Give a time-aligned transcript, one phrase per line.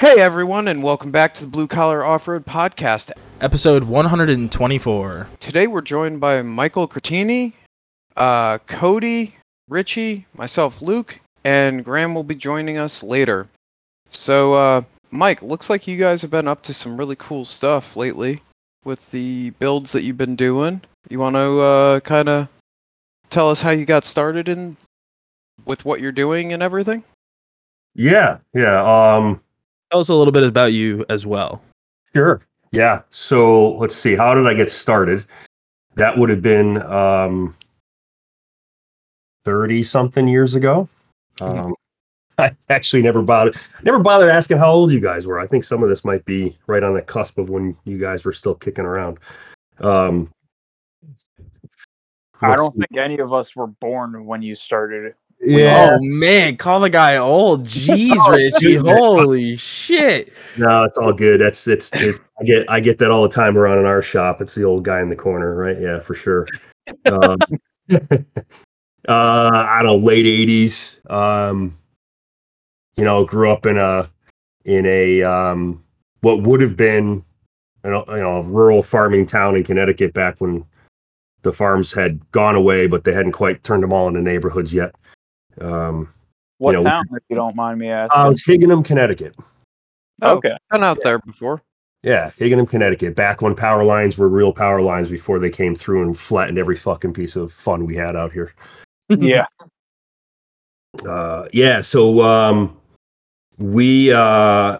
[0.00, 3.12] Hey everyone, and welcome back to the Blue Collar Off Road Podcast.
[3.42, 5.28] Episode 124.
[5.40, 7.52] Today we're joined by Michael Catrini,
[8.16, 9.36] uh, Cody,
[9.68, 13.46] Richie, myself, Luke, and Graham will be joining us later.
[14.08, 17.94] So, uh, Mike, looks like you guys have been up to some really cool stuff
[17.94, 18.40] lately
[18.86, 20.80] with the builds that you've been doing.
[21.10, 22.48] You want to uh, kind of
[23.28, 24.78] tell us how you got started in
[25.66, 27.04] with what you're doing and everything?
[27.94, 28.82] Yeah, yeah.
[28.82, 29.42] Um,
[29.90, 31.60] Tell us a little bit about you as well.
[32.14, 32.40] sure.
[32.72, 33.02] Yeah.
[33.10, 34.14] So let's see.
[34.14, 35.24] How did I get started?
[35.96, 37.54] That would have been um,
[39.44, 40.88] thirty something years ago.
[41.40, 41.74] Um,
[42.38, 45.40] I actually never bothered never bothered asking how old you guys were.
[45.40, 48.24] I think some of this might be right on the cusp of when you guys
[48.24, 49.18] were still kicking around.
[49.80, 50.30] Um,
[52.40, 52.78] I don't see.
[52.78, 55.68] think any of us were born when you started it.
[55.68, 57.64] Oh man, call the guy old.
[57.66, 58.76] Jeez, Oh, Richie.
[58.76, 60.32] Holy shit.
[60.56, 61.40] No, it's all good.
[61.40, 64.40] That's it's it's I get I get that all the time around in our shop.
[64.40, 65.78] It's the old guy in the corner, right?
[65.80, 66.46] Yeah, for sure.
[67.06, 67.38] Um,
[67.90, 67.96] uh,
[69.08, 71.00] I don't know, late eighties.
[71.08, 71.76] Um,
[72.96, 74.08] you know, grew up in a
[74.64, 75.82] in a um,
[76.20, 77.22] what would have been
[77.84, 80.64] you know, you know a rural farming town in Connecticut back when
[81.42, 84.94] the farms had gone away, but they hadn't quite turned them all into neighborhoods yet.
[85.60, 86.08] Um,
[86.58, 88.20] What know, town, if you don't mind me asking?
[88.20, 89.36] uh, it's Higganum, Connecticut.
[90.22, 90.56] Oh, okay.
[90.70, 91.62] Been out there before.
[92.02, 93.14] Yeah, Higganum, Connecticut.
[93.14, 96.76] Back when power lines were real power lines before they came through and flattened every
[96.76, 98.54] fucking piece of fun we had out here.
[99.08, 99.46] Yeah.
[101.08, 102.76] Uh, yeah, so um,
[103.58, 104.76] we uh,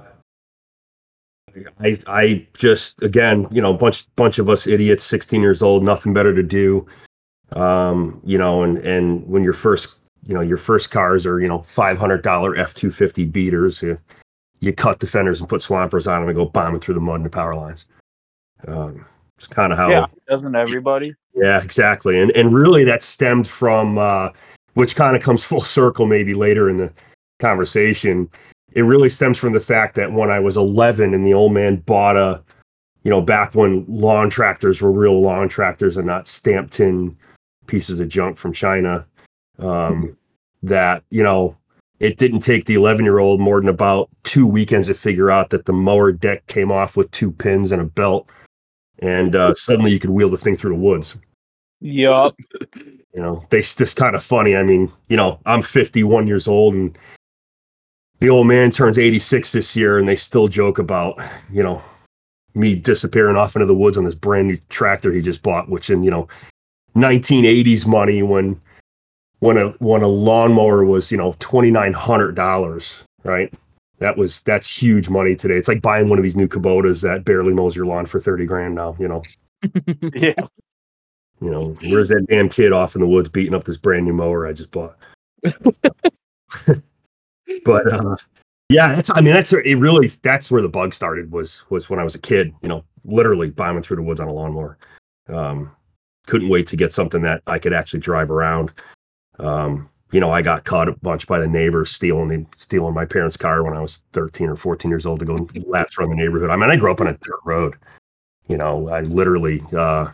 [1.78, 6.12] I I just again, you know, bunch bunch of us idiots, 16 years old, nothing
[6.12, 6.84] better to do.
[7.52, 11.48] Um, you know, and and when you're first you know, your first cars are, you
[11.48, 13.82] know, five hundred dollar F two fifty beaters.
[13.82, 13.98] You,
[14.60, 17.16] you cut the fenders and put swampers on them and go bombing through the mud
[17.16, 17.86] and the power lines.
[18.68, 19.04] Um,
[19.36, 20.06] it's kind of how Yeah.
[20.28, 21.14] Doesn't everybody?
[21.34, 22.20] yeah, exactly.
[22.20, 24.30] And and really that stemmed from uh
[24.74, 26.92] which kind of comes full circle maybe later in the
[27.38, 28.28] conversation.
[28.72, 31.76] It really stems from the fact that when I was 11 and the old man
[31.76, 32.42] bought a
[33.02, 37.16] you know, back when lawn tractors were real lawn tractors and not stamped in
[37.66, 39.06] pieces of junk from China,
[39.58, 40.16] um,
[40.62, 41.56] that, you know,
[41.98, 45.50] it didn't take the 11 year old more than about two weekends to figure out
[45.50, 48.28] that the mower deck came off with two pins and a belt.
[49.00, 51.18] And uh, suddenly you could wheel the thing through the woods
[51.80, 52.36] Yup.
[52.76, 56.46] you know they it's just kind of funny i mean you know i'm 51 years
[56.46, 56.96] old and
[58.18, 61.18] the old man turns 86 this year and they still joke about
[61.50, 61.80] you know
[62.54, 65.88] me disappearing off into the woods on this brand new tractor he just bought which
[65.88, 66.28] in you know
[66.96, 68.60] 1980s money when
[69.40, 73.52] when a when a lawnmower was you know $2900 right
[73.98, 77.24] that was that's huge money today it's like buying one of these new kubotas that
[77.24, 79.22] barely mows your lawn for 30 grand now you know
[80.14, 80.34] Yeah.
[81.40, 84.12] you know, where's that damn kid off in the woods beating up this brand new
[84.12, 84.96] mower I just bought?
[87.64, 88.16] but uh,
[88.68, 91.98] yeah, that's I mean that's it really that's where the bug started was was when
[91.98, 94.76] I was a kid, you know, literally bombing through the woods on a lawnmower.
[95.28, 95.70] Um,
[96.26, 98.72] couldn't wait to get something that I could actually drive around.
[99.40, 103.36] Um, you know, I got caught a bunch by the neighbors stealing stealing my parents'
[103.36, 106.16] car when I was 13 or 14 years old to go and laps around the
[106.16, 106.50] neighborhood.
[106.50, 107.76] I mean, I grew up on a dirt road.
[108.48, 110.10] You know, I literally uh,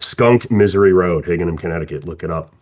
[0.00, 2.04] Skunk Misery Road, Higganum, Connecticut.
[2.04, 2.52] Look it up.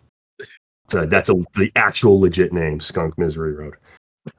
[0.89, 3.75] So that's a the actual legit name, Skunk Misery Road.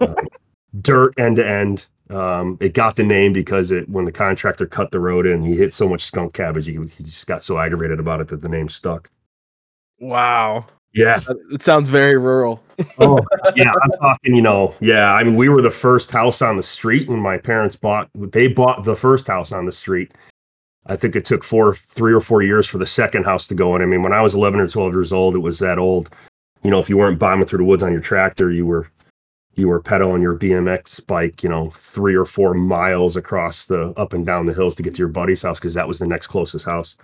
[0.01, 0.15] Um,
[0.81, 1.87] dirt end to end.
[2.11, 5.57] Um, it got the name because it when the contractor cut the road in, he
[5.57, 8.49] hit so much skunk cabbage, he, he just got so aggravated about it that the
[8.49, 9.11] name stuck.
[9.99, 10.67] Wow.
[10.93, 11.19] Yeah.
[11.53, 12.63] It sounds very rural.
[13.01, 13.19] Oh,
[13.57, 13.73] yeah.
[13.83, 15.13] I'm talking, you know, yeah.
[15.13, 18.47] I mean, we were the first house on the street when my parents bought, they
[18.47, 20.13] bought the first house on the street.
[20.87, 23.75] I think it took four, three or four years for the second house to go
[23.75, 23.83] in.
[23.83, 26.11] I mean, when I was 11 or 12 years old, it was that old.
[26.63, 28.89] You know, if you weren't bombing through the woods on your tractor, you were,
[29.57, 34.13] you were pedaling your BMX bike, you know, three or four miles across the up
[34.13, 36.29] and down the hills to get to your buddy's house because that was the next
[36.29, 36.97] closest house.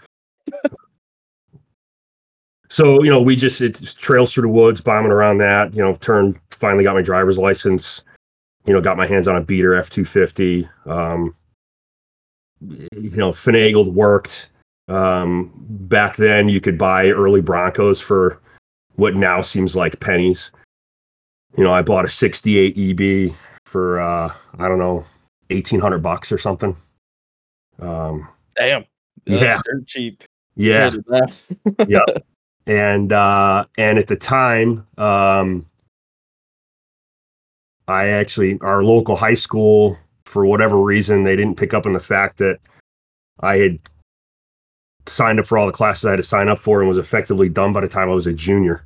[2.69, 5.95] So you know we just it's trails through the woods bombing around that you know
[5.97, 8.03] turned finally got my driver's license
[8.67, 11.35] you know got my hands on a beater f250 um
[12.61, 14.51] you know finagled worked
[14.89, 15.51] um
[15.89, 18.41] back then you could buy early broncos for
[18.97, 20.51] what now seems like pennies
[21.57, 23.35] you know i bought a 68 eb
[23.67, 25.05] for uh i don't know
[25.51, 26.75] 1800 bucks or something
[27.81, 28.27] um
[28.57, 28.85] Damn.
[29.27, 29.59] Yeah.
[29.65, 30.25] dirt cheap.
[30.55, 32.25] yeah that.
[32.67, 35.67] and uh and at the time um
[37.89, 39.99] i actually our local high school
[40.35, 42.59] for whatever reason, they didn't pick up on the fact that
[43.39, 43.79] I had
[45.07, 47.49] signed up for all the classes I had to sign up for and was effectively
[47.49, 48.85] done by the time I was a junior.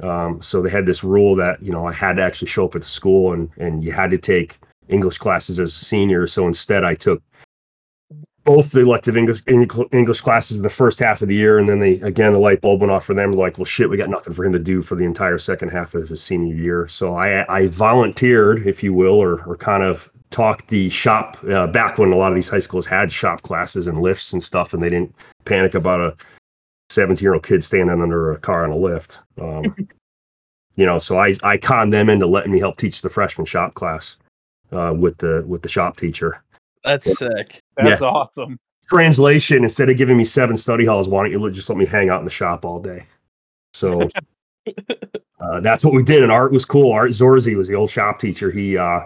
[0.00, 2.74] Um, so they had this rule that you know I had to actually show up
[2.74, 4.58] at the school and and you had to take
[4.88, 6.26] English classes as a senior.
[6.26, 7.22] So instead, I took
[8.44, 11.80] both the elective English English classes in the first half of the year, and then
[11.80, 13.32] they again the light bulb went off for them.
[13.32, 15.94] Like, well, shit, we got nothing for him to do for the entire second half
[15.94, 16.86] of his senior year.
[16.86, 21.66] So I I volunteered, if you will, or or kind of talked the shop uh,
[21.66, 24.74] back when a lot of these high schools had shop classes and lifts and stuff,
[24.74, 25.14] and they didn't
[25.44, 26.16] panic about a
[26.90, 29.20] 17 year old kid standing under a car on a lift.
[29.40, 29.74] Um,
[30.76, 33.74] you know, so I I conned them into letting me help teach the freshman shop
[33.74, 34.18] class
[34.72, 36.42] uh, with the with the shop teacher.
[36.84, 37.62] That's sick.
[37.76, 38.58] That's awesome.
[38.88, 42.10] Translation: Instead of giving me seven study halls, why don't you just let me hang
[42.10, 43.04] out in the shop all day?
[43.72, 44.08] So
[45.40, 46.92] uh, that's what we did, and Art was cool.
[46.92, 48.50] Art Zorzi was the old shop teacher.
[48.50, 49.04] He uh,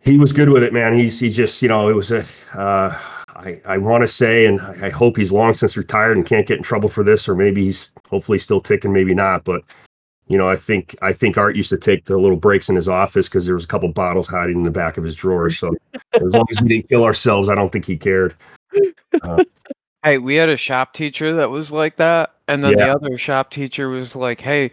[0.00, 0.94] he was good with it, man.
[0.94, 2.22] He's he just you know it was a.
[2.58, 2.98] Uh,
[3.34, 6.46] I, I want to say, and I I hope he's long since retired and can't
[6.46, 9.44] get in trouble for this, or maybe he's hopefully still ticking, maybe not.
[9.44, 9.62] But
[10.28, 12.88] you know, I think I think Art used to take the little breaks in his
[12.88, 15.50] office because there was a couple bottles hiding in the back of his drawer.
[15.50, 15.74] So
[16.14, 18.34] as long as we didn't kill ourselves, I don't think he cared.
[19.22, 19.44] Uh,
[20.04, 22.86] hey, we had a shop teacher that was like that, and then Yeah.
[22.86, 24.70] the other shop teacher was like, "Hey,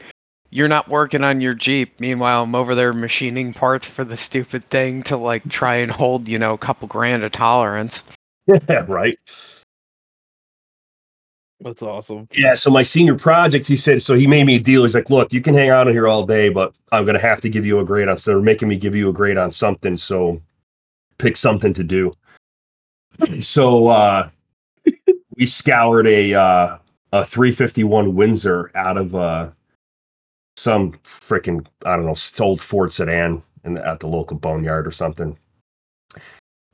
[0.50, 4.64] you're not working on your Jeep." Meanwhile, I'm over there machining parts for the stupid
[4.70, 8.04] thing to like try and hold, you know, a couple grand of tolerance.
[8.68, 9.20] Yeah, right.
[11.62, 12.28] That's awesome.
[12.32, 12.54] Yeah.
[12.54, 14.84] So my senior projects, he said, so he made me a deal.
[14.84, 17.50] He's like, look, you can hang out here all day, but I'm gonna have to
[17.50, 18.18] give you a grade on.
[18.18, 19.98] So they're making me give you a grade on something.
[19.98, 20.42] So
[21.18, 22.14] pick something to do.
[23.42, 24.30] So uh,
[25.36, 26.78] we scoured a uh,
[27.12, 29.50] a 351 Windsor out of uh,
[30.56, 32.16] some freaking I don't know
[32.46, 35.38] old Ford Sedan in the, at the local boneyard or something.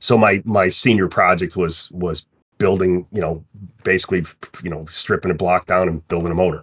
[0.00, 2.26] So my my senior project was was
[2.58, 3.44] building, you know,
[3.84, 4.24] basically,
[4.62, 6.62] you know, stripping a block down and building a motor.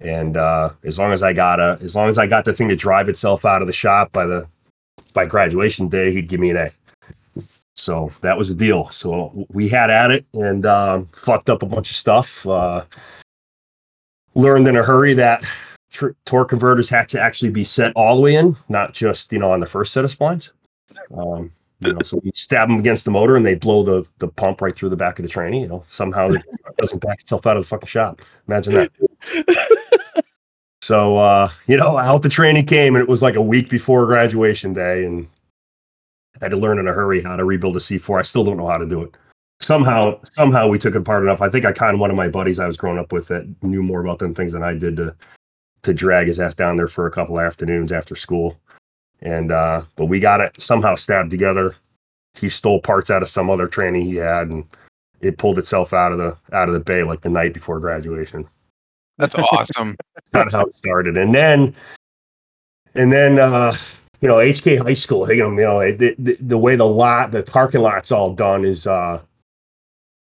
[0.00, 2.68] And uh, as long as I got a, as long as I got the thing
[2.68, 4.46] to drive itself out of the shop by the
[5.12, 6.70] by graduation day, he'd give me an A.
[7.74, 8.88] So that was a deal.
[8.90, 12.46] So we had at it and um, fucked up a bunch of stuff.
[12.46, 12.84] Uh,
[14.34, 15.44] learned in a hurry that
[15.90, 19.38] tr- torque converters had to actually be set all the way in, not just you
[19.38, 20.50] know on the first set of splines.
[21.14, 24.28] Um, you know, so you stab them against the motor and they blow the the
[24.28, 25.60] pump right through the back of the tranny.
[25.60, 26.42] You know, somehow it
[26.76, 28.20] doesn't back itself out of the fucking shop.
[28.48, 30.24] Imagine that.
[30.82, 34.06] so uh, you know, out the tranny came and it was like a week before
[34.06, 35.28] graduation day, and
[36.40, 38.18] I had to learn in a hurry how to rebuild a C4.
[38.18, 39.14] I still don't know how to do it.
[39.60, 41.40] Somehow, somehow we took it apart enough.
[41.40, 43.82] I think I conned one of my buddies I was growing up with that knew
[43.82, 45.14] more about them things than I did to
[45.82, 48.58] to drag his ass down there for a couple afternoons after school
[49.22, 51.74] and uh but we got it somehow stabbed together.
[52.34, 54.64] He stole parts out of some other training he had and
[55.20, 58.46] it pulled itself out of the out of the bay like the night before graduation.
[59.16, 59.96] That's awesome.
[60.14, 61.16] That's kind of how it started.
[61.16, 61.74] And then
[62.94, 63.72] and then uh
[64.20, 67.30] you know hk high school you know, you know the, the, the way the lot
[67.30, 69.20] the parking lot's all done is uh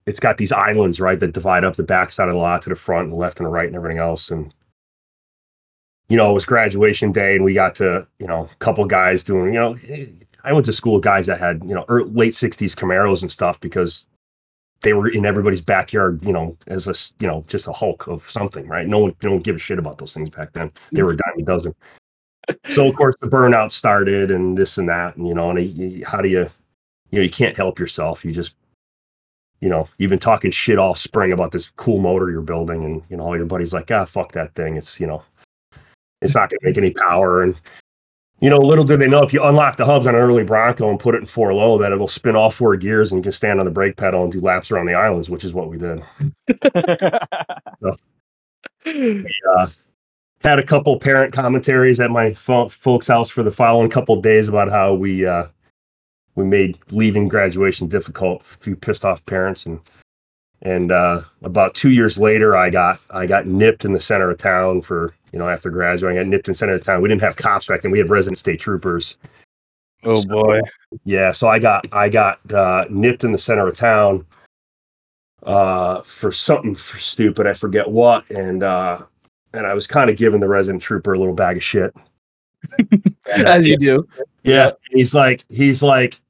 [0.07, 2.77] it's got these islands right that divide up the backside of the lot to the
[2.77, 4.31] front and the left and the right and everything else.
[4.31, 4.55] And
[6.09, 9.23] you know, it was graduation day and we got to, you know, a couple guys
[9.23, 9.77] doing, you know,
[10.45, 13.31] I went to school with guys that had, you know, ear late 60s Camaros and
[13.31, 14.05] stuff because
[14.83, 18.23] they were in everybody's backyard, you know, as a, you know, just a hulk of
[18.23, 18.87] something, right?
[18.87, 20.71] No one, no one give a shit about those things back then.
[20.93, 21.75] They were a dime a dozen.
[22.69, 25.17] So, of course, the burnout started and this and that.
[25.17, 26.49] And, you know, and you- how do you,
[27.11, 28.25] you know, you can't help yourself.
[28.25, 28.55] You just,
[29.61, 32.85] you know, you've been talking shit all spring about this cool motor you're building.
[32.85, 34.77] And, you know, all your buddies like, ah, fuck that thing.
[34.77, 35.25] It's, you know,
[36.23, 37.43] it's not going to make any power.
[37.43, 37.59] And,
[38.41, 40.91] you know, little did they know if you unlock the hubs on an early Bronco
[40.91, 43.33] and put it in four low, that it'll spin all four gears and you can
[43.33, 45.79] stand on the brake pedal and do laps around the islands, which is what we
[45.79, 46.03] did.
[48.87, 49.67] Uh,
[50.43, 54.23] had a couple parent commentaries at my fo- folks' house for the following couple of
[54.23, 55.47] days about how we uh,
[56.37, 58.43] we made leaving graduation difficult.
[58.43, 59.81] A few pissed off parents and
[60.63, 64.39] and uh, about two years later, I got I got nipped in the center of
[64.39, 66.19] town for you know after graduating.
[66.19, 67.03] I got nipped in the center of town.
[67.03, 67.91] We didn't have cops back then.
[67.91, 69.19] We had resident state troopers.
[70.05, 70.61] Oh boy.
[71.05, 74.27] Yeah, so I got I got uh, nipped in the center of town
[75.43, 77.47] uh, for something for stupid.
[77.47, 78.99] I forget what, and uh,
[79.53, 81.95] and I was kind of giving the resident trooper a little bag of shit.
[82.79, 83.05] And,
[83.47, 84.07] uh, As you do.
[84.43, 86.21] yeah, he's like he's like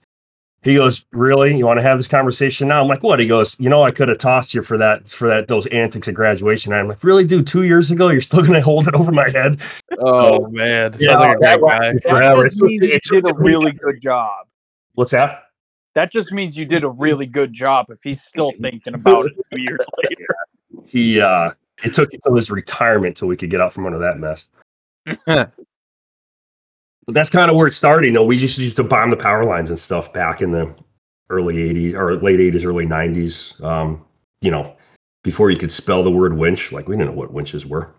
[0.62, 1.56] he goes, really?
[1.56, 2.82] You want to have this conversation now?
[2.82, 3.20] I'm like, what?
[3.20, 6.08] He goes, you know, I could have tossed you for that for that those antics
[6.08, 6.72] at graduation.
[6.72, 7.46] I'm like, really, dude?
[7.46, 9.60] Two years ago, you're still gonna hold it over my head?
[9.98, 10.96] Oh man.
[10.98, 11.92] Yeah, like a that great guy.
[11.92, 12.48] That Forever.
[12.48, 14.46] just means you did a really good job.
[14.94, 15.44] What's that?
[15.94, 19.32] That just means you did a really good job if he's still thinking about it
[19.52, 20.26] two years later.
[20.86, 21.52] He uh
[21.84, 24.48] it took until his retirement till we could get out from under that mess.
[27.08, 28.06] That's kind of where it started.
[28.06, 30.74] You know, we just used to bomb the power lines and stuff back in the
[31.30, 33.62] early 80s or late 80s, early 90s.
[33.62, 34.04] Um,
[34.40, 34.76] you know,
[35.22, 37.90] before you could spell the word winch, like we didn't know what winches were.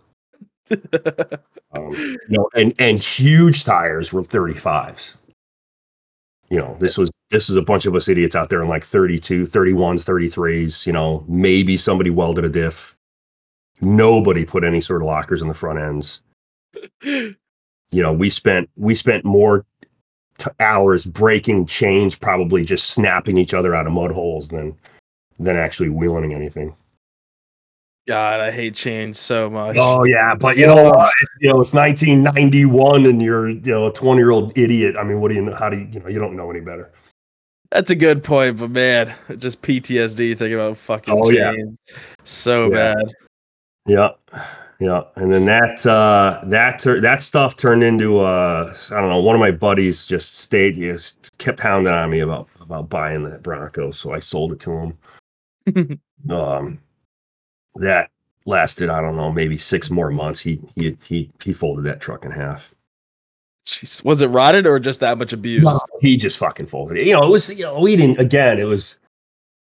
[1.73, 5.15] Um, you know, and and huge tires were 35s.
[6.49, 8.85] You know, this was this is a bunch of us idiots out there in like
[8.85, 12.95] 32, 31s, 33s, you know, maybe somebody welded a diff.
[13.81, 16.21] Nobody put any sort of lockers in the front ends.
[17.91, 19.65] You know, we spent we spent more
[20.37, 24.75] t- hours breaking chains, probably just snapping each other out of mud holes than
[25.39, 26.75] than actually wheeling anything.
[28.07, 29.75] God, I hate chains so much.
[29.77, 30.87] Oh yeah, but you know?
[30.87, 34.95] It's, you know, it's 1991, and you're you know a 20 year old idiot.
[34.97, 35.53] I mean, what do you know?
[35.55, 36.07] How do you you know?
[36.07, 36.91] You don't know any better.
[37.71, 41.51] That's a good point, but man, just PTSD thinking about fucking Oh, yeah.
[41.51, 41.77] chains.
[42.23, 42.93] So Yeah.
[42.95, 43.13] bad.
[43.85, 44.09] Yeah,
[44.79, 49.21] yeah, and then that uh, that that stuff turned into uh, I don't know.
[49.21, 53.23] One of my buddies just stayed, he just kept pounding on me about about buying
[53.23, 54.71] that Bronco, so I sold it to
[55.65, 55.99] him.
[56.29, 56.79] um,
[57.75, 58.11] that
[58.45, 60.39] lasted I don't know, maybe six more months.
[60.39, 62.73] He he he he folded that truck in half.
[63.67, 64.03] Jeez.
[64.05, 65.65] Was it rotted or just that much abuse?
[65.65, 67.05] No, he just fucking folded it.
[67.05, 68.97] You know, it was, you know, we didn't, again, it was,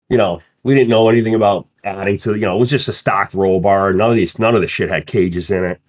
[0.09, 2.93] you know, we didn't know anything about adding to, you know, it was just a
[2.93, 3.93] stock roll bar.
[3.93, 5.81] None of these, none of the shit had cages in it.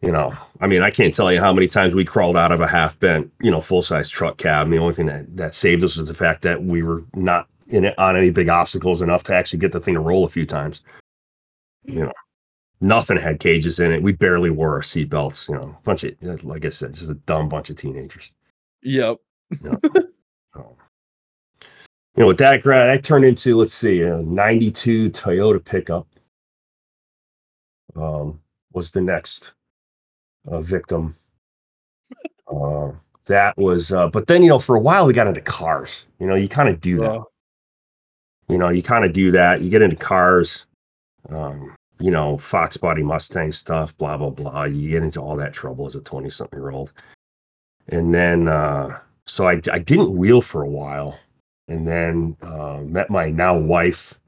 [0.00, 2.60] You know, I mean, I can't tell you how many times we crawled out of
[2.60, 4.66] a half bent, you know, full size truck cab.
[4.66, 7.46] And the only thing that, that saved us was the fact that we were not
[7.68, 10.28] in it on any big obstacles enough to actually get the thing to roll a
[10.28, 10.82] few times.
[11.84, 12.12] You know,
[12.80, 14.02] nothing had cages in it.
[14.02, 17.48] We barely wore our seatbelts, you know, bunch of, like I said, just a dumb
[17.48, 18.32] bunch of teenagers.
[18.82, 19.18] Yep.
[20.54, 20.76] Oh.
[22.16, 26.06] You know, with that grad, that turned into let's see, a '92 Toyota pickup.
[27.96, 28.40] Um,
[28.72, 29.54] was the next
[30.46, 31.14] uh, victim.
[32.48, 32.92] Uh,
[33.26, 36.06] that was, uh, but then you know, for a while we got into cars.
[36.18, 37.22] You know, you kind of do that.
[38.48, 39.62] You know, you kind of do that.
[39.62, 40.66] You get into cars.
[41.28, 44.64] Um, you know, Fox Body Mustang stuff, blah blah blah.
[44.64, 46.92] You get into all that trouble as a twenty-something year old,
[47.88, 51.18] and then uh, so I I didn't wheel for a while,
[51.68, 54.18] and then uh, met my now wife.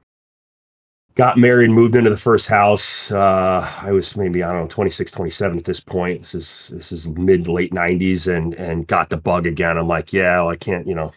[1.15, 3.09] Got married, moved into the first house.
[3.11, 6.19] Uh, I was maybe I don't know 26, 27 at this point.
[6.19, 9.77] This is this is mid late nineties, and and got the bug again.
[9.77, 11.13] I'm like, yeah, well, I can't, you know,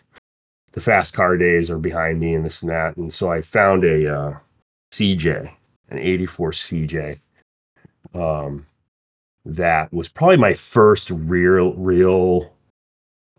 [0.73, 2.97] the fast car days are behind me, and this and that.
[2.97, 4.37] And so I found a uh,
[4.93, 5.53] CJ,
[5.91, 7.19] an '84 CJ.
[8.15, 8.65] Um,
[9.45, 12.53] that was probably my first real, real,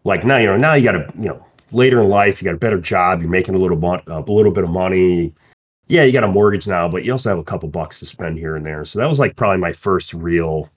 [0.03, 2.55] like now you know now you got to you know later in life you got
[2.55, 5.33] a better job, you're making a little mon- a little bit of money.
[5.87, 8.37] Yeah, you got a mortgage now, but you also have a couple bucks to spend
[8.37, 8.85] here and there.
[8.85, 10.69] So that was like probably my first real.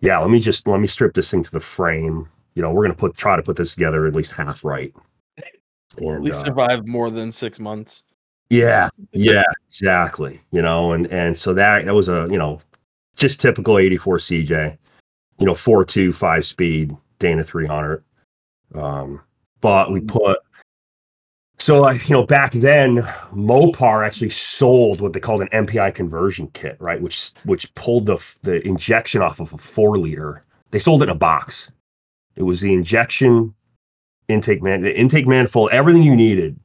[0.00, 2.28] Yeah, let me just let me strip this thing to the frame.
[2.54, 4.94] You know, we're gonna put try to put this together at least half right.
[5.38, 5.44] at
[5.98, 8.04] And, least uh, survived more than six months.
[8.50, 10.40] yeah, yeah, exactly.
[10.52, 12.60] You know, and and so that that was a you know
[13.16, 14.78] just typical '84 CJ.
[15.38, 18.02] You know, four two five speed Dana 300.
[18.74, 19.20] Um,
[19.60, 20.38] but we put
[21.58, 22.98] so I you know back then
[23.32, 27.00] Mopar actually sold what they called an MPI conversion kit, right?
[27.00, 30.42] Which which pulled the the injection off of a four liter.
[30.70, 31.70] They sold it in a box.
[32.36, 33.54] It was the injection
[34.28, 36.58] intake man, the intake manifold, everything you needed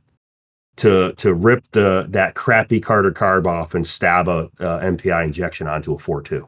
[0.78, 5.68] to to rip the that crappy Carter carb off and stab a uh, MPI injection
[5.68, 6.48] onto a 4-2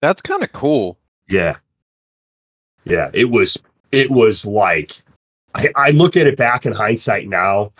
[0.00, 0.98] That's kind of cool.
[1.28, 1.54] Yeah,
[2.84, 3.10] yeah.
[3.12, 3.58] It was
[3.92, 4.96] it was like
[5.54, 7.72] I, I look at it back in hindsight now.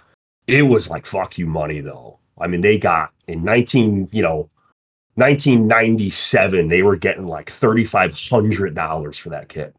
[0.46, 2.18] It was like fuck you money though.
[2.40, 4.48] I mean, they got in 19 you know
[5.16, 9.75] 1997 they were getting like thirty five hundred dollars for that kit.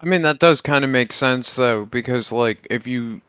[0.00, 3.20] I mean, that does kind of make sense though, because like if you,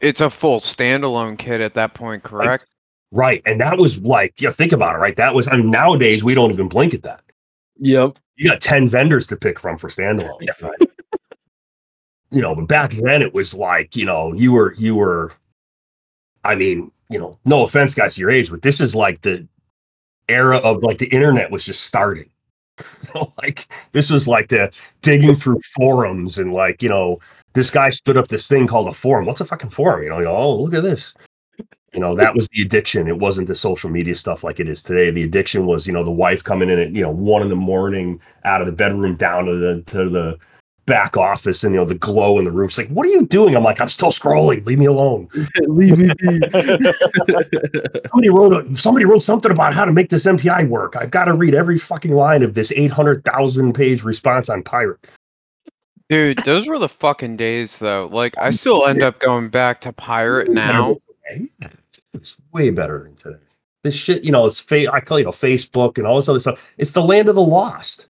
[0.00, 2.66] it's a full standalone kit at that point, correct?
[3.12, 4.50] Right, and that was like yeah.
[4.50, 4.98] Think about it.
[4.98, 5.48] Right, that was.
[5.48, 7.22] I mean, nowadays we don't even blink at that.
[7.82, 8.18] Yep.
[8.36, 10.40] you got 10 vendors to pick from for standalone.
[10.60, 10.89] right?
[12.30, 15.32] You know, but back then it was like, you know, you were, you were,
[16.44, 19.46] I mean, you know, no offense, guys, your age, but this is like the
[20.28, 22.30] era of like the internet was just starting.
[23.42, 24.72] like this was like the
[25.02, 27.18] digging through forums and like, you know,
[27.52, 29.26] this guy stood up this thing called a forum.
[29.26, 30.02] What's a fucking forum?
[30.02, 31.14] You know, you know, oh, look at this.
[31.92, 33.08] You know, that was the addiction.
[33.08, 35.10] It wasn't the social media stuff like it is today.
[35.10, 37.56] The addiction was, you know, the wife coming in at, you know, one in the
[37.56, 40.38] morning out of the bedroom down to the to the
[40.90, 42.66] back office and you know the glow in the room.
[42.66, 43.54] It's like, what are you doing?
[43.54, 44.66] I'm like, I'm still scrolling.
[44.66, 45.28] Leave me alone.
[45.62, 46.40] Leave me be.
[48.10, 50.96] Somebody wrote a, somebody wrote something about how to make this MPI work.
[50.96, 54.98] I've got to read every fucking line of this 800,000 page response on Pirate.
[56.08, 58.08] Dude, those were the fucking days though.
[58.12, 60.96] Like I still end up going back to pirate now.
[62.12, 63.38] It's way better than today.
[63.84, 66.40] This shit, you know, it's fa- I call you know Facebook and all this other
[66.40, 66.68] stuff.
[66.78, 68.08] It's the land of the lost.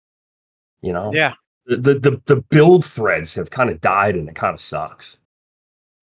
[0.82, 1.34] You know, Yeah.
[1.66, 5.18] The the the, the build threads have kind of died, and it kind of sucks.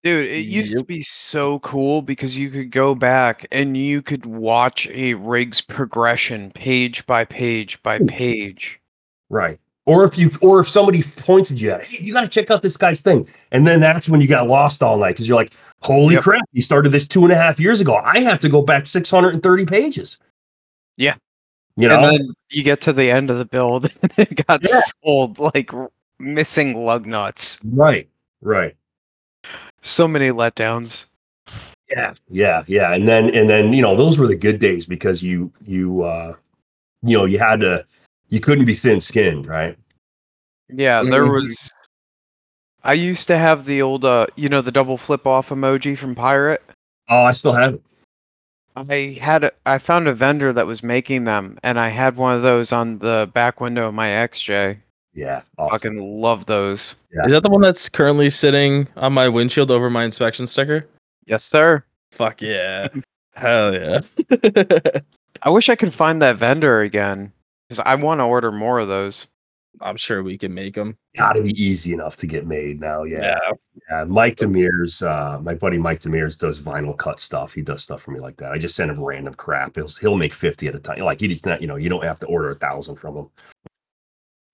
[0.02, 4.24] Dude, it used to be so cool because you could go back and you could
[4.24, 8.80] watch a rig's progression page by page by page.
[9.28, 9.60] Right.
[9.84, 12.62] Or if you, or if somebody pointed you at, hey, you got to check out
[12.62, 15.52] this guy's thing, and then that's when you got lost all night because you're like,
[15.82, 16.22] holy Yep.
[16.22, 17.96] crap, you started this two and a half years ago.
[17.96, 20.18] I have to go back 630 pages.
[20.96, 21.16] Yeah.
[21.80, 24.60] You know, And then you get to the end of the build and it got
[24.62, 24.80] Yeah.
[25.02, 25.70] sold like
[26.18, 27.58] missing lug nuts.
[27.64, 28.06] right,
[28.42, 28.76] right.
[29.80, 31.06] So many letdowns.
[31.90, 32.92] Yeah, yeah, yeah.
[32.92, 36.34] And then and then you know those were the good days because you you uh
[37.02, 37.84] you know you had to
[38.28, 39.76] you couldn't be thin skinned, right?
[40.68, 41.72] Yeah, there was
[42.84, 46.14] I used to have the old uh you know the double flip off emoji from
[46.14, 46.62] Pirate.
[47.08, 47.82] Oh, I still have it.
[48.76, 52.34] I had a, I found a vendor that was making them and I had one
[52.34, 54.78] of those on the back window of my XJ.
[55.12, 55.70] Yeah, awesome.
[55.70, 56.94] Fucking love those.
[57.24, 60.86] Is that the one that's currently sitting on my windshield over my inspection sticker?
[61.26, 61.84] Yes, sir.
[62.12, 62.88] Fuck yeah.
[63.34, 64.00] Hell yeah.
[65.42, 67.32] I wish I could find that vendor again
[67.68, 69.26] because I want to order more of those.
[69.80, 70.96] I'm sure we can make them.
[71.16, 73.04] Got to be easy enough to get made now.
[73.04, 73.38] Yeah,
[73.90, 74.04] yeah.
[74.04, 77.52] Mike Demirs, uh, my buddy Mike Demirs does vinyl cut stuff.
[77.54, 78.52] He does stuff for me like that.
[78.52, 79.76] I just send him random crap.
[79.76, 80.98] He'll he'll make fifty at a time.
[81.00, 83.26] Like he's not, you know, you don't have to order a thousand from him.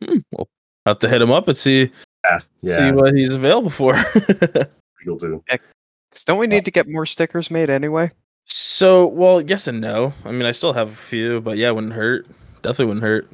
[0.04, 0.48] Hmm, We'll
[0.86, 1.90] have to hit him up and see
[2.60, 3.96] Yeah, see what he's available for.
[5.04, 5.42] He'll do.
[5.48, 8.10] 'Cause Don't we need to get more stickers made anyway?
[8.48, 10.12] so, well, yes and no.
[10.24, 12.26] I mean, I still have a few, but yeah, wouldn't hurt.
[12.62, 13.28] Definitely wouldn't hurt.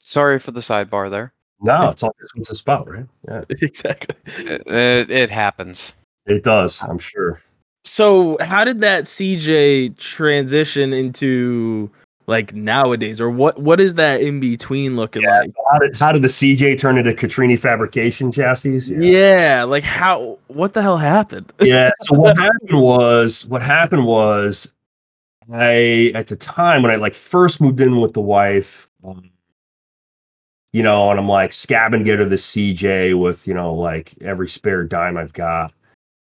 [0.00, 1.32] Sorry for the sidebar there.
[1.62, 3.06] No, it's all it's a spot, right?
[3.28, 4.16] Yeah, exactly.
[4.44, 5.94] It, it, it happens.
[6.26, 6.82] it does.
[6.82, 7.40] I'm sure.
[7.84, 11.90] So, how did that CJ transition into
[12.26, 13.60] like nowadays, or what?
[13.60, 15.50] What is that in between looking Yeah, like?
[15.50, 18.78] so how did how did the CJ turn into Catrini fabrication chassis?
[18.96, 19.64] Yeah.
[19.64, 20.38] like how?
[20.48, 21.52] What the hell happened?
[21.60, 21.90] yeah.
[22.02, 24.72] So what happened was what happened was
[25.52, 29.30] I at the time when I like first moved in with the wife, um,
[30.72, 34.84] you know, and I'm like scabbing together the CJ with you know like every spare
[34.84, 35.72] dime I've got.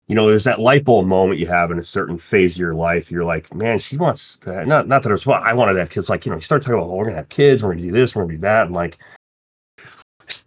[0.09, 2.75] You know, there's that light bulb moment you have in a certain phase of your
[2.75, 3.11] life.
[3.11, 5.81] You're like, man, she wants to not not that it was well, I wanted to
[5.81, 6.09] have kids.
[6.09, 7.91] Like, you know, you start talking about, oh, we're gonna have kids, we're gonna do
[7.93, 8.67] this, we're gonna do that.
[8.67, 8.99] I'm like,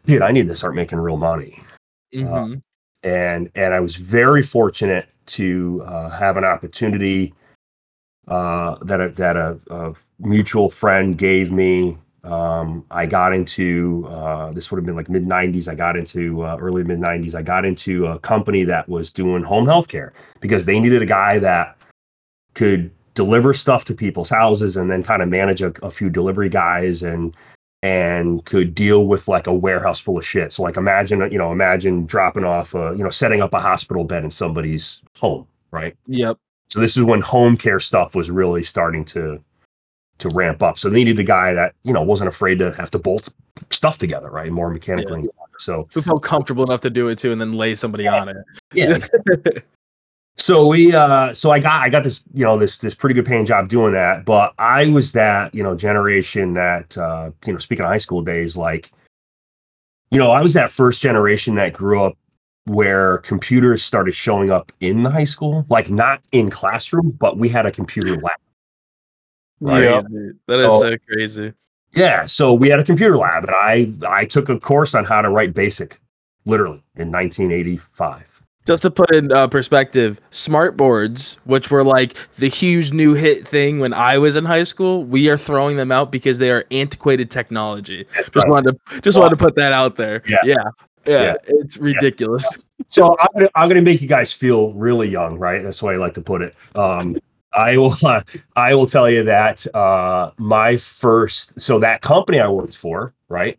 [0.06, 1.60] dude, I need to start making real money
[2.14, 2.62] Mhm.
[3.04, 7.34] and and I was very fortunate to uh, have an opportunity
[8.28, 11.98] uh, that a, that a, a mutual friend gave me.
[12.24, 15.68] Um, I got into uh, this would have been like mid '90s.
[15.68, 17.36] I got into uh, early mid '90s.
[17.36, 21.06] I got into a company that was doing home health care because they needed a
[21.06, 21.78] guy that
[22.54, 26.50] could deliver stuff to people's houses and then kind of manage a, a few delivery
[26.50, 27.36] guys and
[27.82, 30.52] and could deal with like a warehouse full of shit.
[30.52, 34.04] So like imagine, you know, imagine dropping off, a, you know, setting up a hospital
[34.04, 35.96] bed in somebody's home, right?
[36.08, 36.38] Yep.
[36.70, 39.42] So this is when home care stuff was really starting to
[40.20, 40.78] to ramp up.
[40.78, 43.30] So they needed a guy that, you know, wasn't afraid to have to bolt
[43.72, 44.52] stuff together, right?
[44.52, 45.28] More mechanically.
[45.58, 48.38] So Who felt comfortable enough to do it too, and then lay somebody on it.
[48.74, 48.98] yeah.
[50.38, 53.26] so we uh so I got I got this, you know, this this pretty good
[53.26, 54.26] paying job doing that.
[54.26, 58.22] But I was that, you know, generation that uh, you know, speaking of high school
[58.22, 58.92] days, like,
[60.12, 62.18] you know, I was that first generation that grew up
[62.66, 67.50] where computers started showing up in the high school, like not in classroom, but we
[67.50, 68.38] had a computer lab.
[69.62, 70.00] Yeah.
[70.48, 70.82] That is Oh.
[70.82, 71.54] so crazy.
[71.94, 75.22] Yeah, so we had a computer lab, and I I took a course on how
[75.22, 76.00] to write BASIC,
[76.46, 78.44] literally in 1985.
[78.68, 83.48] Just to put in uh, perspective, smart boards, which were like the huge new hit
[83.48, 86.66] thing when I was in high school, we are throwing them out because they are
[86.70, 88.06] antiquated technology.
[88.16, 88.48] Just right.
[88.50, 90.22] wanted to just wanted to put that out there.
[90.28, 90.38] Yeah.
[90.44, 90.56] yeah,
[91.08, 91.22] yeah.
[91.24, 91.34] Yeah.
[91.48, 92.60] It's ridiculous.
[92.88, 95.64] So I'm gonna, I'm gonna make you guys feel really young, right?
[95.64, 96.56] That's the way I like to put it.
[96.76, 97.18] Um,
[97.54, 98.22] I will uh,
[98.56, 103.58] I will tell you that uh, my first so that company I worked for, right?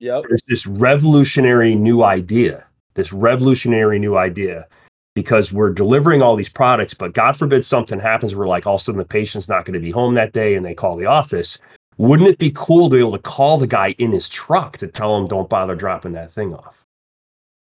[0.00, 0.24] Yep.
[0.28, 4.66] There's this revolutionary new idea, this revolutionary new idea,
[5.14, 8.80] because we're delivering all these products, but God forbid something happens where like all of
[8.80, 11.06] a sudden the patient's not going to be home that day and they call the
[11.06, 11.58] office.
[11.98, 14.86] wouldn't it be cool to be able to call the guy in his truck to
[14.86, 16.84] tell him don't bother dropping that thing off?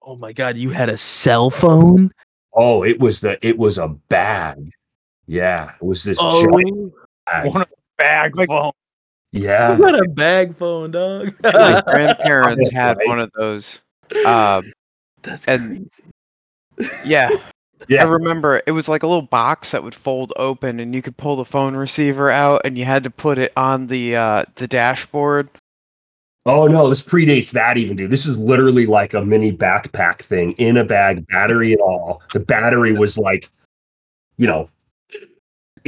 [0.01, 2.11] Oh my god, you had a cell phone?
[2.53, 4.71] Oh, it was the it was a bag.
[5.27, 6.93] Yeah, it was this Oh, giant
[7.25, 7.45] bag.
[7.53, 8.71] One of the bag Like- phone.
[9.31, 9.73] Yeah.
[9.75, 11.33] you got a bag phone, dog.
[11.43, 13.07] My grandparents had right.
[13.07, 13.81] one of those.
[14.25, 14.71] Um,
[15.23, 15.89] That's and-
[16.77, 16.99] crazy.
[17.05, 17.29] yeah,
[17.89, 18.05] Yeah.
[18.05, 21.17] I remember it was like a little box that would fold open, and you could
[21.17, 24.67] pull the phone receiver out, and you had to put it on the uh, the
[24.67, 25.49] dashboard.
[26.47, 28.09] Oh no, this predates that even, dude.
[28.11, 32.21] This is literally like a mini backpack thing in a bag, battery and all.
[32.33, 33.49] The battery was like,
[34.37, 34.69] you know,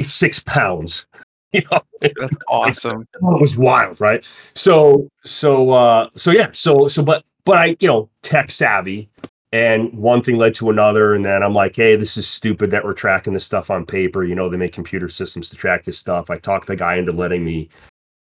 [0.03, 1.05] six pounds.
[1.53, 3.07] You know, That's awesome.
[3.15, 4.27] It was wild, right?
[4.53, 9.07] So, so, uh, so yeah, so, so, but, but I, you know, tech savvy,
[9.53, 12.83] and one thing led to another, and then I'm like, hey, this is stupid that
[12.83, 14.25] we're tracking this stuff on paper.
[14.25, 16.29] You know, they make computer systems to track this stuff.
[16.29, 17.69] I talked the guy into letting me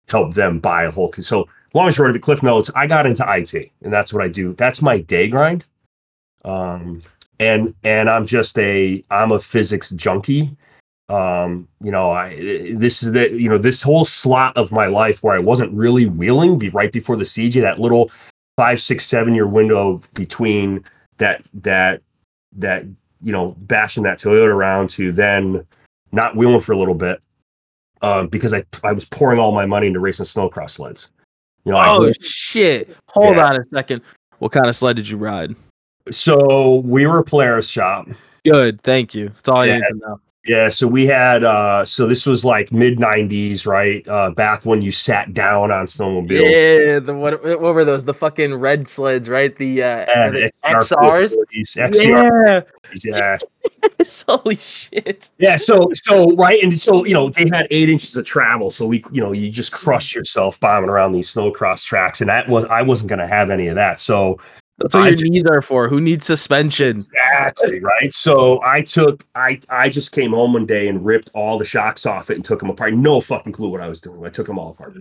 [0.09, 1.11] help them buy a whole.
[1.14, 4.52] So, long of it, Cliff Notes, I got into IT, and that's what I do.
[4.52, 5.64] That's my day grind.
[6.44, 7.00] Um,
[7.40, 10.57] and and I'm just a I'm a physics junkie
[11.09, 12.35] um you know i
[12.75, 16.07] this is the you know this whole slot of my life where i wasn't really
[16.07, 18.11] wheeling be right before the cj that little
[18.57, 20.83] five six seven year window between
[21.19, 22.03] that that
[22.57, 22.83] that
[23.23, 25.64] you know bashing that toyota around to then
[26.11, 27.21] not wheeling for a little bit
[28.03, 31.11] uh, because i i was pouring all my money into racing snowcross sleds
[31.64, 32.97] you know I Oh shit.
[33.11, 33.47] Hold Yeah.
[33.47, 34.03] on a second.
[34.38, 35.55] What kind of sled did you ride?
[36.11, 38.09] so we were a polaris shop
[38.45, 39.29] Good, thank you.
[39.31, 39.75] That's all I Yeah.
[39.79, 40.21] need to know.
[40.47, 44.07] Yeah, so we had uh so this was like mid 90s, right?
[44.07, 46.51] Uh back when you sat down on snowmobile.
[46.51, 48.05] Yeah, the what what were those?
[48.05, 49.57] The fucking red sleds, right?
[49.57, 51.35] The uh they XR XRs.
[51.55, 52.61] XR, Yeah.
[53.05, 53.39] yeah.
[54.29, 55.31] Holy shit.
[55.39, 58.71] Yeah, so so right, and so you know, they had eight inches of travel.
[58.71, 62.21] So we, you know, you just crush yourself bombing around these snowcross tracks.
[62.21, 63.99] And that was I wasn't gonna have any of that.
[64.01, 64.39] So
[64.79, 65.89] That's what I your ju- knees are for.
[65.89, 66.99] Who needs suspension?
[66.99, 68.12] Exactly right.
[68.12, 72.05] So I took I I just came home one day and ripped all the shocks
[72.05, 72.93] off it and took them apart.
[72.95, 74.25] No fucking clue what I was doing.
[74.25, 74.97] I took them all apart.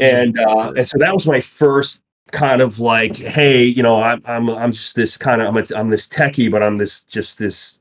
[0.00, 4.22] And uh and so that was my first kind of like, hey, you know, I'm
[4.24, 7.38] I'm I'm just this kind of I'm a, I'm this techie, but I'm this just
[7.38, 7.80] this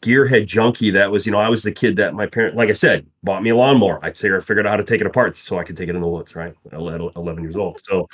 [0.00, 2.72] gearhead junkie that was, you know, I was the kid that my parent, like I
[2.72, 3.98] said, bought me a lawnmower.
[4.02, 6.00] I figured figured out how to take it apart so I could take it in
[6.00, 6.54] the woods, right?
[6.72, 7.78] At 11 years old.
[7.84, 8.08] So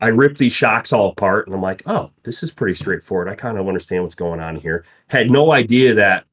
[0.00, 3.28] I ripped these shocks all apart and I'm like, oh, this is pretty straightforward.
[3.28, 4.84] I kind of understand what's going on here.
[5.08, 6.26] Had no idea that.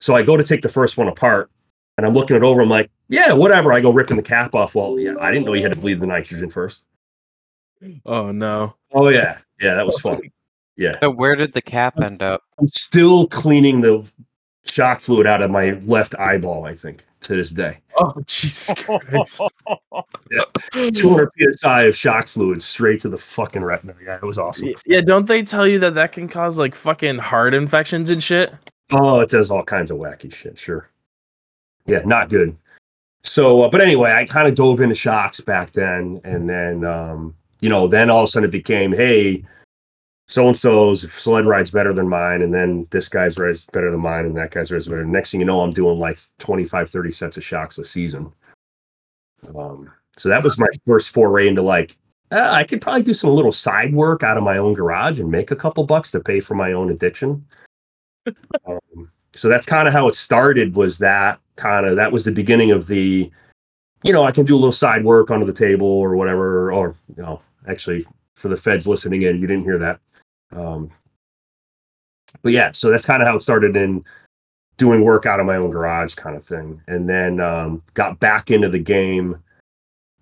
[0.00, 1.50] So I go to take the first one apart
[1.96, 2.60] and I'm looking it over.
[2.60, 3.72] I'm like, yeah, whatever.
[3.72, 4.74] I go ripping the cap off.
[4.74, 6.86] Well, yeah, I didn't know you had to bleed the nitrogen first.
[8.06, 8.74] Oh no.
[8.92, 9.36] Oh, yeah.
[9.60, 10.20] Yeah, that was fun.
[10.76, 10.98] Yeah.
[11.00, 12.42] So where did the cap end up?
[12.58, 14.06] I'm still cleaning the
[14.64, 17.78] shock fluid out of my left eyeball, I think, to this day.
[17.98, 19.42] Oh Jesus Christ.
[20.94, 23.94] 200 psi of shock fluid straight to the fucking retina.
[24.02, 24.72] Yeah, it was awesome.
[24.86, 28.52] Yeah, don't they tell you that that can cause like fucking heart infections and shit?
[28.92, 30.58] Oh, it does all kinds of wacky shit.
[30.58, 30.88] Sure.
[31.86, 32.56] Yeah, not good.
[33.22, 37.34] So, uh, but anyway, I kind of dove into shocks back then, and then um,
[37.60, 39.44] you know, then all of a sudden it became, hey,
[40.28, 44.00] so and so's sled ride's better than mine, and then this guy's ride's better than
[44.00, 45.04] mine, and that guy's ride's better.
[45.04, 48.32] Next thing you know, I'm doing like 25, 30 sets of shocks a season.
[49.56, 51.96] Um, so that was my first foray into like,
[52.32, 55.30] uh, I could probably do some little side work out of my own garage and
[55.30, 57.46] make a couple bucks to pay for my own addiction.
[58.66, 60.74] um, so that's kind of how it started.
[60.74, 63.30] Was that kind of that was the beginning of the,
[64.02, 66.96] you know, I can do a little side work under the table or whatever, or
[67.16, 70.00] you know, actually for the feds listening in, you didn't hear that.
[70.54, 70.90] Um,
[72.42, 74.04] but yeah, so that's kind of how it started in
[74.76, 76.82] doing work out of my own garage kind of thing.
[76.86, 79.42] And then um, got back into the game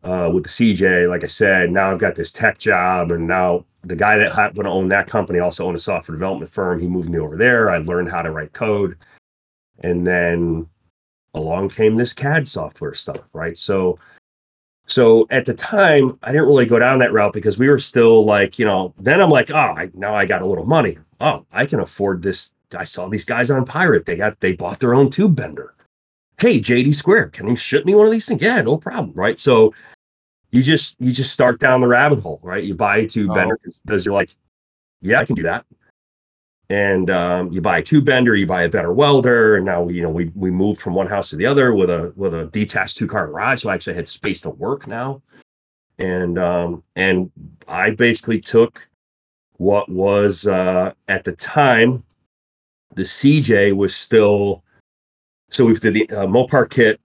[0.05, 1.09] uh, with the CJ.
[1.09, 4.65] Like I said, now I've got this tech job, and now the guy that happened
[4.65, 6.79] to own that company also owned a software development firm.
[6.79, 7.71] He moved me over there.
[7.71, 8.97] I learned how to write code.
[9.81, 10.67] And then
[11.35, 13.59] along came this CAD software stuff, right?
[13.59, 13.99] So
[14.87, 18.25] so at the time, I didn't really go down that route because we were still
[18.25, 20.99] like, you know, then I'm like, oh, I, now I got a little money.
[21.21, 22.53] Oh, I can afford this.
[22.77, 24.05] I saw these guys on Pirate.
[24.05, 25.75] They got they bought their own tube bender.
[26.41, 28.43] Hey, JD Square, can you ship me one of these things?
[28.43, 29.13] Yeah, no problem.
[29.15, 29.39] Right.
[29.39, 29.73] So
[30.51, 32.63] you just you just start down the rabbit hole, right?
[32.63, 33.35] You buy a tube Oh.
[33.35, 34.35] bender because you're like,
[35.01, 35.65] yeah, I can do that.
[36.71, 40.01] And um, you buy a tube bender, you buy a better welder, and now you
[40.01, 42.97] know we we moved from one house to the other with a with a detached
[42.97, 45.21] two car garage, so I actually had space to work now.
[45.99, 47.31] And um, and
[47.69, 48.89] I basically took
[49.59, 52.03] what was uh, at the time
[52.95, 54.63] the CJ was still
[55.51, 57.01] so we did the uh, Mopar kit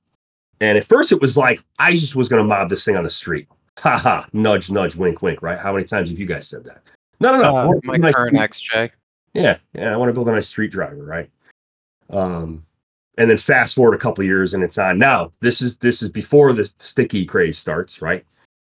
[0.61, 3.09] And at first it was like I just was gonna mob this thing on the
[3.09, 3.47] street.
[3.79, 5.57] Ha ha, nudge, nudge, wink, wink, right?
[5.57, 6.81] How many times have you guys said that?
[7.21, 7.55] No, no, no.
[7.55, 8.91] Uh, my nice current XJ.
[9.33, 11.29] Yeah, yeah, I want to build a nice street driver, right?
[12.09, 12.65] Um,
[13.17, 15.31] and then fast forward a couple years and it's on now.
[15.41, 18.25] This is this is before the sticky craze starts, right?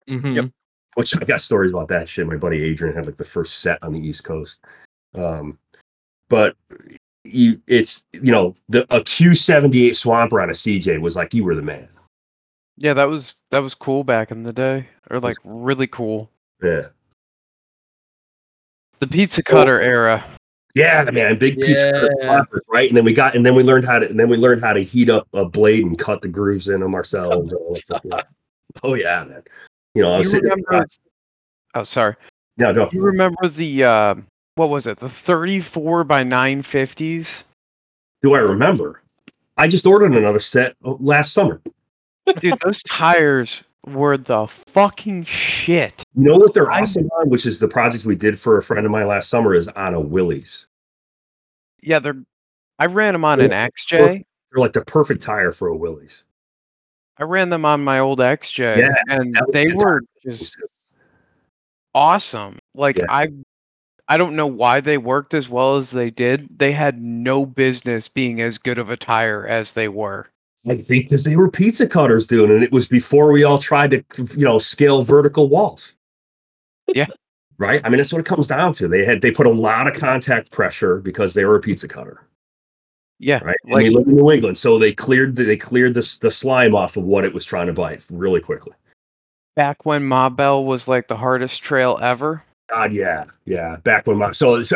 [0.10, 0.52] Mhm.
[0.96, 2.28] which I got stories about that shit.
[2.28, 4.60] My buddy Adrian had like the first set on the East Coast.
[5.16, 5.58] Um,
[6.30, 6.56] but
[7.24, 11.56] you, it's you know the a Q78 Swamper on a CJ was like you were
[11.56, 11.88] the man.
[12.78, 16.30] Yeah, that was that was cool back in the day, or like really cool.
[16.62, 16.88] Yeah,
[19.00, 20.24] The pizza cutter era.
[20.76, 22.26] Yeah, man, big piece cutter Yeah.
[22.28, 22.88] Swampers, right?
[22.90, 24.74] And then we got and then we learned how to and then we learned how
[24.74, 27.52] to heat up a blade and cut the grooves in them ourselves.
[27.52, 28.22] and all that stuff, yeah.
[28.84, 29.44] oh yeah, man.
[29.96, 30.50] You know, I was You sitting.
[30.50, 30.88] remember?
[31.76, 32.16] Oh, sorry.
[32.58, 32.90] Yeah, go.
[32.92, 34.16] You remember the uh,
[34.56, 35.00] what was it?
[35.00, 37.44] The 34 by 950s.
[38.22, 39.02] Do I remember?
[39.58, 41.62] I just ordered another set uh, last summer.
[42.40, 46.04] Dude, those tires were the fucking shit.
[46.16, 48.86] You know what they're awesome on, which is the project we did for a friend
[48.86, 50.68] of mine last summer, is on a Willys.
[51.82, 52.24] Yeah, they're.
[52.80, 53.90] I ran them on an XJ.
[53.90, 54.24] They're
[54.56, 56.24] like the perfect tire for a Willys.
[57.18, 60.58] I ran them on my old XJ, Yeah, and they the were just
[61.94, 62.58] awesome.
[62.74, 63.06] Like Yeah.
[63.10, 63.28] I,
[64.08, 66.48] I don't know why they worked as well as they did.
[66.58, 70.28] They had no business being as good of a tire as they were.
[70.66, 72.52] I think because they were pizza cutters doing.
[72.52, 74.04] And it was before we all tried to,
[74.38, 75.96] you know, scale vertical walls.
[76.88, 77.08] Yeah.
[77.58, 77.82] Right.
[77.84, 78.88] I mean, that's what it comes down to.
[78.88, 82.26] They had they put a lot of contact pressure because they were a pizza cutter.
[83.20, 83.56] Yeah, Right.
[83.64, 86.32] And like we live in New England, so they cleared the, they cleared the the
[86.32, 88.74] slime off of what it was trying to bite really quickly.
[89.56, 92.44] back when Ma Bell was like the hardest trail ever.
[92.74, 93.76] God, yeah, yeah.
[93.78, 94.74] Back when my so it's-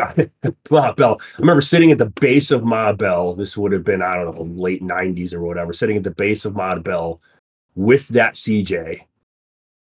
[0.69, 3.33] Ma Bell, I remember sitting at the base of Ma Bell.
[3.33, 5.73] This would have been I don't know late '90s or whatever.
[5.73, 7.19] Sitting at the base of Ma Bell
[7.75, 9.01] with that CJ,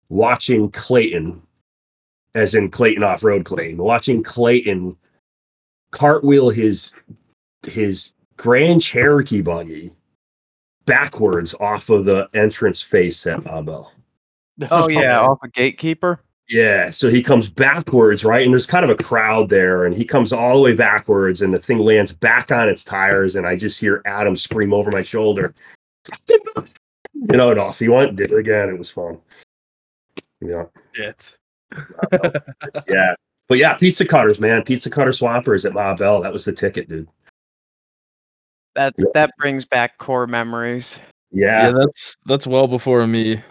[0.10, 1.42] watching Clayton,
[2.36, 4.96] as in Clayton off road Clayton, watching Clayton
[5.92, 6.92] cartwheel his
[7.66, 9.92] his Grand Cherokee buggy
[10.86, 13.94] backwards off of the entrance face at Ma Bell.
[14.70, 16.20] Oh yeah, off a gatekeeper.
[16.52, 18.44] Yeah, so he comes backwards, right?
[18.44, 21.54] And there's kind of a crowd there, and he comes all the way backwards, and
[21.54, 25.02] the thing lands back on its tires, and I just hear Adam scream over my
[25.02, 25.54] shoulder,
[26.28, 28.68] you know, and off he went, did it again.
[28.68, 29.18] It was fun.
[30.42, 31.38] Yeah, Shit.
[32.90, 33.16] yeah.
[33.48, 34.62] But yeah, pizza cutters, man.
[34.64, 36.22] Pizza cutter swampers at Ma Bell.
[36.22, 37.08] That was the ticket, dude.
[38.76, 39.06] That Yeah.
[39.14, 41.00] that brings back core memories.
[41.32, 41.68] Yeah.
[41.68, 43.42] Yeah, that's that's well before me.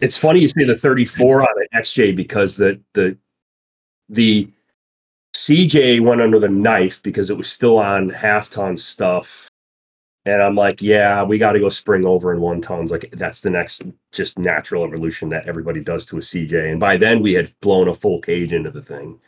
[0.00, 3.16] It's funny you say the 34 on an XJ because the the
[4.08, 4.48] the
[5.34, 9.48] CJ went under the knife because it was still on half ton stuff.
[10.24, 12.90] And I'm like, yeah, we got to go spring over in one tons.
[12.90, 13.82] Like that's the next
[14.12, 16.72] just natural evolution that everybody does to a CJ.
[16.72, 19.20] And by then we had blown a full cage into the thing.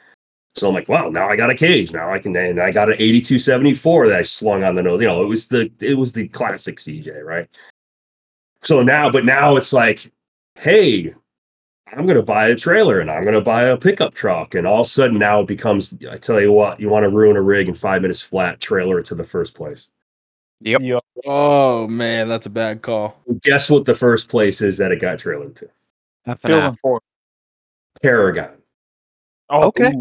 [0.56, 1.92] So I'm like, well, now I got a cage.
[1.92, 5.00] Now I can, and I got an 8274 that I slung on the nose.
[5.00, 7.48] You know, it was the it was the classic CJ, right?
[8.62, 10.10] So now, but now it's like,
[10.58, 11.14] hey,
[11.92, 14.54] I'm going to buy a trailer and I'm going to buy a pickup truck.
[14.54, 17.10] And all of a sudden now it becomes, I tell you what, you want to
[17.10, 19.88] ruin a rig in five minutes flat, trailer it to the first place.
[20.60, 20.80] Yep.
[20.82, 20.98] Yeah.
[21.24, 23.16] Oh man, that's a bad call.
[23.42, 25.66] Guess what the first place is that it got trailered to?
[26.26, 26.68] F and Field F.
[26.70, 27.02] and Ford.
[28.02, 28.50] Paragon.
[29.50, 29.92] Oh, Okay.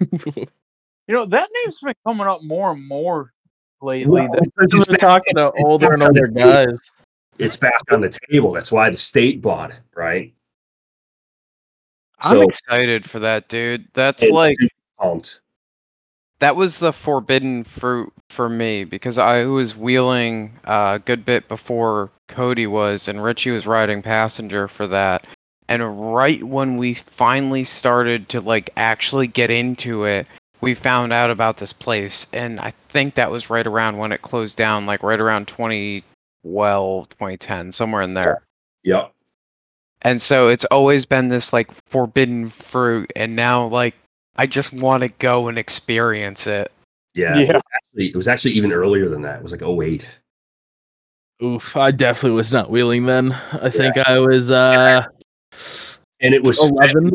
[1.08, 3.32] You know that name's been coming up more and more
[3.80, 4.10] lately.
[4.10, 6.90] Well, that- because We're talking to older and older guys.
[7.38, 8.52] It's back on the table.
[8.52, 10.32] That's why the state bought it, right?
[12.20, 13.88] I'm So- excited for that, dude.
[13.94, 14.56] That's like
[14.98, 15.40] pumped.
[16.38, 21.48] that was the forbidden fruit for me because I was wheeling uh, a good bit
[21.48, 25.26] before Cody was, and Richie was riding passenger for that.
[25.68, 30.26] And right when we finally started to like actually get into it,
[30.62, 34.22] we found out about this place, and I think that was right around when it
[34.22, 35.46] closed down, like right around
[36.46, 38.42] 2012, 2010, somewhere in there.
[38.84, 39.12] Yep.
[40.02, 43.94] And so it's always been this like forbidden fruit, and now like
[44.36, 46.70] I just want to go and experience it.
[47.14, 47.38] Yeah.
[47.38, 47.60] Yeah.
[47.74, 49.38] Actually, it was actually even earlier than that.
[49.38, 50.20] It was like 08.
[51.42, 53.32] Oof, I definitely was not wheeling then.
[53.52, 55.04] I think I was uh
[56.20, 57.10] And it was eleven.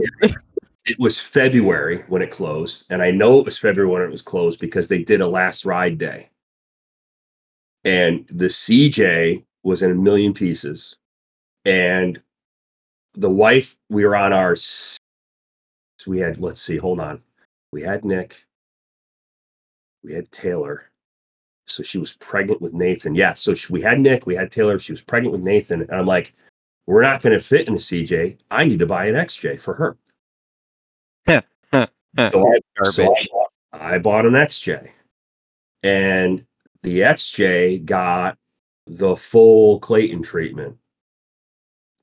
[0.85, 4.21] it was February when it closed, and I know it was February when it was
[4.21, 6.30] closed because they did a last ride day,
[7.83, 10.95] and the CJ was in a million pieces,
[11.65, 12.21] and
[13.13, 14.55] the wife we were on our
[16.07, 17.21] we had let's see hold on
[17.71, 18.45] we had Nick
[20.03, 20.91] we had Taylor
[21.67, 23.15] So she was pregnant with Nathan.
[23.15, 23.33] Yeah.
[23.33, 24.77] So she, we had Nick, we had Taylor.
[24.79, 25.81] She was pregnant with Nathan.
[25.81, 26.33] And I'm like,
[26.87, 28.39] we're not going to fit in the CJ.
[28.49, 29.97] I need to buy an XJ for her.
[32.33, 34.85] So I, so I bought, I bought an XJ.
[35.83, 36.45] And
[36.83, 38.37] the XJ got
[38.87, 40.77] the full Clayton treatment,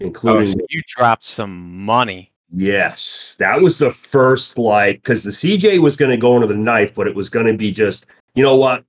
[0.01, 2.33] Oh, including so you dropped some money.
[2.51, 6.55] Yes, that was the first like because the CJ was going to go into the
[6.55, 8.85] knife, but it was going to be just you know what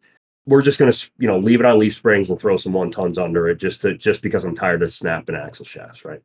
[0.45, 2.91] we're just going to you know leave it on leaf springs and throw some one
[2.91, 6.21] tons under it just to just because I'm tired of snapping axle shafts, right?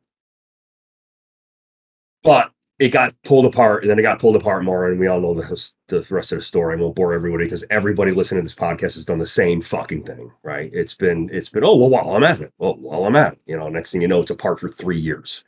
[2.23, 5.21] But it got pulled apart, and then it got pulled apart more, and we all
[5.21, 6.75] know the the rest of the story.
[6.75, 10.03] I won't bore everybody because everybody listening to this podcast has done the same fucking
[10.03, 10.69] thing, right?
[10.73, 13.41] It's been it's been oh well while I'm at it, well while I'm at it,
[13.45, 13.69] you know.
[13.69, 15.43] Next thing you know, it's apart for three years.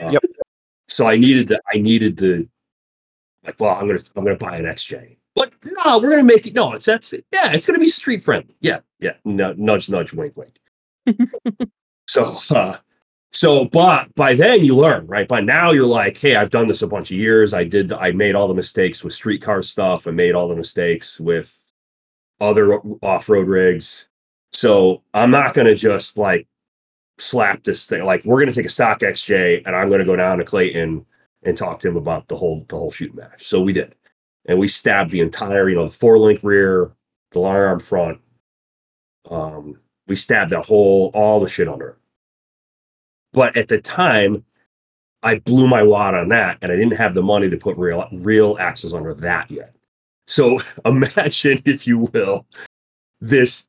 [0.00, 0.22] Uh, Yep.
[0.88, 2.48] So I needed the I needed the
[3.44, 5.16] like, well, I'm gonna I'm gonna buy an XJ.
[5.34, 5.52] But
[5.84, 6.54] no, we're gonna make it.
[6.54, 7.24] No, it's that's it.
[7.32, 8.54] Yeah, it's gonna be street friendly.
[8.60, 9.14] Yeah, yeah.
[9.24, 10.60] No, nudge, nudge, wink, wink.
[12.08, 12.76] so, uh,
[13.32, 15.26] so, but by then you learn, right?
[15.26, 17.54] By now you're like, hey, I've done this a bunch of years.
[17.54, 17.92] I did.
[17.92, 20.06] I made all the mistakes with streetcar stuff.
[20.06, 21.72] I made all the mistakes with
[22.40, 24.08] other off road rigs.
[24.52, 26.46] So I'm not gonna just like
[27.18, 28.04] slap this thing.
[28.04, 31.06] Like we're gonna take a stock XJ and I'm gonna go down to Clayton
[31.44, 33.46] and talk to him about the whole the whole shoot match.
[33.46, 33.94] So we did,
[34.46, 36.92] and we stabbed the entire, you know, the four link rear,
[37.30, 38.20] the long arm front.
[39.30, 41.96] Um, we stabbed that whole all the shit under it.
[43.32, 44.44] But at the time,
[45.22, 48.08] I blew my wad on that, and I didn't have the money to put real
[48.12, 49.74] real axles under that yet.
[50.26, 52.46] So imagine, if you will,
[53.20, 53.68] this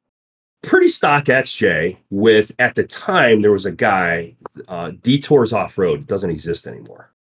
[0.64, 4.36] pretty stock XJ with at the time there was a guy,
[4.68, 7.12] uh, Detours Off Road doesn't exist anymore.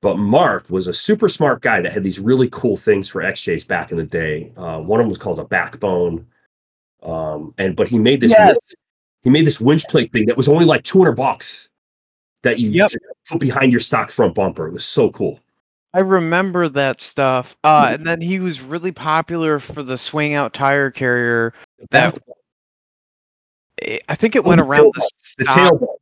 [0.00, 3.66] But Mark was a super smart guy that had these really cool things for XJs
[3.66, 4.52] back in the day.
[4.56, 6.26] Uh, one of them was called a backbone,
[7.02, 8.56] um, and but he made this Yes.
[9.22, 11.68] He made this winch plate thing that was only like two hundred bucks
[12.42, 12.90] that you Yep.
[13.28, 14.66] put behind your stock front bumper.
[14.68, 15.40] It was so cool.
[15.94, 17.56] I remember that stuff.
[17.64, 21.54] Uh, and then he was really popular for the swing out tire carrier.
[21.90, 22.18] That
[24.08, 25.36] I- think it Oh, went the around the, tailbone.
[25.38, 25.96] the stock- tailbone.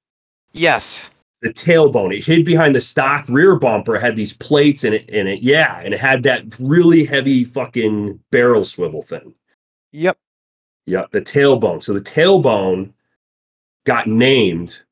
[0.53, 1.11] Yes.
[1.43, 2.17] the tailbone.
[2.17, 5.43] It hid behind the stock rear bumper, had these plates in it in it.
[5.43, 9.35] Yeah, and it had that really heavy fucking barrel swivel thing.
[9.93, 10.17] Yep.
[10.87, 11.11] Yep.
[11.13, 11.83] the tailbone.
[11.83, 12.93] So the tailbone
[13.87, 14.83] got named.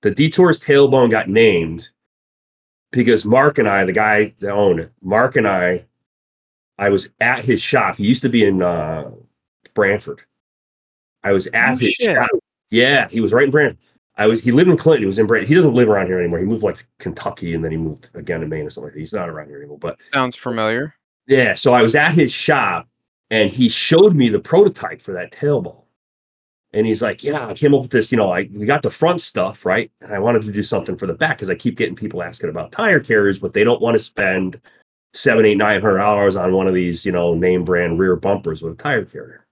[0.00, 1.90] The Detours tailbone got named
[2.90, 5.84] because Mark and I, the guy that owned it, Mark and I,
[6.78, 7.96] I was at his shop.
[7.96, 9.12] He used to be in uh,
[9.74, 10.22] Branford.
[11.22, 12.16] I was at Oh, his shit.
[12.16, 12.28] shop.
[12.70, 13.78] Yeah, he was right in Branford.
[14.16, 14.42] I was.
[14.42, 15.02] He lived in Clinton.
[15.04, 15.48] He was in Branford.
[15.48, 16.38] He doesn't live around here anymore.
[16.40, 18.94] He moved like to Kentucky, and then he moved again to Maine or something like
[18.94, 18.98] that.
[19.00, 19.78] He's not around here anymore.
[19.78, 20.94] But Sounds familiar.
[21.28, 22.88] yeah, so I was at his shop
[23.30, 25.81] and he showed me the prototype for that tailbone.
[26.72, 28.90] And he's like, Yeah, I came up with this, you know, I we got the
[28.90, 29.90] front stuff, right?
[30.00, 32.50] And I wanted to do something for the back because I keep getting people asking
[32.50, 34.60] about tire carriers, but they don't want to spend
[35.12, 38.62] seven, eight, nine hundred dollars on one of these, you know, name brand rear bumpers
[38.62, 39.46] with a tire carrier.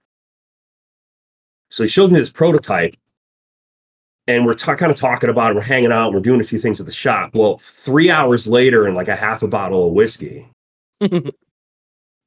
[1.69, 2.95] So he shows me this prototype
[4.27, 5.55] and we're ta- kind of talking about it.
[5.55, 6.13] We're hanging out.
[6.13, 7.33] We're doing a few things at the shop.
[7.33, 10.47] Well, three hours later, and like a half a bottle of whiskey,
[11.01, 11.31] and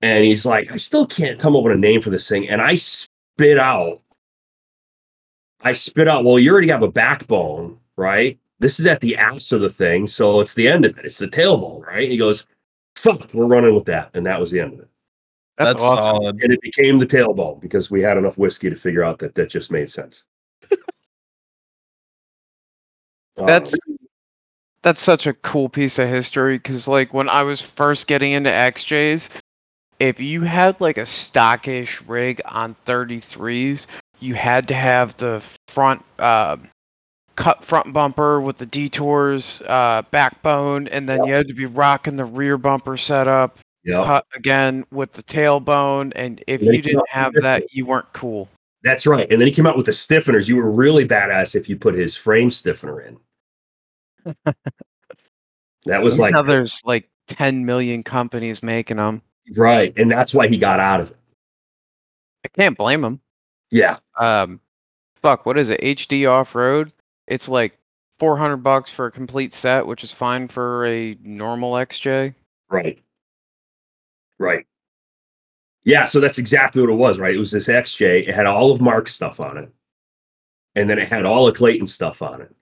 [0.02, 2.48] he's like, I still can't come up with a name for this thing.
[2.48, 4.00] And I spit out,
[5.64, 8.38] I spit out, well, you already have a backbone, right?
[8.60, 10.06] This is at the ass of the thing.
[10.06, 11.04] So it's the end of it.
[11.04, 12.02] It's the tailbone, right?
[12.02, 12.46] And he goes,
[12.96, 14.10] fuck, we're running with that.
[14.14, 14.88] And that was the end of it.
[15.56, 15.98] That's, awesome.
[15.98, 16.42] solid.
[16.42, 19.48] And it became the tailbone because we had enough whiskey to figure out that that
[19.50, 20.24] just made sense.
[23.36, 23.76] Um, That's
[24.82, 28.50] that's such a cool piece of history because like when I was first getting into
[28.50, 29.28] XJs,
[29.98, 33.88] if you had like a stockish rig on 33s,
[34.24, 36.56] you had to have the front uh,
[37.36, 42.16] cut front bumper with the detours uh, backbone, and then you had to be rocking
[42.16, 44.04] the rear bumper setup yeah.
[44.04, 46.12] cut again with the tailbone.
[46.16, 48.48] And if And you didn't have that, you weren't cool.
[48.82, 49.30] That's right.
[49.30, 50.48] And then he came out with the stiffeners.
[50.48, 53.18] You were really badass if you put his frame stiffener in.
[55.84, 59.22] that was like there's like 10 million companies making them.
[59.56, 61.16] right, and that's why he got out of it.
[62.44, 63.20] I can't blame him.
[63.74, 64.60] Yeah, um
[65.16, 66.92] fuck what is it hd off-road
[67.26, 67.76] it's like
[68.18, 72.34] 400 bucks for a complete set which is fine for a normal xj
[72.70, 73.00] right,
[74.38, 74.66] right.
[75.84, 77.18] Yeah, so that's exactly what it was.
[77.18, 78.26] Right, it was this XJ.
[78.26, 79.70] It had all of Mark's stuff on it,
[80.76, 82.54] and then it had all of Clayton's stuff on it,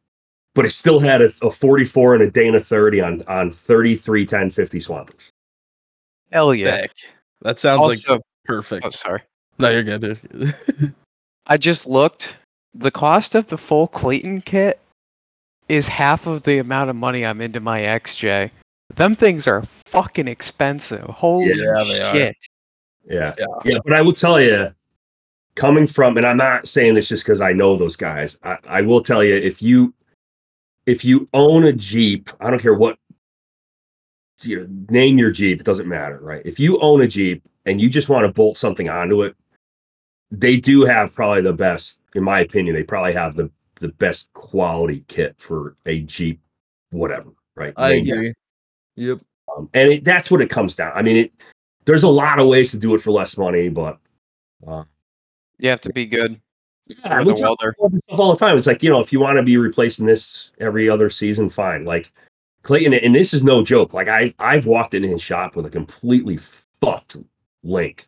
[0.56, 4.50] but it still had a, a 44 and a Dana 30 on on 33 10
[4.50, 5.30] 50 swampers.
[6.32, 6.92] hell yeah Sick.
[7.42, 8.84] That sounds like also perfect.
[8.84, 9.22] oh sorry
[9.58, 10.02] No, you're good.
[10.02, 10.94] You're good.
[11.46, 12.36] I just looked.
[12.74, 14.80] The cost of the full Clayton kit
[15.68, 18.50] is half of the amount of money I'm into my XJ.
[18.94, 21.04] Them things are fucking expensive.
[21.04, 22.14] Holy Yeah, they are.
[22.14, 22.36] shit.
[23.04, 23.34] Yeah.
[23.38, 23.46] Yeah.
[23.64, 23.78] Yeah.
[23.84, 24.72] But I will tell you,
[25.54, 28.38] coming from, and I'm not saying this just because I know those guys.
[28.42, 29.92] I, I will tell you, if you
[30.86, 32.98] if you own a Jeep, I don't care what
[34.42, 36.42] you know, name your Jeep, it doesn't matter, right?
[36.44, 39.36] If you own a Jeep and you just want to bolt something onto it,
[40.32, 44.32] they do have probably the best, in my opinion, they probably have the the best
[44.32, 46.40] quality kit for a Jeep,
[46.90, 47.74] whatever, right?
[47.76, 48.34] I Name your agree.
[48.96, 49.18] Yep.
[49.56, 50.92] um, and it, that's what it comes down.
[50.94, 51.32] I mean, it,
[51.84, 53.98] there's a lot of ways to do it for less money, but
[54.66, 54.84] uh,
[55.58, 56.40] You have to be good.
[56.86, 58.56] yeah, we the talk about this stuff all the time.
[58.56, 61.84] It's like you know, if you want to be replacing this every other season, fine.
[61.84, 62.12] Like
[62.62, 63.92] Clayton, and this is no joke.
[63.94, 66.36] Like I, I've walked into his shop with a completely
[66.80, 67.16] fucked
[67.64, 68.06] link,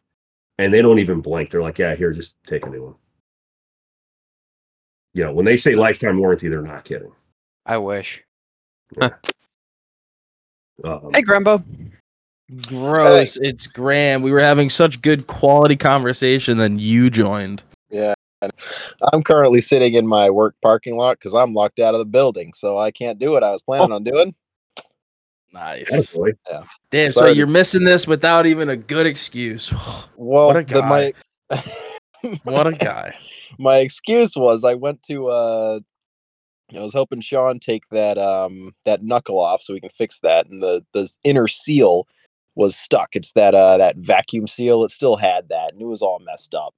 [0.59, 1.51] and they don't even blink.
[1.51, 2.95] They're like, "Yeah, here, just take a new one."
[5.15, 7.13] You know, when they say lifetime warranty, they're not kidding.
[7.67, 8.23] I wish.
[9.01, 9.13] Um,
[11.13, 11.63] Hey, Grumbo.
[12.67, 13.37] Gross.
[13.37, 14.23] It's Graham.
[14.23, 17.63] We were having such good quality conversation, then you joined.
[17.91, 18.15] Yeah.
[19.13, 22.53] I'm currently sitting in my work parking lot because I'm locked out of the building,
[22.55, 24.35] so I can't do what I was planning on doing.
[25.55, 26.17] Nice.
[26.17, 26.33] boy.
[26.91, 27.11] Damn.
[27.13, 27.33] So Sorry.
[27.33, 29.73] you're missing this without even a good excuse.
[30.17, 31.13] Well, What a the, my
[32.45, 33.17] what a guy.
[33.59, 35.81] my excuse was I went to uh
[36.75, 40.47] I was hoping Sean take that um that knuckle off so we can fix that
[40.47, 42.07] and the the inner seal
[42.55, 43.11] was stuck.
[43.13, 44.85] It's that uh that vacuum seal.
[44.85, 46.75] It still had that and it was all messed up.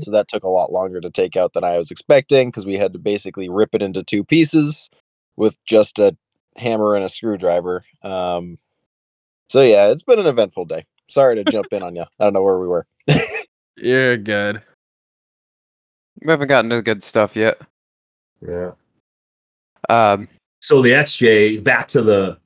[0.00, 2.76] So that took a lot longer to take out than I was expecting because we
[2.76, 4.88] had to basically rip it into two pieces
[5.36, 6.16] with just a
[6.60, 7.84] hammer and a screwdriver.
[8.02, 8.58] Um
[9.48, 10.84] so yeah, it's been an eventful day.
[11.08, 12.02] Sorry to jump in on you.
[12.02, 12.86] I don't know where we were.
[13.76, 14.62] You're good.
[16.22, 17.60] We haven't gotten to the good stuff yet.
[18.46, 18.72] Yeah.
[19.88, 20.28] Um,
[20.60, 22.38] so the XJ back to the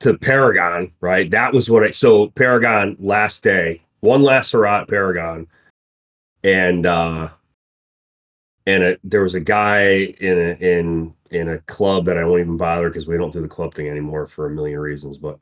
[0.00, 1.30] to Paragon, right?
[1.30, 5.46] That was what I so Paragon last day, one last hurrah at Paragon,
[6.44, 7.28] and uh
[8.70, 12.40] and a, there was a guy in a in in a club that I won't
[12.40, 15.38] even bother because we don't do the club thing anymore for a million reasons, but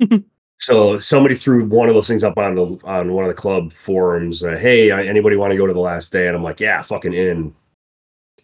[0.58, 3.72] so somebody threw one of those things up on the on one of the club
[3.72, 4.44] forums.
[4.44, 6.28] Uh, hey, anybody want to go to the last day?
[6.28, 7.54] And I'm like, yeah, fucking in.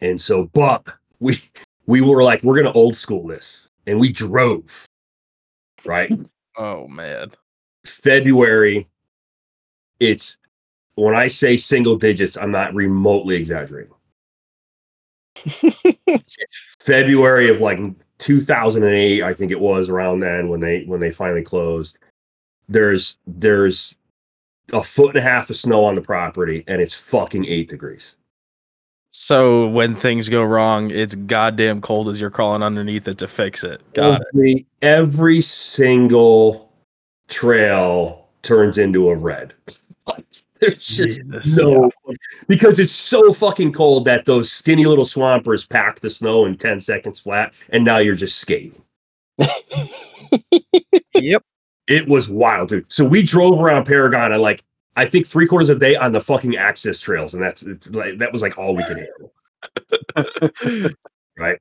[0.01, 0.87] And so, but
[1.21, 1.37] we
[1.87, 4.87] we were like, we're gonna old school this, and we drove.
[5.85, 6.13] Right,
[6.57, 7.33] Oh man.
[7.87, 8.87] February.
[10.01, 10.37] It's
[10.95, 13.93] when I say single digits, I'm not remotely exaggerating.
[15.45, 16.37] it's
[16.81, 17.81] February of like
[18.19, 21.99] 2008, I think it was around then when they when they finally closed.
[22.69, 23.97] There's there's
[24.73, 28.17] a foot and a half of snow on the property, and it's fucking eight degrees.
[29.15, 33.63] So when things go wrong, it's goddamn cold as you're crawling underneath it to fix
[33.63, 33.83] it.
[33.93, 34.27] Got it.
[34.33, 36.73] every, every single
[37.29, 39.53] trail turns into a red.
[40.63, 41.57] There's just Jesus.
[41.57, 41.91] no
[42.47, 46.81] because it's so fucking cold that those skinny little swampers pack the snow in 10
[46.81, 48.81] seconds flat, and now you're just skating.
[51.15, 51.43] yep.
[51.89, 52.91] It was wild, dude.
[52.93, 54.63] So we drove around Paragon and like
[54.95, 57.91] I think three quarters of the day on the fucking access trails, and that's it's
[57.91, 58.99] like that was like all we could
[60.15, 60.95] handle.
[61.39, 61.59] right?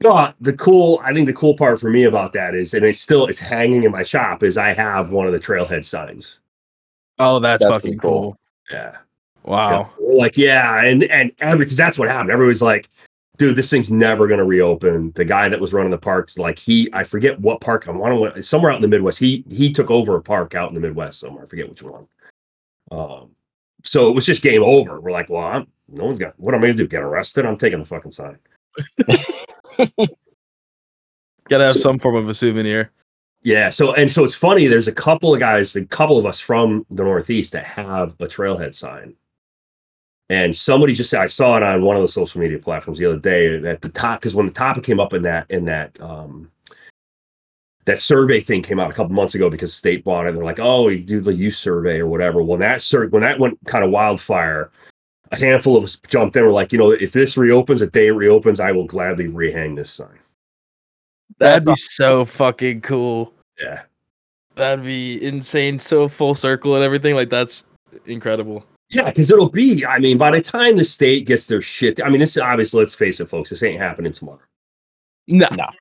[0.00, 3.00] But the cool, I think the cool part for me about that is, and it's
[3.00, 6.38] still it's hanging in my shop, is I have one of the trailhead signs.
[7.18, 8.10] Oh, that's, That's fucking cool.
[8.10, 8.38] cool.
[8.70, 8.96] Yeah.
[9.44, 9.90] Wow.
[9.98, 12.30] We're like, yeah, and and every because that's what happened.
[12.30, 12.88] Everybody's like,
[13.38, 15.10] dude, this thing's never gonna reopen.
[15.12, 17.88] The guy that was running the parks, like he, I forget what park.
[17.88, 19.18] I want to somewhere out in the Midwest.
[19.18, 21.44] He he took over a park out in the Midwest somewhere.
[21.44, 22.06] I forget which one.
[22.90, 23.30] Um,
[23.84, 25.00] so it was just game over.
[25.00, 26.38] We're like, well, I'm no one's got.
[26.38, 26.86] What am I gonna do?
[26.86, 27.46] Get arrested?
[27.46, 28.38] I'm taking the fucking sign.
[31.48, 32.90] Gotta have So- some form of a souvenir.
[33.42, 33.70] Yeah.
[33.70, 34.66] So and so it's funny.
[34.66, 38.26] There's a couple of guys, a couple of us from the Northeast that have a
[38.26, 39.14] trailhead sign.
[40.30, 43.18] And somebody just I saw it on one of the social media platforms the other
[43.18, 46.50] day at the top because when the topic came up in that in that um
[47.86, 50.34] that survey thing came out a couple months ago because the state bought it.
[50.34, 52.42] They're like, oh, you do the use survey or whatever.
[52.42, 54.70] When that sur- when that went kind of wildfire,
[55.32, 56.44] a handful of us jumped in.
[56.44, 59.76] We're like, you know, if this reopens, a day it reopens, I will gladly rehang
[59.76, 60.18] this sign.
[61.38, 63.32] That'd be so fucking cool.
[63.60, 63.82] Yeah.
[64.54, 65.78] That'd be insane.
[65.78, 67.14] So full circle and everything.
[67.14, 67.64] Like that's
[68.06, 68.64] incredible.
[68.90, 69.84] Yeah, because it'll be.
[69.84, 72.80] I mean, by the time the state gets their shit, I mean, this is obviously.
[72.80, 73.50] Let's face it, folks.
[73.50, 74.40] This ain't happening tomorrow.
[75.26, 75.48] No.
[75.50, 75.68] No.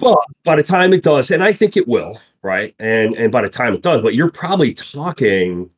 [0.00, 2.72] But by the time it does, and I think it will, right?
[2.78, 5.68] And and by the time it does, but you're probably talking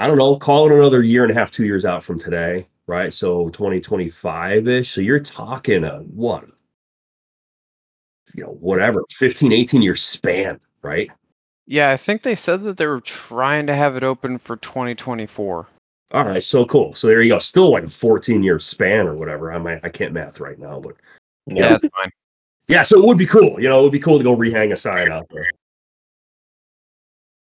[0.00, 2.66] I don't know, call it another year and a half, two years out from today,
[2.86, 3.12] right?
[3.12, 4.88] So 2025 ish.
[4.88, 6.48] So you're talking a what?
[8.34, 11.10] You know, whatever, 15, 18 year span, right?
[11.66, 15.68] Yeah, I think they said that they were trying to have it open for 2024.
[16.12, 16.94] All right, so cool.
[16.94, 17.38] So there you go.
[17.38, 19.52] Still like a 14 year span or whatever.
[19.52, 20.96] I might I can't math right now, but
[21.46, 21.68] Yeah, Yeah.
[21.70, 22.10] that's fine.
[22.66, 23.60] yeah, so it would be cool.
[23.60, 25.50] You know, it would be cool to go rehang a sign out there.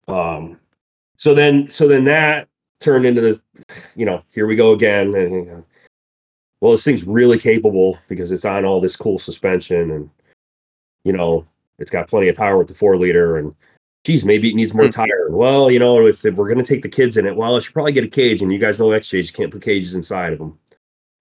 [0.07, 0.59] Um
[1.17, 2.47] so then so then that
[2.79, 3.41] turned into the
[3.95, 5.13] you know, here we go again.
[5.15, 5.65] And you know,
[6.61, 10.09] well, this thing's really capable because it's on all this cool suspension and
[11.04, 11.45] you know,
[11.80, 13.54] it's got plenty of power with the four liter and
[14.06, 14.91] geez, maybe it needs more Hmm.
[14.91, 15.28] tire.
[15.30, 17.74] Well, you know, if, if we're gonna take the kids in it, well, I should
[17.74, 20.39] probably get a cage, and you guys know XJs, you can't put cages inside of
[20.39, 20.60] them.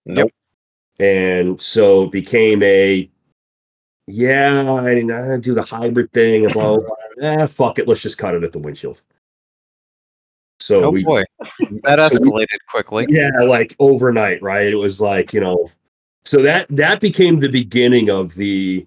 [0.06, 0.30] Nope.
[0.98, 3.08] And so it became a
[4.08, 6.86] yeah, I mean, I do the hybrid thing and blah, blah,
[7.18, 7.28] blah.
[7.28, 9.00] Eh, fuck it, let's just cut it at the windshield.
[10.60, 13.06] So Oh we boy, that so we- escalated quickly.
[13.08, 14.66] yeah, like overnight, right?
[14.66, 15.70] It was like, you know,
[16.24, 18.86] so that that became the beginning of the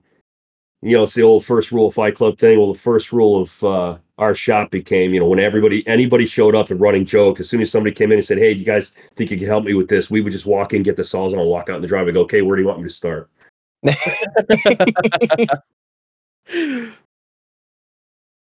[0.86, 2.60] you know, it's the old first rule of Fight Club thing.
[2.60, 6.56] Well, the first rule of uh, our shop became, you know, when everybody anybody showed
[6.56, 7.40] up, the running joke.
[7.40, 9.48] As soon as somebody came in and said, "Hey, do you guys think you can
[9.48, 11.72] help me with this?" We would just walk in, get the saws, and I'll walk
[11.72, 12.10] out in the driveway.
[12.10, 13.32] And go, okay, where do you want me to start?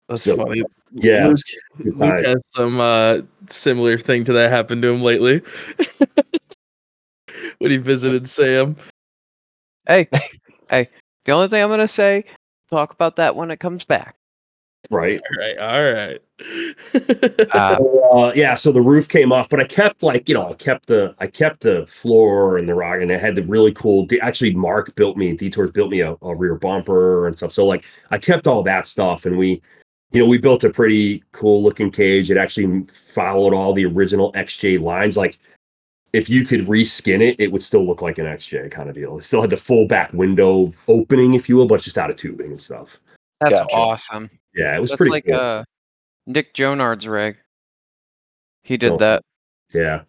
[0.09, 0.65] That's So, funny.
[0.91, 1.39] Yeah, Luke,
[1.97, 5.41] Luke has some uh, similar thing to that happen to him lately.
[7.59, 8.75] when he visited Sam.
[9.87, 10.09] Hey,
[10.69, 10.89] hey.
[11.25, 12.25] The only thing I'm gonna say,
[12.71, 14.17] talk about that when it comes back.
[14.91, 15.21] right.
[15.31, 16.21] All right, all right.
[17.55, 17.79] Uh,
[18.13, 20.87] uh, yeah, so the roof came off, but I kept like you know I kept
[20.87, 24.07] the I kept the floor and the rock, and I had the really cool.
[24.21, 27.53] Actually, Mark built me Detours built me a, a rear bumper and stuff.
[27.53, 29.63] So like I kept all that stuff, and we,
[30.13, 32.31] you know, we built a pretty cool looking cage.
[32.31, 35.17] It actually followed all the original XJ lines.
[35.17, 35.39] Like
[36.15, 39.19] if you could reskin it, it would still look like an XJ kind of deal.
[39.19, 42.17] It still had the full back window opening, if you will, but just out of
[42.17, 43.01] tubing and stuff.
[43.41, 43.75] that's Gotcha.
[43.75, 44.31] awesome.
[44.55, 45.35] Yeah, it was That's pretty like cool.
[45.35, 45.65] uh,
[46.27, 47.37] Nick Jonard's rig.
[48.63, 48.97] He did Oh.
[48.99, 49.23] that.
[49.73, 50.03] Yeah.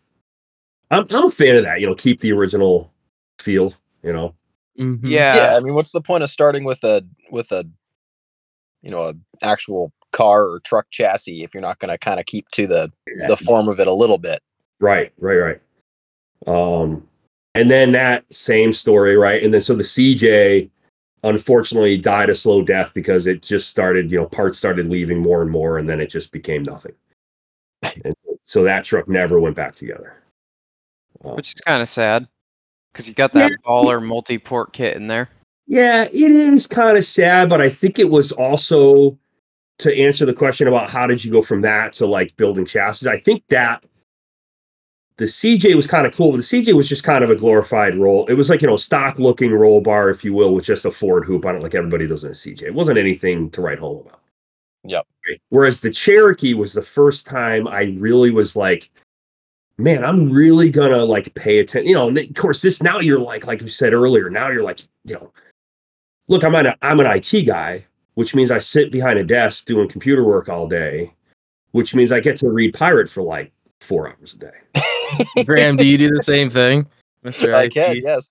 [0.91, 2.93] I'm I'm a fan of that, you know, keep the original
[3.39, 4.35] feel, you know.
[4.79, 4.99] Mhm.
[5.03, 5.35] Yeah.
[5.51, 7.65] yeah, I mean, what's the point of starting with a with a
[8.83, 12.25] you know a actual car or truck chassis if you're not going to kind of
[12.27, 12.91] keep to the
[13.27, 14.41] the form of it a little bit?
[14.79, 15.61] Right, right, right.
[16.47, 17.07] Um
[17.53, 19.41] and then that same story, right?
[19.41, 20.69] And then so the CJ
[21.23, 25.41] unfortunately died a slow death because it just started, you know, parts started leaving more
[25.41, 26.93] and more and then it just became nothing.
[28.03, 30.21] And so that truck never went back together.
[31.23, 32.27] Um, which is kind of sad
[32.91, 35.29] because you got that baller multi-port kit in there.
[35.67, 39.17] Yeah, it is kind of sad, but I think it was also
[39.79, 43.09] to answer the question about how did you go from that to like building chassis.
[43.09, 43.85] I think that
[45.17, 47.95] the CJ was kind of cool, but the CJ was just kind of a glorified
[47.95, 48.25] roll.
[48.25, 50.91] It was like, you know, stock looking roll bar, if you will, with just a
[50.91, 52.63] Ford hoop on it, like everybody does in a CJ.
[52.63, 54.19] It wasn't anything to write home about.
[54.83, 55.07] Yep.
[55.27, 55.41] Right?
[55.49, 58.91] Whereas the Cherokee was the first time I really was like,
[59.77, 61.89] man, I'm really gonna like pay attention.
[61.89, 64.63] You know, and of course, this now you're like, like you said earlier, now you're
[64.63, 65.31] like, you know,
[66.27, 67.85] look, I'm an I'm an IT guy,
[68.15, 71.13] which means I sit behind a desk doing computer work all day,
[71.71, 73.51] which means I get to read Pirate for like
[73.81, 75.43] four hours a day.
[75.45, 76.87] Graham, do you do the same thing,
[77.23, 77.73] Mister I IT?
[77.73, 78.29] can, yes.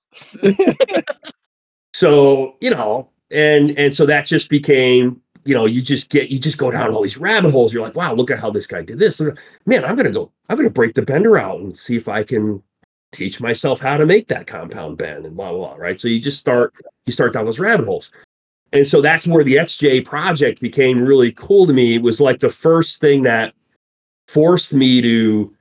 [1.95, 6.40] So you know, and and so that just became, you know, you just get you
[6.40, 7.72] just go down all these rabbit holes.
[7.72, 9.20] You're like, wow, look at how this guy did this.
[9.64, 12.61] Man, I'm gonna go, I'm gonna break the bender out and see if I can
[13.12, 15.76] teach myself how to make that compound bend and blah blah blah.
[15.76, 16.01] Right.
[16.01, 16.74] So you just start
[17.07, 18.11] you start down those rabbit holes.
[18.72, 21.95] And so that's where the XJ project became really cool to me.
[21.95, 23.55] It was like the first thing that
[24.29, 25.55] forced me to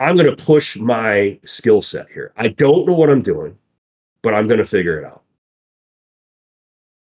[0.00, 2.32] I'm going to push my skill set here.
[2.38, 3.56] I don't know what I'm doing,
[4.22, 5.22] but I'm going to figure it out.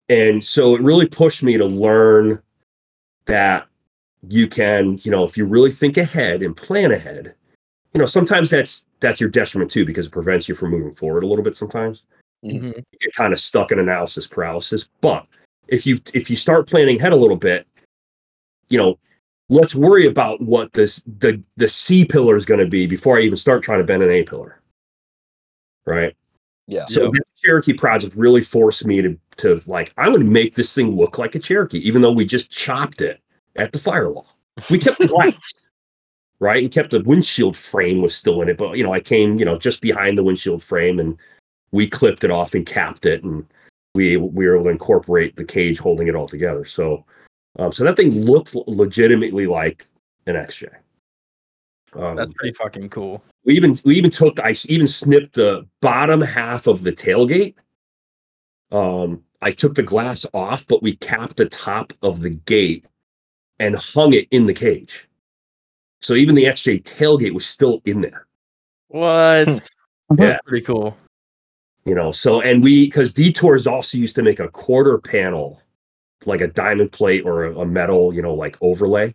[0.09, 2.41] And so it really pushed me to learn
[3.25, 3.67] that
[4.27, 7.35] you can, you know, if you really think ahead and plan ahead,
[7.93, 11.23] you know, sometimes that's that's your detriment too because it prevents you from moving forward
[11.23, 12.03] a little bit sometimes
[12.43, 12.75] Mhm.
[12.77, 14.89] you get kind of stuck in analysis paralysis.
[15.01, 15.27] But
[15.67, 17.67] if you if you start planning ahead a little bit,
[18.69, 18.97] you know,
[19.49, 23.21] let's worry about what this the the C pillar is going to be before I
[23.21, 24.61] even start trying to bend an A pillar.
[25.85, 26.15] Right.
[26.67, 26.85] Yeah.
[26.85, 27.09] So Yeah.
[27.13, 30.95] the Cherokee project really forced me to to like I'm going to make this thing
[30.95, 33.21] look like a Cherokee, even though we just chopped it
[33.55, 34.27] at the firewall.
[34.69, 35.53] We kept the glass,
[36.39, 39.37] right, and kept the windshield frame was still in it, but you know I came
[39.39, 41.17] you know just behind the windshield frame and
[41.71, 43.45] we clipped it off and capped it, and
[43.95, 46.65] we we were able to incorporate the cage holding it all together.
[46.65, 47.05] So
[47.57, 49.87] um, so that thing looked legitimately like
[50.25, 50.69] an XJ.
[51.95, 53.23] Um, That's pretty fucking cool.
[53.45, 57.55] we even we even took I s- even snipped the bottom half of the tailgate.
[58.71, 62.85] Um, I took the glass off, but we capped the top of the gate
[63.59, 65.07] and hung it in the cage.
[66.01, 68.27] So even the XJ tailgate was still in there.
[68.89, 69.69] What?
[70.17, 70.37] Yeah.
[70.45, 70.97] pretty cool.
[71.85, 75.61] You know, so and we because detours also used to make a quarter panel,
[76.25, 79.13] like a diamond plate or a, a metal, you know, like overlay.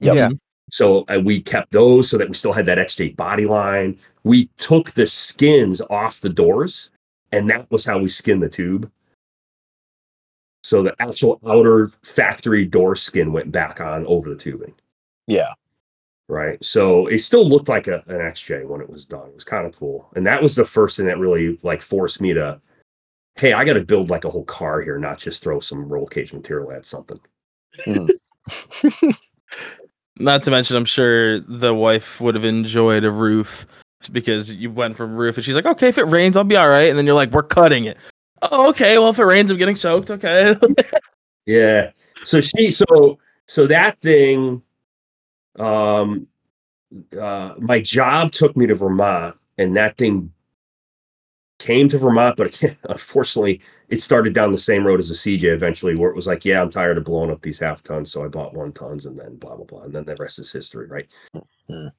[0.00, 0.14] Yep.
[0.14, 0.30] Yeah.
[0.70, 3.98] So uh, we kept those so that we still had that XJ body line.
[4.24, 6.90] We took the skins off the doors,
[7.32, 8.90] and that was how we skinned the tube.
[10.62, 14.74] So the actual outer factory door skin went back on over the tubing,
[15.26, 15.52] Yeah.
[16.28, 16.62] right?
[16.64, 19.28] So it still looked like a, an XJ when it was done.
[19.28, 22.22] It was kind of cool, and that was the first thing that really like forced
[22.22, 22.58] me to,
[23.36, 26.06] hey, I got to build like a whole car here, not just throw some roll
[26.06, 27.18] cage material at something.
[30.16, 33.66] Not to mention, I'm sure the wife would have enjoyed a roof
[34.12, 36.68] because you went from roof and she's like, okay, if it rains, I'll be all
[36.68, 36.88] right.
[36.88, 37.96] And then you're like, we're cutting it.
[38.42, 38.96] Oh, okay.
[38.98, 40.10] Well, if it rains, I'm getting soaked.
[40.10, 40.56] Okay.
[41.46, 41.90] Yeah.
[42.22, 44.62] So she so so that thing
[45.58, 46.26] um
[47.20, 50.32] uh my job took me to Vermont and that thing
[51.64, 55.44] came to Vermont but again, unfortunately it started down the same road as a CJ
[55.44, 58.24] eventually where it was like yeah I'm tired of blowing up these half tons so
[58.24, 60.86] I bought one tons and then blah blah blah and then the rest is history
[60.86, 61.06] right
[61.70, 61.90] Mhm.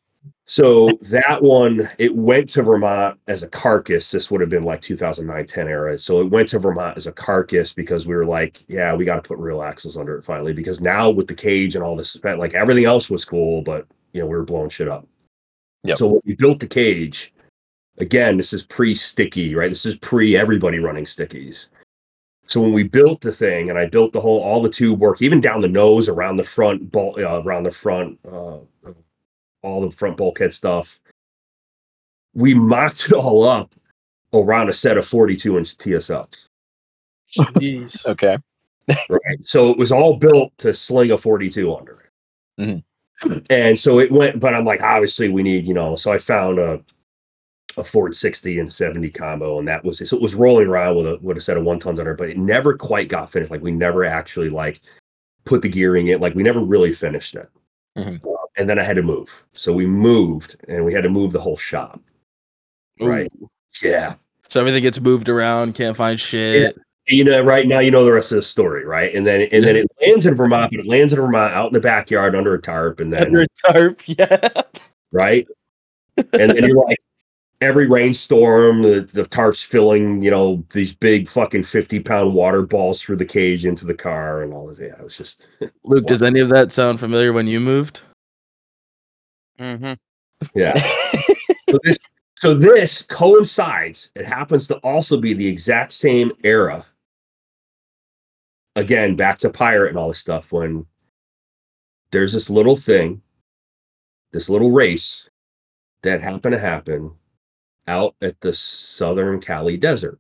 [0.46, 4.82] so that one it went to Vermont as a carcass this would have been like
[4.82, 8.64] 2009 10 era so it went to Vermont as a carcass because we were like
[8.68, 11.76] yeah we got to put real axles under it finally because now with the cage
[11.76, 14.88] and all this like everything else was cool but you know we were blowing shit
[14.88, 15.08] up
[15.84, 15.98] Yep.
[16.00, 17.32] so when we built the cage
[17.98, 21.70] again this is pre-sticky right this is pre everybody running stickies
[22.48, 25.22] so when we built the thing and i built the whole all the tube work
[25.22, 28.58] even down the nose around the front ball uh, around the front uh,
[29.64, 31.00] all the front bulkhead stuff
[32.34, 33.74] we mocked it all up
[34.34, 36.48] around a set of 42 inch tsls
[37.38, 38.06] Jeez.
[38.08, 38.38] Okay.
[39.10, 42.02] right so it was all built to sling a 42 under it
[42.62, 43.44] Mhm.
[43.50, 46.60] and so it went but i'm like obviously we need you know so i found
[46.60, 46.80] a
[47.78, 50.06] a Ford 60 and 70 combo, and that was it.
[50.08, 52.18] so it was rolling around with a with a set of one tons under, it,
[52.18, 53.52] but it never quite got finished.
[53.52, 54.82] Like we never actually like
[55.46, 56.20] put the gearing in.
[56.22, 57.50] Like we never really finished it.
[57.98, 58.24] Mhm.
[58.26, 61.32] Uh, and then I had to move, so we moved, and we had to move
[61.34, 62.00] the whole shop.
[63.02, 63.32] Right.
[63.84, 64.14] Yeah,
[64.48, 65.76] So everything gets moved around.
[65.76, 66.78] Can't find shit.
[67.08, 69.14] you know, right now you know the rest of the story, right?
[69.14, 71.74] And then and then it lands in Vermont, but it lands in Vermont out in
[71.74, 74.02] the backyard under a tarp, and then Under a tarp.
[74.08, 74.62] Yeah.
[75.12, 75.46] right?
[76.18, 76.98] And then you're like,
[77.66, 83.02] every rainstorm, the, the tarp's filling, you know, these big fucking 50 pound water balls
[83.02, 84.86] through the cage into the car and all of that.
[84.86, 85.48] Yeah, it was just,
[85.84, 88.02] Luke, does any of that sound familiar when you moved?
[89.60, 89.94] Mm-hmm.
[90.54, 90.74] yeah.
[91.70, 91.98] so this,
[92.38, 94.12] so this coincides.
[94.16, 96.86] It happens to also be the exact same era.
[98.76, 100.86] Again, back to pirate and all this stuff when
[102.12, 103.22] there's this little thing,
[104.34, 105.28] this little race
[106.04, 107.12] that happened to happen
[107.88, 110.20] out at the southern Cali desert.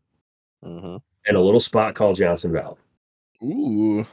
[0.63, 0.99] Mhm.
[1.27, 2.77] in a little spot called Johnson Valley.
[3.43, 4.05] Ooh.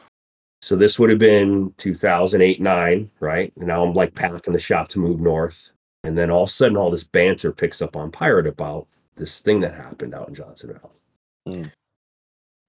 [0.61, 3.53] So this would have been 2008, nine, right?
[3.57, 5.73] And now I'm like packing the shop to move north.
[6.05, 8.87] And then all of a sudden, all this banter picks up on Pirate about
[9.17, 11.63] this thing that happened out in Johnson Valley.
[11.63, 11.69] Hmm.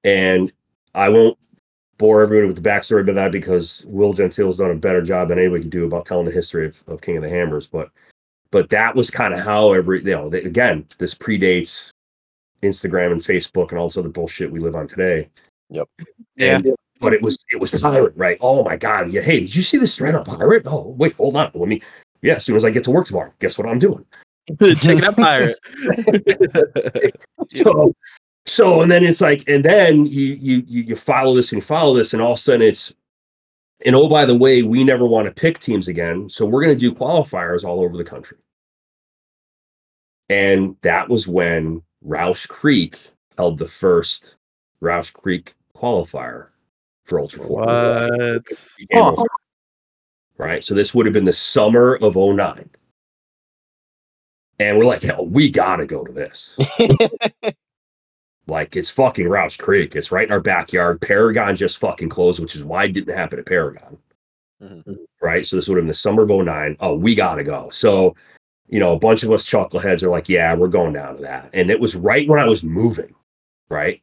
[0.03, 0.51] And
[0.95, 1.37] I won't
[1.97, 5.39] bore everybody with the backstory about that because Will Gentile's done a better job than
[5.39, 7.67] anybody could do about telling the history of, of King of the Hammers.
[7.67, 7.89] But
[8.53, 11.89] but that was kind of how every you know they, again this predates
[12.61, 15.29] Instagram and Facebook and all this other bullshit we live on today.
[15.71, 15.89] Yep.
[16.37, 16.55] Yeah.
[16.57, 18.37] And- but it was it was pirate, right?
[18.39, 19.11] Oh my god!
[19.11, 19.19] Yeah.
[19.19, 20.63] Hey, did you see this thread on pirate?
[20.65, 21.51] Oh wait, hold on.
[21.53, 21.81] Let me.
[22.21, 22.35] Yeah.
[22.35, 24.05] As soon as I get to work tomorrow, guess what I'm doing?
[24.79, 25.59] Check it out, pirate.
[27.49, 27.93] So
[28.45, 31.65] so and then it's like and then you you you you follow this and you
[31.65, 32.93] follow this and all of a sudden it's
[33.85, 36.75] and oh by the way we never want to pick teams again so we're going
[36.75, 38.37] to do qualifiers all over the country
[40.29, 42.97] and that was when Rausch Creek
[43.37, 44.35] held the first
[44.81, 46.49] Rausch Creek qualifier
[47.05, 47.65] for Ultra Four.
[47.65, 48.45] what?
[48.77, 49.37] Became Ultra- oh.
[50.37, 50.63] Right.
[50.63, 52.69] So this would have been the summer of 09.
[54.59, 56.59] And we're like, hell, we gotta go to this.
[58.47, 59.95] Like it's fucking Rausch Creek.
[59.95, 61.01] It's right in our backyard.
[61.01, 63.97] Paragon just fucking closed, which is why it didn't happen at Paragon.
[64.61, 64.97] Mhm.
[65.21, 65.45] Right.
[65.45, 66.75] So this would have been the summer of 09.
[66.79, 67.69] Oh, we gotta go.
[67.69, 68.15] So,
[68.67, 71.49] you know, a bunch of us chuckleheads are like, yeah, we're going down to that.
[71.53, 73.13] And it was right when I was moving.
[73.69, 74.01] Right.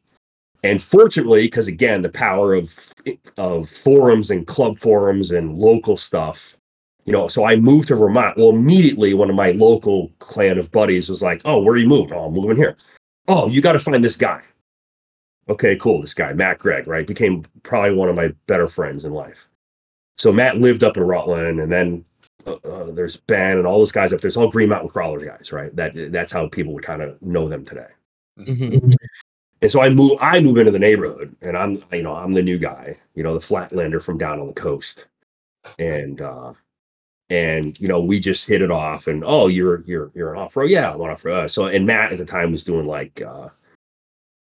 [0.63, 2.93] And fortunately, because again, the power of
[3.37, 6.57] of forums and club forums and local stuff,
[7.05, 8.37] you know, so I moved to Vermont.
[8.37, 11.87] Well, immediately one of my local clan of buddies was like, "Oh, where are you
[11.87, 12.11] moved?
[12.11, 12.75] Oh, I'm moving here.
[13.31, 14.41] Oh, you got to find this guy."
[15.49, 16.01] Okay, cool.
[16.01, 19.47] This guy, Matt Gregg, right, became probably one of my better friends in life.
[20.17, 22.05] So Matt lived up in Rutland, and then
[22.45, 24.27] uh, uh, there's Ben and all those guys up there.
[24.27, 25.75] It's all Green Mountain Crawlers guys, right?
[25.75, 27.87] That that's how people would kind of know them today.
[28.39, 28.93] Mhm.
[29.61, 32.41] And so I move I move into the neighborhood and I'm you know, I'm the
[32.41, 35.07] new guy, you know, the flatlander from down on the coast.
[35.77, 36.53] And uh
[37.31, 40.69] and you know, we just hit it off and oh, you're you're you're an off-road.
[40.69, 41.45] Yeah, I'm on off-road.
[41.45, 43.49] Uh, So and Matt at the time was doing like uh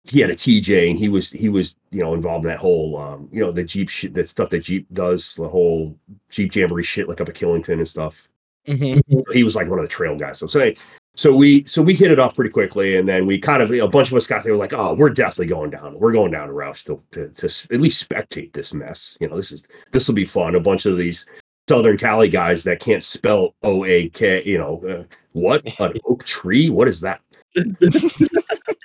[0.06, 2.98] he had a TJ and he was he was you know involved in that whole
[2.98, 5.96] um you know the Jeep shit that stuff that Jeep does the whole
[6.28, 8.28] Jeep Jamboree shit like up at Killington and stuff
[8.68, 9.02] Mhm.
[9.32, 10.38] he was like one of the trail guys.
[10.38, 10.76] So, so, anyway,
[11.16, 13.76] so we so we hit it off pretty quickly, and then we kind of you
[13.78, 14.56] know, a bunch of us got there.
[14.56, 15.98] Like, oh, we're definitely going down.
[15.98, 19.18] We're going down to Rausch to, to to at least spectate this mess.
[19.20, 20.54] You know, this is this will be fun.
[20.54, 21.26] A bunch of these
[21.68, 24.42] Southern Cali guys that can't spell O A K.
[24.44, 26.70] You know, uh, what an oak tree?
[26.70, 27.20] What is that?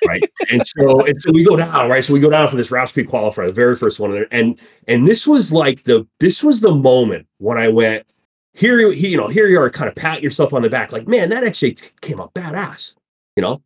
[0.06, 0.24] right.
[0.52, 2.04] And so and so we go down, right?
[2.04, 4.26] So we go down for this Rausch Creek qualifier, the very first one.
[4.32, 8.06] And and this was like the this was the moment when I went,
[8.54, 11.08] here you you know, here you are kind of pat yourself on the back, like,
[11.08, 12.96] man, that actually came up badass,
[13.36, 13.62] you know?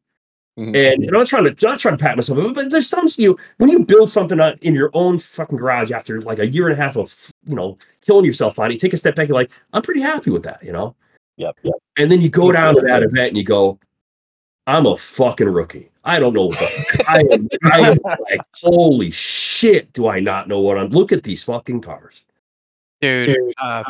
[0.58, 0.68] Mhm.
[0.68, 3.38] And, and I'm not trying to not trying to pat myself, but there's times you
[3.58, 6.82] when you build something in your own fucking garage after like a year and a
[6.82, 9.52] half of you know killing yourself on it, you take a step back, you're like,
[9.74, 10.96] I'm pretty happy with that, you know?
[11.38, 11.58] Yep.
[11.98, 13.80] And then you go down to that event and you go,
[14.68, 15.90] I'm a fucking rookie.
[16.06, 17.50] I don't know what the I am.
[17.72, 20.90] I am like, holy shit, do I not know what I'm?
[20.90, 22.26] Look at these fucking cars.
[23.02, 23.84] Dude, uh,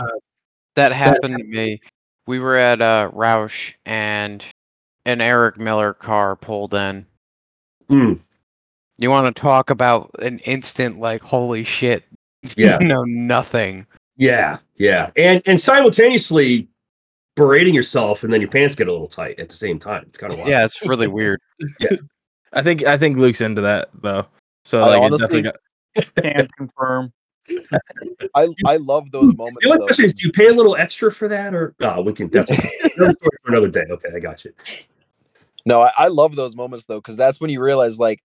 [0.76, 1.82] that happened to me.
[2.26, 4.46] We were at uh, Rausch and
[5.06, 7.06] an Eric Miller car pulled in.
[7.90, 8.20] Mm,
[8.98, 12.04] You want to talk about an instant like holy shit?
[12.58, 12.78] Yeah.
[12.82, 13.86] you know nothing.
[14.18, 16.68] yeah, yeah, and and simultaneously
[17.38, 20.04] berating yourself, and then your pants get a little tight at the same time.
[20.10, 20.50] It's kind of wild.
[20.50, 21.40] Yeah, it's really weird.
[22.54, 24.26] I think I think Luke's into that though.
[24.66, 25.52] So I like, honestly- definitely
[25.96, 27.14] got, Can confirm.
[28.36, 29.60] I I love those moments.
[29.62, 29.86] The only though.
[29.86, 32.02] question is, do you pay a little extra for that, or no?
[32.02, 32.28] We can.
[32.30, 33.86] That's another story for another day.
[33.90, 34.52] Okay, I got you.
[35.66, 38.22] No, I, I love those moments though, because that's when you realize like,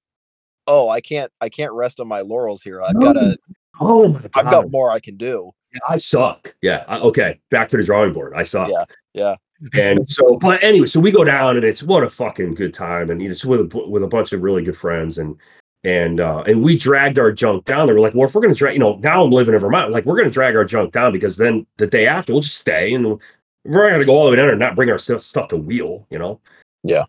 [0.66, 2.82] oh, I can't I can't rest on my laurels here.
[2.82, 3.12] I've No.
[3.12, 3.38] gotta
[3.80, 5.52] Oh my god, I've got more I can do.
[5.88, 6.54] I suck.
[6.62, 6.84] Yeah.
[6.88, 7.40] I, okay.
[7.50, 8.32] Back to the drawing board.
[8.34, 8.68] I suck.
[8.68, 8.84] Yeah,
[9.14, 9.34] yeah.
[9.74, 13.10] And so, but anyway, so we go down and it's what a fucking good time,
[13.10, 15.36] and it's with a, with a bunch of really good friends, and
[15.82, 17.96] and uh, and we dragged our junk down there.
[17.96, 20.04] We're like, well, if we're gonna drag, you know, now I'm living in Vermont, like
[20.04, 23.20] we're gonna drag our junk down because then the day after we'll just stay and
[23.64, 25.48] we're not gonna go all the way down there and not bring our stuff stuff
[25.48, 26.40] to wheel, you know.
[26.84, 27.04] Yeah.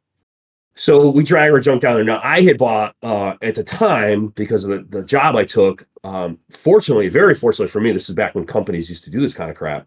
[0.79, 2.05] So we drag our junk down there.
[2.05, 5.85] Now I had bought uh, at the time because of the, the job I took.
[6.05, 9.33] Um, fortunately, very fortunately for me, this is back when companies used to do this
[9.33, 9.85] kind of crap.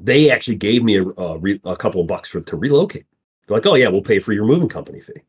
[0.00, 3.06] They actually gave me a, a, re, a couple of bucks for to relocate.
[3.46, 5.22] They're like, "Oh yeah, we'll pay for your moving company fee."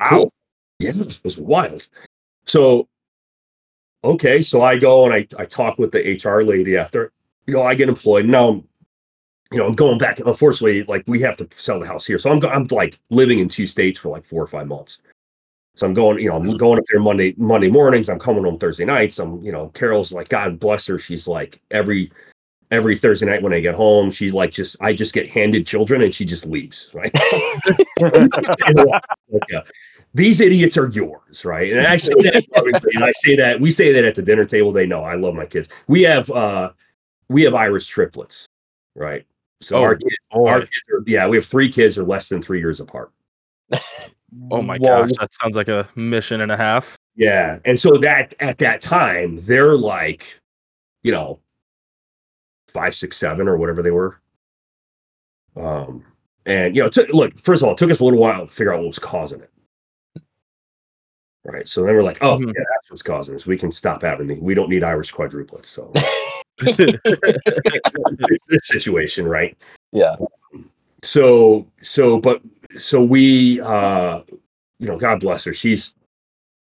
[0.00, 0.30] Ow!
[0.78, 1.86] Yeah, it was wild.
[2.46, 2.88] So,
[4.02, 7.12] okay, so I go and I I talk with the HR lady after.
[7.46, 8.64] You know, I get employed now.
[9.52, 10.18] You know, I'm going back.
[10.20, 13.38] Unfortunately, like we have to sell the house here, so I'm go- I'm like living
[13.38, 15.00] in two states for like four or five months.
[15.74, 18.08] So I'm going, you know, I'm going up there Monday Monday mornings.
[18.08, 19.18] I'm coming home Thursday nights.
[19.18, 20.98] I'm, you know, Carol's like, God bless her.
[20.98, 22.10] She's like every
[22.70, 26.02] every Thursday night when I get home, she's like, just I just get handed children
[26.02, 27.12] and she just leaves, right?
[28.00, 29.62] Like, uh,
[30.14, 31.72] These idiots are yours, right?
[31.72, 32.44] And I say that,
[32.94, 34.72] and I say that we say that at the dinner table.
[34.72, 35.68] They know I love my kids.
[35.88, 36.72] We have uh
[37.28, 38.46] we have Irish triplets,
[38.94, 39.24] right?
[39.62, 42.42] So Oh, our kids, our kids are, yeah, we have three kids are less than
[42.42, 43.12] three years apart.
[44.50, 45.06] oh my Whoa.
[45.06, 46.96] gosh, that sounds like a mission and a half.
[47.16, 47.58] Yeah.
[47.64, 50.40] And so that at that time, they're like,
[51.02, 51.40] you know,
[52.72, 54.20] five, six, seven, or whatever they were.
[55.56, 56.04] Um,
[56.46, 58.46] and you know, it took, look, first of all, it took us a little while
[58.46, 59.50] to figure out what was causing it.
[61.44, 61.66] Right.
[61.68, 62.46] So then we're like, oh, Mhm.
[62.46, 63.46] yeah, that's what's causing this.
[63.46, 65.66] We can stop having the we don't need Irish quadruplets.
[65.66, 66.04] So this
[68.62, 69.56] situation, right?
[69.92, 70.16] Yeah.
[71.02, 72.40] so so but
[72.78, 74.20] so we uh
[74.78, 75.94] you know god bless her she's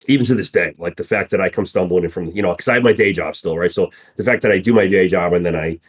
[0.07, 2.51] even to this day like the fact that i come stumbling in from you know
[2.51, 4.85] because i have my day job still right so the fact that i do my
[4.87, 5.79] day job and then i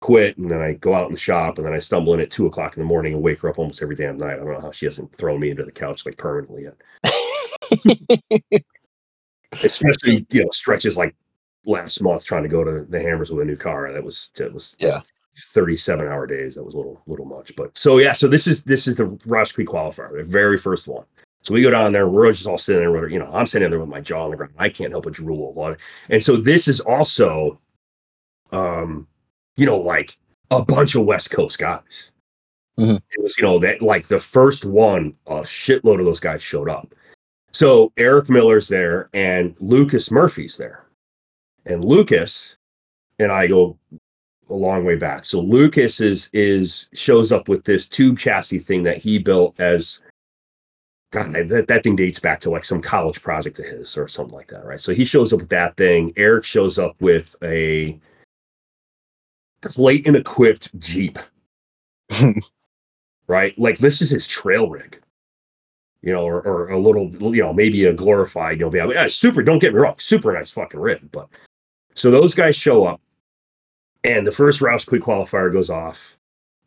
[0.00, 2.30] quit and then i go out in the shop and then i stumble in at
[2.30, 4.52] two o'clock in the morning and wake her up almost every damn night i don't
[4.52, 8.62] know how she hasn't thrown me into the couch like permanently yet
[9.62, 11.14] especially you know stretches like
[11.66, 14.52] last month trying to go to the hammers with a new car that was that
[14.52, 15.00] was Yeah.
[15.36, 18.64] 37 hour days that was a little little much but so yeah so this is
[18.64, 21.04] this is the Rausch Creek qualifier the very first one
[21.42, 23.78] so we go down there we're just all sitting there you know i'm sitting there
[23.80, 26.36] with my jaw on the ground i can't help but drool a lot and so
[26.38, 27.58] this is also
[28.52, 29.06] um
[29.56, 30.16] you know like
[30.52, 32.12] a bunch of West Coast guys.
[32.78, 33.00] Mhm.
[33.10, 36.68] It was, you know, that like the first one, a shitload of those guys showed
[36.70, 36.94] up.
[37.50, 40.85] So Eric Miller's there and Lucas Murphy's there.
[41.66, 42.56] And Lucas
[43.18, 43.76] and I go
[44.48, 45.24] a long way back.
[45.24, 50.00] So Lucas is is shows up with this tube chassis thing that he built as
[51.12, 54.34] God, that, that thing dates back to like some college project of his or something
[54.34, 54.80] like that, right?
[54.80, 56.12] So he shows up with that thing.
[56.16, 57.98] Eric shows up with a
[59.62, 61.18] Clayton equipped Jeep,
[63.28, 63.58] right?
[63.58, 65.00] Like this is his trail rig,
[66.02, 69.42] you know, or, or a little, you know, maybe a glorified, you know, super.
[69.42, 71.10] Don't get me wrong, super nice fucking rig.
[71.12, 71.28] But
[71.96, 73.00] so those guys show up,
[74.04, 76.16] and the first Rausch Creek qualifier goes off,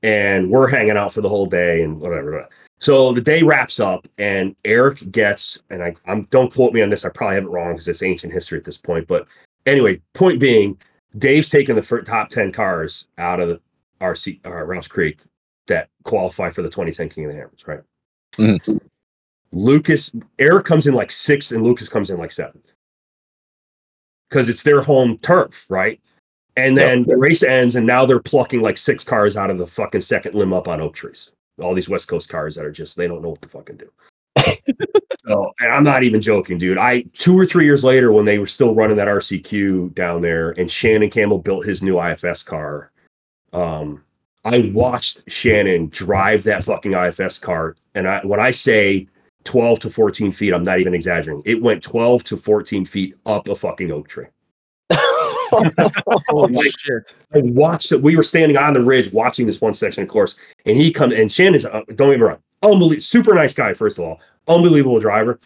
[0.04, 2.32] and we're hanging out for the whole day and whatever.
[2.32, 2.50] whatever.
[2.80, 6.90] So the day wraps up, and Eric gets, and I, I'm don't quote me on
[6.90, 7.06] this.
[7.06, 9.08] I probably have it wrong because it's ancient history at this point.
[9.08, 9.28] But
[9.66, 10.78] anyway, point being,
[11.18, 13.60] Dave's taking the fir- top ten cars out of
[14.02, 15.20] our, RC uh, Rausch Creek
[15.68, 17.82] that qualify for the 2010 King of the Hammers, right?
[18.38, 18.80] Mhm.
[19.52, 22.74] Lucas, Eric comes in like sixth, and Lucas comes in like seventh
[24.30, 26.00] because it's their home turf, right?
[26.56, 29.68] And then the race ends, and now they're plucking like six cars out of the
[29.68, 31.32] fucking second limb up on oak trees.
[31.62, 33.92] All these West Coast cars that are just they don't know what to fucking do.
[35.26, 36.78] so, and I'm not even joking, dude.
[36.78, 40.52] I two or three years later, when they were still running that RCQ down there,
[40.52, 42.92] and Shannon Campbell built his new IFS car,
[43.54, 44.04] um,
[44.46, 49.08] I watched Shannon drive that fucking IFS car, and I when I say
[49.46, 51.44] 12 to 14 feet, I'm not even exaggerating.
[51.46, 54.26] It went 12 to 14 feet up a fucking oak tree.
[55.52, 57.16] Holy Like, shit.
[57.34, 58.02] I watched it.
[58.02, 60.36] We were standing on the ridge watching this one section of course,
[60.66, 63.74] and he comes and Shannon's uh, don't get me wrong, unbelievable, super nice guy.
[63.74, 65.40] First of all, unbelievable driver.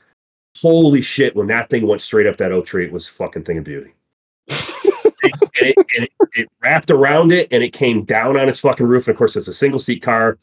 [0.62, 1.36] Holy shit!
[1.36, 3.64] When that thing went straight up that oak tree, it was a fucking thing of
[3.64, 3.94] beauty.
[4.50, 4.58] and
[5.24, 9.08] it, and it, it wrapped around it, and it came down on its fucking roof.
[9.08, 10.38] And of course, it's a single seat car,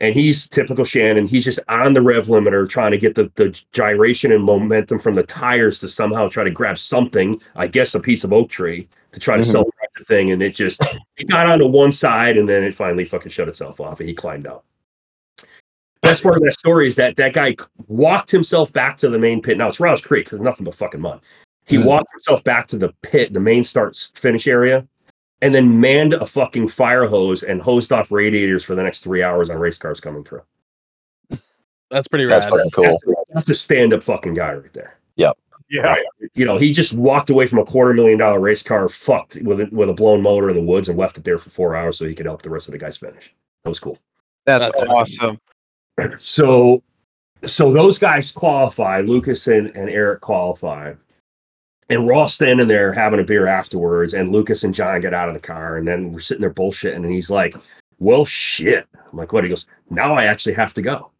[0.00, 1.26] and he's typical Shannon.
[1.26, 5.14] He's just on the rev limiter, trying to get the the gyration and momentum from
[5.14, 7.40] the tires to somehow try to grab something.
[7.56, 9.52] I guess a piece of oak tree to try to Mhm.
[9.52, 9.66] self
[9.96, 10.82] the thing, and it just
[11.18, 14.14] it got onto one side, and then it finally fucking shut itself off, and he
[14.14, 14.64] climbed out.
[16.00, 17.54] Best part of that story is that that guy
[17.86, 19.56] walked himself back to the main pit.
[19.58, 21.20] Now it's Rausch Creek, there's nothing but fucking mud.
[21.66, 21.84] He Mhm.
[21.84, 24.84] walked himself back to the pit, the main start finish area,
[25.42, 29.22] and then manned a fucking fire hose and hosed off radiators for the next three
[29.22, 30.42] hours on race cars coming through.
[31.90, 32.52] That's pretty That's rad.
[32.52, 32.84] fucking cool.
[32.84, 34.98] That's, that's a stand-up fucking guy right there.
[35.16, 35.36] Yep.
[35.68, 35.96] Yeah.
[36.32, 39.60] You know, he just walked away from a quarter million dollar race car, fucked with
[39.60, 41.98] a, with a blown motor in the woods, and left it there for four hours
[41.98, 43.34] so he could help the rest of the guys finish.
[43.64, 43.98] That was cool.
[44.46, 45.38] That's, That's awesome.
[46.18, 46.82] so
[47.44, 50.94] so those guys qualify lucas and, and eric qualify
[51.88, 55.28] and we're all standing there having a beer afterwards and lucas and john get out
[55.28, 57.54] of the car and then we're sitting there bullshitting and he's like
[57.98, 58.88] well shit.
[58.94, 59.44] I'm like what?
[59.44, 61.10] He goes now i actually have to go.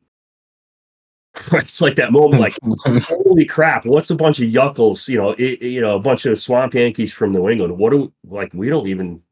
[1.52, 2.56] It's like that moment like
[3.04, 6.38] holy crap what's a bunch of yuckles you know it, you know a bunch of
[6.38, 7.76] swamp yankees from new england?
[7.78, 9.22] What do we, like we don't even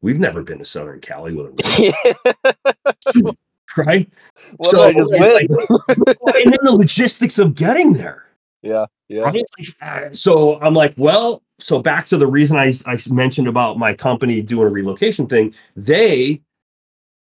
[0.00, 3.36] we've never been to southern cali with a
[3.76, 4.08] right?
[4.80, 5.48] I just like-
[6.44, 8.27] and then the logistics of getting there.
[8.62, 9.30] Yeah, yeah.
[9.80, 13.94] Uh, so I'm like, well, so back to the reason I, I mentioned about my
[13.94, 15.54] company doing a relocation thing.
[15.76, 16.40] They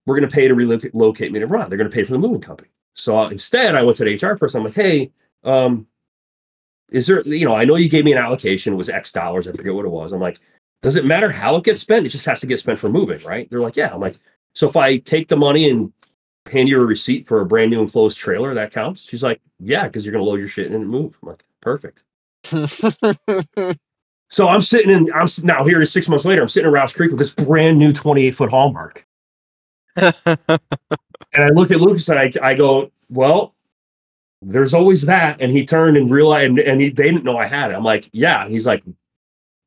[0.07, 1.68] were going to pay to relocate me to run.
[1.68, 2.70] They're going to pay for the moving company.
[2.95, 4.61] So uh, instead, I went to the HR person.
[4.61, 5.11] I'm like, hey,
[5.45, 5.87] um,
[6.91, 9.49] is there, you know, I know you gave me an allocation, it was X dollars.
[9.49, 10.12] I forget what it was.
[10.12, 10.39] I'm like,
[10.83, 12.07] does it matter how it gets spent?
[12.07, 13.49] It just has to get spent for moving, right?
[13.49, 13.95] They're like, yeah.
[13.95, 14.16] I'm like,
[14.55, 15.93] so if I take the money and
[16.51, 19.09] hand you a receipt for a brand new enclosed trailer, that counts?
[19.09, 21.18] She's like, yeah, because you're going to load your shit in and move.
[21.22, 22.05] I'm like, perfect.
[24.32, 26.40] So I'm sitting in, I'm now here it is six months later.
[26.40, 29.05] I'm sitting in Rausch Creek with this brand new 28 foot Haulmark.
[31.34, 33.55] And I look at Lucas and I, I go, well,
[34.43, 35.40] there's always that.
[35.40, 37.74] And he turned and realized, and, and he, they didn't know I had it.
[37.74, 38.47] I'm like, yeah.
[38.49, 38.82] He's like,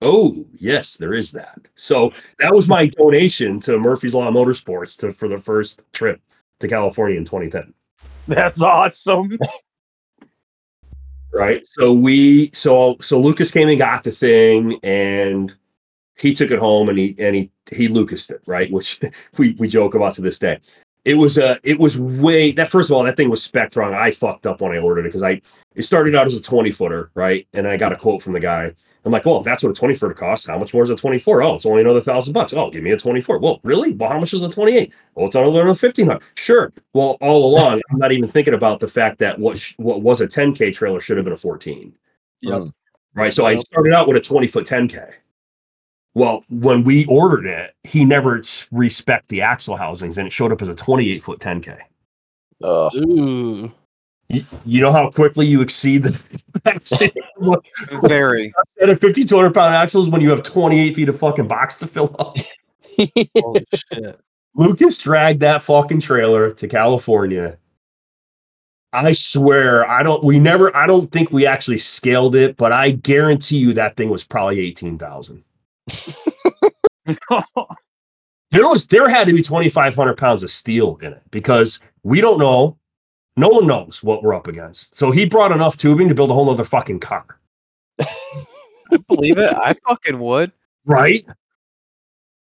[0.04, 1.60] oh, yes, there is that.
[1.74, 6.22] So that was my donation to Murphy's Law Motorsports to, for the first trip
[6.60, 7.74] to California in 2010.
[8.28, 9.38] That's awesome.
[11.34, 11.68] right?
[11.68, 15.54] So we so so lucas came and got the thing and
[16.18, 18.72] he took it home and he and he he lucased it right?
[18.72, 19.00] Which
[19.38, 20.60] we we joke about to this day.
[21.04, 23.94] It was a it was way that first of all that thing was spec wrong.
[23.94, 25.42] I fucked up when i ordered it because i
[25.76, 27.48] it started out as a 20 footer right?
[27.54, 28.74] And i got a quote from the guy
[29.06, 30.96] i'm like well if that's what a 20 footer costs how much more is a
[30.96, 34.10] 24 oh it's only another thousand bucks oh give me a 24 well really well
[34.10, 37.98] how much is a 28 well it's only another 1500 sure well all along i'm
[38.00, 41.18] not even thinking about the fact that what sh- what was a 10k trailer should
[41.18, 41.94] have been a 14
[42.42, 42.62] Yep.
[42.62, 42.74] Mm.
[43.14, 43.34] right?
[43.34, 45.14] So I started out with a 20 foot 10K.
[46.14, 48.42] Well, when we ordered it, he never
[48.72, 51.78] respect the axle housings, and it showed up as a 28 foot 10k.
[52.64, 53.72] Oh, Ooh.
[54.30, 56.20] You, you know how quickly you exceed the
[58.08, 58.54] Very.
[58.80, 61.88] set of 50 200 pound axles when you have 28 feet of fucking box to
[61.88, 62.36] fill up.
[63.38, 64.20] Holy shit.
[64.56, 67.58] Lucas dragged that fucking trailer to California.
[68.94, 70.24] I swear, I don't.
[70.24, 70.76] We never.
[70.76, 74.60] I don't think we actually scaled it, but I guarantee you that thing was probably
[74.60, 75.44] eighteen thousand.
[78.52, 78.88] There was.
[78.88, 82.40] There had to be twenty five hundred pounds of steel in it because we don't
[82.40, 82.78] know.
[83.38, 84.96] No one knows what we're up against.
[84.96, 87.26] So he brought enough tubing to build a whole other fucking car.
[88.00, 89.54] I believe it.
[89.54, 90.52] I fucking would.
[90.86, 91.26] right?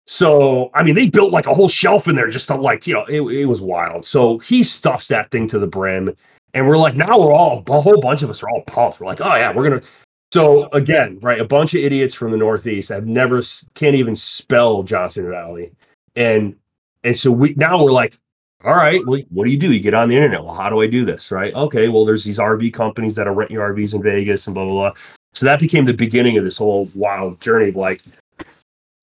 [0.07, 2.95] So, I mean, they built like a whole shelf in there just to like, you
[2.95, 4.05] know, it, it was wild.
[4.05, 6.15] So he stuffs that thing to the brim,
[6.55, 9.01] and we're like, now we're all a whole bunch of us are all pumped.
[9.01, 9.83] We're like, oh yeah, we're gonna.
[10.33, 13.43] So again, right, a bunch of idiots from the Northeast I've never
[13.75, 15.73] can't even spell Johnson Valley,
[16.15, 16.57] and
[17.03, 18.17] and so we now we're like,
[18.67, 19.73] all right, well, what do you do?
[19.73, 20.43] You get on the internet.
[20.43, 21.31] Well, how do I do this?
[21.31, 21.55] Right?
[21.55, 24.65] Okay, well, there's these RV companies that are renting your RVs in Vegas and blah
[24.65, 25.01] blah blah.
[25.35, 28.01] So that became the beginning of this whole wild journey like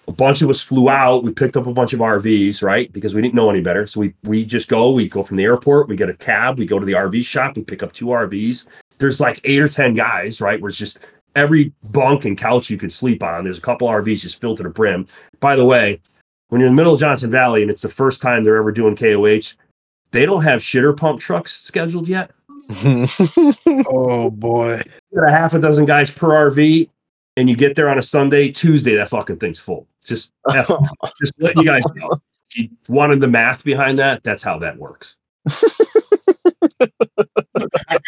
[0.07, 1.23] a bunch of us flew out.
[1.23, 2.91] We picked up a bunch of RVs, right?
[2.91, 3.87] Because we didn't know any better.
[3.87, 4.91] So we we just go.
[4.91, 5.87] We go from the airport.
[5.87, 6.59] We get a cab.
[6.59, 7.55] We go to the RV shop.
[7.55, 8.67] We pick up two RVs.
[8.97, 10.59] There's like eight or ten guys, right?
[10.59, 10.99] Where it's just
[11.35, 13.43] every bunk and couch you could sleep on.
[13.43, 15.07] There's a couple RVs just filled to the brim.
[15.39, 15.99] By the way,
[16.53, 18.71] when you're in the middle of Johnson Valley and it's the first time they're ever
[18.71, 19.55] doing KOH,
[20.11, 22.29] they don't have shitter pump trucks scheduled yet.
[23.87, 24.83] Oh boy.
[25.11, 26.87] You got a half a dozen guys per RV,
[27.37, 29.87] and you get there on a Sunday, Tuesday, that fucking thing's full.
[30.05, 30.69] Just, F-
[31.19, 32.21] just let you guys know.
[32.51, 35.17] If you wanted the math behind that, that's how that works.
[35.49, 36.77] I,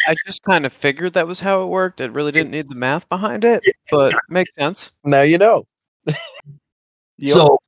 [0.06, 2.00] I just kind of figured that was how it worked.
[2.00, 4.92] It really didn't need the math behind it, but makes sense.
[5.02, 5.66] now you know.
[7.18, 7.34] Yep.
[7.34, 7.58] So,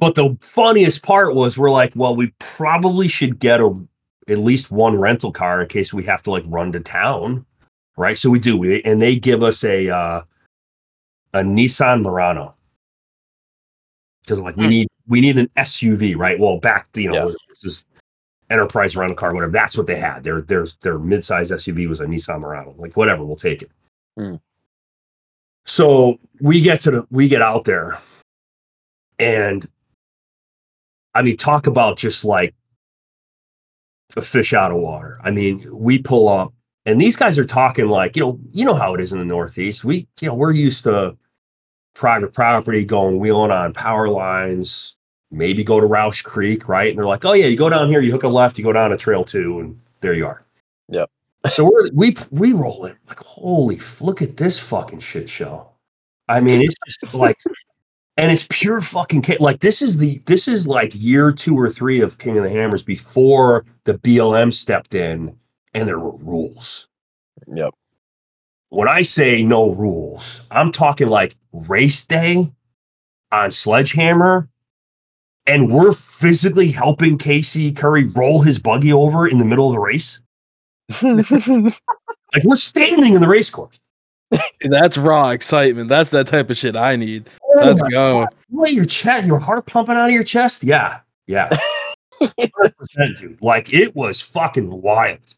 [0.00, 3.72] but the funniest part was we're like, well, we probably should get a
[4.28, 7.44] at least one rental car in case we have to like run to town,
[7.96, 8.16] right?
[8.16, 10.22] So we do, we, and they give us a uh,
[11.34, 12.54] a Nissan Murano
[14.22, 14.70] because like we Hmm.
[14.70, 16.38] need we need an SUV, right?
[16.38, 17.34] Well, back you know Yeah.
[17.48, 17.84] this is
[18.48, 19.52] enterprise rental car, whatever.
[19.52, 20.22] That's what they had.
[20.22, 22.74] Their their their midsize SUV was a Nissan Murano.
[22.78, 23.70] Like whatever, we'll take it.
[24.16, 24.36] Hmm.
[25.66, 27.98] So we get to the we get out there,
[29.18, 29.68] and
[31.14, 32.54] I mean, talk about just like
[34.16, 35.18] a fish out of water.
[35.22, 36.52] I mean, we pull up,
[36.86, 39.24] and these guys are talking like you know you know how it is in the
[39.24, 39.84] Northeast.
[39.84, 41.16] We you know we're used to
[41.94, 44.96] private property going wheeling on power lines,
[45.30, 46.88] maybe go to Rausch Creek, right?
[46.88, 48.72] And they're like, oh yeah, you go down here, you hook a left, you go
[48.72, 50.44] down a Trail Two, and there you are.
[50.88, 51.10] Yep.
[51.48, 55.70] So we're, we we roll it like, holy, f- look at this fucking shit show.
[56.28, 57.38] I mean, it's just like,
[58.20, 62.00] and it's pure fucking like this is the this is like year two or three
[62.00, 65.34] of King of the Hammers before the BLM stepped in
[65.74, 66.88] and there were rules
[67.52, 67.74] Yep.
[68.68, 72.52] when I say no rules, I'm talking like race day
[73.32, 74.48] on Sledgehammer,
[75.46, 79.78] and we're physically helping Casey Currie roll his buggy over in the middle of the
[79.80, 80.20] race.
[82.32, 83.80] Like we're standing in the race course.
[84.62, 85.88] That's raw excitement.
[85.88, 87.28] That's that type of shit I need.
[87.42, 88.26] Oh Let's go.
[88.50, 90.62] Wait, your chest, your heart pumping out of your chest?
[90.64, 91.48] Yeah, yeah.
[92.22, 93.40] 100%, dude.
[93.42, 95.34] Like it was fucking wild.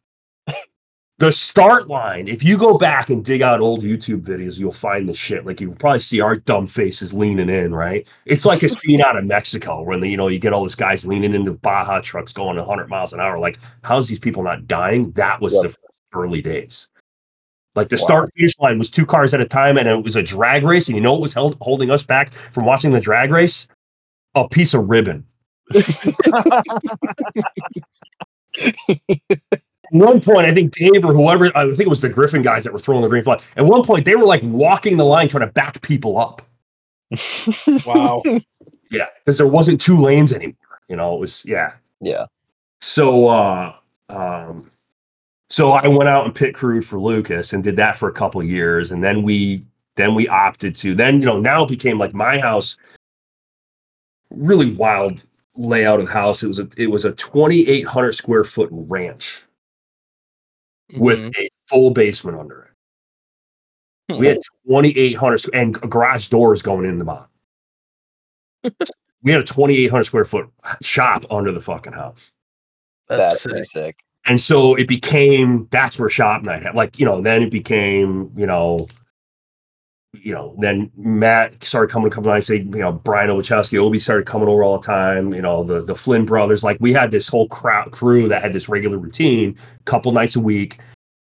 [1.19, 5.09] The start line, if you go back and dig out old YouTube videos, you'll find
[5.09, 5.47] the shit.
[5.47, 8.09] Like you'll probably see our dumb faces leaning in, right?
[8.27, 11.07] It's like a scene out of Mexico when you know you get all these guys
[11.07, 13.39] leaning into Baja trucks going 100 miles an hour.
[13.39, 15.13] Like, how's these people not dying?
[15.13, 15.71] That was Yep.
[15.71, 15.77] the
[16.19, 16.89] early days.
[17.75, 18.05] Like the Wow.
[18.05, 20.89] start finish line was two cars at a time, and it was a drag race.
[20.89, 23.67] And you know what was held, holding us back from watching the drag race?
[24.35, 25.25] A piece of ribbon.
[28.61, 28.75] At
[29.91, 32.73] one point, I think Dave or whoever, I think it was the Griffin guys that
[32.73, 33.41] were throwing the green flag.
[33.57, 36.43] At one point, they were like walking the line trying to back people up.
[37.87, 38.23] Wow.
[38.91, 40.57] Yeah, because there wasn't two lanes anymore.
[40.89, 41.75] You know, it was yeah.
[42.01, 42.27] yeah.
[42.81, 43.75] So uh
[44.09, 44.65] um
[45.53, 48.41] so I went out and pit crewed for Lucas and did that for a couple
[48.41, 48.91] of years.
[48.91, 49.63] And then we
[49.97, 52.79] then we opted to then you know now it became like my house.
[54.31, 55.23] Really wild
[55.55, 56.43] layout of the house.
[56.43, 59.45] It was a it was a 2800 square foot ranch
[60.95, 61.37] with Mhm.
[61.39, 62.63] a full basement under
[64.09, 64.17] it.
[64.19, 67.29] We had 2800 squ- and garage doors going in the bottom.
[69.25, 70.49] We had a 2800 square foot
[70.83, 72.33] shop under the fucking house.
[73.09, 74.03] That's That's pretty sick.
[74.27, 78.31] And so it became that's where shop night had like you know then it became
[78.37, 78.87] you know
[80.15, 83.79] you know, then Matt started coming to come and I say, you know, Brian Owachowski,
[83.79, 85.33] Obi started coming over all the time.
[85.33, 88.53] You know, the the Flynn brothers, like we had this whole crowd crew that had
[88.53, 89.57] this regular routine,
[89.87, 90.79] couple nights a week,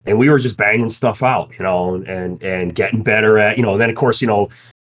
[0.05, 3.63] and we were just banging stuff out, you know, and and getting better at, you
[3.63, 3.73] know.
[3.73, 4.49] And then of course, you know,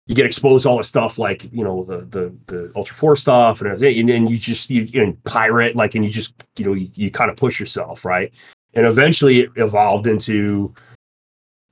[0.09, 3.61] you get exposed to all the stuff like you know the the the Ultra4 stuff
[3.61, 6.65] and everything, and then you just you, you know, pirate like, and you just you
[6.65, 8.33] know you, you kind of push yourself, right?
[8.73, 10.73] And eventually, it evolved into,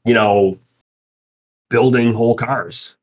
[0.05, 0.59] you know,
[1.69, 2.95] building whole cars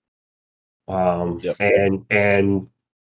[0.89, 1.57] um Yep.
[1.61, 2.68] and and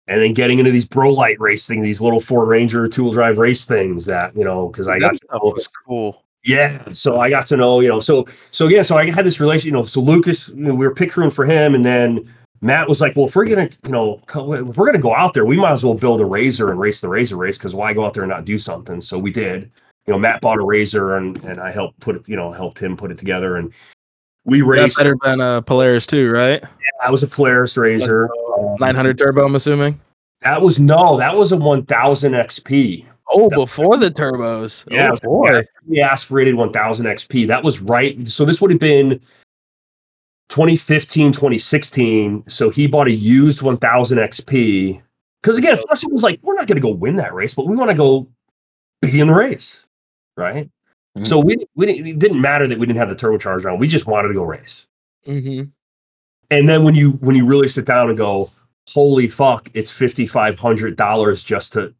[0.08, 3.66] and then getting into these Pro Lite racing these little ford ranger two-wheel drive race
[3.66, 6.24] things that you know because i got that stuff was cool.
[6.44, 9.40] Yeah so i got to know you know so so yeah so i had this
[9.40, 12.28] relation you know so lucas you know, we were pick crewing for him and then
[12.62, 15.46] matt was like well if we're gonna you know if we're gonna go out there
[15.46, 18.06] we might as well build a razor and race the razor race because why go
[18.06, 19.70] out there and not do something so we did
[20.08, 22.80] you know matt bought a razor and and i helped put it you know helped
[22.80, 23.74] him put it together and
[24.46, 26.62] we That's raced better than uh, Polaris too, right?
[26.62, 26.68] Yeah,
[27.04, 28.30] I was a Polaris Razor.
[28.58, 30.00] Um, 900 turbo, I'm assuming.
[30.42, 33.06] That was no, that was a 1000 XP.
[33.34, 34.86] Oh, before the turbos.
[34.92, 35.64] Yeah, oh boy.
[35.88, 37.48] The aspirated 1000 XP.
[37.48, 38.28] That was right.
[38.28, 39.20] So this would have been
[40.50, 42.44] 2015, 2016.
[42.48, 45.02] So he bought a used 1000 XP.
[45.42, 47.66] Because again, first it was like, we're not going to go win that race, but
[47.68, 48.28] we want to go
[49.02, 49.86] be in the race.
[50.38, 50.70] Right.
[51.18, 51.26] Mhm.
[51.26, 53.80] So we, we didn't, it didn't matter that we didn't have the turbocharger on.
[53.80, 54.88] We just wanted to go race.
[55.26, 55.64] hmm
[56.52, 58.52] and then when you when you really sit down and go
[58.90, 61.94] holy fuck it's $5500 just to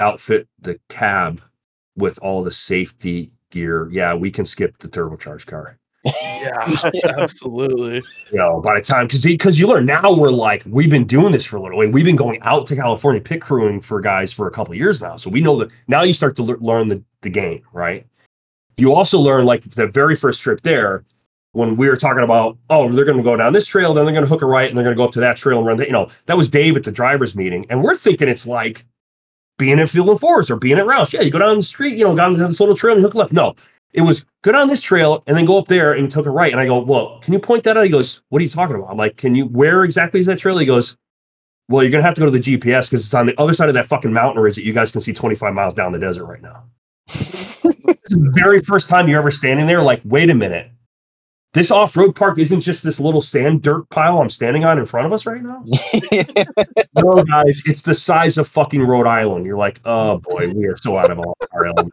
[0.00, 1.40] outfit the cab
[1.96, 3.88] with all the safety gear.
[3.90, 5.78] Yeah we can skip the turbocharged car.
[6.04, 6.76] Yeah,
[7.18, 7.96] absolutely.
[8.30, 11.32] you know by the time because because you learn now we're like we've been doing
[11.32, 14.32] this for a little way we've been going out to california pit crewing for guys
[14.32, 15.16] for a couple of years now.
[15.16, 18.06] So we know that now you start to lear- learn the, the game right?
[18.76, 21.04] You also learn like the very first trip there
[21.52, 24.14] when we were talking about oh they're going to go down this trail then they're
[24.14, 25.66] going to hook a right and they're going to go up to that trail and
[25.66, 28.46] run that you know that was dave at the drivers meeting and we're thinking it's
[28.46, 28.84] like
[29.58, 31.98] being at field and forest or being at rausch yeah you go down the street
[31.98, 33.54] you know go down this little trail and hook left no
[33.92, 36.52] it was go down this trail and then go up there and took a right.
[36.52, 37.84] And I go, well, can you point that out?
[37.84, 38.90] He goes, what are you talking about?
[38.90, 40.58] I'm like, can you, where exactly is that trail?
[40.58, 40.96] He goes,
[41.68, 43.52] well, you're going to have to go to the GPS because it's on the other
[43.52, 45.98] side of that fucking mountain ridge that you guys can see 25 miles down the
[45.98, 46.64] desert right now.
[47.08, 50.70] the very first time you're ever standing there, like, wait a minute.
[51.58, 54.86] This off road park isn't just this little sand dirt pile I'm standing on in
[54.86, 55.64] front of us right now.
[56.94, 59.44] no, guys, it's the size of fucking Rhode Island.
[59.44, 61.92] You're like, oh boy, we are so out of our element.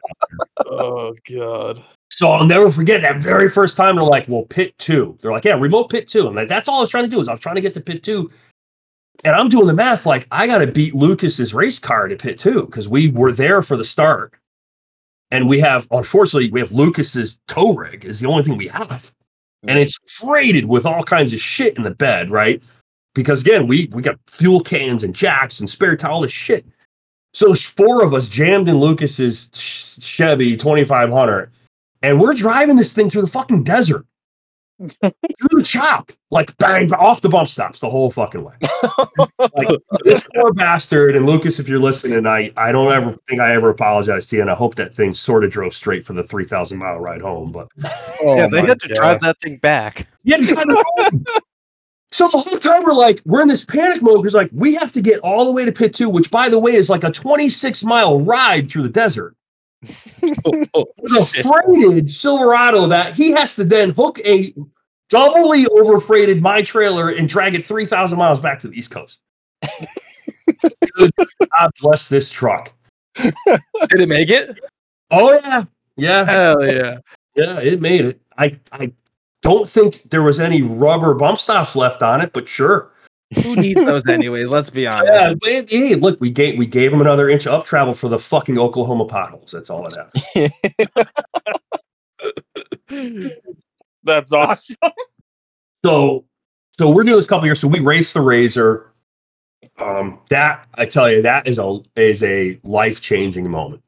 [0.67, 1.83] Oh god.
[2.11, 5.17] So I'll never forget that very first time they're like, well, pit two.
[5.19, 6.27] They're like, yeah, remote pit two.
[6.27, 7.81] I'm like, that's all I was trying to do is I'm trying to get to
[7.81, 8.29] pit two.
[9.23, 12.67] And I'm doing the math like I gotta beat Lucas's race car to pit two
[12.67, 14.37] because we were there for the start.
[15.31, 19.11] And we have, unfortunately, we have Lucas's tow rig is the only thing we have.
[19.67, 22.61] And it's freighted with all kinds of shit in the bed, right?
[23.13, 26.65] Because again, we we got fuel cans and jacks and spare all this shit.
[27.33, 31.51] So there's four of us jammed in Lucas's Chevy 2500,
[32.01, 34.05] and we're driving this thing through the fucking desert,
[34.79, 38.53] through the chop, like bang off the bump stops the whole fucking way.
[39.55, 39.69] like
[40.03, 41.15] this poor bastard.
[41.15, 44.41] And Lucas, if you're listening, I I don't ever think I ever apologize to you,
[44.41, 47.51] and I hope that thing sort of drove straight for the 3,000 mile ride home.
[47.51, 47.67] But
[48.21, 48.95] Oh yeah, they had to God.
[48.95, 50.07] drive that thing back.
[50.23, 50.77] yeah, it's kind of
[52.11, 54.91] So the whole time we're like, we're in this panic mode because like we have
[54.93, 57.11] to get all the way to pit two, which by the way is like a
[57.11, 59.35] 26 mile ride through the desert.
[60.23, 64.53] A freighted Silverado that he has to then hook a
[65.09, 69.21] doubly overfreighted my trailer and drag it 3,000 miles back to the East Coast.
[70.97, 72.73] God bless this truck.
[73.15, 74.59] Did it make it?
[75.11, 75.63] Oh yeah,
[75.95, 76.97] yeah, Hell yeah.
[77.35, 77.59] yeah.
[77.59, 78.21] It made it.
[78.37, 78.91] I I
[79.41, 82.91] don't think there was any rubber bump stops left on it, but sure.
[83.43, 84.51] Who needs those anyways?
[84.51, 85.05] Let's be honest.
[85.11, 88.07] Yeah, but it- hey, look, we gave we gave him another inch up travel for
[88.07, 89.51] the fucking Oklahoma potholes.
[89.51, 90.71] That's all it has.
[94.03, 94.75] That's awesome.
[95.83, 96.25] So,
[96.71, 97.59] so we're doing this couple years.
[97.59, 98.91] So we raced the Razor.
[99.79, 103.81] Um, that I tell you, that is a is a life changing moment.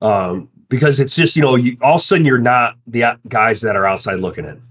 [0.00, 3.60] Um, because it's just you know, you all of a sudden you're not the guys
[3.60, 4.62] that are outside looking in.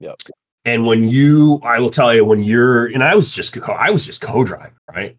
[0.00, 0.16] Yep.
[0.64, 3.90] And when you, I will tell you, when you're, and I was just, co- I
[3.90, 5.16] was just co-driving, right?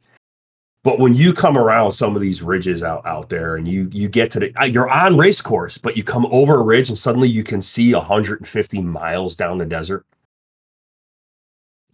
[0.84, 4.10] But when you come around some of these ridges out out there, and you you
[4.10, 6.98] get to the, uh, you're on race course, but you come over a ridge, and
[6.98, 10.06] suddenly you can see 150 miles down the desert.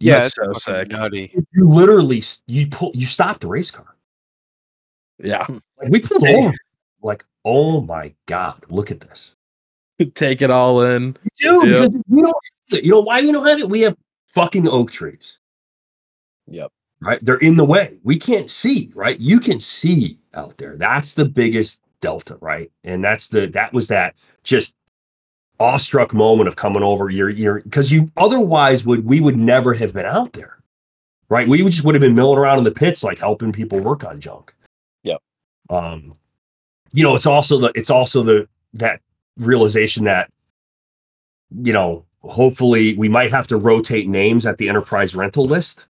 [0.00, 0.88] Yeah, That's so sick.
[0.88, 1.32] nutty.
[1.52, 3.94] You literally you pull you stop the race car.
[5.22, 5.46] Yeah.
[5.78, 6.52] Like we pulled over.
[7.02, 9.36] Like, oh my god, look at this.
[10.14, 11.12] Take it all in.
[11.38, 11.72] do Yeah.
[11.74, 12.32] because we don't.
[12.70, 12.84] have it.
[12.84, 13.68] You know why we don't have it?
[13.68, 13.96] We have
[14.28, 15.38] fucking oak trees.
[16.46, 16.72] Yep.
[17.02, 17.98] Right, they're in the way.
[18.02, 18.90] We can't see.
[18.94, 20.76] Right, you can see out there.
[20.76, 22.36] That's the biggest delta.
[22.40, 24.74] Right, and that's the that was that just
[25.58, 29.92] awestruck moment of coming over your your because you otherwise would we would never have
[29.94, 30.58] been out there.
[31.30, 34.04] Right, we just would have been milling around in the pits like helping people work
[34.04, 34.52] on junk.
[35.04, 35.22] Yep.
[35.70, 36.14] Um,
[36.92, 39.00] you know, it's also the it's also the that
[39.40, 40.30] realization that
[41.62, 45.88] you know hopefully we might have to rotate names at the enterprise rental list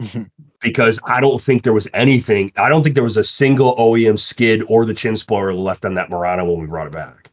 [0.00, 0.22] mm-hmm.
[0.60, 2.52] because I don't think there was anything.
[2.56, 5.94] I don't think there was a single OEM skid or the chin spoiler left on
[5.94, 7.27] that Murano when we brought it back.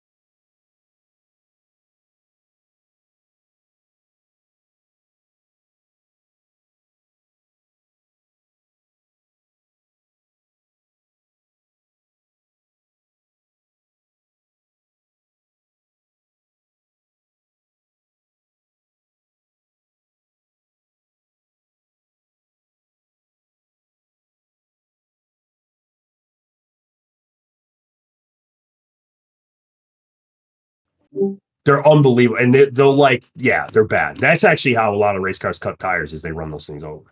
[31.66, 34.18] They're unbelievable, and they, they'll like, yeah, they're bad.
[34.18, 36.84] That's actually how a lot of race cars cut tires is they run those things
[36.84, 37.12] over.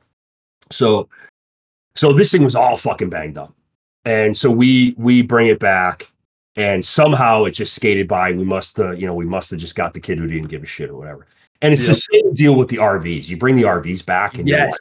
[0.69, 1.09] So,
[1.95, 3.53] so this thing was all fucking banged up,
[4.05, 6.11] and so we we bring it back,
[6.55, 8.31] and somehow it just skated by.
[8.31, 10.61] We must, uh, you know, we must have just got the kid who didn't give
[10.61, 11.25] a shit or whatever.
[11.63, 13.29] And it's the same deal with the RVs.
[13.29, 14.79] You bring the RVs back, and you're like, Yes,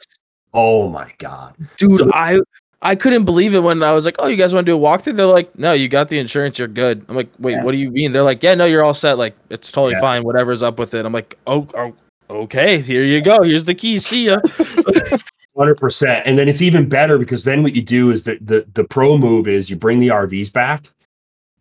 [0.53, 1.97] oh my god, dude.
[1.97, 2.39] So- I
[2.83, 4.79] I couldn't believe it when I was like, "Oh, you guys want to do a
[4.79, 6.59] walkthrough?" They're like, "No, you got the insurance.
[6.59, 7.63] You're good." I'm like, "Wait, Yeah.
[7.63, 9.17] what do you mean?" They're like, "Yeah, no, you're all set.
[9.17, 10.01] Like, it's totally Yeah.
[10.01, 10.23] fine.
[10.23, 11.93] Whatever's up with it." I'm like, "Oh, oh
[12.29, 12.79] okay.
[12.81, 13.41] Here you go.
[13.43, 13.97] Here's the key.
[13.99, 14.37] See ya."
[15.57, 18.65] Hundred percent, and then it's even better because then what you do is that the
[18.73, 20.89] the pro move is you bring the RVs back,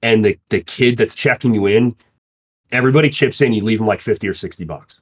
[0.03, 1.94] and the the kid that's checking you in,
[2.73, 3.53] everybody chips in.
[3.53, 5.01] You leave them like fifty or sixty bucks.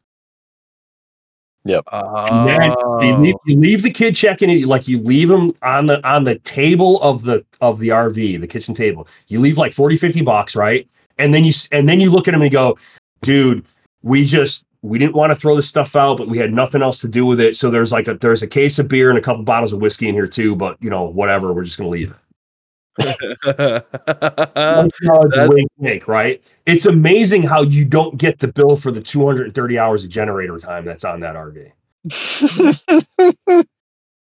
[1.92, 2.26] Oh.
[2.26, 3.00] And then Oh.
[3.02, 6.24] You, leave, you leave the kid checking it, like you leave him on the on
[6.24, 9.08] the table of the of the RV, the kitchen table.
[9.28, 10.88] You leave like 40, 50 bucks, right?
[11.18, 12.78] And then you and then you look at him and you go,
[13.22, 13.64] dude,
[14.02, 16.98] we just we didn't want to throw this stuff out, but we had nothing else
[17.00, 17.56] to do with it.
[17.56, 20.08] So there's like a there's a case of beer and a couple bottles of whiskey
[20.08, 22.16] in here too, but you know, whatever, we're just gonna leave it.
[23.00, 26.42] One dollar that's- wink, wink, right?
[26.66, 30.84] It's amazing how you don't get the bill for the 230 hours of generator time
[30.84, 31.72] that's on that RV.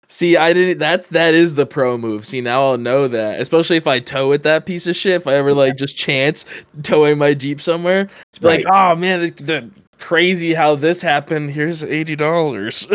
[0.08, 0.78] See, I didn't.
[0.78, 2.26] That's that is the pro move.
[2.26, 3.42] See, now I'll know that.
[3.42, 5.14] Especially if I tow with that piece of shit.
[5.14, 6.46] If I ever like just chance
[6.84, 11.50] towing my Jeep somewhere, to be like, oh man, the, the crazy how this happened.
[11.50, 12.88] Here's eighty dollars.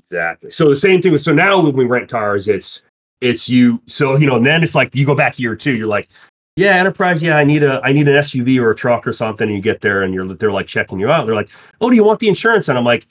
[0.04, 0.50] exactly.
[0.50, 1.18] So the same thing.
[1.18, 2.84] So now when we rent cars, it's
[3.22, 3.82] it's you.
[3.88, 5.76] So you know, and then it's like you go back year two.
[5.76, 6.10] You're like,
[6.56, 7.22] yeah, Enterprise.
[7.22, 9.48] Yeah, I need a I need an SUV or a truck or something.
[9.48, 11.26] And you get there and you're they're like checking you out.
[11.26, 11.50] They're like,
[11.82, 12.70] oh, do you want the insurance?
[12.70, 13.06] And I'm like,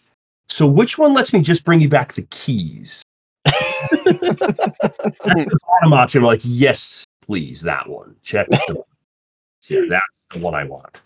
[0.49, 3.03] so which one lets me just bring you back the keys?
[3.45, 6.21] That's the bottom option.
[6.23, 8.17] I'm like, yes, please, that one.
[8.23, 8.49] Check.
[8.49, 8.85] the-
[9.69, 11.01] yeah, that's the one I want.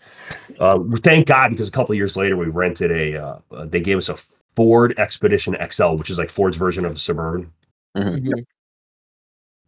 [0.59, 3.15] Uh, thank God, because a couple years later we rented a.
[3.21, 4.15] Uh, uh, they gave us a
[4.55, 7.51] Ford Expedition XL, which is like Ford's version of a Suburban.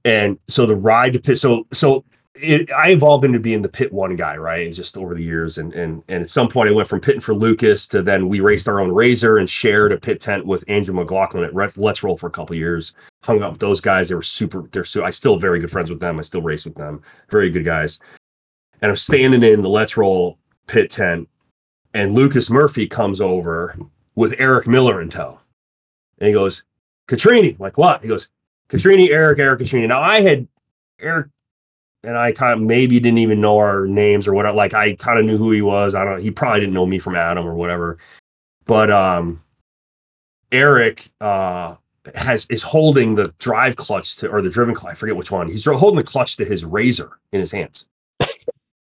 [0.06, 1.38] And so the ride to pit.
[1.38, 2.04] So so
[2.36, 4.66] it, I evolved into being the pit one guy, right?
[4.66, 7.22] It's just over the years, and and and at some point I went from pitting
[7.22, 10.64] for Lucas to then we raced our own Razor and shared a pit tent with
[10.70, 12.94] Andrew McLaughlin at Let's Roll for a couple years.
[13.24, 14.10] Hung out with those guys.
[14.10, 14.64] They were super.
[14.72, 15.04] They're so.
[15.04, 16.20] I still very good friends with them.
[16.20, 17.02] I still race with them.
[17.30, 18.00] Very good guys.
[18.82, 21.28] And I'm standing in the Let's Roll pit tent,
[21.94, 23.78] and Lucas Murphy comes over
[24.16, 25.40] with Eric Miller in tow,
[26.20, 26.64] and he goes,
[27.08, 28.30] "Catrini, like what?" He goes,
[28.72, 30.48] "Catrini, Eric, Eric, Catrini." Now I had
[31.00, 31.28] Eric
[32.04, 34.56] and I kind of maybe didn't even know our names or whatever.
[34.56, 35.94] Like I kind of knew who he was.
[35.96, 36.22] I don't.
[36.22, 37.98] He probably didn't know me from Adam or whatever.
[38.66, 39.42] But um,
[40.52, 41.76] Eric uh
[42.16, 44.94] has is holding the drive clutch to or the driven clutch.
[44.94, 45.48] I forget which one.
[45.48, 47.86] He's holding the clutch to his razor in his hands.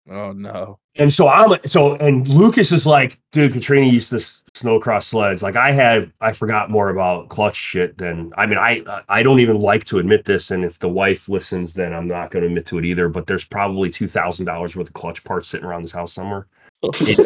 [0.09, 0.79] Oh no.
[0.97, 5.43] And so I'm so and Lucas is like, dude, Catrini used to snowcross sleds.
[5.43, 9.39] Like I had, I forgot more about clutch shit than I mean, I I don't
[9.39, 10.51] even like to admit this.
[10.51, 13.09] And if the wife listens, then I'm not going to admit to it either.
[13.09, 16.47] But there's probably two thousand dollars worth of clutch parts sitting around this house somewhere.
[16.83, 17.17] in,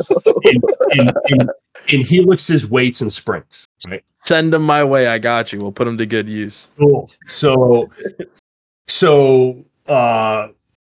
[0.44, 0.62] in,
[0.92, 1.50] in, in,
[1.90, 3.66] in helixes, weights, and springs.
[3.86, 4.04] Right.
[4.22, 5.08] Send them my way.
[5.08, 5.60] I got you.
[5.60, 6.70] We'll put them to good use.
[6.78, 7.10] Cool.
[7.28, 7.90] So,
[8.88, 10.50] so, uh,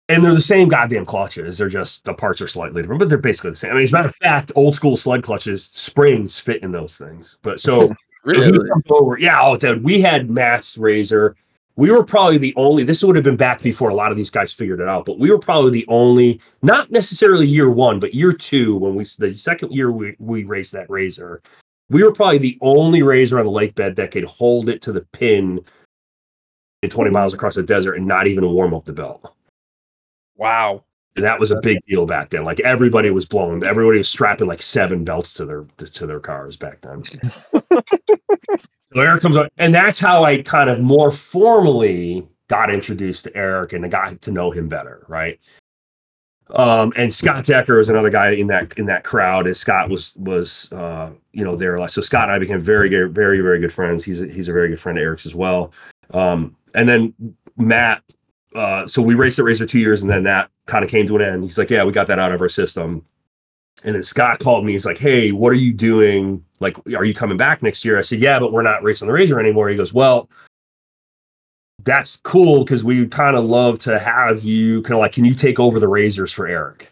[0.10, 1.58] and they're the same goddamn clutches.
[1.58, 3.72] They're just the parts are slightly different, but they're basically the same.
[3.72, 6.98] I mean, as a matter of fact, old school sled clutches, springs fit in those
[6.98, 7.38] things.
[7.42, 7.94] But so,
[8.26, 9.18] comes over.
[9.20, 11.36] Yeah, oh, dude, we had Matt's razor.
[11.76, 14.30] we were probably the only this would have been back before a lot of these
[14.30, 18.14] guys figured it out but we were probably the only not necessarily year one but
[18.14, 21.42] year two when we the second year we, we raced that razor
[21.90, 24.92] we were probably the only razor on the lake bed that could hold it to
[24.92, 25.60] the pin
[26.82, 29.36] at 20 miles across the desert and not even warm up the belt
[30.38, 30.84] Wow.
[31.16, 34.62] that was a big deal back then like everybody was blown everybody was strapping like
[34.62, 37.04] seven belts to their to their cars back then
[38.94, 43.36] so Eric comes up, and that's how I kind of more formally got introduced to
[43.36, 45.40] Eric and I got to know him better, right?
[46.52, 49.48] Um, and Scott Decker was another guy in that in that crowd.
[49.48, 51.86] And Scott was was uh, you know there.
[51.88, 54.04] So Scott and I became very very very very good friends.
[54.04, 55.74] He's a, he's a very good friend of Eric's as well.
[56.14, 57.14] Um, and then
[57.58, 58.04] Matt.
[58.56, 61.16] Uh, so we raced at Razor two years, and then that kind of came to
[61.18, 61.44] an end.
[61.44, 63.06] He's like, "Yeah, we got that out of our system."
[63.84, 64.72] And then Scott called me.
[64.72, 66.44] He's like, "Hey, what are you doing?
[66.62, 69.14] Like, are you coming back next year?" I said, "Yeah, but we're not racing the
[69.14, 70.30] Razor anymore." He goes, "Well,
[71.84, 75.26] that's cool because we would kind of love to have you kind of like, can
[75.26, 76.92] you take over the Razors for Eric?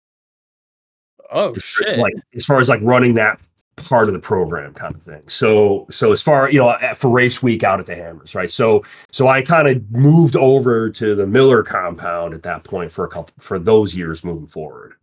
[1.32, 2.00] Oh As far as, shit.
[2.00, 3.40] Like as far as like running that
[3.76, 5.24] part of the program kind of thing.
[5.28, 8.50] So so as far you know for race week out at the Hammers, right?
[8.50, 13.06] So so I kind of moved over to the Miller compound at that point for
[13.06, 14.94] a couple for those years moving forward.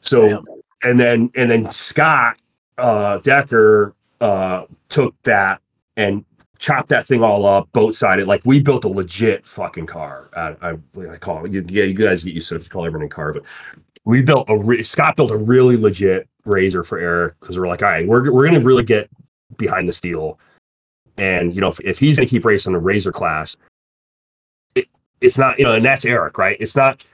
[0.00, 0.44] So Damn.
[0.82, 2.40] and then and then Scott
[2.78, 5.60] uh Decker uh took that
[5.96, 6.24] and
[6.58, 8.26] chopped that thing all up, boat sided.
[8.26, 10.30] Like we built a legit fucking car.
[10.34, 10.76] I, I,
[11.12, 11.52] I call it.
[11.52, 13.44] You, yeah, you guys get used to it, call everything car, but
[14.04, 17.82] we built a re- Scott built a really legit razor for Eric because we're like,
[17.82, 19.08] all right, we're we're gonna really get
[19.56, 20.38] behind the steel,
[21.18, 23.56] and you know if, if he's gonna keep racing the razor class,
[24.74, 24.86] it,
[25.20, 26.56] it's not you know, and that's Eric, right?
[26.60, 27.04] It's not.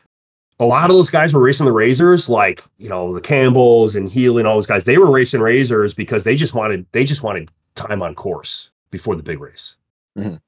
[0.59, 4.11] A lot of those guys were racing the razors, like you know the Campbells and
[4.11, 4.85] Healy and all those guys.
[4.85, 9.16] They were racing razors because they just wanted they just wanted time on course before
[9.16, 9.77] the big race.
[10.19, 10.39] Mhm.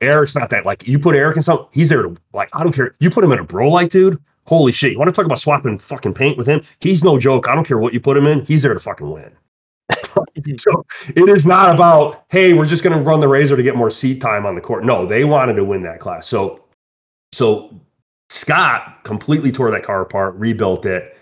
[0.00, 2.72] Eric's not that like you put Eric in something, he's there to like I don't
[2.72, 2.96] care.
[2.98, 4.20] You put him in a bro like dude.
[4.46, 4.92] Holy shit!
[4.92, 6.62] You want to talk about swapping fucking paint with him?
[6.80, 7.48] He's no joke.
[7.48, 8.44] I don't care what you put him in.
[8.44, 9.32] He's there to fucking win.
[10.58, 13.76] so it is not about hey, we're just going to run the razor to get
[13.76, 14.84] more seat time on the court.
[14.84, 16.26] No, they wanted to win that class.
[16.26, 16.64] So
[17.32, 17.80] so
[18.30, 21.16] Scott completely tore that car apart, rebuilt it.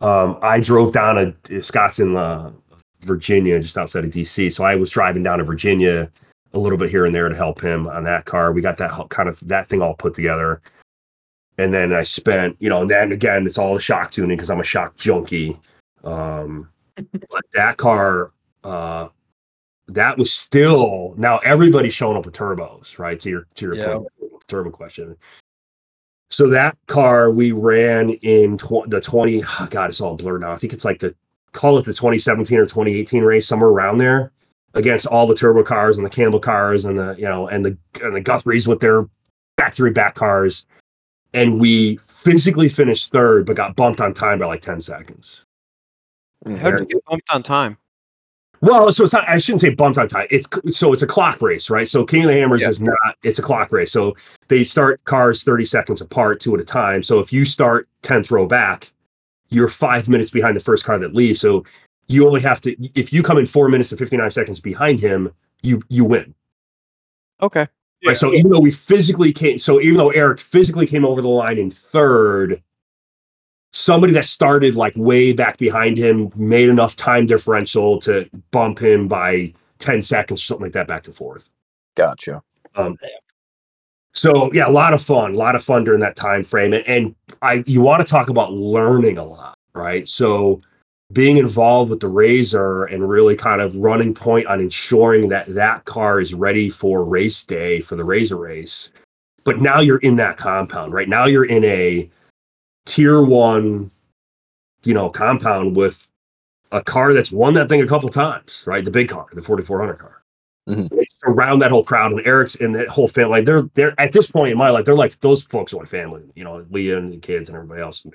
[0.00, 2.52] Um, I drove down to Scott's in uh,
[3.00, 4.52] Virginia, just outside of DC.
[4.52, 6.10] So I was driving down to Virginia
[6.54, 8.52] a little bit here and there to help him on that car.
[8.52, 10.60] We got that kind of that thing all put together.
[11.58, 14.48] And then I spent, you know, and then again, it's all the shock tuning because
[14.48, 15.58] I'm a shock junkie.
[16.04, 18.32] Um, but that car,
[18.64, 19.08] uh,
[19.88, 23.18] that was still now everybody's showing up with turbos, right?
[23.20, 23.94] To your to your Yeah.
[23.96, 24.08] point,
[24.46, 25.16] turbo question.
[26.30, 30.52] So that car we ran in tw- the 20, oh God, it's all blurred now.
[30.52, 31.14] I think it's like the
[31.52, 34.30] call it the 2017 or 2018 race, somewhere around there,
[34.74, 37.76] against all the turbo cars and the Campbell cars and the you know and the
[38.02, 39.08] and the Guthries with their
[39.56, 40.66] factory back cars,
[41.34, 45.44] and we physically finished third, but got bumped on time by like 10 seconds.
[46.46, 46.58] Mhm.
[46.58, 47.76] How did you get bumped on time?
[48.60, 49.28] Well, so it's not.
[49.28, 50.26] I shouldn't say bumped on time.
[50.30, 50.46] It's
[50.76, 51.86] so it's a clock race, right?
[51.86, 52.70] So King of the Hammers Yeah.
[52.70, 53.16] is not.
[53.22, 53.92] It's a clock race.
[53.92, 54.16] So
[54.48, 57.04] they start cars thirty seconds apart, two at a time.
[57.04, 58.90] So if you start tenth row back,
[59.50, 61.40] you're five minutes behind the first car that leaves.
[61.40, 61.64] So
[62.08, 62.74] you only have to.
[62.98, 65.30] If you come in four minutes and fifty nine seconds behind him,
[65.62, 66.34] you you win.
[67.40, 67.68] Okay.
[68.06, 68.16] Right.
[68.16, 71.58] So even though we physically came, so even though Eric physically came over the line
[71.58, 72.62] in third,
[73.72, 79.08] somebody that started like way back behind him made enough time differential to bump him
[79.08, 81.48] by 10 seconds or something like that back to fourth.
[81.96, 82.42] Gotcha.
[82.76, 82.96] Um,
[84.14, 86.72] so yeah, a lot of fun, a lot of fun during that time frame.
[86.72, 90.08] And, and I you want to talk about learning a lot, right?
[90.08, 90.60] So
[91.12, 95.84] being involved with the razor and really kind of running point on ensuring that that
[95.84, 98.92] car is ready for race day for the razor race.
[99.44, 101.08] But now you're in that compound, right?
[101.08, 102.10] Now you're in a
[102.84, 103.90] tier one,
[104.84, 106.06] you know, compound with
[106.72, 108.84] a car that's won that thing a couple times, right?
[108.84, 110.22] The big car, the 4400 car
[110.68, 111.30] mm-hmm.
[111.30, 113.38] around that whole crowd and Eric's and that whole family.
[113.38, 115.84] Like they're they're at this point in my life, they're like those folks are my
[115.84, 118.06] family, you know, Leah and the kids and everybody else.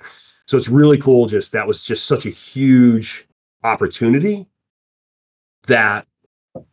[0.46, 1.26] So it's really cool.
[1.26, 3.26] Just that was just such a huge
[3.62, 4.46] opportunity
[5.66, 6.06] that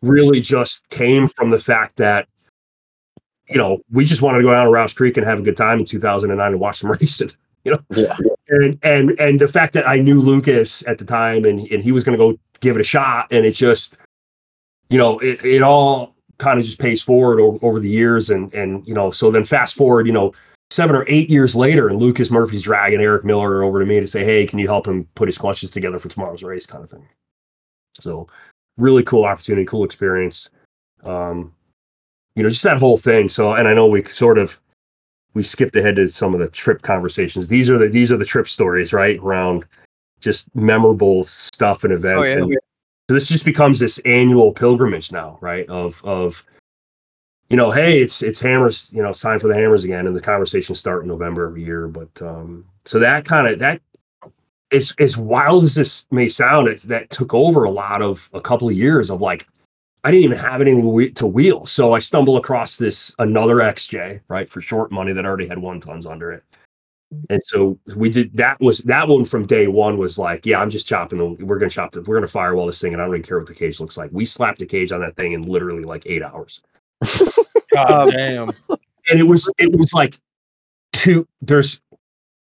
[0.02, 2.27] really just came from the fact that
[3.48, 5.57] you know we just wanted to go down to Rausch Creek and have a good
[5.57, 7.31] time in 2009 and watch them racing.
[7.64, 8.18] You know, yeah.
[8.49, 11.91] And and and the fact that I knew Lucas at the time and and he
[11.91, 13.98] was going to go give it a shot, and it just
[14.89, 18.52] you know it, it all kind of just pays forward over, over the years and
[18.53, 20.34] and you know so then fast forward you know
[20.72, 24.07] seven or eight years later and lucas murphy's dragging eric miller over to me to
[24.07, 26.89] say hey can you help him put his clutches together for tomorrow's race kind of
[26.89, 27.06] thing
[27.93, 28.26] so
[28.77, 30.49] really cool opportunity cool experience
[31.03, 31.53] um
[32.35, 33.30] you know, just that whole thing.
[33.30, 34.60] So, and I know we sort of
[35.34, 37.48] we skipped ahead to some of the trip conversations.
[37.48, 39.19] These are the these are the trip stories, right?
[39.19, 39.65] Around
[40.19, 42.30] just memorable stuff and events.
[42.30, 42.38] yeah.
[42.38, 42.53] And
[43.10, 45.68] so this just becomes this annual pilgrimage now, right?
[45.68, 46.45] Of of
[47.52, 50.15] you know, hey, it's it's hammers, you know, it's time for the hammers again, and
[50.15, 51.90] the conversations start in November every year.
[51.90, 53.82] But um, so that kind of that
[54.72, 58.69] as wild as this may sound, it, that took over a lot of a couple
[58.69, 59.49] of years of like
[60.06, 64.49] I didn't even have anything to wheel, so I stumble across this another XJ, right,
[64.49, 66.45] for short money that already had one tons under it.
[67.30, 70.69] And so we did that was that one from day one was like, yeah, I'm
[70.69, 73.15] just chopping the we're gonna chop the we're gonna firewall this thing and I don't
[73.15, 74.10] even care what the cage looks like.
[74.14, 76.61] We slapped the cage on that thing in literally like eight hours.
[77.73, 78.49] God damn.
[79.10, 80.19] and it was it was like
[80.94, 81.82] two there's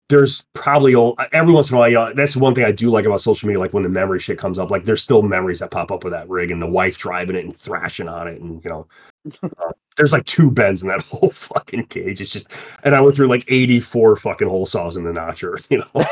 [0.08, 2.88] there's probably all every once in a while you know, that's one thing i do
[2.88, 5.58] like about social media like when the memory shit comes up like there's still memories
[5.58, 8.40] that pop up with that rig and the wife driving it and thrashing on it
[8.40, 8.86] and you know
[9.42, 12.20] uh, there's like two bends in that whole fucking cage.
[12.20, 12.52] It's just
[12.84, 16.04] and i went through like 84 fucking hole saws in the notcher you know?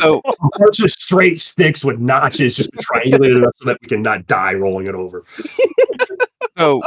[0.00, 4.02] So a bunch of straight sticks with notches just triangulated up so that we can
[4.02, 5.24] not die rolling it over
[6.60, 6.80] so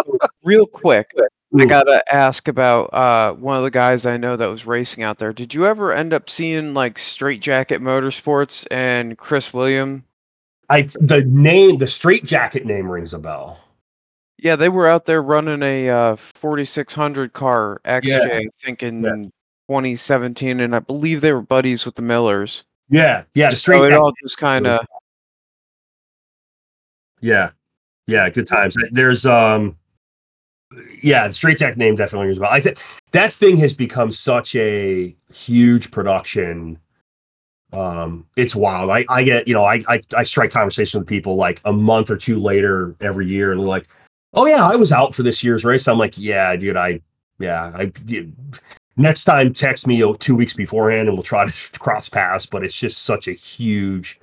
[0.44, 1.12] real quick,
[1.60, 5.18] I gotta ask about uh, one of the guys I know that was racing out
[5.18, 5.34] there.
[5.34, 10.04] Did you ever end up seeing like Straight Jacket Motorsports and Chris William?
[10.70, 13.60] i the name the straight jacket name rings a bell
[14.38, 19.04] Yeah, they were out there running a uh, 4600 car XJ, I think in
[19.70, 22.64] 2017, and I believe they were buddies with the Millers.
[22.90, 24.86] yeah yeah straight So it all just kind of
[27.20, 27.52] Yeah.
[28.08, 28.76] Yeah, good times.
[28.92, 29.78] There's um
[31.02, 32.50] yeah, the straight tech name definitely rings a bell.
[32.52, 32.78] I th-
[33.12, 36.80] that thing has become such a huge production.
[37.72, 38.90] Um, it's wild.
[38.90, 42.10] I, I get, you know, I, I I strike conversation with people like a month
[42.10, 43.88] or two later every year, and they're like,
[44.34, 47.02] "Oh yeah, I was out for this year's race." I'm like, "Yeah, dude, I,
[47.40, 47.92] yeah, I."
[48.96, 52.46] Next time, text me oh, two weeks beforehand, and we'll try to cross paths.
[52.46, 54.20] But it's just such a huge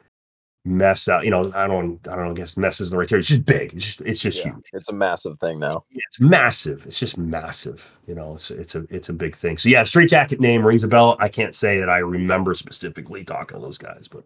[0.64, 1.24] mess out.
[1.24, 2.30] You know, I don't, I don't know.
[2.30, 3.20] I guess mess is the right term.
[3.20, 3.72] It's just big.
[3.72, 4.70] It's just, it's just Yeah, huge.
[4.72, 5.84] it's a massive thing now.
[5.90, 6.86] It's massive.
[6.86, 7.96] It's just massive.
[8.06, 9.56] You know, it's it's a it's a big thing.
[9.56, 11.16] So yeah, straight jacket name rings a bell.
[11.20, 14.24] I can't say that I remember specifically talking to those guys, but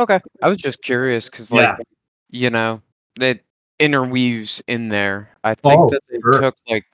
[0.00, 0.20] okay.
[0.42, 1.76] I was just curious because, like, Yeah.
[2.30, 2.80] you know,
[3.20, 3.44] it
[3.78, 5.30] interweaves in there.
[5.44, 6.40] I think Oh, that they sure.
[6.40, 6.84] took like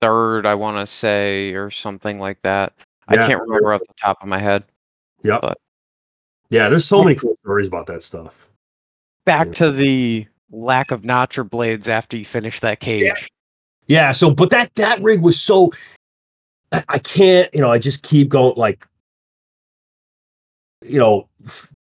[0.00, 2.72] third, I want to say, or something like that.
[3.08, 4.62] I can't remember off the top of my head.
[5.24, 5.38] Yeah.
[5.42, 5.58] But-
[6.50, 8.48] yeah, there's so many cool stories about that stuff.
[9.24, 9.52] Back Yeah.
[9.54, 13.30] to the lack of notcher blades after you finish that cage.
[13.86, 14.12] Yeah.
[14.12, 15.72] So, but that that rig was so.
[16.72, 17.52] I, I can't.
[17.54, 18.86] You know, I just keep going like.
[20.82, 21.28] You know,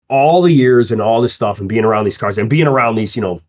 [0.08, 2.96] all the years and all this stuff and being around these cars and being around
[2.96, 3.40] these, you know,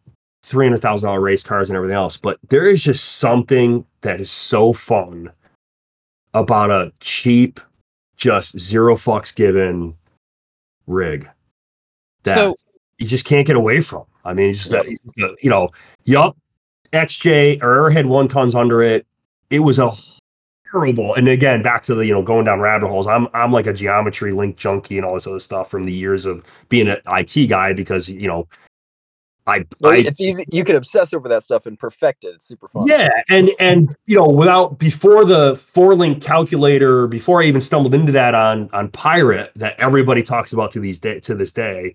[0.44, 2.16] three hundred thousand dollar race cars and everything else.
[2.16, 5.32] But there is just something that is so fun
[6.36, 7.60] about a cheap,
[8.18, 9.96] just zero fucks given
[10.92, 11.30] rig
[12.24, 12.56] that So
[12.98, 14.06] you just can't get away from.
[14.26, 14.86] I mean, it's just that
[15.42, 15.70] you know,
[16.04, 16.38] yup,
[16.94, 19.06] XJ or had one tons under it.
[19.50, 19.92] It was a
[20.72, 21.16] horrible.
[21.16, 23.08] And again, back to the you know going down rabbit holes.
[23.08, 26.26] I'm I'm like a geometry link junkie and all this other stuff from the years
[26.26, 28.48] of being an IT guy because you know,
[29.52, 30.46] I Well, I it's easy.
[30.52, 32.30] You can obsess over that stuff and perfect it.
[32.36, 32.86] It's super fun.
[32.88, 37.94] yeah, and and you know, without before the four link calculator, before I even stumbled
[37.94, 41.94] into that on on Pirate that everybody talks about to these day to this day,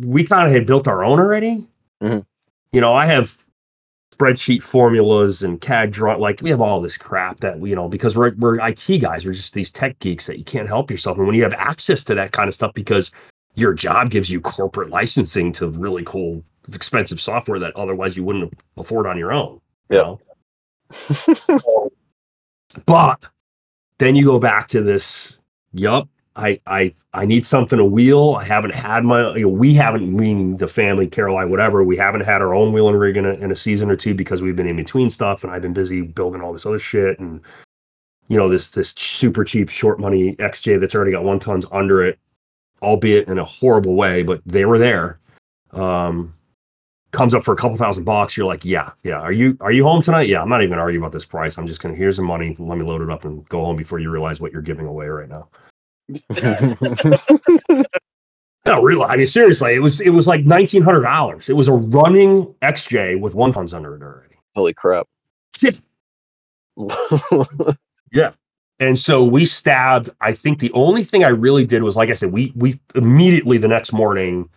[0.00, 1.66] we kind of had built our own already.
[2.02, 2.24] Mhm.
[2.72, 3.34] You know, I have
[4.16, 7.88] spreadsheet formulas and CAD draw like we have all this crap that we you know
[7.88, 11.18] because we're we're IT guys, we're just these tech geeks that you can't help yourself.
[11.18, 13.10] And when you have access to that kind of stuff because
[13.56, 18.52] your job gives you corporate licensing to really cool expensive software that otherwise you wouldn't
[18.76, 19.60] afford on your own.
[19.90, 20.20] you know?
[22.86, 23.28] but
[23.98, 25.40] then you go back to this,
[25.72, 28.36] yup, I I I need something to wheel.
[28.40, 32.22] I haven't had my you know, we haven't meaning the family, Caroline, whatever, we haven't
[32.22, 34.66] had our own wheeling rig in a, in a season or two because we've been
[34.66, 37.40] in between stuff and I've been busy building all this other shit and
[38.28, 42.02] you know this this super cheap short money XJ that's already got one tons under
[42.02, 42.18] it,
[42.84, 45.18] albeit in a horrible way, but they were there.
[45.72, 46.34] Um
[47.10, 49.20] comes up for a couple thousand bucks, you're like, yeah, yeah.
[49.20, 50.28] Are you are you home tonight?
[50.28, 51.58] Yeah, I'm not even gonna argue about this price.
[51.58, 52.56] I'm just gonna here's the money.
[52.58, 55.06] Let me load it up and go home before you realize what you're giving away
[55.08, 55.48] right now.
[58.66, 59.04] No, really.
[59.04, 61.48] I mean, seriously, it was it was like nineteen hundred dollars.
[61.48, 64.36] It was a running XJ with one tons under it already.
[64.54, 65.06] Holy crap!
[65.56, 65.80] Shit.
[68.80, 70.10] And so we stabbed.
[70.20, 73.58] I think the only thing I really did was, like I said, we we immediately
[73.58, 74.48] the next morning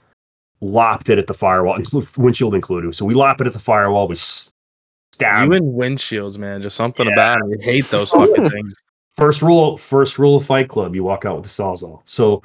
[0.59, 1.79] lopped it at the firewall,
[2.17, 2.95] windshield included.
[2.95, 4.07] So we lopped it at the firewall.
[4.07, 5.51] We stabbed.
[5.51, 6.61] You and windshields, man.
[6.61, 7.49] Just something about it.
[7.49, 8.73] You hate those fucking things.
[9.17, 12.41] first rule first rule of fight club you walk out with the sawzall so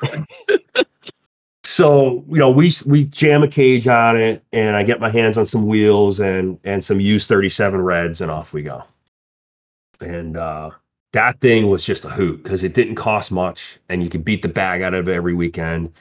[1.65, 5.36] so you know we we jam a cage on it and i get my hands
[5.36, 8.82] on some wheels and and some used 37 reds and off we go
[10.01, 10.70] and uh
[11.12, 14.43] that thing was just a hoot because it didn't cost much and you could beat
[14.43, 15.93] the bag out of it every weekend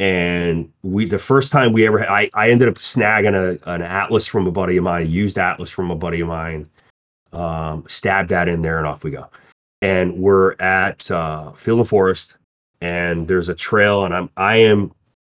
[0.00, 4.26] and we the first time we ever I, I ended up snagging a, an atlas
[4.26, 6.68] from a buddy of mine a used atlas from a buddy of mine
[7.32, 9.28] um stabbed that in there and off we go
[9.84, 12.38] and we're at uh, Field and Forest,
[12.80, 14.90] and there's a trail, and I'm I am,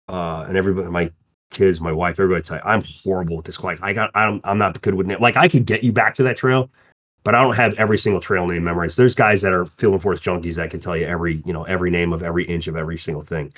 [0.08, 1.12] uh, and everybody, my
[1.50, 3.62] kids, my wife, everybody, tell you, I'm horrible with this.
[3.62, 5.20] Like I got, I'm I'm not good with it.
[5.20, 6.70] Like I could get you back to that trail,
[7.28, 8.96] but I don't have every single trail name memorized.
[8.96, 11.64] There's guys that are Field and Forest junkies that can tell you every you know
[11.64, 13.52] every name of every inch of every single thing.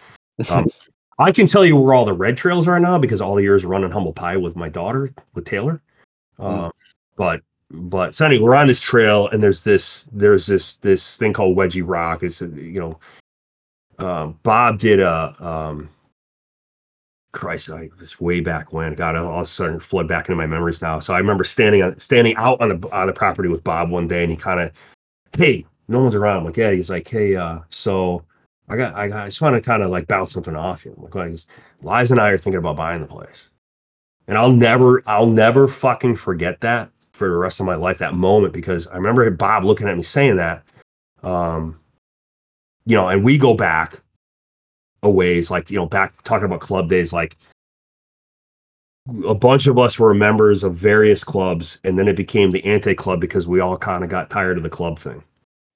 [0.49, 0.69] Um,
[1.21, 3.65] I can tell you where all the red trails are now because all the years
[3.65, 5.81] running humble pie with my daughter with Taylor.
[6.41, 6.73] Um,
[7.15, 11.33] But but so anyway, we're on this trail and there's this there's this this thing
[11.33, 12.25] called Wedgie Rock.
[12.25, 12.99] It's you know,
[14.05, 15.89] um, Bob did a um,
[17.33, 18.95] Christ, I was way back when.
[18.95, 20.99] God, all of a sudden flood back into my memories now.
[20.99, 24.09] So I remember standing on standing out on the on the property with Bob one
[24.09, 24.73] day, and he kind of,
[25.37, 26.39] hey, no one's around.
[26.39, 26.73] I'm like, yeah.
[26.73, 28.25] He's like, hey, uh, so
[28.69, 30.93] I got I, got, I just want to kind of like bounce something off you.
[30.97, 31.27] I'm like, what?
[31.27, 31.47] He goes,
[31.83, 33.51] Liza and I are thinking about buying the place,
[34.27, 38.15] and I'll never I'll never fucking forget that for the rest of my life that
[38.15, 40.65] moment because I remember Bob looking at me saying that.
[41.23, 41.79] Um,
[42.87, 44.01] you know, and we go back
[45.03, 47.37] a ways, like you know, back talking about club days, like
[49.27, 53.21] a bunch of us were members of various clubs, and then it became the anti-club
[53.21, 55.23] because we all kind of got tired of the club thing.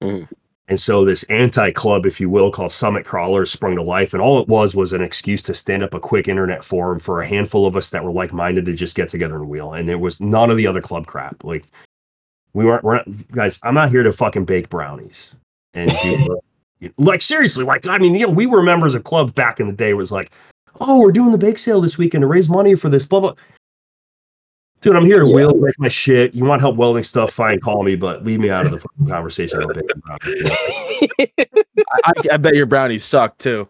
[0.03, 0.27] Mhm.
[0.67, 4.41] And so this anti-club, if you will, called Summit Crawlers sprung to life, and all
[4.41, 7.67] it was was an excuse to stand up a quick internet forum for a handful
[7.67, 9.73] of us that were like-minded to just get together and wheel.
[9.73, 11.43] And it was none of the other club crap.
[11.43, 11.65] Like
[12.53, 13.59] we weren't, we're not, guys.
[13.63, 15.35] I'm not here to fucking bake brownies
[15.75, 16.39] and do
[16.97, 17.63] like seriously.
[17.63, 19.89] Like I mean, you know, we were members of club back in the day.
[19.91, 20.31] It was like,
[20.81, 23.05] oh, we're doing the bake sale this weekend to raise money for this.
[23.05, 23.33] Blah blah.
[24.81, 25.33] Dude, I'm here to Yeah.
[25.33, 26.35] wheel, make my shit.
[26.35, 27.33] You want help welding stuff?
[27.33, 29.61] Fine, call me, but leave me out of the fucking conversation.
[29.63, 31.55] about baking brownies, dude.
[31.93, 33.67] I, I, I bet your brownies suck too.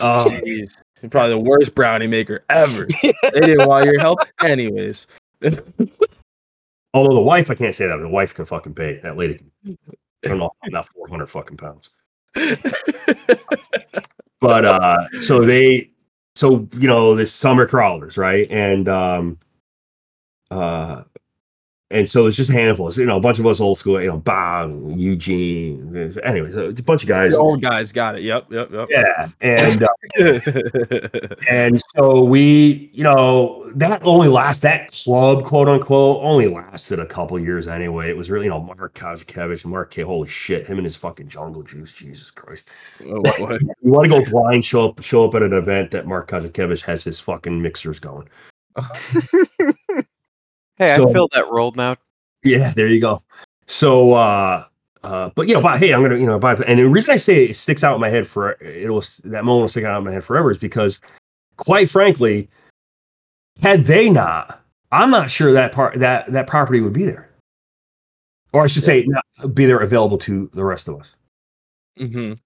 [0.00, 0.74] Oh, Jeez.
[1.00, 2.86] You're probably the worst brownie maker ever.
[3.02, 5.06] they didn't want your help anyways.
[6.92, 7.96] although the wife, I can't say that.
[7.98, 8.98] The wife can fucking pay.
[9.02, 9.78] That lady, can,
[10.24, 11.90] I don't know, not 400 fucking pounds.
[14.40, 15.90] But uh, so they,
[16.34, 18.48] so you know, this Summit Crawlers, right?
[18.50, 19.38] And um,
[20.50, 21.02] uh,
[21.90, 22.88] and so it's just a handful.
[22.88, 24.00] It's, you know, a bunch of us old school.
[24.00, 26.12] You know, Bob, Eugene.
[26.22, 27.32] Anyways, a bunch of guys.
[27.32, 28.22] The old guys got it.
[28.22, 28.88] Yep, yep, yep.
[28.90, 36.22] Yeah, and uh, and so we, you know, that only last that club, quote unquote,
[36.22, 38.10] only lasted a couple years anyway.
[38.10, 40.02] It was really, you know, Mark Kajkevich, Mark K.
[40.02, 42.68] Holy shit, him and his fucking jungle juice, Jesus Christ.
[43.02, 46.28] What- You want to go blind, show up, show up at an event that Mark
[46.28, 48.28] Kajkevich has his fucking mixers going.
[50.78, 51.96] Hey, So- I feel that rolled now.
[52.44, 53.20] Yeah, there you go.
[53.66, 54.64] So, uh,
[55.02, 57.16] uh, but you know, but hey, I'm gonna, you know, buy, and the reason I
[57.16, 60.04] say it sticks out in my head for it'll that moment will stick out in
[60.04, 61.00] my head forever is because,
[61.56, 62.48] quite frankly,
[63.60, 64.60] had they not,
[64.92, 67.28] I'm not sure that part that that property would be there,
[68.52, 71.14] or I should say, not be there available to the rest of us.
[71.98, 72.38] Mhm.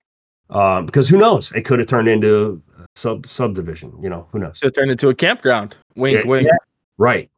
[0.50, 1.52] Um, because who knows?
[1.52, 3.92] It could have turned into a sub subdivision.
[4.02, 4.56] You know, who knows?
[4.58, 5.76] Should have turned into a campground.
[5.96, 6.48] Wink, Yeah, wink.
[6.98, 7.30] Right,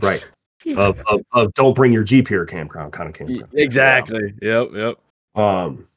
[0.00, 0.28] right.
[0.76, 3.48] Of, of, of don't bring your Jeep here campground kind of campground.
[3.54, 4.34] Exactly.
[4.42, 4.98] Yep, yep.
[5.34, 5.88] Um,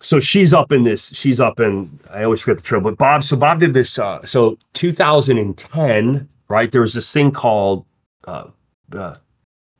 [0.00, 1.08] so she's up in this.
[1.14, 1.98] She's up in.
[2.10, 3.22] I always forget the trail, but Bob.
[3.22, 3.98] So Bob did this.
[3.98, 6.70] Uh, so 2010, right?
[6.70, 7.84] There was this thing called,
[8.26, 8.48] uh,
[8.92, 9.16] uh,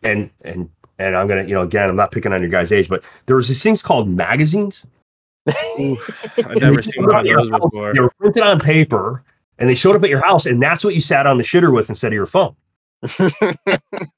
[0.02, 2.88] and and and I'm gonna, you know, again, I'm not picking on your guys' age,
[2.88, 4.84] but there was these things called magazines.
[5.48, 7.60] I've never seen one of those house.
[7.60, 7.94] before.
[7.94, 9.22] They were printed on paper,
[9.58, 11.72] and they showed up at your house, and that's what you sat on the shitter
[11.72, 12.56] with instead of your phone.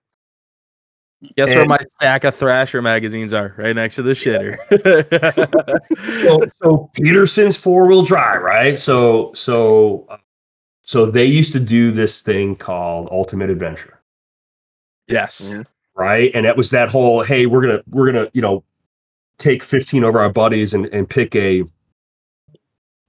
[1.37, 3.53] Guess where my stack of Thrasher magazines are?
[3.59, 4.57] Right next to the shitter.
[6.23, 8.79] so, so Petersen's four wheel drive, right?
[8.79, 10.19] So, so, uh,
[10.83, 14.01] so they used to do this thing called Ultimate Adventure,
[15.09, 15.55] yes.
[15.57, 15.67] Mhm.
[15.97, 16.31] right?
[16.35, 18.63] And it was that whole, hey, we're gonna, we're gonna, you know,
[19.39, 21.65] take fifteen of our buddies and and pick a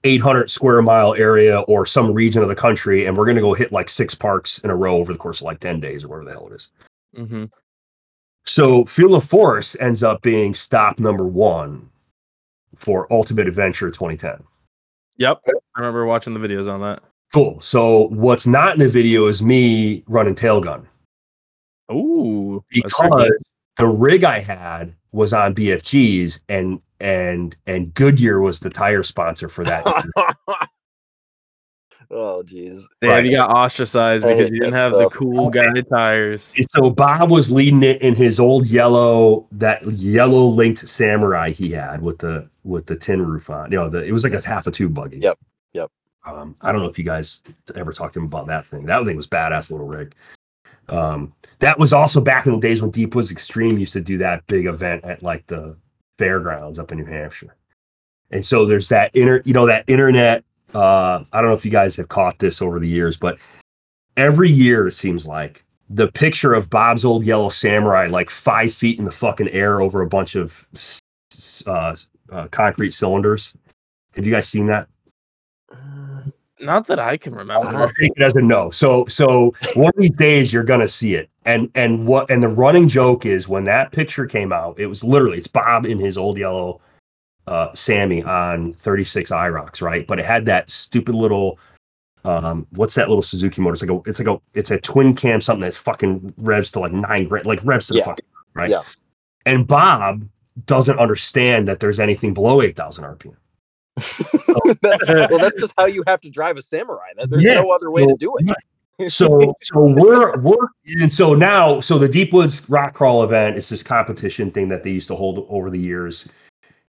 [0.04, 3.72] 800 square mile area or some region of the country, and we're gonna go hit
[3.72, 6.26] like six parks in a row over the course of like ten days or whatever
[6.26, 6.72] the hell it is.
[7.16, 7.46] hmm
[8.46, 11.90] So Field and Forest ends up being stop number one
[12.76, 14.44] for Ultimate Adventure 2010.
[15.18, 15.42] Yep.
[15.48, 17.04] I remember watching the videos on that.
[17.34, 17.60] Cool.
[17.62, 20.88] So what's not in the video is me running tail gun.
[21.92, 23.32] Ooh, because
[23.78, 29.48] the rig I had was on BFGs and and and Goodyear was the tire sponsor
[29.48, 29.86] for that.
[32.12, 32.84] oh jeez.
[33.02, 33.26] Damn, right.
[33.26, 36.54] you got ostracized because you didn't that have the cool guy tires.
[36.70, 42.02] So Bob was leading it in his old yellow, that yellow linked samurai he had
[42.02, 43.72] with the with the tin roof on.
[43.72, 45.20] You know, the, it was like a half a tube buggy.
[45.20, 45.40] Yep,
[45.74, 45.92] yep.
[46.26, 47.42] Um, I don't know if you guys
[47.76, 48.84] ever talked to him about that thing.
[48.84, 50.14] That thing was badass little rig.
[50.90, 54.18] Um, that was also back in the days when Deep Woods Extreme used to do
[54.18, 55.78] that big event at like the
[56.18, 57.56] fairgrounds up in New Hampshire.
[58.32, 60.44] And so there's that inter, you know, that internet.
[60.74, 63.40] Uh, I don't know if you guys have caught this over the years, but
[64.18, 69.00] every year it seems like the picture of Bob's old yellow samurai, like five feet
[69.00, 70.68] in the fucking air over a bunch of
[71.66, 71.96] uh,
[72.32, 73.56] uh, concrete cylinders.
[74.16, 74.88] Have you guys seen that?
[76.62, 77.68] Not that I can remember.
[77.68, 78.70] I'll take it as a no.
[78.70, 81.30] So so one of these days you're gonna see it.
[81.46, 85.04] And and what and the running joke is when that picture came out, it was
[85.04, 86.82] literally it's Bob in his old yellow
[87.50, 90.06] uh Sammy on 36 Iroks, right?
[90.08, 91.60] But it had that stupid little
[92.26, 93.74] um what's that little Suzuki motor?
[93.74, 96.80] It's like a it's like a it's a twin cam something that's fucking revs to
[96.80, 98.70] like nine grand like revs to the fucking right.
[98.70, 98.82] Yeah.
[99.46, 100.28] And Bob
[100.66, 103.36] doesn't understand that there's anything below 8,000 RPM.
[104.82, 107.12] that's, well, that's just how you have to drive a samurai.
[107.26, 108.56] There's Yeah, no other way so- to do it.
[109.08, 110.58] so so we're we're
[110.88, 114.84] and so now so the deep woods rock crawl event is this competition thing that
[114.84, 116.28] they used to hold over the years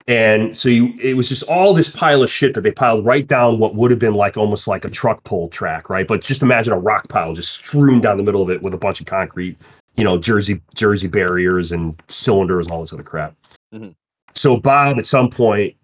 [0.09, 3.29] and so you it was just all this pile of shit that they piled right
[3.29, 6.09] down what would have been like almost like a truck pull track right?
[6.09, 8.79] But just imagine a rock pile just strewn down the middle of it with a
[8.79, 9.57] bunch of concrete
[9.97, 13.35] you know jersey jersey barriers and cylinders and all this other crap.
[13.73, 13.95] Mhm.
[14.35, 15.77] so bob at some point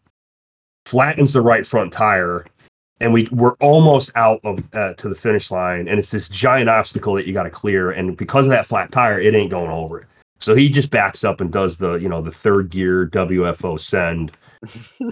[0.86, 2.46] flattens the right front tire
[3.00, 5.88] and we we're almost out of uh, to the finish line.
[5.88, 7.90] And it's this giant obstacle that you got to clear.
[7.90, 10.06] And because of that flat tire it ain't going over it
[10.44, 14.32] so he just backs up and does the you know the third gear wfo send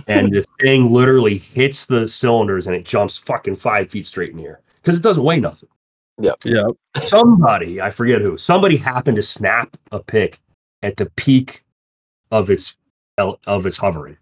[0.07, 4.37] and the thing literally hits the cylinders and it jumps fucking five feet straight in
[4.37, 5.69] the air because it doesn't weigh nothing
[6.19, 6.33] Yeah.
[6.45, 6.69] Yeah.
[6.97, 10.39] somebody i forget who somebody happened to snap a pic
[10.83, 11.65] at the peak
[12.31, 12.77] of its
[13.19, 14.17] of its hovering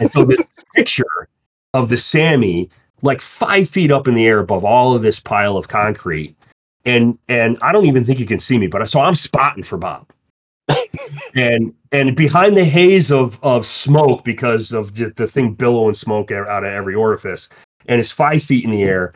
[0.00, 0.40] and so this
[0.74, 1.28] picture
[1.74, 2.70] of the Sammy
[3.02, 6.34] like five feet up in the air above all of this pile of concrete.
[6.84, 9.78] And and I don't even think you can see me, but so I'm spotting for
[9.78, 10.06] Bob.
[11.34, 16.30] and and behind the haze of of smoke because of just the thing billowing smoke
[16.30, 17.48] out of every orifice,
[17.86, 19.12] and it's five feet in the air.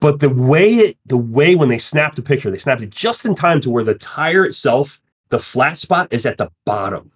[0.00, 3.24] But the way it the way when they snapped the picture, they snapped it just
[3.24, 7.12] in time to where the tire itself, the flat spot is at the bottom.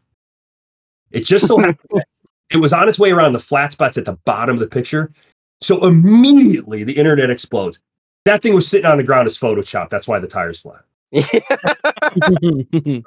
[1.10, 2.04] It just so happened
[2.50, 5.12] it was on its way around the flat spots at the bottom of the picture.
[5.60, 7.80] So immediately the internet explodes.
[8.26, 9.88] That thing was sitting on the ground as photoshopped.
[9.88, 10.82] That's why the tire's flat.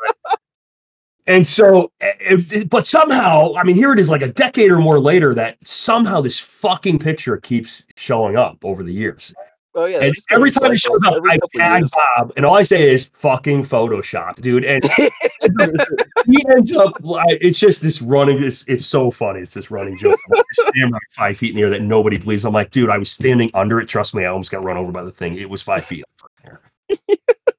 [1.28, 4.72] And so, eh, if, eh, but somehow, I mean, here it is like a decade
[4.72, 9.32] or more later that somehow this fucking picture keeps showing up over the years.
[9.76, 10.02] Oh yeah.
[10.02, 11.84] and every time he shows up, I tag.
[12.18, 14.66] Bob, and all I say is fucking Photoshop, dude.
[14.66, 14.84] And
[16.26, 19.42] he ends up, like, it's just this running, it's, it's so funny.
[19.42, 20.20] It's this running joke.
[20.34, 22.46] I stand like five feet in the air that nobody believes.
[22.46, 23.88] I'm like, dude, I was standing under it.
[23.88, 25.38] Trust me, I almost got run over by the thing.
[25.38, 27.18] It was five feet up in the air.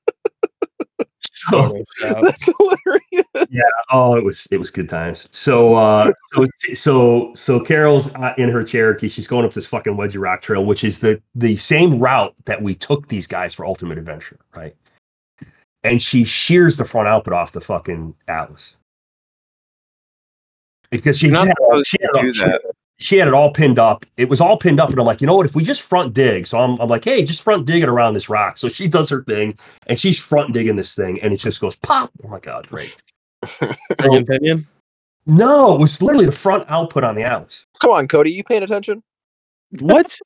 [1.49, 3.63] so, That's hilarious.
[3.91, 5.29] oh, it was it was good times.
[5.33, 9.09] So uh so so so Carol's uh, in her Cherokee.
[9.09, 12.61] She's going up this fucking Wedgie Rock Trail, which is the the same route that
[12.63, 14.75] we took these guys for Ultimate Adventure, right?
[15.83, 18.77] And she shears the front output off the fucking Atlas
[20.91, 22.63] because she, she had, it all- supposed she, had it all- do she- that.
[23.01, 24.05] She had it all pinned up.
[24.17, 25.47] It was all pinned up, and I'm like, you know what?
[25.47, 28.15] If we just front dig, so I'm, I'm like, hey, just front dig it around
[28.15, 28.59] this rock.
[28.59, 29.55] So she does her thing,
[29.87, 32.11] and she's front digging this thing, and it just goes pop.
[32.25, 32.97] Oh my god, great.
[33.91, 34.67] Opinion, opinion.
[35.27, 37.67] No, it was literally the front output on the Atlas.
[37.81, 38.33] Come on, Cody.
[38.33, 39.03] You paying attention?
[39.79, 40.19] What?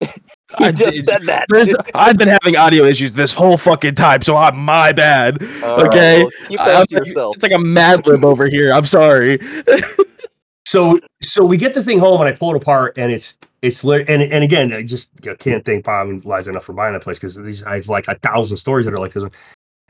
[0.58, 1.46] I just did- said that.
[1.94, 5.42] I've been having audio issues this whole fucking time, so I'm my bad.
[5.62, 6.22] All right, okay.
[6.22, 7.36] well, keep I'm that to yourself.
[7.36, 8.72] it's like a Mad Lib over here.
[8.72, 9.38] I'm sorry.
[10.66, 13.84] So so we get the thing home and I pull it apart and it's it's
[13.84, 16.72] lit and and again I just you know, can't thank Bob and Liza enough for
[16.72, 19.30] buying that place because I have like a thousand stories that are like this one.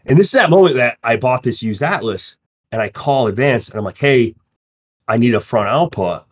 [0.04, 2.36] And this is that moment that I bought this used Atlas
[2.72, 4.34] and I call Advance and I'm like, hey,
[5.08, 6.24] I need a front output.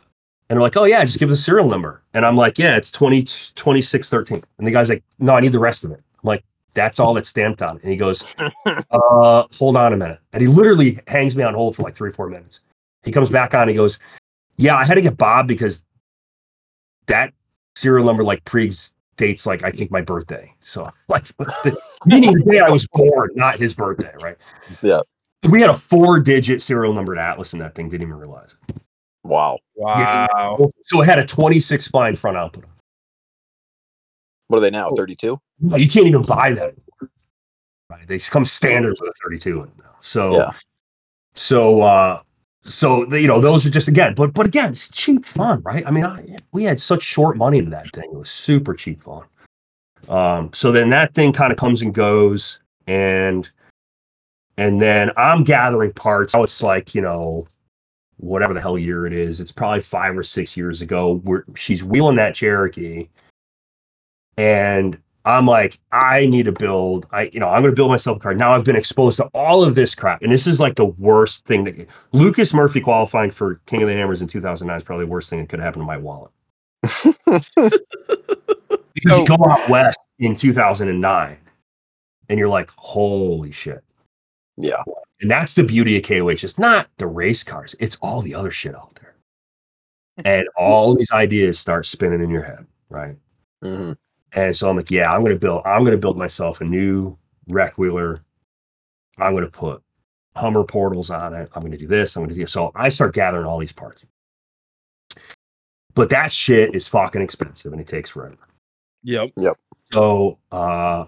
[0.51, 2.03] And they're like, oh yeah, just give the serial number.
[2.13, 4.43] And I'm like, yeah, it's 20, 2613.
[4.59, 6.03] And the guy's like, no, I need the rest of it.
[6.23, 6.45] I'm like,
[6.75, 7.77] that's all that's stamped on.
[7.77, 7.83] it.
[7.83, 8.27] And he goes,
[8.67, 10.21] uh, hold on a minute.
[10.35, 12.61] And he literally hangs me on hold for like three, four minutes.
[13.05, 13.99] He comes back on, he goes,
[14.57, 15.85] yeah, I had to get Bob because
[17.07, 17.33] that
[17.77, 18.71] serial number like pre
[19.17, 20.53] dates like I think my birthday.
[20.61, 21.77] So like the,
[22.07, 24.37] meaning the day I was born, not his birthday, right?
[24.83, 25.01] Yeah.
[25.51, 28.55] We had a four digit serial numbered atlas in that thing, didn't even realize.
[28.69, 28.83] it.
[29.25, 29.59] Wow.
[29.75, 30.71] Wow.
[30.85, 32.65] So it had a 26 spline front output.
[34.49, 34.89] What are they now?
[34.91, 34.97] Oh.
[34.97, 35.39] 32?
[35.61, 37.11] No, You can't even buy that anymore.
[37.91, 38.07] Right.
[38.07, 39.91] They come standard with a 32 now.
[40.01, 40.51] So Yeah.
[41.35, 42.21] so uh
[42.65, 45.87] so you know those are just again but but again it's cheap fun right?
[45.87, 48.11] I mean I, we had such short money to that thing.
[48.13, 49.25] It was super cheap fun.
[50.09, 53.51] Um so then that thing kind of comes and goes and
[54.57, 56.35] and then i'm gathering parts.
[56.35, 57.47] Now it's like you know
[58.17, 61.85] whatever the hell year it is it's probably five or six years ago where she's
[61.85, 63.09] wheeling that cherokee
[64.39, 67.07] and I'm like, I need to build.
[67.11, 68.35] I, you know, I'm going to build myself a car.
[68.35, 71.47] Now I've been exposed to all of this crap, and this is like the worst
[71.47, 75.11] thing that Lucas Murphy qualifying for King of the Hammers in 2009 is probably the
[75.11, 76.31] worst thing that could happen to my wallet.
[78.95, 81.39] Because you go out west in 2009,
[82.29, 83.83] and you're like, holy shit.
[84.57, 84.83] Yeah.
[85.21, 86.45] And that's the beauty of KOH.
[86.45, 89.15] It's not the race cars, it's all the other shit out there.
[90.25, 93.17] And all these ideas start spinning in your head, right?
[93.63, 93.95] hmm
[94.35, 97.17] And so I'm like, yeah, I'm gonna build, I'm gonna build myself a new
[97.49, 98.19] wreck wheeler.
[99.19, 99.83] I'm gonna put
[100.37, 101.49] Hummer portals on it.
[101.55, 102.17] I'm gonna do this.
[102.17, 102.53] I'm gonna do this.
[102.53, 102.73] so.
[102.75, 104.05] I start gathering all these parts.
[105.95, 108.37] But that shit is fucking expensive and it takes forever.
[109.05, 109.31] Yep.
[109.37, 109.57] Yep.
[109.93, 111.05] So uh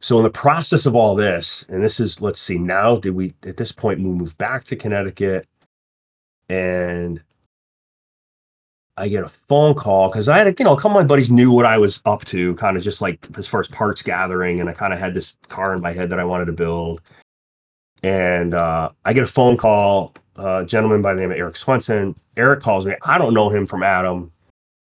[0.00, 3.34] so in the process of all this, and this is let's see, now did we
[3.44, 5.46] at this point we move back to Connecticut
[6.48, 7.22] and
[8.96, 11.06] I get a phone call because I had, a, you know, a couple of my
[11.06, 14.02] buddies knew what I was up to, kind of just like as far as parts
[14.02, 16.52] gathering, and I kind of had this car in my head that I wanted to
[16.52, 17.00] build.
[18.04, 21.56] And uh, I get a phone call, uh, a gentleman by the name of Eric
[21.56, 22.14] Swenson.
[22.36, 22.94] Eric calls me.
[23.02, 24.30] I don't know him from Adam.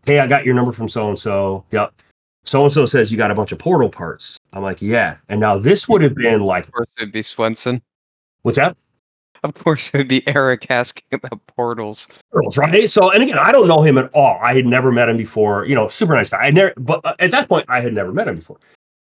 [0.06, 1.64] Hey, I got your number from so and so.
[1.72, 1.94] Yep.
[2.46, 4.38] So and so says you got a bunch of portal parts.
[4.54, 5.18] I'm like, yeah.
[5.28, 7.82] And now this would have been like, course, it'd be Swenson.
[8.42, 8.76] what's that?
[9.44, 12.08] Of course, it would be Eric asking about portals.
[12.32, 12.90] Girls, right?
[12.90, 14.38] So, and again, I don't know him at all.
[14.42, 15.66] I had never met him before.
[15.66, 16.40] You know, super nice guy.
[16.40, 18.58] I never, but uh, at that point, I had never met him before.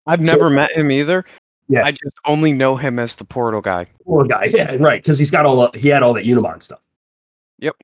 [0.06, 1.24] I've So- never met him either.
[1.68, 1.84] Yeah.
[1.84, 3.86] I just only know him as the portal guy.
[4.04, 6.80] Portal guy, yeah, right, because he's got all the, he had all that Unimog stuff.
[7.58, 7.76] Yep.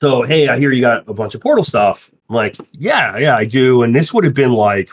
[0.00, 2.12] So, hey, I hear you got a bunch of portal stuff.
[2.28, 3.82] I'm like, yeah, yeah, I do.
[3.82, 4.90] And this would have been like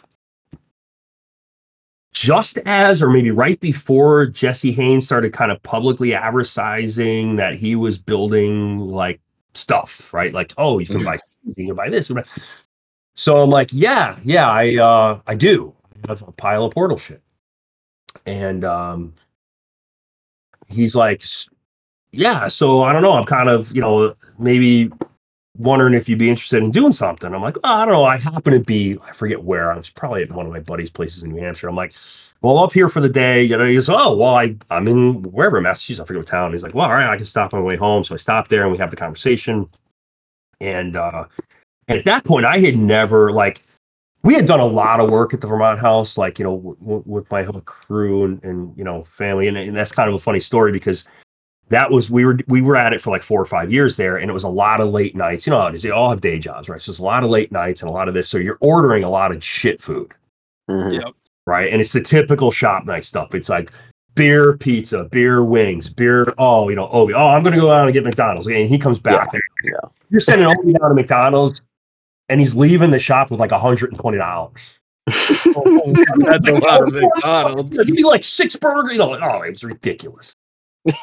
[2.26, 7.76] just as, or maybe right before Jesse Haynes started kind of publicly advertising that he
[7.76, 9.20] was building like
[9.54, 10.34] stuff, right?
[10.34, 11.18] Like, oh, you can buy,
[11.56, 12.10] you can buy this.
[12.10, 12.30] you can buy-
[13.14, 15.72] So I'm like, yeah, yeah, I, uh, I do.
[16.04, 17.22] I have a pile of portal shit.
[18.26, 19.14] And um,
[20.68, 21.24] he's like,
[22.12, 23.14] yeah, so I don't know.
[23.14, 24.90] I'm kind of, you know, maybe
[25.58, 27.34] wondering if you'd be interested in doing something.
[27.34, 28.04] I'm like, oh, I don't know.
[28.04, 29.72] I happen to be, I forget where.
[29.72, 31.70] I was probably at one of my buddies' places in New Hampshire.
[31.70, 31.94] I'm like,
[32.42, 33.44] well, up here for the day.
[33.44, 36.02] You know, he goes, oh, well, I, I'm in wherever, Massachusetts.
[36.02, 36.52] I forget what town.
[36.52, 38.04] He's like, well, all right, I can stop on my way home.
[38.04, 39.70] So I stopped there and we have the conversation.
[40.60, 41.26] And, uh,
[41.88, 43.62] and at that point, I had never, like,
[44.24, 46.78] we had done a lot of work at the Vermont House, like, you know, w-
[46.80, 49.48] w- with my whole crew and, and you know, family.
[49.48, 51.08] And, and that's kind of a funny story because
[51.70, 54.18] that was we were we were at it for like four or five years there
[54.18, 56.10] and it was a lot of late nights you know how it is they all
[56.10, 58.14] have day jobs right so it's a lot of late nights and a lot of
[58.14, 60.14] this so you're ordering a lot of shit food
[60.70, 60.94] Mhm.
[60.94, 61.14] Yep.
[61.46, 63.72] right and it's the typical shop night stuff it's like
[64.16, 67.94] beer pizza beer wings beer oh you know oh, oh i'm gonna go out and
[67.94, 69.74] get mcdonald's and he comes back and yeah.
[70.10, 71.62] you're sending Obi down to mcdonald's
[72.30, 75.46] and he's leaving the shop with like $120 That's
[76.48, 77.78] a lot of McDonald's.
[77.78, 78.94] Give me like six burgers.
[78.94, 80.36] You know, oh, it was ridiculous.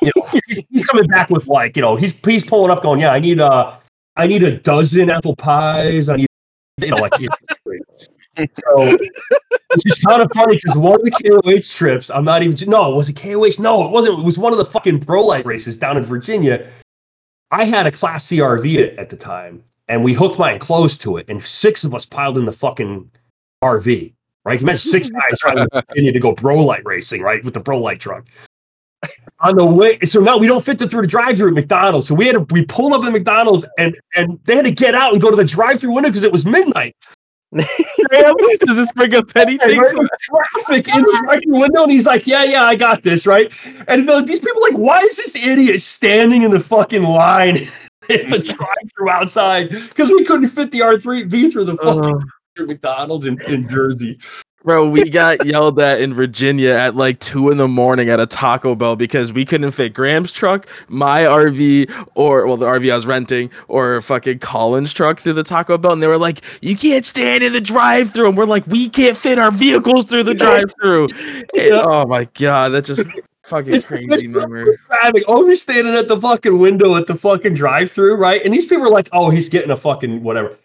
[0.00, 3.00] You know, he's, he's coming back with like, you know, he's he's pulling up, going,
[3.00, 3.74] yeah, I need uh
[4.16, 6.08] I need a dozen apple pies.
[6.08, 6.26] I need,
[6.80, 7.18] you know, like.
[7.18, 8.46] you know.
[8.54, 8.98] so,
[9.74, 12.70] which is kind of funny because one of the KOH trips, I'm not even.
[12.70, 13.60] No, was it KOH?
[13.60, 14.18] No, it wasn't.
[14.18, 16.66] It was one of the fucking Pro Lite races down in Virginia.
[17.50, 21.02] I had a Class C RV at, at the time, and we hooked my enclosed
[21.02, 23.10] to it, and six of us piled in the fucking
[23.62, 24.14] RV.
[24.44, 27.54] Right, you imagine six guys trying to Virginia to go Pro Lite racing, right, with
[27.54, 28.26] the Pro Lite truck.
[29.40, 32.06] On the way, so now we don't fit the through the drive-through at McDonald's.
[32.06, 34.94] So we had to we pulled up at McDonald's and and they had to get
[34.94, 36.94] out and go to the drive-through window because it was midnight.
[37.52, 39.82] Does this bring up anything?
[40.20, 43.52] traffic in the drive-through window, and he's like, "Yeah, yeah, I got this, right?"
[43.88, 47.56] And the, these people are like, "Why is this idiot standing in the fucking line
[48.10, 52.22] at the drive-through outside?" Because we couldn't fit the R three V through the fucking
[52.58, 54.18] Uh, McDonald's in, in Jersey.
[54.64, 58.26] Bro, we got yelled at in Virginia at like two in the morning at a
[58.26, 62.94] Taco Bell because we couldn't fit Graham's truck, my RV, or well, the RV I
[62.94, 65.92] was renting, or fucking Colin's truck through the Taco Bell.
[65.92, 68.28] And they were like, You can't stand in the drive through.
[68.28, 71.08] And we're like, We can't fit our vehicles through the drive through.
[71.72, 72.68] Oh my God.
[72.68, 73.02] That's just
[73.44, 74.06] fucking It's- crazy.
[74.10, 75.24] It's traffic.
[75.26, 78.40] Oh, he's standing at the fucking window at the fucking drive-through, right?
[78.44, 80.56] And these people are like, "Oh, he's getting a fucking whatever."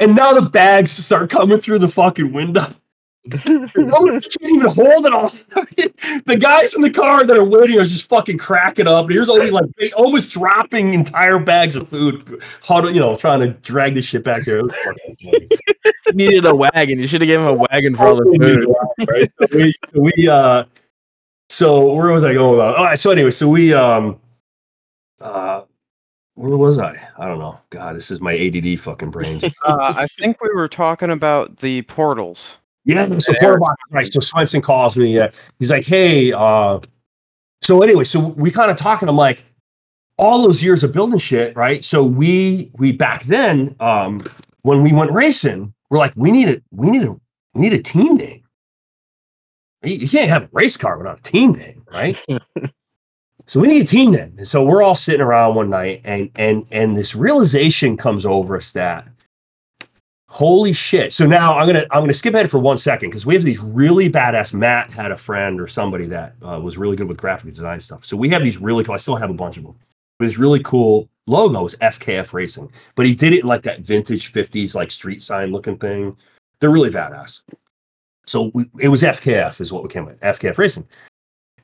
[0.00, 2.64] And now the bags start coming through the fucking window.
[3.76, 5.28] No, you can't even hold it all.
[6.26, 9.04] the guys in the car that are waiting are just fucking cracking up.
[9.04, 13.40] And here's only like they almost dropping entire bags of food, huddle, you know, trying
[13.40, 14.58] to drag this shit back there.
[14.58, 15.48] It was fucking funny.
[16.08, 16.98] He needed a wagon.
[16.98, 19.08] You should have given him a wagon for all the food.
[19.10, 19.28] right?
[19.38, 19.74] So we,
[20.16, 20.64] we uh,
[21.50, 22.74] so where was I going with that?
[22.78, 24.18] Oh, so anyway, so we um,
[25.20, 25.62] uh,
[26.34, 26.96] where was I?
[27.18, 27.58] I don't know.
[27.70, 29.40] God, this is my ADD fucking brain.
[29.64, 32.58] Uh, I think we were talking about the portals.
[32.88, 34.06] Yeah, so Porter Box, right?
[34.06, 35.18] So Swenson calls me.
[35.18, 35.28] Uh,
[35.58, 36.80] he's like, "Hey, uh,
[37.60, 39.08] so anyway, so we kind of talking.
[39.08, 39.44] I'm like,
[40.16, 41.84] all those years of building shit, right?
[41.84, 44.22] So we we back then, um,
[44.62, 47.14] when we went racing, we're like, we need a we need a
[47.52, 48.42] we need a team name.
[49.82, 52.18] You you can't have a race car without a team name, right?
[53.46, 54.34] so we need a team name.
[54.38, 58.56] And so we're all sitting around one night, and and and this realization comes over
[58.56, 59.06] us that
[60.28, 61.12] holy shit.
[61.12, 63.60] So now I'm gonna I'm gonna skip ahead for one second because we have these
[63.60, 64.54] really badass.
[64.54, 68.04] Matt had a friend or somebody that uh, was really good with graphic design stuff.
[68.04, 68.94] So we have these really cool.
[68.94, 69.74] I still have a bunch of them.
[70.18, 74.32] But This really cool logo is FKF Racing, but he did it like that vintage
[74.32, 76.16] 50s like street sign looking thing.
[76.60, 77.42] They're really badass.
[78.26, 80.86] So we, it was FKF is what we came with FKF Racing,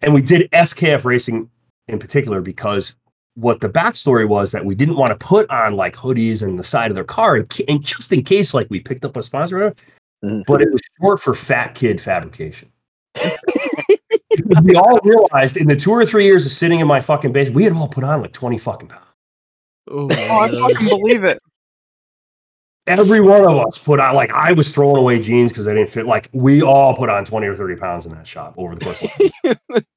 [0.03, 1.51] and we did FKF Racing
[1.89, 2.97] in particular because
[3.35, 6.62] what the backstory was that we didn't want to put on like hoodies and the
[6.65, 9.56] side of their car, and, and just in case like we picked up a sponsor,
[9.56, 9.77] or whatever,
[10.24, 10.44] Mhm.
[10.47, 12.69] but it was short for Fat Kid Fabrication.
[13.15, 17.32] Because we all realized in the two or three years of sitting in my fucking
[17.32, 19.05] base, we had all put on like twenty fucking pounds.
[19.90, 21.39] Oh, Oh, I fucking believe it.
[22.86, 25.89] Every one of us put on like I was throwing away jeans because they didn't
[25.90, 26.06] fit.
[26.06, 29.02] Like we all put on twenty or thirty pounds in that shop over the course
[29.02, 29.85] of.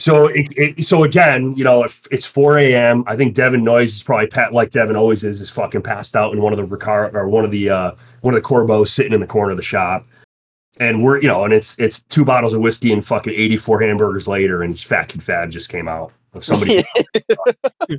[0.00, 3.04] So it, it, so again, you know, if it's 4 a.m.
[3.06, 6.32] I think Devin Noyes is probably pat like Devin always is, is fucking passed out
[6.32, 9.12] in one of the Recaro or one of the uh one of the Corbeaus sitting
[9.12, 10.06] in the corner of the shop.
[10.78, 14.26] And we're you know, and it's it's two bottles of whiskey and fucking 84 hamburgers
[14.26, 16.76] later, and Fat Kid Fab just came out of somebody.
[17.88, 17.96] we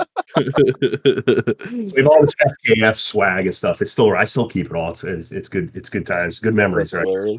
[1.98, 3.80] have all this FKF swag and stuff.
[3.80, 4.90] It's still I still keep it all.
[4.90, 5.72] It's it's, it's good.
[5.76, 7.38] It's good times, good memories, That's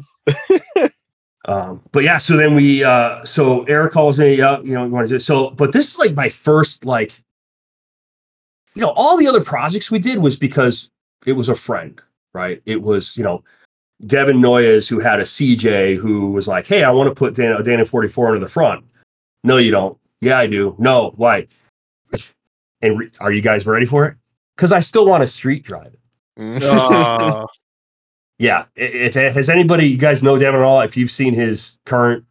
[0.77, 0.91] right?
[1.45, 4.91] Um, but yeah, so then we uh so Eric calls me up, you know, you
[4.91, 7.21] want to do so, but this is like my first like
[8.75, 10.89] you know, all the other projects we did was because
[11.25, 12.01] it was a friend,
[12.33, 12.61] right?
[12.65, 13.43] It was, you know,
[14.07, 17.61] Devin Noyes who had a CJ who was like, Hey, I want to put Dana
[17.61, 18.85] Dana 44 under the front.
[19.43, 19.97] No, you don't.
[20.21, 20.75] Yeah, I do.
[20.79, 21.47] No, why?
[22.81, 24.15] And re- are you guys ready for it?
[24.55, 25.99] Because I still want to street drive it.
[26.63, 27.47] Oh,
[28.43, 28.65] Yeah.
[28.75, 30.81] If has anybody you guys know Devin at all?
[30.81, 32.25] If you've seen his current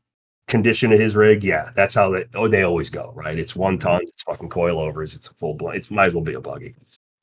[0.47, 3.39] condition of his rig, yeah, that's how they oh they always go, right?
[3.39, 6.35] It's one ton, it's fucking coilovers, it's a full blown, it might as well be
[6.35, 6.75] a buggy.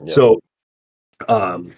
[0.03, 0.11] Yeah.
[0.11, 0.41] So
[1.27, 1.71] um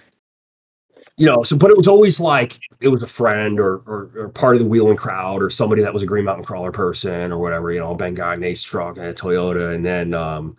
[1.17, 4.29] you know, so but it was always like it was a friend or, or or
[4.29, 7.39] part of the wheeling crowd or somebody that was a Green Mountain Crawler person or
[7.39, 9.75] whatever, you know, Ben Gagne's truck and a Toyota.
[9.75, 10.55] And then um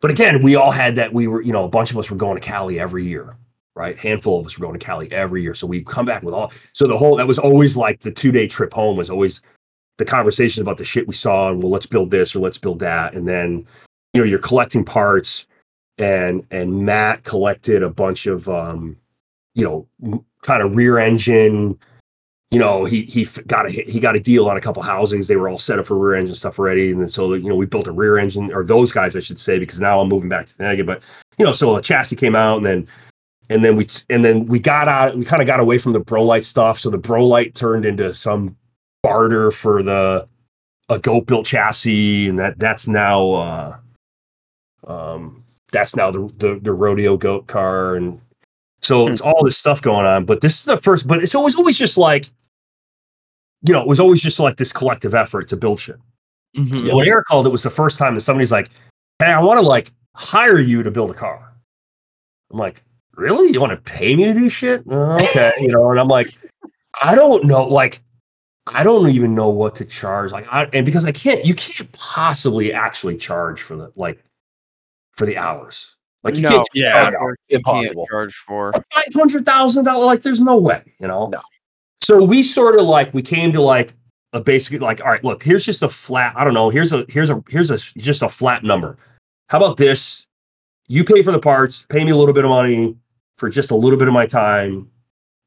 [0.00, 2.16] but again, we all had that we were, you know, a bunch of us were
[2.16, 3.36] going to Cali every year
[3.76, 3.98] right?
[3.98, 5.54] Handful of us were going to Cali every year.
[5.54, 6.52] So we come back with all.
[6.72, 9.42] So the whole that was always like the two day trip home was always
[9.98, 12.78] the conversations about the shit we saw and well, let's build this or let's build
[12.80, 13.66] that, and then
[14.12, 15.46] you know you're collecting parts,
[15.98, 18.96] and and Matt collected a bunch of um,
[19.54, 21.78] you know, kind of rear engine.
[22.50, 25.26] You know, he he got a he got a deal on a couple housings.
[25.26, 27.56] They were all set up for rear engine stuff already, and then so you know
[27.56, 30.28] we built a rear engine or those guys I should say because now I'm moving
[30.28, 30.86] back to Connecticut.
[30.86, 31.02] But
[31.38, 32.86] you know, so a chassis came out, and then
[33.50, 36.00] and then we and then we got out we kind of got away from the
[36.00, 38.56] Pro Lite stuff so the Pro Lite turned into some
[39.02, 40.26] barter for the
[40.88, 43.76] a goat built chassis and that that's now uh
[44.86, 45.42] um
[45.72, 48.20] that's now the the, the rodeo goat car and
[48.82, 51.56] so it's all this stuff going on but this is the first but it's always
[51.56, 52.30] always just like
[53.66, 55.96] you know it was always just like this collective effort to build shit
[56.56, 56.94] Mhm.
[56.94, 58.68] when Eric called, it was the first time that somebody's like,
[59.18, 61.52] "Hey, I want to like hire you to build a car."
[62.52, 62.84] I'm like,
[63.16, 63.52] "Really?
[63.52, 65.90] You want to pay me to do shit?" "Uh, okay, you know.
[65.90, 66.34] And I'm like,
[67.02, 68.00] I don't know, like,
[68.66, 70.32] I don't even know what to charge.
[70.32, 74.22] Like, I, and because I can't, you can't possibly actually charge for the like
[75.16, 75.96] for the hours.
[76.22, 76.48] Like, you No.
[76.50, 76.92] can't Yeah.
[77.10, 77.36] no, You can't
[77.66, 78.06] impossible.
[78.10, 78.72] charge for.
[78.72, 80.06] five hundred thousand dollars.
[80.06, 81.26] Like, there's no way, you know.
[81.28, 81.40] No.
[82.02, 83.92] so we sort of like we came to like
[84.32, 87.04] a basic like all right look here's just a flat i don't know here's a
[87.08, 88.96] here's a here's a just a flat number
[89.48, 90.26] how about this
[90.88, 92.96] you pay for the parts pay me a little bit of money
[93.36, 94.90] for just a little bit of my time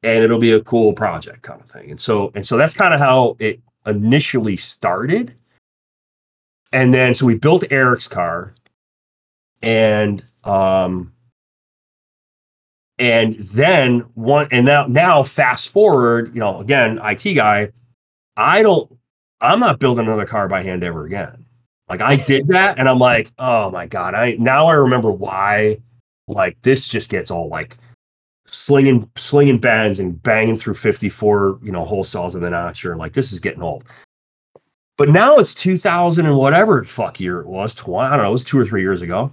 [0.02, 1.90] and it'll be a cool project kind of thing.
[1.90, 5.34] And so and so that's kind of how it initially started.
[6.72, 8.54] And then so we built eric's car
[9.62, 11.12] and um
[12.98, 17.70] and then one and now now fast forward you know again it guy
[18.36, 18.96] i don't
[19.40, 21.44] i'm not building another car by hand ever again.
[21.88, 25.78] Like i did that and i'm like oh my god i now i remember why
[26.28, 27.76] like this just gets all like
[28.46, 32.96] slinging slinging bands and banging through 54 you know hole saws in the notcher.
[32.96, 33.84] Like this is getting old.
[34.96, 38.32] But now it's 2000 and whatever fuck year it was 20 i don't know it
[38.32, 39.30] was two or three years ago.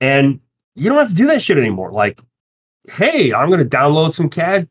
[0.00, 0.40] And
[0.74, 1.92] you don't have to do that shit anymore.
[1.92, 2.20] Like
[2.88, 4.68] hey, I'm going to download some CAD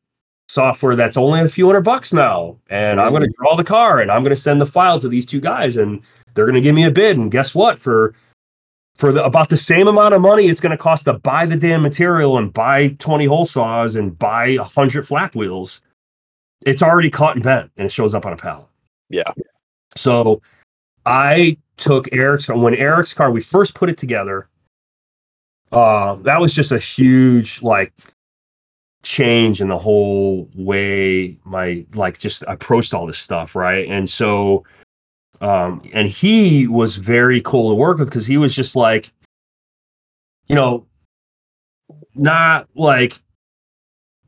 [0.48, 3.44] software that's only a few hundred bucks now, and I'm going to mm-hmm.
[3.44, 6.02] draw the car, and I'm going to send the file to these two guys, and
[6.34, 7.18] they're going to give me a bid.
[7.18, 7.80] And guess what?
[7.80, 8.14] For
[9.00, 11.56] for the, about the same amount of money it's going to cost to buy the
[11.56, 15.82] damn material and buy 20 hole saws and buy 100 flat wheels,
[16.66, 18.70] it's already caught and bent, and it shows up on a pallet.
[19.10, 19.32] Yeah.
[19.96, 20.42] So
[21.06, 24.50] I took Eric's car when Eric's car, we first put it together
[25.72, 27.94] uh, that was just a huge like
[29.04, 34.64] change in the whole way my like just approached all this stuff right and so
[35.42, 39.12] um and he was very cool to work with because he was just like
[40.48, 40.86] you know
[42.16, 43.14] not like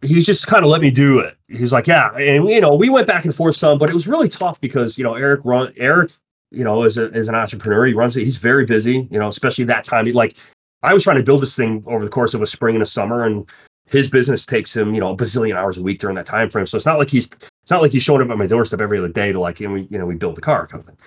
[0.03, 1.37] he just kind of let me do it.
[1.47, 2.09] He's like yeah.
[2.15, 4.97] And you know we went back and forth some but it was really tough because
[4.97, 6.11] you know eric run eric
[6.49, 7.85] you know as, a, as an entrepreneur.
[7.85, 8.23] He runs it.
[8.23, 10.05] He's very busy you know especially that time.
[10.05, 10.35] He like
[10.83, 12.87] I was trying to build this thing over the course of a spring and a
[12.87, 13.47] summer, and
[13.85, 16.65] his business takes him, you know, a bazillion hours a week during that time frame.
[16.65, 17.29] So it's not like he's
[17.71, 19.71] it's not like he's showing up at my doorstep every other day to like, and
[19.71, 20.97] we, you know, we build the car kind of thing.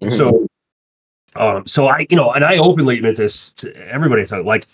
[0.00, 0.08] Mm-hmm.
[0.08, 0.46] So,
[1.36, 4.24] um, so I, you know, and I openly admit this to everybody.
[4.24, 4.64] Like,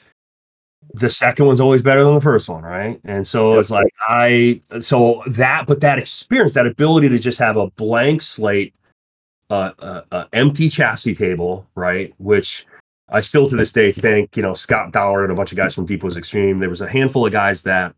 [0.95, 3.01] the second one's always better than the first one, right?
[3.03, 7.57] And so it's like I, so that, but that experience, that ability to just have
[7.57, 8.73] a blank slate,
[9.51, 12.65] uh, uh, uh empty chassis table, right, which
[13.09, 15.75] I still to this day thank you know Scott Dollar and a bunch of guys
[15.75, 16.59] from Deep Woods Extreme.
[16.59, 17.93] There was a handful of guys that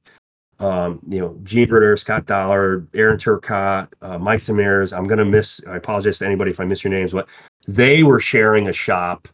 [0.62, 4.92] um, you know Gene Ritter, Scott Dollar, Aaron Turcott, uh, Mike Tamers.
[4.92, 5.60] I'm gonna miss.
[5.68, 7.28] I apologize to anybody if I miss your names, but
[7.66, 9.28] they were sharing a shop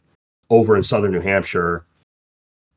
[0.49, 1.85] over in southern New Hampshire,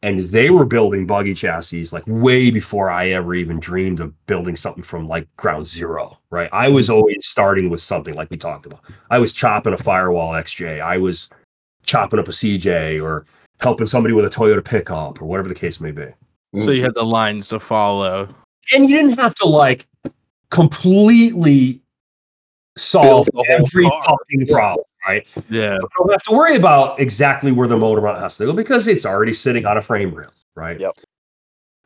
[0.02, 4.54] and they were building buggy chassis like way before I ever even dreamed of building
[4.54, 6.18] something from like ground zero.
[6.30, 6.50] Right?
[6.52, 8.80] I was always starting with something like we talked about.
[9.10, 10.82] I was chopping a Firewall XJ.
[10.82, 11.30] I was
[11.86, 13.24] chopping up a CJ or
[13.60, 16.06] helping somebody with a Toyota pickup or whatever the case may be.
[16.58, 18.28] So you had the lines to follow.
[18.72, 19.86] And you didn't have to like
[20.51, 21.82] completely
[22.76, 24.02] solve every car.
[24.06, 25.26] fucking problem, right?
[25.51, 25.78] Yeah.
[25.80, 28.89] But don't have to worry about exactly where the motor mount has to go because
[28.89, 30.78] it's already sitting on a frame rail, right?
[30.78, 30.94] Yep.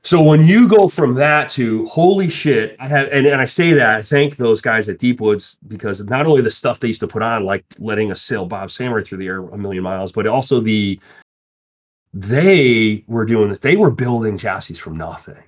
[0.03, 3.73] So when you go from that to holy shit, I have and, and I say
[3.73, 7.09] that I thank those guys at Deepwoods because not only the stuff they used to
[7.09, 10.29] put on, like letting us sail Bob Samurai through the air a million miles, but
[10.29, 11.01] also the
[12.15, 15.43] they were doing this, they were building chassis from nothing.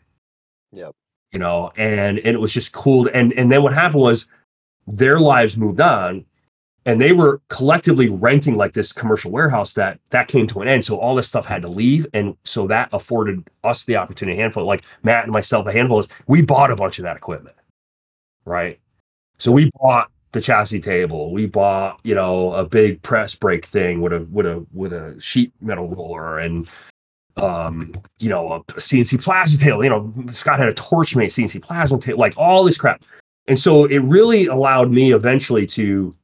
[0.73, 0.93] Yep.
[1.33, 3.09] You know, and and it was just cool.
[3.13, 4.29] And and then what happened was
[4.87, 6.25] their lives moved on
[6.89, 10.85] and they were collectively renting like this commercial warehouse that that came to an end
[10.85, 14.41] so all this stuff had to leave and so that afforded us the opportunity a
[14.41, 17.57] handful like matt and myself a handful is we bought a bunch of that equipment
[18.47, 18.79] right
[19.39, 24.01] so we bought the chassis table we bought you know a big press brake thing
[24.01, 26.69] with a with a with a sheet metal roller and
[27.39, 31.99] um you know a cnc plasma table you know scott had a torchmate cnc plasma
[31.99, 33.03] table like all this crap
[33.47, 36.15] and so it really allowed me eventually to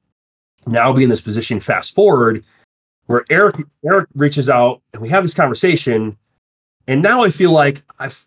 [0.67, 2.45] now be in this position fast forward
[3.07, 6.17] where Eric Eric reaches out and we have this conversation
[6.87, 8.25] and now I feel like I've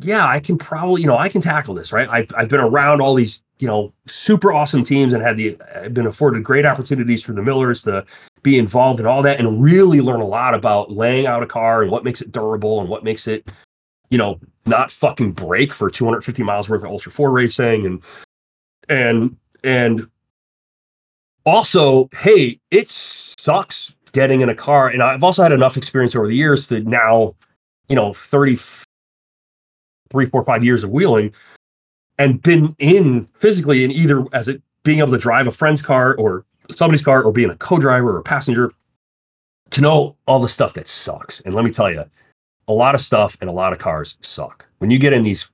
[0.00, 2.08] yeah, I can probably, you know, I can tackle this, right?
[2.08, 5.94] I've I've been around all these, you know, super awesome teams and had the I've
[5.94, 8.04] been afforded great opportunities for the Millers to
[8.44, 11.82] be involved in all that and really learn a lot about laying out a car
[11.82, 13.50] and what makes it durable and what makes it,
[14.10, 18.02] you know, not fucking break for 250 miles worth of Ultra 4 racing and
[18.88, 20.08] and and
[21.46, 24.88] also, hey, it sucks getting in a car.
[24.88, 27.34] And I've also had enough experience over the years to now,
[27.88, 28.56] you know, 30,
[30.10, 31.34] three, four, five years of wheeling
[32.18, 36.14] and been in physically in either as it being able to drive a friend's car
[36.16, 38.72] or somebody's car or being a co-driver or a passenger
[39.70, 41.40] to know all the stuff that sucks.
[41.40, 42.04] And let me tell you,
[42.68, 44.66] a lot of stuff and a lot of cars suck.
[44.78, 45.50] When you get in these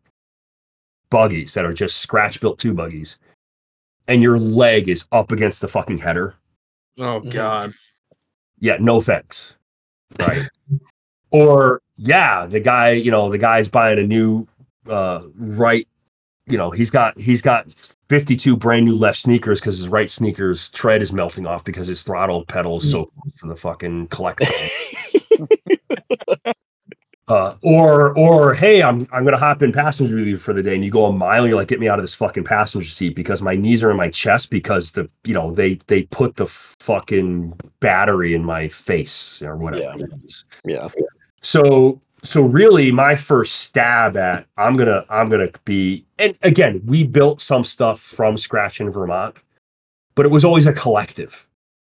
[1.11, 3.19] buggies that are just scratch built two buggies,
[4.09, 6.37] and your leg is up against the fucking header.
[6.99, 7.33] Oh Mhm.
[7.33, 7.75] God.
[8.59, 9.57] Yeah, no thanks.
[10.19, 10.49] Right.
[11.31, 14.47] or yeah, the guy, you know, the guy's buying a new
[14.89, 15.87] uh right,
[16.47, 17.67] you know, he's got he's got
[18.11, 22.03] 52 brand new left sneakers because his right sneakers tread is melting off because his
[22.03, 24.47] throttle pedal is so close to the fucking collector.
[27.29, 30.75] uh, or or hey, I'm I'm gonna hop in passenger with you for the day,
[30.75, 32.89] and you go a mile, and you're like, get me out of this fucking passenger
[32.89, 36.35] seat because my knees are in my chest because the you know they they put
[36.35, 39.85] the fucking battery in my face or whatever.
[39.85, 40.05] Yeah.
[40.05, 40.45] it is.
[40.65, 40.89] yeah.
[41.43, 47.05] So so really, my first stab at I'm gonna I'm gonna be and again we
[47.05, 49.37] built some stuff from scratch in Vermont,
[50.15, 51.47] but it was always a collective.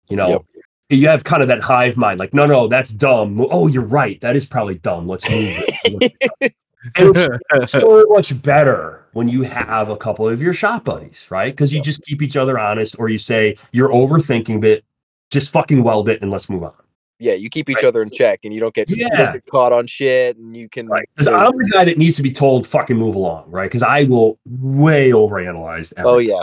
[0.09, 0.41] You know, Yep.
[0.89, 3.45] you have kind of that hive mind, like no no that's dumb.
[3.51, 5.07] Oh, you're right, that is probably dumb.
[5.07, 5.53] Let's move
[5.91, 6.13] it.
[6.95, 11.53] and it's so much better when you have a couple of your shop buddies, right?
[11.53, 14.83] Because you just keep each other honest, or you say you're overthinking it,
[15.31, 16.73] just fucking weld it and let's move on.
[17.19, 17.85] Yeah, you keep each Right.
[17.85, 19.33] other in check, and you don't get, you don't Yeah.
[19.33, 20.87] get caught on shit, and you can.
[20.87, 21.07] Right.
[21.15, 23.65] Because I'm the guy that needs to be told fucking move along, right?
[23.65, 25.93] Because I will way overanalyze.
[25.99, 26.41] oh yeah,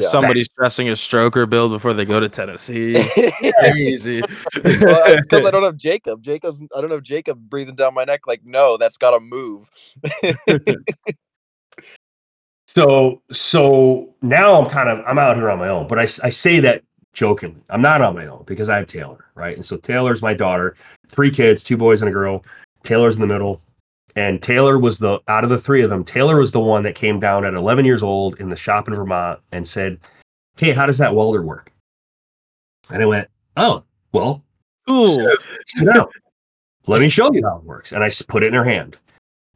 [0.00, 0.08] Yeah.
[0.08, 2.96] Somebody stressing a stroker build before they go to Tennessee.
[3.76, 4.20] Easy.
[4.20, 6.22] well, it's because I don't have Jacob.
[6.22, 6.62] Jacob's.
[6.76, 8.20] I don't have Jacob breathing down my neck.
[8.26, 9.68] Like, no, that's got to move.
[12.70, 16.28] So so now I'm kind of I'm out here on my own, but I, I
[16.28, 16.82] say that
[17.18, 17.60] jokingly.
[17.70, 19.56] I'm not on my own because I have Taylor, right?
[19.56, 20.76] And so Taylor's my daughter,
[21.08, 22.44] three kids, two boys and a girl.
[22.84, 23.60] Taylor's in the middle.
[24.14, 26.94] And Taylor was the out of the three of them, Taylor was the one that
[26.94, 29.98] came down at 11 years old in the shop in Vermont and said,
[30.56, 31.72] "Hey, how does that welder work?"
[32.90, 34.42] And I went, "Oh, well,
[34.86, 35.06] Cool.
[35.66, 36.08] sit down.
[36.86, 37.92] Let me show you how it works.
[37.92, 38.98] And I put it in her hand.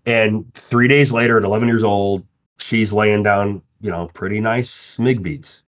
[0.04, 2.24] And three days later, at 11 years old,
[2.58, 5.62] she's laying down, you know, pretty nice MIG beads.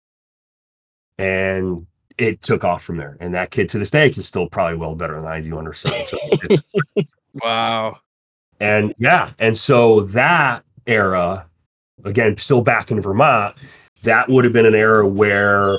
[1.21, 1.87] And
[2.19, 3.17] it took off from there.
[3.21, 5.73] And that kid to this day can still probably well better than I do under
[5.73, 5.91] so.
[6.05, 6.19] so
[7.43, 7.99] Wow.
[8.59, 11.47] and yeah, and so that era,
[12.05, 13.55] again, still back in Vermont,
[14.03, 15.77] that would have been an era where,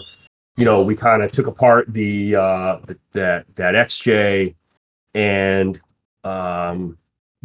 [0.57, 2.79] you know, we kind of took apart the uh
[3.13, 4.55] that that XJ
[5.13, 5.79] and
[6.23, 6.97] um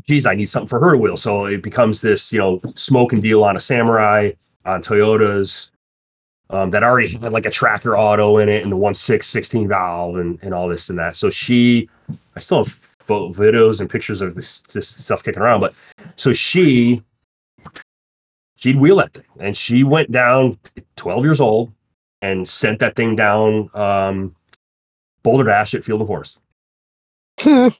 [0.06, 1.16] geez, I need something for her to wheel.
[1.16, 4.32] So it becomes this, you know, smoke and deal on a samurai,
[4.64, 5.70] on Toyotas,
[6.50, 10.16] um, that already had like a tracker auto in it and the 1.6 16 valve
[10.16, 11.16] and, and all this and that.
[11.16, 11.88] So she
[12.36, 15.60] I still have photo, videos and pictures of this this stuff kicking around.
[15.60, 15.74] But
[16.16, 17.02] so she
[18.56, 20.58] she'd wheel that thing, and she went down
[20.96, 21.72] 12 years old
[22.22, 24.34] and sent that thing down um,
[25.22, 26.38] Boulder Dash at Field and Forest.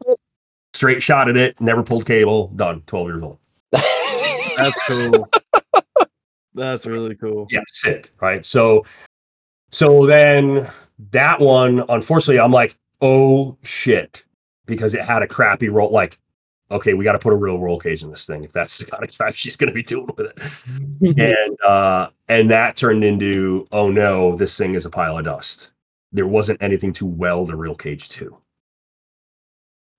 [0.74, 2.82] Straight shot at it, never pulled cable, done.
[2.86, 3.38] 12 years old.
[3.72, 5.28] That's cool.
[6.56, 7.46] That's really cool.
[7.50, 8.44] Yeah, sick, right?
[8.44, 8.84] So,
[9.70, 10.68] so then
[11.10, 14.24] that one, unfortunately, I'm like, oh shit,
[14.64, 15.92] because it had a crappy roll.
[15.92, 16.18] Like,
[16.70, 18.86] okay, we got to put a real roll cage in this thing if that's the
[18.90, 21.18] kind of time she's going to be doing with it.
[21.18, 25.72] and uh, and that turned into, oh no, this thing is a pile of dust.
[26.12, 28.36] There wasn't anything to weld a real cage to.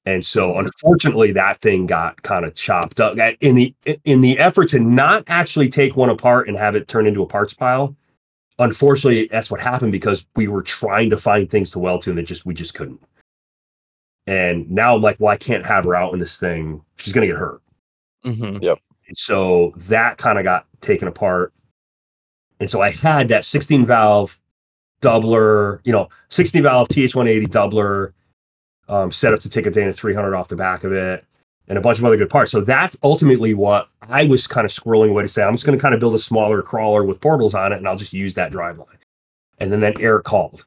[0.07, 3.75] And so, unfortunately, that thing got kind of chopped up in the
[4.05, 7.27] in the effort to not actually take one apart and have it turn into a
[7.27, 7.93] parts pile.
[8.57, 12.19] Unfortunately, that's what happened because we were trying to find things to weld to, and
[12.19, 13.03] it just we just couldn't.
[14.27, 17.27] And now I'm like, well, I can't have her out in this thing; she's gonna
[17.27, 17.61] get hurt.
[18.23, 18.63] Mm-hmm.
[18.65, 21.51] And so that kind of got taken apart.
[22.61, 24.39] And so I had that 16 valve
[25.01, 28.13] doubler, you know, 16 valve TH180 doubler
[28.89, 31.26] um, set up to take a Dana 300 off the back of it
[31.68, 32.51] and a bunch of other good parts.
[32.51, 35.43] So that's ultimately what I was kind of squirreling away to say.
[35.43, 37.88] I'm just going to kind of build a smaller crawler with portals on it and
[37.88, 38.97] I'll just use that driveline.
[39.59, 40.65] And then that Eric called.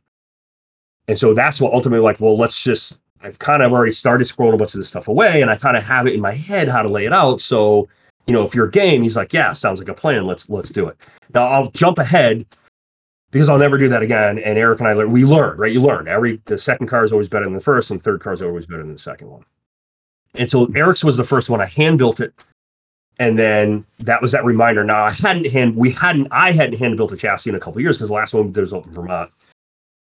[1.09, 4.55] And so that's what ultimately like, well, let's just, I've kind of already started scrolling
[4.55, 6.69] a bunch of this stuff away and I kind of have it in my head
[6.69, 7.41] how to lay it out.
[7.41, 7.89] So
[8.27, 10.25] you know, if you're game, he's like, yeah, sounds like a plan.
[10.25, 10.97] Let's let's do it.
[11.35, 12.47] Now I'll jump ahead
[13.31, 14.39] because I'll never do that again.
[14.39, 15.73] And Eric and I we learned, right?
[15.73, 18.21] You learn every the second car is always better than the first, and the third
[18.21, 19.45] car is always better than the second one.
[20.35, 21.61] And so Eric's was the first one.
[21.61, 22.33] I hand built it,
[23.19, 24.85] and then that was that reminder.
[24.85, 27.81] Now I hadn't hand we hadn't I hadn't hand built a chassis in a couple
[27.81, 29.31] years because the last one was up in Vermont.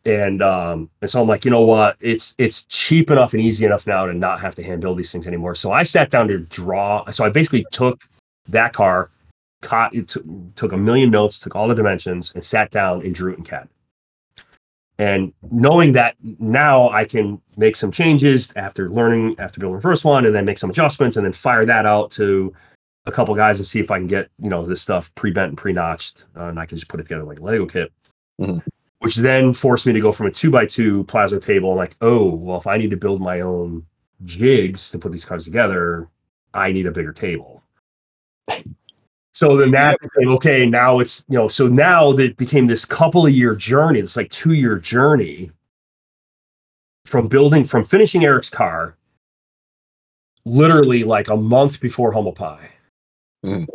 [0.05, 1.95] And um, and so I'm like, you know what?
[2.01, 5.11] It's it's cheap enough and easy enough now to not have to hand build these
[5.11, 5.55] things anymore.
[5.55, 7.09] So I sat down to draw.
[7.09, 8.03] So I basically took
[8.49, 9.09] that car,
[9.63, 10.07] caught, it
[10.55, 13.43] took, a million notes, took all the dimensions, and sat down and drew it in
[13.43, 13.67] CAD.
[14.99, 20.05] And knowing that now I can make some changes after learning, after building the first
[20.05, 22.53] one, and then make some adjustments, and then fire that out to
[23.05, 25.57] a couple guys and see if I can get you know this stuff pre-bent and
[25.57, 27.91] pre-notched, uh, and I can just put it together like a Lego kit.
[28.39, 28.63] Mhm.
[28.99, 31.71] Which then forced me to go from a two by two plasma table.
[31.71, 33.85] I'm like, oh, well, if I need to build my own
[34.23, 36.07] jigs to put these cards together,
[36.53, 37.63] I need a bigger table.
[39.43, 40.65] So then that became okay.
[40.65, 43.99] Now it's you know, so now that became this couple of year journey.
[43.99, 45.51] It's like two year journey
[47.03, 48.95] from building from finishing Eric's car,
[50.45, 52.69] literally like a month before Humble Pie,
[53.43, 53.67] Mhm.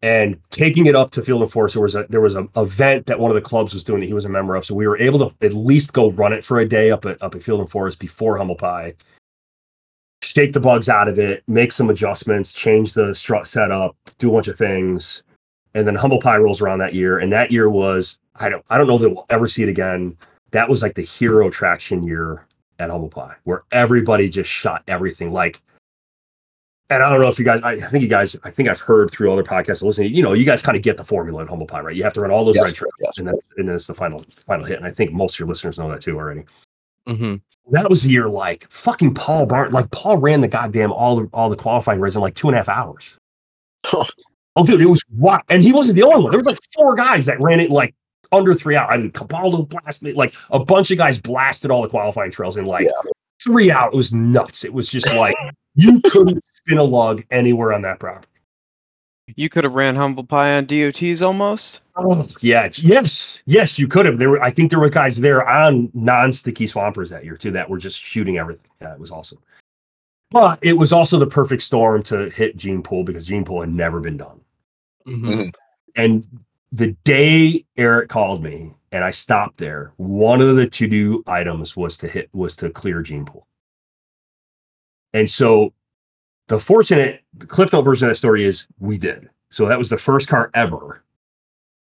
[0.00, 1.74] and taking it up to Field and Forest.
[1.74, 4.06] There was a there was a event that one of the clubs was doing that
[4.06, 6.42] he was a member of, so we were able to at least go run it
[6.42, 8.94] for a day up at up at Field and Forest before Humble Pie.
[10.22, 14.32] Shake the bugs out of it, make some adjustments, change the strut setup, do a
[14.32, 15.22] bunch of things,
[15.74, 18.78] and then Humble Pie rolls around that year, and that year was I don't I
[18.78, 20.16] don't know that we'll ever see it again.
[20.52, 22.46] That was like the hero traction year
[22.78, 25.60] at Humble Pie, where everybody just shot everything like.
[26.90, 29.10] And I don't know if you guys, I think you guys, I think I've heard
[29.10, 31.66] through other podcasts listening, you know, you guys kind of get the formula at Humble
[31.66, 31.96] Pie, right?
[31.96, 33.18] You have to run all those Yes, red trails, yes.
[33.18, 34.76] and then, and then it's the final final hit.
[34.76, 36.44] And I think most of your listeners know that too already.
[37.06, 37.36] Hmm
[37.70, 41.28] That was the year like fucking Paul Barn, like Paul ran the goddamn all the
[41.32, 43.16] all the qualifying races in like two and a half hours.
[43.84, 44.04] Huh.
[44.54, 45.42] Oh, dude, it was what?
[45.48, 46.30] And he wasn't the only one.
[46.30, 47.94] There was like four guys that ran it like
[48.32, 48.90] under three hours.
[48.92, 52.66] I mean, Cabaldo blasted like a bunch of guys blasted all the qualifying trails in
[52.66, 53.10] like Yeah.
[53.42, 53.90] three hours.
[53.92, 54.64] It was nuts.
[54.64, 55.34] It was just like
[55.74, 58.28] you couldn't spin a lug anywhere on that property.
[59.36, 61.80] You could have ran humble pie on DOTs almost.
[62.40, 64.18] Yeah, yes, yes, you could have.
[64.18, 67.68] There were, I think, there were guys there on non-sticky swampers that year too that
[67.68, 68.70] were just shooting everything.
[68.80, 69.38] Yeah, it was awesome.
[70.30, 73.72] But it was also the perfect storm to hit Gene Pool because Gene Pool had
[73.72, 74.40] never been done.
[75.04, 75.44] hmm
[75.96, 76.26] And
[76.72, 81.96] the day Eric called me and I stopped there, one of the to-do items was
[81.98, 83.46] to hit was to clear Gene Pool.
[85.12, 85.74] And so
[86.52, 89.30] the fortunate the Cliff Note version of that story is we did.
[89.48, 91.02] So that was the first car ever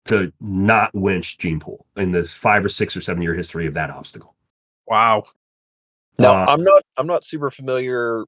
[0.07, 3.75] to not winch Gene Pool in the five or six or seven year history of
[3.75, 4.35] that obstacle.
[4.89, 5.27] Wow.
[6.19, 8.25] Now Uh, I'm not I'm not super familiar.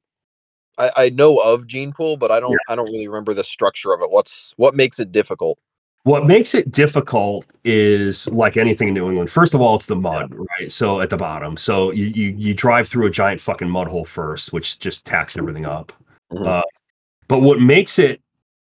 [0.78, 3.92] I, I know of Gene Pool, but I don't I don't really remember the structure
[3.92, 4.08] of it.
[4.12, 5.58] What's what makes it difficult?
[6.04, 9.30] What makes it difficult is like anything in New England.
[9.30, 10.70] First of all, it's the mud, right?
[10.70, 11.56] So at the bottom.
[11.56, 15.36] So you, you you drive through a giant fucking mud hole first, which just tacks
[15.36, 15.92] everything up.
[16.32, 16.46] Mhm.
[16.46, 16.62] Uh,
[17.28, 18.20] but what makes it,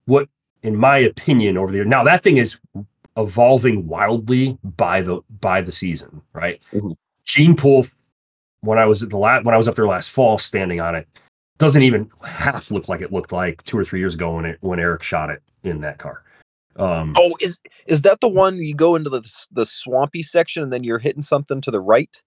[0.07, 0.29] what
[0.62, 2.59] in my opinion, over there now that thing is
[3.16, 6.61] evolving wildly by the by the season, right?
[6.73, 6.95] Mhm.
[7.24, 7.85] Gene Pool,
[8.62, 10.95] when I was at the last when I was up there last fall, standing on
[10.95, 11.07] it,
[11.59, 14.59] doesn't even half look like it looked like two or three years ago when it
[14.61, 16.23] when Eric shot it in that car.
[16.77, 19.23] Um, Oh, is is that the one you go into the
[19.53, 22.23] the swampy section and then you're hitting something to the right?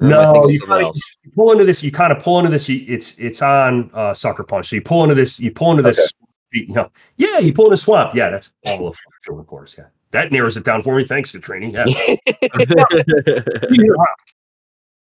[0.00, 1.82] I No, you something kind of you pull into this.
[1.82, 2.68] You kind of pull into this.
[2.68, 4.68] You, it's it's on uh, sucker punch.
[4.68, 5.40] So you pull into this.
[5.40, 6.12] You pull into this.
[6.52, 8.14] You know, yeah, you pull in a swamp.
[8.14, 9.74] Yeah, that's all of field.
[9.76, 11.04] Yeah, that narrows it down for me.
[11.04, 11.72] Thanks to training.
[11.72, 11.84] Yeah.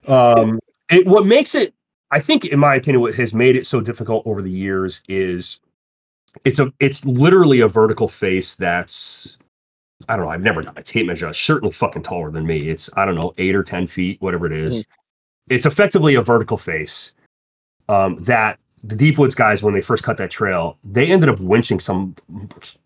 [0.09, 0.59] um,
[0.91, 1.73] it, what makes it,
[2.11, 5.61] I think, in my opinion, what has made it so difficult over the years is
[6.45, 9.39] it's a it's literally a vertical face that's
[10.11, 10.33] I don't know.
[10.33, 11.29] I've never done a tape measure.
[11.29, 12.69] It's certainly fucking taller than me.
[12.69, 14.85] It's I don't know eight or ten feet, whatever it is.
[15.49, 17.15] It's effectively a vertical face
[17.89, 21.37] um, that the Deep Woods guys, when they first cut that trail, they ended up
[21.37, 22.15] winching some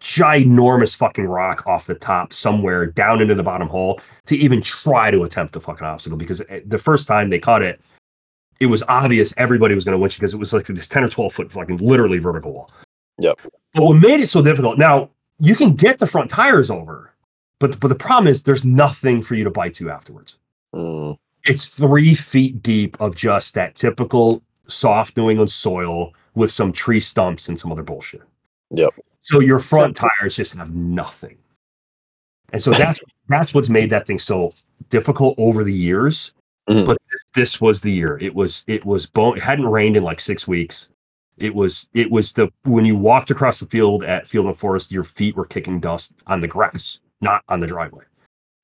[0.00, 5.10] ginormous fucking rock off the top somewhere down into the bottom hole to even try
[5.10, 7.80] to attempt the fucking obstacle because eh, the first time they caught it,
[8.60, 11.08] it was obvious everybody was going to winch because it was like this 10 or
[11.08, 12.70] 12 foot fucking literally vertical wall.
[13.18, 13.40] Yep.
[13.74, 17.13] But what made it so difficult now, you can get the front tires over,
[17.70, 20.38] but but the problem is there's nothing for you to bite to afterwards.
[20.74, 26.72] Mm, It's three feet deep of just that typical soft New England soil with some
[26.72, 28.22] tree stumps and some other bullshit.
[28.70, 28.90] Yep.
[29.20, 31.36] So your front tires just have nothing.
[32.52, 34.52] And so that's that's what's made that thing so
[34.90, 36.32] difficult over the years.
[36.68, 36.86] Mhm.
[36.86, 38.18] But this, this was the year.
[38.20, 39.36] It was it was bone.
[39.36, 40.88] It hadn't rained in like six weeks.
[41.36, 44.92] It was it was the when you walked across the field at Field and Forest,
[44.92, 48.04] your feet were kicking dust on the grass, not on the driveway.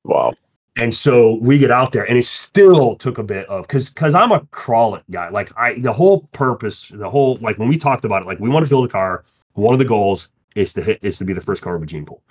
[0.05, 0.32] wow.
[0.77, 4.15] And so we get out there, and it still took a bit of because because
[4.15, 5.28] I'm a crawl it guy.
[5.28, 8.49] Like I, the whole purpose, the whole like when we talked about it, like we
[8.49, 9.24] want to build a car.
[9.55, 11.87] One of the goals is to hit is to be the first car of a
[11.87, 12.23] gene pool.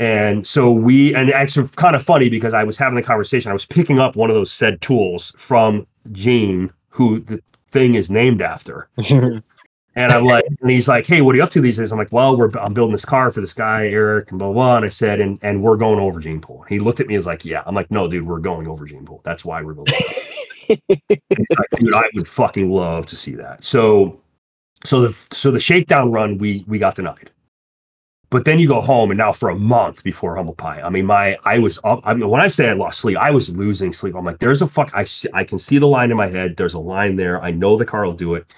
[0.00, 3.50] And so we, and actually kind of funny because I was having the conversation.
[3.50, 8.10] I was picking up one of those said tools from Gene, who the thing is
[8.10, 8.88] named after.
[9.96, 11.90] And I'm like, and he's like, hey, what are you up to these days?
[11.90, 14.54] I'm like, well, we're I'm building this car for this guy, Eric, and blah, blah,
[14.54, 14.76] blah.
[14.76, 16.62] And I said, and and we're going over Gene Pool.
[16.62, 17.64] He looked at me and was like, yeah.
[17.66, 19.20] I'm like, no, dude, we're going over Gene Pool.
[19.24, 19.94] That's why we're building.
[19.98, 23.64] it." And he's like, dude, I would fucking love to see that.
[23.64, 24.20] So
[24.84, 27.30] so the so the shakedown run we we got denied.
[28.30, 31.04] But then you go home, and now for a month before humble pie, I mean,
[31.04, 32.00] my I was up.
[32.04, 34.14] I mean, when I say I lost sleep, I was losing sleep.
[34.14, 34.92] I'm like, there's a fuck.
[34.94, 36.56] I see, I can see the line in my head.
[36.56, 37.42] There's a line there.
[37.42, 38.54] I know the car will do it.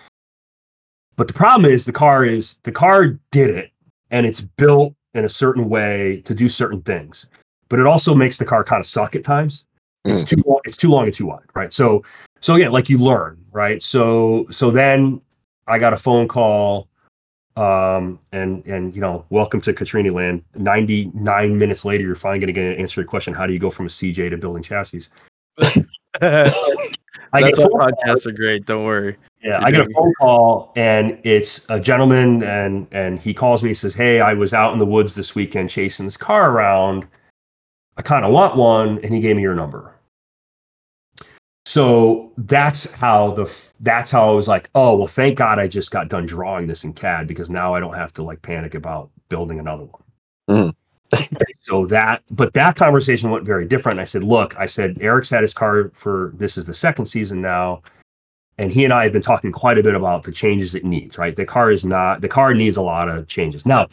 [1.16, 3.70] But the problem is the car is the car did it,
[4.10, 7.28] and it's built in a certain way to do certain things.
[7.68, 9.66] But it also makes the car kind of suck at times.
[10.04, 10.60] It's too long.
[10.64, 11.72] It's too long and too wide, right?
[11.72, 12.02] So
[12.40, 13.82] so again, like you learn, right?
[13.82, 15.20] So so then
[15.66, 16.88] I got a phone call
[17.56, 22.46] um and and you know welcome to Catrini land 99 minutes later you're finally going
[22.46, 24.38] to get an answer to your question how do you go from a cj to
[24.38, 25.08] building chassis
[25.58, 25.84] i
[26.52, 26.54] That's
[27.32, 28.66] get why phone call- podcasts are great.
[28.66, 29.16] Don't worry.
[29.42, 33.62] yeah You're i get a phone call and it's a gentleman and and he calls
[33.62, 36.50] me he says hey i was out in the woods this weekend chasing this car
[36.52, 37.06] around
[37.96, 39.94] i kind of want one and he gave me your number
[41.64, 43.44] so that's how the
[43.80, 46.82] that's how I was like, oh well, thank God I just got done drawing this
[46.84, 50.02] in CAD because now I don't have to like panic about building another one.
[50.50, 50.74] Mhm.
[51.60, 53.98] So that, but that conversation went very different.
[53.98, 57.40] I said, look, I said Eric's had his car for this is the second season
[57.40, 57.82] now,
[58.58, 61.18] and he and I have been talking quite a bit about the changes it needs.
[61.18, 63.88] Right, the car is not the car needs a lot of changes now.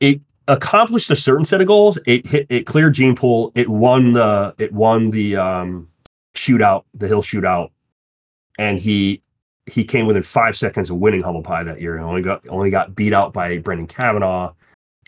[0.00, 1.98] It accomplished a certain set of goals.
[2.06, 3.52] It hit it cleared gene pool.
[3.54, 5.88] It won the it won the um
[6.34, 7.70] shootout, the hill shootout,
[8.58, 9.20] and he
[9.66, 11.96] he came within five seconds of winning Humble Pie that year.
[11.96, 14.52] And only got only got beat out by Brendan Kavanaugh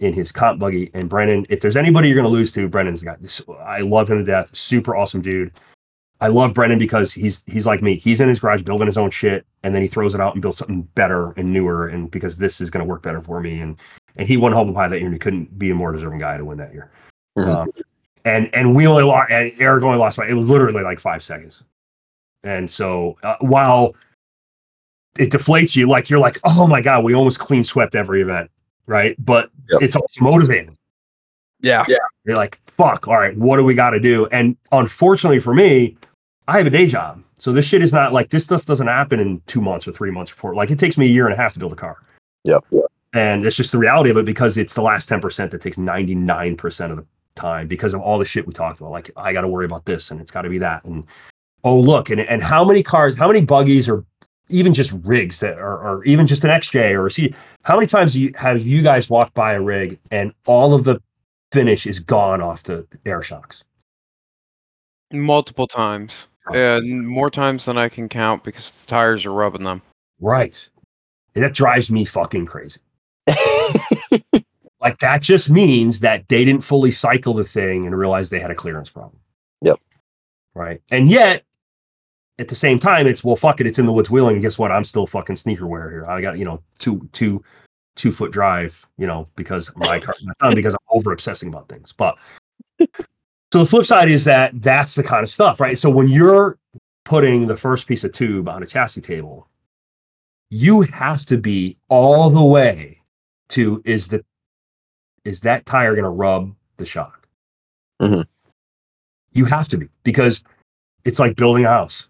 [0.01, 0.90] in his comp buggy.
[0.94, 3.55] And Brendan, if there's anybody you're going to lose to, Brendan's the guy.
[3.64, 4.55] I love him to death.
[4.55, 5.52] Super awesome dude.
[6.20, 7.97] I love Brendan because he's he's like me.
[7.97, 10.40] He's in his garage building his own shit, and then he throws it out and
[10.40, 11.89] builds something better and newer.
[11.89, 13.78] And because this is going to work better for me, and
[14.16, 16.39] and he won Humble Pie that year, and he couldn't be a more deserving guy
[16.39, 16.90] to win that year.
[17.36, 17.55] Mhm.
[17.55, 17.70] Um,
[18.24, 21.23] and and we only lost, and Eric only lost by it was literally like five
[21.23, 21.62] seconds.
[22.44, 23.94] And so uh, while
[25.18, 28.51] it deflates you, like you're like, oh my god, we almost clean swept every event,
[28.86, 29.16] right?
[29.24, 29.82] But Yep.
[29.82, 30.76] it's also motivating.
[31.60, 31.84] Yeah.
[31.88, 31.96] Yeah.
[32.24, 34.26] You're like, fuck, all right, what do we got to do?
[34.26, 35.96] And unfortunately for me,
[36.48, 37.22] I have a day job.
[37.38, 40.10] So this shit is not like this stuff doesn't happen in two months or three
[40.10, 40.54] months or four.
[40.54, 41.98] Like it takes me a year and a half to build a car.
[42.44, 42.64] Yep.
[43.14, 46.90] And it's just the reality of it because it's the last 10% that takes 99%
[46.90, 48.90] of the time because of all the shit we talked about.
[48.90, 50.84] Like I got to worry about this and it's got to be that.
[50.84, 51.04] And
[51.64, 54.04] oh, look, and, and how many cars, how many buggies or
[54.48, 57.86] even just rigs that are, or even just an XJ or a C, how many
[57.86, 61.01] times you, have you guys walked by a rig and all of the
[61.52, 63.64] finish is gone off the air shocks?
[65.12, 66.28] Multiple times.
[66.52, 69.82] And more times than I can count because the tires are rubbing them.
[70.20, 70.68] Right.
[71.35, 72.81] That drives me fucking crazy.
[74.81, 78.51] Like that just means that they didn't fully cycle the thing and realize they had
[78.51, 79.18] a clearance problem.
[79.62, 79.81] Yep.
[80.55, 80.81] Right.
[80.90, 81.43] And yet,
[82.38, 84.34] at the same time, it's well, fuck it, it's in the woods wheeling.
[84.34, 84.70] And guess what?
[84.70, 86.04] I'm still fucking sneaker wear here.
[86.08, 87.42] I got, you know, two two
[87.96, 90.14] two foot drive, you know, because my car
[90.54, 91.92] because I'm over obsessing about things.
[91.92, 92.18] But
[92.78, 95.78] so the flip side is that that's the kind of stuff, right?
[95.78, 96.58] So when you're
[97.04, 99.48] putting the first piece of tube on a chassis table,
[100.50, 103.00] you have to be all the way
[103.48, 104.24] to is the
[105.24, 107.26] is that tire going to rub the shock?
[108.00, 108.26] Mhm.
[109.32, 110.44] You have to be because
[111.04, 112.08] it's like building a house,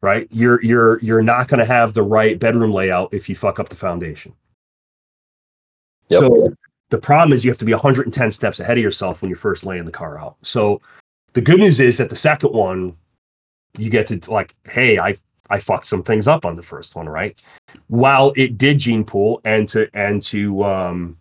[0.00, 0.28] right?
[0.30, 3.68] You're you're you're not going to have the right bedroom layout if you fuck up
[3.68, 4.32] the foundation.
[6.10, 6.20] Yep.
[6.20, 6.54] So
[6.90, 9.66] the problem is you have to be 110 steps ahead of yourself when you're first
[9.66, 10.36] laying the car out.
[10.42, 10.80] So
[11.34, 12.96] the good news is that the second one,
[13.76, 15.16] you get to like, hey, I
[15.50, 17.40] I fucked some things up on the first one, right?
[17.88, 21.16] While it did gene pool and to and to um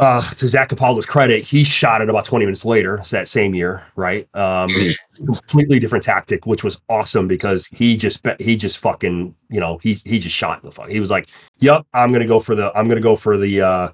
[0.00, 3.54] uh to Zach Capaldo's credit, he shot it about 20 minutes later so that same
[3.54, 4.28] year, right?
[4.34, 4.68] Um
[5.16, 9.78] completely different tactic, which was awesome because he just bet he just fucking, you know,
[9.78, 10.88] he he just shot the fuck.
[10.88, 13.88] He was like, Yep, I'm gonna go for the I'm gonna go for the uh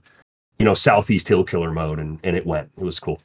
[0.59, 2.71] you know southeast hill killer mode and and it went.
[2.77, 3.21] It was cool.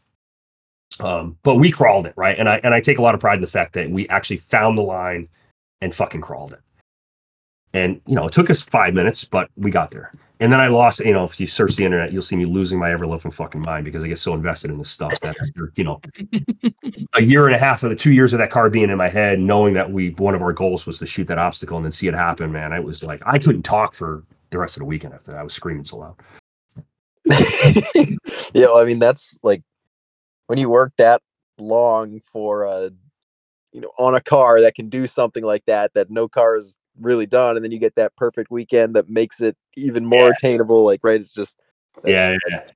[1.02, 2.38] Um, but we crawled it, right?
[2.38, 4.38] And I and I take a lot of pride in the fact that we actually
[4.38, 5.27] found the line
[5.81, 6.60] and fucking crawled it.
[7.76, 10.14] And you know, it took us five minutes, but we got there.
[10.39, 12.80] And then I lost, you know, if you search the internet, you'll see me losing
[12.80, 15.72] my ever loving fucking mind because I get so invested in this stuff that after,
[15.76, 16.02] you know,
[17.14, 19.10] a year and a half of the two years of that car being in my
[19.10, 21.91] head, knowing that we one of our goals was to shoot that obstacle and then
[21.91, 22.72] see it happen, man.
[22.72, 25.39] I was like, I couldn't talk for the rest of the weekend after that.
[25.39, 26.15] I was screaming so loud.
[28.53, 29.64] yeah, well, I mean that's like
[30.47, 31.22] when you work that
[31.57, 32.91] long for a
[33.72, 36.77] you know on a car that can do something like that that no car has
[36.99, 40.84] really done, and then you get that perfect weekend that makes it even more attainable.
[40.84, 41.59] Like right, it's just
[42.05, 42.67] Yeah, yeah, yeah.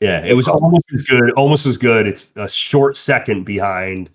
[0.00, 0.64] Yeah, it was awesome.
[0.64, 2.08] almost as good, almost as good.
[2.08, 4.10] It's a short second behind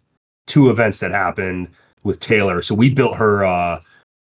[0.45, 1.69] two events that happened
[2.03, 2.61] with Taylor.
[2.61, 3.79] So we built her uh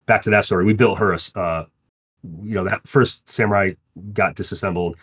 [0.05, 0.65] back to that story.
[0.65, 1.65] We built her a, uh,
[2.43, 3.73] you know, that first samurai
[4.13, 4.97] got disassembled.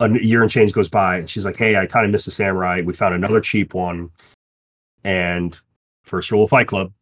[0.00, 2.30] A year and change goes by, and she's like, "Hey, I kind of missed a
[2.30, 2.82] samurai.
[2.84, 4.10] We found another cheap one,
[5.04, 5.58] and
[6.04, 6.92] first rule of Fight Club,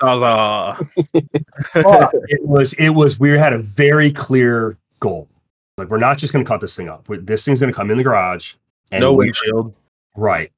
[1.74, 5.28] But it was it was we had a very clear goal.
[5.76, 7.08] Like we're not just going to cut this thing up.
[7.08, 8.54] We- This thing's going to come in the garage.
[8.92, 9.74] And no windshield.
[10.16, 10.50] Right.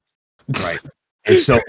[0.47, 0.79] Right.
[1.25, 1.59] and so,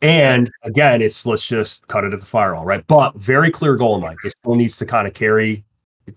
[0.00, 2.86] and again, it's let's just cut it at the firewall, right?
[2.86, 4.16] But very clear goal in mind.
[4.24, 5.64] It still needs to kind of carry.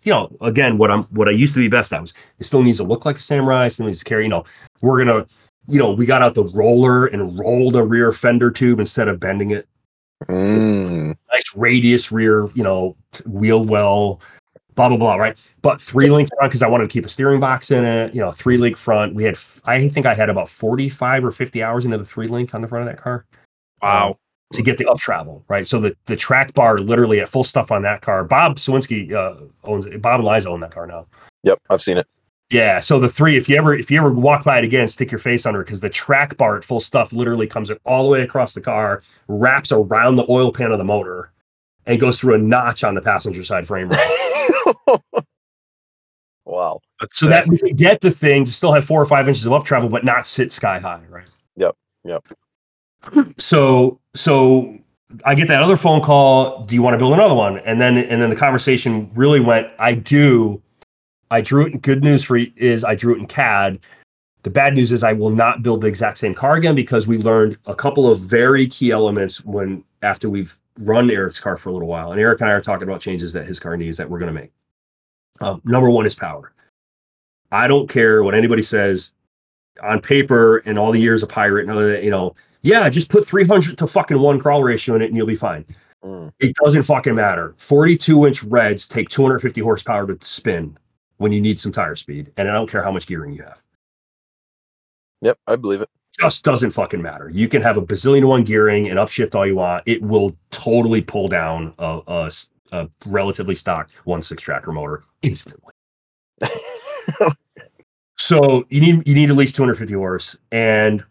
[0.03, 2.63] You know, again, what I'm what I used to be best at was it still
[2.63, 3.65] needs to look like a samurai.
[3.67, 4.23] It still needs to carry.
[4.23, 4.43] You know,
[4.81, 5.25] we're gonna.
[5.67, 9.19] You know, we got out the roller and rolled a rear fender tube instead of
[9.19, 9.67] bending it
[10.23, 11.15] Mm.
[11.31, 14.21] nice radius rear, you know, wheel well,
[14.75, 15.37] blah blah blah, right?
[15.61, 18.13] But three link front because I wanted to keep a steering box in it.
[18.13, 19.13] You know, three link front.
[19.13, 22.27] We had, I think I had about forty five or fifty hours into the three
[22.27, 23.25] link on the front of that car
[23.81, 24.17] Wow.
[24.53, 25.67] to get the up travel, right?
[25.67, 28.23] So the the track bar literally at full stuff on that car.
[28.23, 30.01] Bob Sawinski uh, owns it.
[30.01, 31.05] Bob and Liza own that car now.
[31.43, 32.07] Yep, I've seen it.
[32.51, 35.11] Yeah, so the three, if you ever if you ever walk by it again, stick
[35.11, 38.21] your face under it because the track bar full stuff literally comes all the way
[38.21, 41.31] across the car, wraps around the oil pan of the motor,
[41.87, 43.89] and goes through a notch on the passenger side frame.
[43.89, 45.03] rail.
[46.45, 46.79] wow.
[46.99, 49.47] That's so that we could get the thing to still have four or five inches
[49.47, 51.29] of up travel, but not sit sky high, right?
[51.55, 52.27] Yep, yep.
[53.37, 54.77] So so
[55.23, 56.63] I get that other phone call.
[56.65, 57.59] Do you want to build another one?
[57.59, 59.67] And then and then the conversation really went.
[59.79, 60.61] I do.
[61.35, 61.81] I drew it.
[61.81, 63.79] Good news for is I drew it in CAD.
[64.43, 67.17] The bad news is I will not build the exact same car again because we
[67.17, 71.73] learned a couple of very key elements when after we've run Eric's car for a
[71.73, 72.13] little while.
[72.13, 74.33] And Eric and I are talking about changes that his car needs that we're going
[74.33, 74.51] to make.
[75.41, 76.53] Um, number one is power.
[77.51, 79.11] I don't care what anybody says
[79.83, 83.09] on paper and all the years of pirate and all that, you know, yeah, just
[83.09, 85.65] put 300 to fucking one crawl ratio in it and you'll be fine.
[86.01, 86.31] Mm.
[86.39, 87.55] It doesn't fucking matter.
[87.57, 90.77] 42 inch reds take 250 horsepower to spin
[91.17, 92.31] when you need some tire speed.
[92.37, 93.61] And I don't care how much gearing you have.
[95.21, 95.89] Yep, I believe it.
[96.19, 97.29] Just doesn't fucking matter.
[97.29, 99.83] You can have a bazillion to one gearing and upshift all you want.
[99.85, 102.31] It will totally pull down a
[103.05, 105.73] relatively stock one six tracker motor instantly.
[108.25, 110.35] So you need you need at least 250 horse.
[110.51, 111.03] And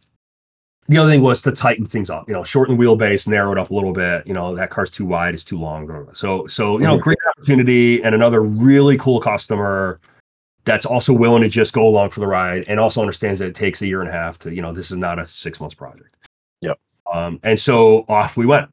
[0.89, 3.59] the other thing was to tighten things up, you know, shorten the wheelbase, narrow it
[3.59, 4.27] up a little bit.
[4.27, 6.09] You know, that car's too wide, it's too long.
[6.12, 7.02] So so you know, Mhm.
[7.02, 10.01] great opportunity and another really cool customer
[10.65, 13.55] that's also willing to just go along for the ride and also understands that it
[13.55, 15.74] takes a year and a half to, you know, this is not a six months
[15.74, 16.15] project.
[16.62, 16.78] Yep.
[17.12, 18.70] Um, and so off we went.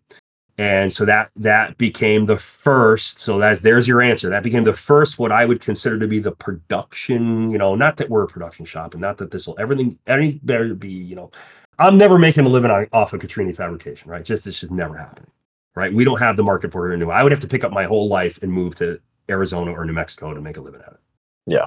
[0.57, 3.19] And so that that became the first.
[3.19, 4.29] So that's there's your answer.
[4.29, 7.49] That became the first what I would consider to be the production.
[7.51, 10.39] You know, not that we're a production shop, and not that this will everything any
[10.43, 10.91] better be.
[10.91, 11.31] You know,
[11.79, 14.23] I'm never making a living on, off of Catrini fabrication, right?
[14.23, 15.31] Just it's just never happening,
[15.75, 15.93] right?
[15.93, 17.13] We don't have the market for it anymore.
[17.13, 18.99] I would have to pick up my whole life and move to
[19.29, 20.99] Arizona or New Mexico to make a living at it.
[21.47, 21.65] Yeah.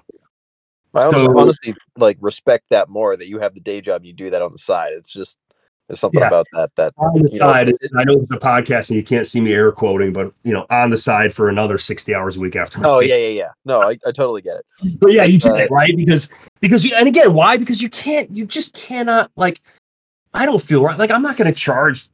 [0.95, 4.07] I honestly, So- honestly like respect that more that you have the day job and
[4.07, 4.93] you do that on the side.
[4.93, 5.39] It's just
[5.89, 6.29] there's something Yeah.
[6.29, 9.03] about that that On the You know, side, I know it's a podcast and you
[9.03, 12.37] can't see me air quoting, but you know, on the side for another 60 hours
[12.37, 12.79] a week after.
[12.85, 13.51] Oh yeah, yeah, yeah.
[13.65, 14.99] No, I, I totally get it.
[15.01, 15.95] But yeah, you It's, get uh, it, right?
[15.97, 17.57] Because because you and again, why?
[17.57, 19.61] Because you can't, you just cannot like
[20.35, 20.99] I don't feel right.
[20.99, 22.07] Like I'm not gonna charge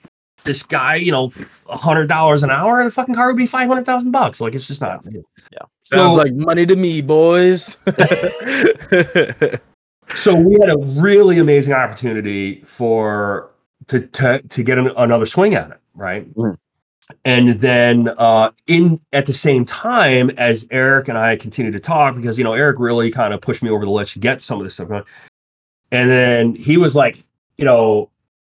[0.44, 1.30] this guy, you know,
[1.68, 4.40] a hundred dollars an hour and the fucking car would be five hundred thousand bucks.
[4.40, 5.20] Like it's just not yeah.
[5.82, 7.76] Sounds So- like money to me, boys.
[10.14, 13.50] so we had a really amazing opportunity for
[13.88, 16.28] to to to get an, another swing at it, right?
[16.34, 16.56] Mhm.
[17.24, 22.14] And then uh, in at the same time as Eric and I continued to talk
[22.14, 24.58] because you know Eric really kind of pushed me over the ledge to get some
[24.58, 25.02] of this stuff going,
[25.90, 27.18] and then he was like,
[27.60, 28.08] you know,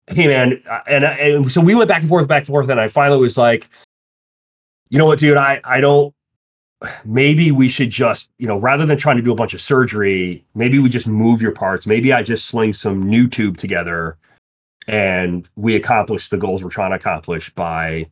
[0.09, 2.89] hey man, and, and so we went back and forth, back and forth, and I
[2.89, 3.67] finally was like,
[4.91, 6.15] you know what, dude, I I don't
[7.05, 10.45] maybe we should just, you know, rather than trying to do a bunch of surgery,
[10.55, 11.87] maybe we just move your parts.
[11.87, 14.19] Maybe I just sling some new tube together
[14.87, 18.09] and we accomplish the goals we're trying to accomplish by,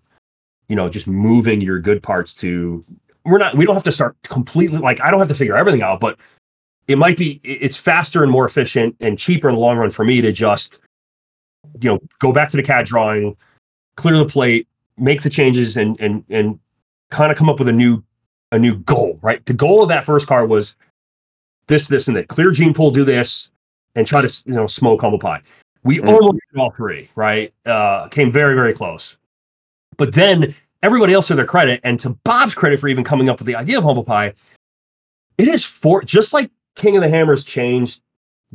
[0.69, 2.85] you know, just moving your good parts to
[3.25, 5.83] we're not we don't have to start completely like I don't have to figure everything
[5.83, 6.19] out, but
[6.89, 10.05] it might be it's faster and more efficient and cheaper in the long run for
[10.05, 10.81] me to just
[11.81, 13.37] you know go back to the CAD drawing,
[13.97, 14.67] clear the plate,
[14.97, 16.59] make the changes and and and
[17.11, 18.03] kind of come up with a new
[18.53, 19.45] a new goal, right?
[19.45, 20.75] The goal of that first car was
[21.67, 22.29] this, this, and that.
[22.29, 23.51] Clear gene pool, do this,
[23.95, 25.43] and try to you know smoke humble pie.
[25.85, 26.09] We Mm.
[26.09, 27.53] almost did all three, right?
[27.67, 29.17] Uh, came very, very close.
[29.99, 33.39] But then everybody else to their credit, and to Bob's credit for even coming up
[33.39, 34.33] with the idea of humble pie,
[35.37, 38.01] it is for just like King of the Hammers changed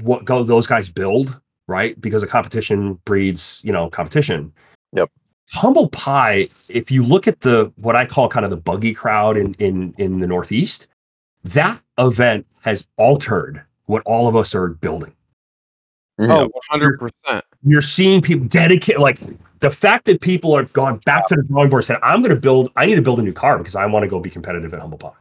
[0.01, 1.99] what go those guys build, right?
[2.01, 4.51] Because a competition breeds, you know, competition.
[4.93, 5.09] Yep.
[5.49, 9.35] humble pie if you look at the what i call kind of the buggy crowd
[9.37, 10.87] in in in the northeast
[11.43, 15.11] that event has altered what all of us are building
[16.19, 16.31] mm-hmm.
[16.31, 17.41] Oh, 100%.
[17.63, 19.19] you're seeing people dedicate like
[19.61, 22.35] the fact that people have gone back to the drawing board and said i'm going
[22.35, 24.29] to build i need to build a new car because i want to go be
[24.29, 25.11] competitive at humble pie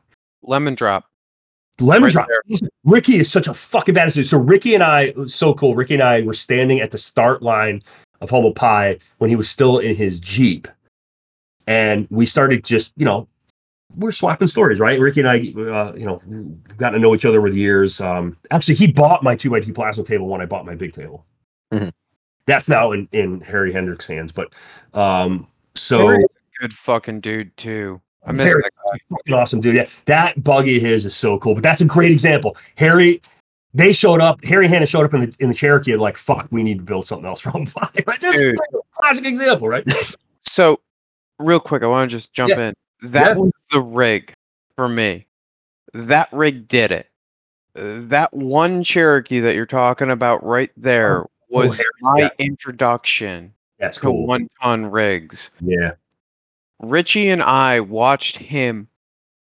[0.43, 1.07] Lemon drop.
[1.81, 2.29] Lemon Right drop.
[2.29, 2.69] there.
[2.85, 4.27] ricky is such a fucking badass dude.
[4.27, 5.75] So ricky and i so cool.
[5.75, 7.83] Ricky and i were standing at the start line
[8.21, 10.69] of humble pie when he was still in his jeep.
[11.67, 13.29] And we started just you know
[13.97, 14.99] we're swapping stories right?
[15.01, 18.01] Ricky and i uh, you know we've gotten to know each other over the years.
[18.01, 21.25] Um actually he bought my 2x2 plasma table when i bought my big table.
[21.73, 21.91] Mhm.
[22.47, 24.53] that's now in in harry hendricks hands but
[24.93, 26.11] um so
[26.61, 28.01] good fucking dude, too.
[28.25, 29.75] I miss Harry- that fucking awesome, dude.
[29.75, 31.55] Yeah, that buggy of his is so cool.
[31.55, 32.57] But that's a great example.
[32.77, 33.21] Harry,
[33.75, 34.45] they showed up.
[34.45, 37.05] Harry Hanna showed up in the in the Cherokee like, fuck, we need to build
[37.07, 38.05] something else from right?
[38.21, 38.55] That's Dude.
[38.55, 39.85] a classic example, right?
[40.45, 40.81] So,
[41.39, 42.69] real quick, I want to just jump Yeah.
[42.69, 42.75] in.
[43.11, 43.43] That Yeah.
[43.43, 44.35] was the rig
[44.77, 45.27] for me.
[45.95, 47.09] That rig did it.
[47.75, 52.29] That one Cherokee that you're talking about right there oh, oh, was Harry, my yeah.
[52.41, 54.27] introduction That's to cool.
[54.27, 55.51] one ton rigs.
[55.61, 55.93] Yeah,
[56.83, 58.89] Richie and I watched him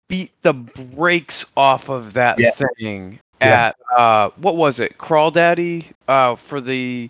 [0.07, 2.51] beat the brakes off of that Yeah.
[2.51, 3.67] thing Yeah.
[3.67, 4.97] at uh what was it?
[4.97, 7.09] Crawdaddy uh for the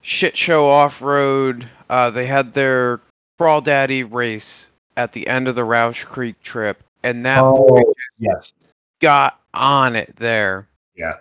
[0.00, 1.68] shit show off road.
[1.90, 3.00] Uh they had their
[3.40, 8.52] Crawdaddy race at the end of the Rausch Creek trip and that boy Oh, yes,
[9.00, 10.66] got on it there.
[10.96, 11.16] yeah.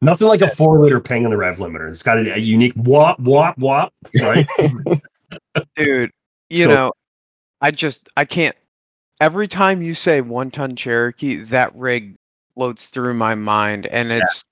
[0.00, 1.88] Nothing like a four liter ping in the rev limiter.
[1.88, 3.92] It's got a, a unique wop wop wop.
[4.22, 4.46] Right?
[5.76, 6.12] Dude,
[6.50, 6.92] you So- know,
[7.60, 8.56] I just I can't
[9.20, 12.14] every time you say one ton Cherokee, that rig
[12.54, 14.42] floats through my mind and it's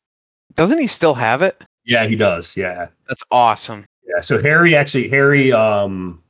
[0.54, 1.62] doesn't he still have it?
[1.84, 2.56] yeah, he does.
[2.56, 3.84] Yeah, That's awesome.
[4.08, 6.22] Yeah, so Harry actually Harry um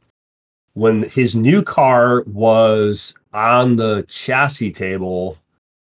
[0.74, 5.38] when his new car was on the chassis table,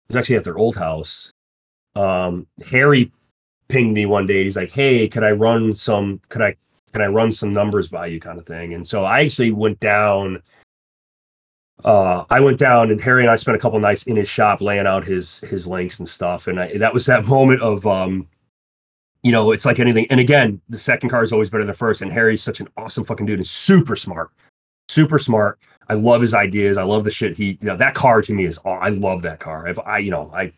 [0.07, 1.31] it was actually at their old house.
[1.95, 3.11] Um Harry
[3.67, 4.43] pinged me one day.
[4.43, 6.55] He's like, "Hey, could I run some could I
[6.93, 9.80] can I run some numbers by you kind of thing?" And so I actually went
[9.80, 10.41] down
[11.86, 14.60] uh I went down and Harry and I spent a couple nights in his shop
[14.60, 18.28] laying out his his links and stuff and I, that was that moment of um
[19.24, 20.06] you know, it's like anything.
[20.12, 22.03] And again, the second car is always better than the first.
[22.03, 24.30] And Harry's such an awesome fucking dude and super smart,
[24.88, 25.57] super smart.
[25.90, 26.78] I love his ideas.
[26.78, 27.57] I love the shit he.
[27.60, 28.60] You know, that car to me is.
[28.66, 29.68] I love that car.
[29.68, 30.52] If I, you know, I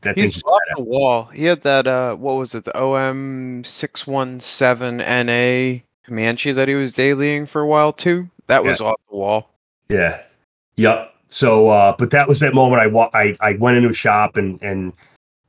[0.00, 1.24] that thing's He's just off the wall.
[1.26, 6.66] He had that uh what was it, the OM six one seven NA Comanche that
[6.66, 8.28] he was dailying for a while too.
[8.48, 8.70] That Yeah.
[8.70, 9.48] was off the wall.
[9.88, 10.22] Yeah.
[10.78, 11.12] Yep.
[11.26, 12.80] So, uh, but that was that moment.
[12.80, 14.94] I wa- I I went into a shop and and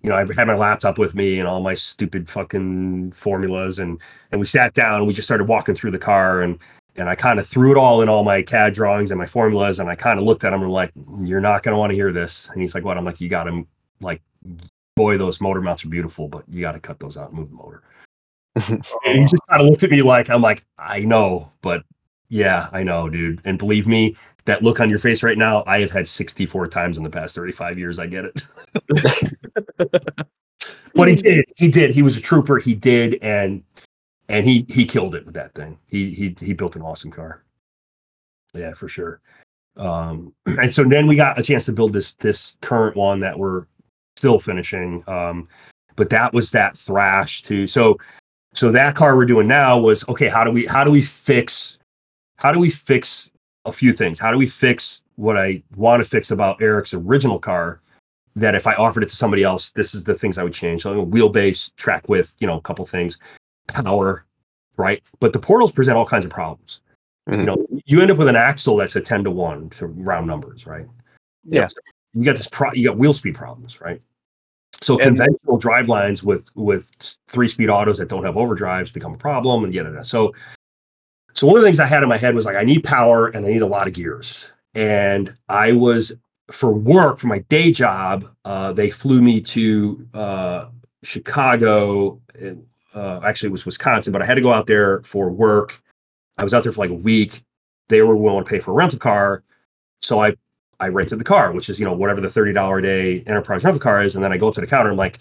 [0.01, 4.01] you know I had my laptop with me and all my stupid fucking formulas and
[4.31, 6.57] and we sat down and we just started walking through the car and
[6.97, 9.79] and I kind of threw it all in all my CAD drawings and my formulas
[9.79, 10.91] and I kind of looked at him and I'm like
[11.21, 13.43] you're not gonna want to hear this and he's like what I'm like you got
[13.43, 13.65] to
[14.01, 14.21] like
[14.95, 17.51] boy those motor mounts are beautiful but you got to cut those out and move
[17.51, 17.83] the motor
[18.55, 21.83] and he just kind of looked at me like I'm like I know but
[22.29, 24.15] yeah I know dude and believe me
[24.49, 27.35] that look on your face right now, I have had 64 times in the past
[27.35, 27.99] 35 years.
[27.99, 28.41] I get it.
[30.95, 31.45] but he did.
[31.55, 31.93] He did.
[31.93, 32.57] He was a trooper.
[32.57, 33.63] He did, and
[34.27, 35.77] and he he killed it with that thing.
[35.87, 37.43] He he he built an awesome car.
[38.55, 39.21] Yeah, for sure.
[39.77, 43.37] Um, and so then we got a chance to build this this current one that
[43.37, 43.67] we're
[44.17, 45.03] still finishing.
[45.07, 45.47] Um,
[45.95, 47.67] but that was that thrash too.
[47.67, 47.99] So
[48.55, 50.27] so that car we're doing now was okay.
[50.27, 51.77] How do we how do we fix
[52.37, 53.29] how do we fix
[53.65, 54.19] a few things.
[54.19, 57.81] How do we fix what I want to fix about Eric's original car?
[58.35, 60.83] That if I offered it to somebody else, this is the things I would change.
[60.83, 63.17] So wheelbase, track width, you know, a couple things,
[63.67, 64.25] power,
[64.77, 65.03] right?
[65.19, 66.79] But the portals present all kinds of problems.
[67.27, 67.39] Mhm.
[67.39, 70.27] You know, you end up with an axle that's a ten to one to round
[70.27, 70.85] numbers, right?
[71.43, 71.67] Yeah.
[71.67, 71.79] So
[72.13, 73.99] you got this pro, you got wheel speed problems, right?
[74.81, 76.91] So And- conventional drive lines with with
[77.27, 80.33] three speed autos that don't have overdrives become a problem, and yet so
[81.39, 83.27] so one of the things I had in my head was like, I need power
[83.27, 84.51] and I need a lot of gears.
[84.75, 86.11] And I was
[86.51, 88.25] for work for my day job.
[88.43, 90.65] Uh, they flew me to uh,
[91.01, 92.19] Chicago.
[92.37, 95.81] and, Uh, actually, it was Wisconsin, but I had to go out there for work.
[96.37, 97.41] I was out there for like a week.
[97.87, 99.41] They were willing to pay for a rental car,
[100.01, 100.35] so I
[100.81, 103.63] I rented the car, which is you know whatever the thirty dollar a day enterprise
[103.63, 104.15] rental car is.
[104.15, 104.91] And then I go up to the counter.
[104.91, 105.19] I'm like,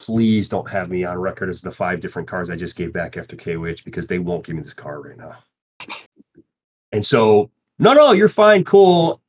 [0.00, 3.16] please don't have me on record as the five different cars I just gave back
[3.16, 5.36] after KOH because they won't give me this car right now.
[6.92, 9.20] And so, no, no, you're fine, cool.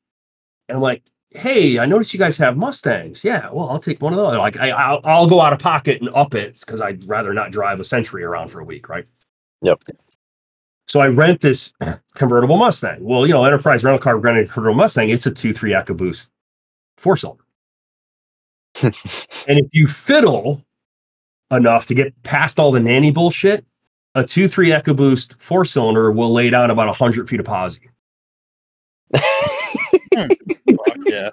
[0.68, 3.24] And I'm like, hey, I noticed you guys have Mustangs.
[3.24, 4.38] Yeah, well, I'll take one of those.
[4.38, 7.52] Like, I, I'll, I'll go out of pocket and up it because I'd rather not
[7.52, 9.06] drive a Century around for a week, right?
[9.62, 9.84] Yep.
[10.88, 11.74] So I rent this
[12.16, 13.04] convertible Mustang.
[13.04, 15.10] Well, you know, Enterprise rental car rented a convertible Mustang.
[15.10, 16.30] It's a two three EcoBoost
[16.98, 17.44] four cylinder.
[18.84, 18.94] and
[19.48, 20.64] if you fiddle
[21.52, 23.66] enough to get past all the nanny bullshit,
[24.16, 27.90] a two three EcoBoost four cylinder will lay down about hundred feet of posi.
[31.06, 31.30] Yeah.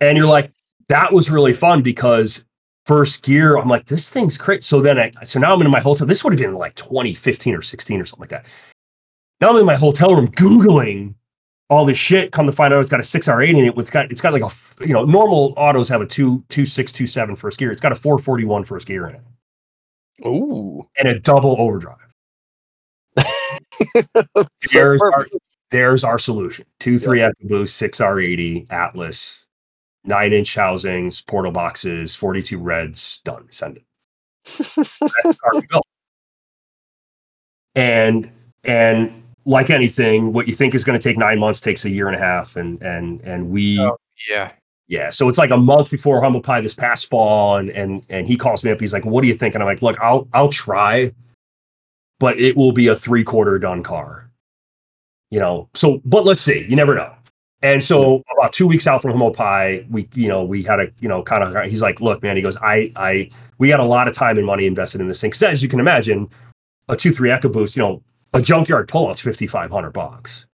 [0.00, 0.50] And you're like,
[0.88, 2.44] that was really fun because
[2.86, 4.64] first gear, I'm like, this thing's great.
[4.64, 6.06] So then I, so now I'm in my hotel.
[6.06, 8.46] This would have been like 2015 or 16 or something like that.
[9.40, 11.14] Now I'm in my hotel room Googling
[11.68, 12.32] all this shit.
[12.32, 13.78] Come to find out it's got a 6R8 in it.
[13.78, 14.50] It's got, it's got like a
[14.84, 17.70] you know, normal autos have a two, two, six, two, seven first gear.
[17.70, 19.22] It's got a 441 first gear in it
[20.26, 20.86] Ooh.
[20.98, 21.96] and a double overdrive.
[24.72, 25.26] There's our,
[25.70, 26.66] there's our solution.
[26.78, 29.46] Two, three EcoBoost, 6R80, Atlas,
[30.04, 33.46] nine inch housings, portal boxes, 42 reds, done.
[33.50, 33.84] Send it.
[34.58, 34.74] That's
[35.24, 35.86] the car we built.
[37.74, 38.30] And
[38.64, 39.12] and
[39.46, 42.16] like anything, what you think is going to take nine months takes a year and
[42.16, 42.56] a half.
[42.56, 43.96] And and and we Oh.
[44.28, 44.52] Yeah.
[44.90, 48.26] Yeah, so it's like a month before Humble Pie this past fall, and and and
[48.26, 48.80] he calls me up.
[48.80, 51.12] He's like, "What do you think?" And I'm like, "Look, I'll I'll try,
[52.18, 54.28] but it will be a three quarter done car."
[55.30, 56.66] You know, so but let's see.
[56.68, 57.14] You never know.
[57.62, 60.88] And so about two weeks out from Humble Pie, we you know we had a
[60.98, 63.84] you know kind of he's like, "Look, man," he goes, "I I we had a
[63.84, 66.28] lot of time and money invested in this thing." Because as you can imagine,
[66.88, 68.02] a two three EcoBoost, you know,
[68.34, 70.46] a junkyard pullout's fifty five hundred bucks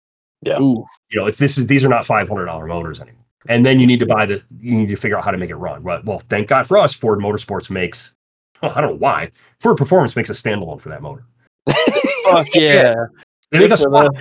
[0.42, 0.60] Yeah.
[0.60, 0.86] Ooh.
[1.10, 3.25] you know, it's this is these are not five hundred dollar motors anymore.
[3.48, 5.50] And then you need to buy the you need to figure out how to make
[5.50, 5.84] it run.
[5.84, 8.14] Well, well, thank God for us, Ford Motorsports makes
[8.62, 11.26] I don't know why Ford Performance makes a standalone for that motor.
[12.26, 13.06] Fuck yeah.
[13.52, 14.12] They make a swap.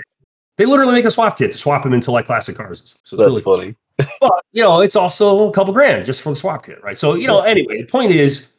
[0.57, 2.81] They literally make a swap kit to swap them into like classic cars.
[3.05, 3.77] So it's That's really funny.
[4.21, 6.97] but you know, it's also a couple grand just for the swap kit, right?
[6.97, 8.53] So you know, anyway, the point is,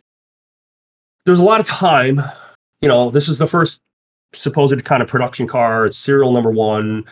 [1.26, 2.22] there's a lot of time.
[2.82, 3.82] You know, this is the first
[4.34, 5.86] supposed kind of production car.
[5.86, 7.06] It's serial number one.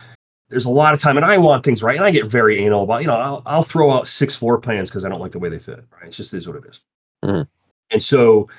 [0.50, 2.84] There's a lot of time, and I want things right, and I get very anal
[2.84, 3.02] about.
[3.02, 5.50] You know, I'll I'll throw out six floor plans because I don't like the way
[5.50, 5.84] they fit.
[5.92, 6.08] Right?
[6.08, 6.82] It's just is what it is.
[7.24, 7.48] Mhm.
[7.92, 8.50] And so,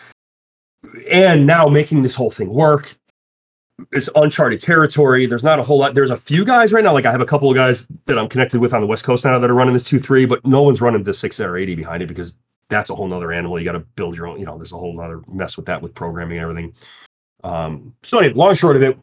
[1.10, 2.96] and now making this whole thing work
[3.92, 5.26] it's uncharted territory.
[5.26, 5.94] There's not a whole lot.
[5.94, 6.92] There's a few guys right now.
[6.92, 9.24] Like I have a couple of guys that I'm connected with on the West Coast
[9.24, 12.06] now that are running this two three, but no one's running the 6R80 behind it
[12.06, 12.36] because
[12.68, 13.58] that's a whole nother animal.
[13.58, 14.38] You got to build your own.
[14.38, 16.72] You know, there's a whole other mess with that with programming and everything.
[17.42, 18.98] Um, so anyway, long short of it,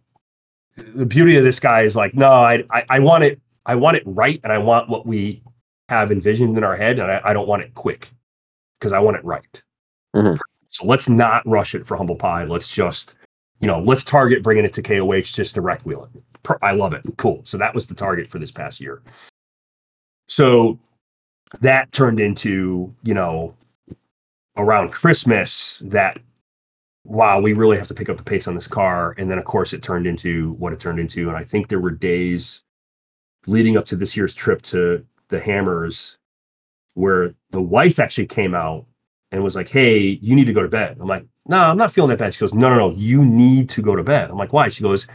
[0.95, 3.39] the beauty of this guy is like, no, I I, I want it.
[3.65, 5.43] I want it right, and I want what we
[5.89, 8.09] have envisioned in our head, and I, I don't want it quick
[8.79, 9.63] because I want it right.
[10.15, 10.39] Mhm.
[10.69, 12.45] So let's not rush it for humble pie.
[12.45, 13.15] Let's just
[13.61, 16.57] you know, let's target bringing it to KOH just to wreck wheel it.
[16.63, 17.05] I love it.
[17.17, 17.41] Cool.
[17.45, 19.01] So that was the target for this past year.
[20.27, 20.79] So
[21.61, 23.53] that turned into, you know,
[24.57, 26.19] around Christmas that
[27.05, 29.15] wow, we really have to pick up the pace on this car.
[29.17, 31.27] And then of course it turned into what it turned into.
[31.27, 32.63] And I think there were days
[33.47, 36.17] leading up to this year's trip to the Hammers
[36.93, 38.85] where the wife actually came out
[39.31, 40.97] and was like, Hey, you need to go to bed.
[40.99, 42.33] I'm like, No, I'm not feeling that bad.
[42.33, 44.29] She goes, No, no, no, you need to go to bed.
[44.29, 44.67] I'm like, Why?
[44.67, 45.07] She goes,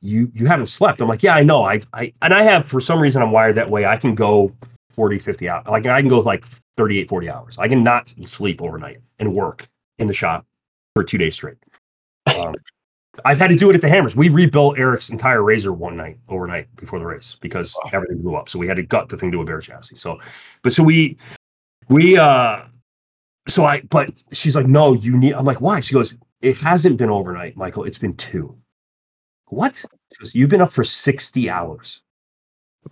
[0.00, 1.00] You you haven't slept.
[1.00, 1.64] I'm like, Yeah, I know.
[1.64, 3.84] I I and I have for some reason I'm wired that way.
[3.86, 4.54] I can go
[4.92, 5.66] 40, 50 hours.
[5.66, 7.58] Like I can go like 38, 40 hours.
[7.58, 9.68] I can not sleep overnight and work
[9.98, 10.46] in the shop
[10.94, 11.56] for two days straight.
[12.38, 12.54] Um,
[13.24, 14.14] I've had to do it at the Hammers.
[14.14, 18.48] We rebuilt Eric's entire Razor one night overnight before the race because everything blew up.
[18.48, 19.96] So we had to gut the thing to a bare chassis.
[19.96, 20.20] So,
[20.62, 21.18] but so we
[21.88, 22.62] we uh
[23.48, 25.34] so I but she's like, no, you need.
[25.34, 25.80] I'm like, why?
[25.80, 27.84] She goes, it hasn't been overnight, Michael.
[27.84, 28.56] It's been two.
[29.46, 29.76] What?
[29.76, 32.02] She goes, you've been up for 60 hours.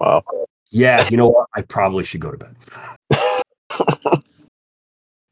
[0.00, 0.24] Wow.
[0.70, 1.48] Yeah, you know what?
[1.54, 2.56] I probably should go to bed.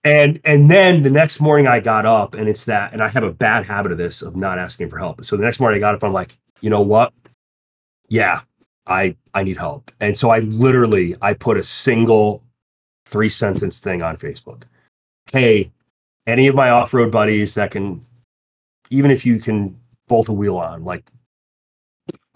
[0.06, 3.24] and and then the next morning I got up and it's that, and I have
[3.24, 5.24] a bad habit of this of not asking for help.
[5.24, 7.12] So the next morning I got up, I'm like, you know what?
[8.08, 8.40] Yeah,
[8.86, 9.90] I I need help.
[10.00, 12.40] And so I literally I put a single
[13.06, 14.62] three sentence thing on Facebook.
[15.32, 15.72] Hey,
[16.28, 18.00] any of my off-road buddies that can
[18.90, 19.76] even if you can
[20.06, 21.04] bolt a wheel on, like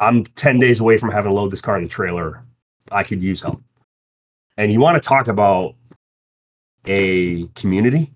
[0.00, 2.42] I'm 10 days away from having to load this car in the trailer.
[2.90, 3.62] I could use help.
[4.57, 5.76] And you want to talk about
[6.86, 8.12] a community?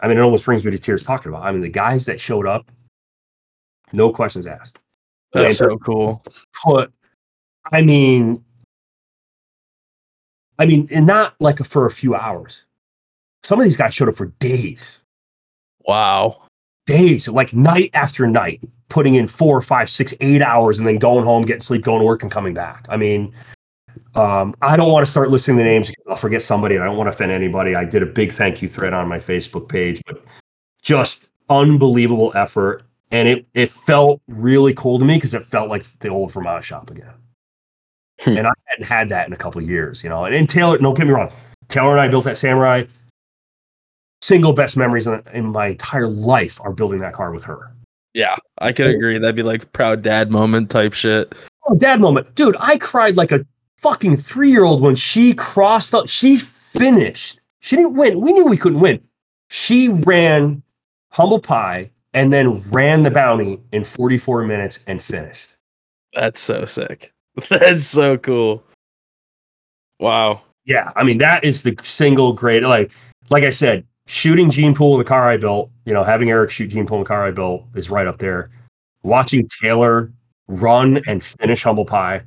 [0.00, 1.44] I mean, it almost brings me to tears talking about.
[1.44, 2.70] I mean, the guys that showed up,
[3.92, 4.78] no questions asked.
[5.32, 6.24] That's And so cool.
[6.64, 6.92] Put,
[7.72, 8.44] I mean,
[10.58, 12.66] I mean, and not like for a few hours.
[13.42, 15.02] Some of these guys showed up for days,
[15.86, 16.42] Wow.
[16.86, 21.24] days, like night after night, putting in four, five, six, eight hours, and then going
[21.24, 22.86] home, getting sleep, going to work, and coming back.
[22.88, 23.32] I mean,
[24.16, 26.86] um, I don't want to start listing the names because I'll forget somebody and I
[26.86, 27.74] don't want to offend anybody.
[27.74, 30.24] I did a big thank you thread on my Facebook page, but
[30.82, 32.82] just unbelievable effort.
[33.10, 36.64] and it it felt really cool to me because it felt like the old Vermont
[36.64, 37.12] shop again.
[38.20, 38.36] Hmm.
[38.38, 40.24] And I hadn't had that in a couple of years, you know.
[40.24, 41.30] And, and Taylor, don't get me wrong,
[41.68, 42.84] Taylor and I built that Samurai.
[44.22, 47.72] Single best memories in, in my entire life are building that car with her.
[48.14, 49.18] Yeah, I could agree.
[49.18, 51.34] That'd be like proud dad moment type shit.
[51.68, 52.56] Oh, dad moment, dude!
[52.58, 53.44] I cried like a
[53.78, 55.92] fucking three year old when she crossed.
[55.92, 57.40] The, she finished.
[57.60, 58.20] She didn't win.
[58.20, 59.00] We knew we couldn't win.
[59.50, 60.62] She ran
[61.10, 65.54] humble pie and then ran the bounty in 44 minutes and finished.
[66.12, 67.12] That's so sick.
[67.48, 68.62] That's so cool.
[69.98, 70.42] Wow.
[70.64, 72.62] Yeah, I mean that is the single great.
[72.62, 72.92] Like,
[73.30, 75.70] like I said, shooting Gene Pool, with the car I built.
[75.84, 78.18] You know, having Eric shoot Gene Pool, in the car I built, is right up
[78.18, 78.50] there.
[79.02, 80.10] Watching Taylor
[80.48, 82.22] run and finish humble pie.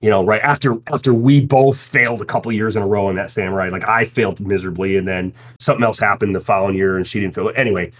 [0.00, 3.16] You know, right after after we both failed a couple years in a row in
[3.16, 3.68] that samurai.
[3.68, 7.34] Like I failed miserably, and then something else happened the following year, and she didn't
[7.34, 7.52] fail.
[7.54, 7.92] Anyway,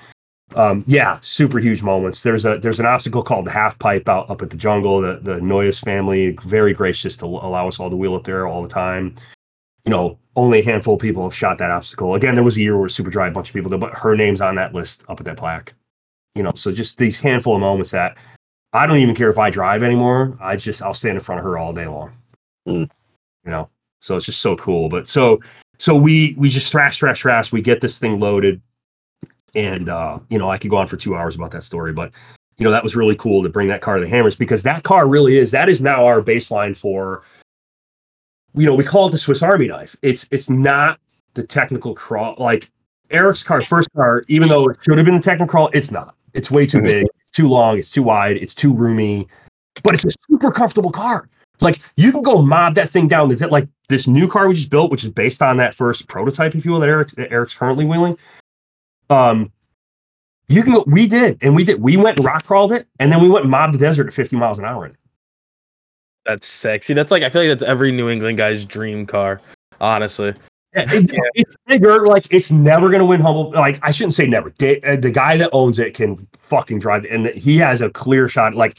[0.56, 2.22] um, yeah, super huge moments.
[2.22, 5.00] There's a there's an obstacle called the half pipe out up at the jungle.
[5.02, 8.62] The the Noyes family very gracious to allow us all to wheel up there all
[8.62, 9.14] the time.
[9.84, 12.14] You know, only a handful of people have shot that obstacle.
[12.14, 14.14] Again, there was a year where Super Dry, a bunch of people did, but her
[14.16, 15.74] name's on that list up at that plaque.
[16.34, 18.16] You know, so just these handful of moments that
[18.72, 20.36] I don't even care if I drive anymore.
[20.40, 22.12] I just I'll stand in front of her all day long.
[22.68, 22.90] Mm.
[23.44, 23.68] You know,
[24.00, 24.88] so it's just so cool.
[24.88, 25.40] But so
[25.78, 27.52] so we we just thrash thrash thrash.
[27.52, 28.60] We get this thing loaded,
[29.54, 32.12] and uh, you know I could go on for two hours about that story, but
[32.58, 34.84] you know that was really cool to bring that car to the Hammers because that
[34.84, 37.22] car really is that is now our baseline for.
[38.54, 39.96] You know, we call it the Swiss Army knife.
[40.02, 40.98] It's it's not
[41.34, 42.68] the technical crawl like
[43.10, 46.14] Eric's car, first car, even though it should have been the technical crawl, it's not.
[46.34, 46.84] It's way too Mhm.
[46.84, 49.26] big, too long, it's too wide, it's too roomy,
[49.82, 51.28] but it's a super comfortable car.
[51.60, 53.30] Like you can go mob that thing down.
[53.30, 56.54] It's like this new car we just built, which is based on that first prototype,
[56.54, 58.16] if you will, that Eric's that Eric's currently wheeling.
[59.10, 59.52] Um,
[60.48, 60.84] you can go.
[60.86, 61.80] We did, and we did.
[61.80, 64.12] We went and rock crawled it, and then we went and mobbed the desert at
[64.12, 64.86] 50 miles an hour.
[64.86, 64.96] in it.
[66.26, 66.94] That's sexy.
[66.94, 69.40] That's like I feel like that's every New England guy's dream car.
[69.80, 70.34] Honestly.
[70.74, 72.06] Yeah, it- It's bigger.
[72.06, 73.50] Like it's never gonna win humble.
[73.52, 74.50] Like I shouldn't say never.
[74.50, 77.90] Da- uh, the guy that owns it can fucking drive, it, and he has a
[77.90, 78.54] clear shot.
[78.54, 78.78] Like,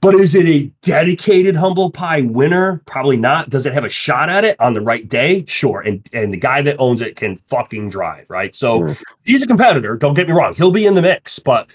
[0.00, 2.80] but is it a dedicated humble pie winner?
[2.86, 3.50] Probably not.
[3.50, 5.44] Does it have a shot at it on the right day?
[5.46, 5.80] Sure.
[5.80, 8.54] And and the guy that owns it can fucking drive, right?
[8.54, 9.02] So Mm.
[9.24, 9.96] he's a competitor.
[9.96, 10.54] Don't get me wrong.
[10.54, 11.70] He'll be in the mix, but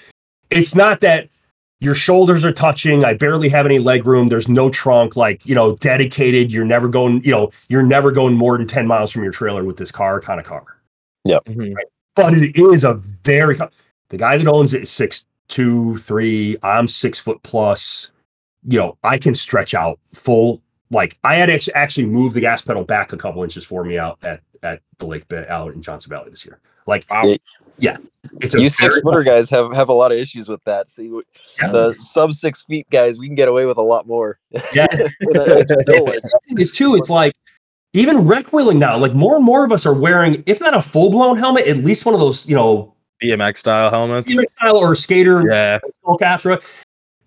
[0.50, 1.28] it's not that
[1.80, 3.06] your shoulders are touching.
[3.06, 4.30] I barely have any leg room.
[4.30, 6.52] There's no trunk, like, you know, dedicated.
[6.52, 9.64] You're never going, you know, you're never going more than 10 miles from your trailer
[9.64, 10.66] with this car kind of car.
[11.42, 11.76] Mhm.
[12.16, 13.58] But it is a very,
[14.10, 16.58] the guy that owns it is six, two, three.
[16.64, 18.12] I'm six foot plus.
[18.68, 20.62] You know, I can stretch out full.
[20.90, 24.00] Like I had actually actually moved the gas pedal back a couple inches for me
[24.00, 26.60] out at, at the lake bed out in Johnson Valley this year.
[26.88, 27.38] Like, Yeah.
[27.80, 27.98] Yeah,
[28.42, 30.90] it's a You six footer guys have have a lot of issues with that.
[30.92, 31.12] See,
[31.62, 31.70] Yeah.
[31.72, 34.40] the sub six feet guys, we can get away with a lot more.
[34.74, 34.88] yeah.
[35.22, 37.34] It's like, is too, it's like
[37.94, 40.82] even rec wheeling now, like more and more of us are wearing, if not a
[40.82, 44.32] full blown helmet, at least one of those, you know, BMX style helmets.
[44.34, 45.80] BMX style or skater Yeah.
[46.04, 46.46] skull caps.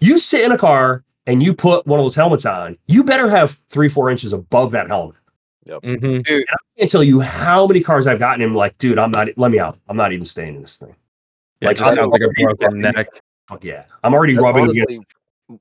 [0.01, 3.29] You sit in a car and you put one of those helmets on, you better
[3.29, 5.17] have three, four inches above that helmet.
[5.79, 6.43] Hmm I
[6.79, 8.53] can't tell you how many cars I've gotten him.
[8.53, 9.29] Like, dude, I'm not.
[9.37, 9.79] Let me out.
[9.89, 10.95] I'm not even staying in this thing.
[11.61, 13.09] Yeah, Like, it just I'm sounds like a already broken rubbing- neck.
[13.49, 14.65] Fuck yeah, I'm already That's rubbing.
[14.71, 15.07] against- honestly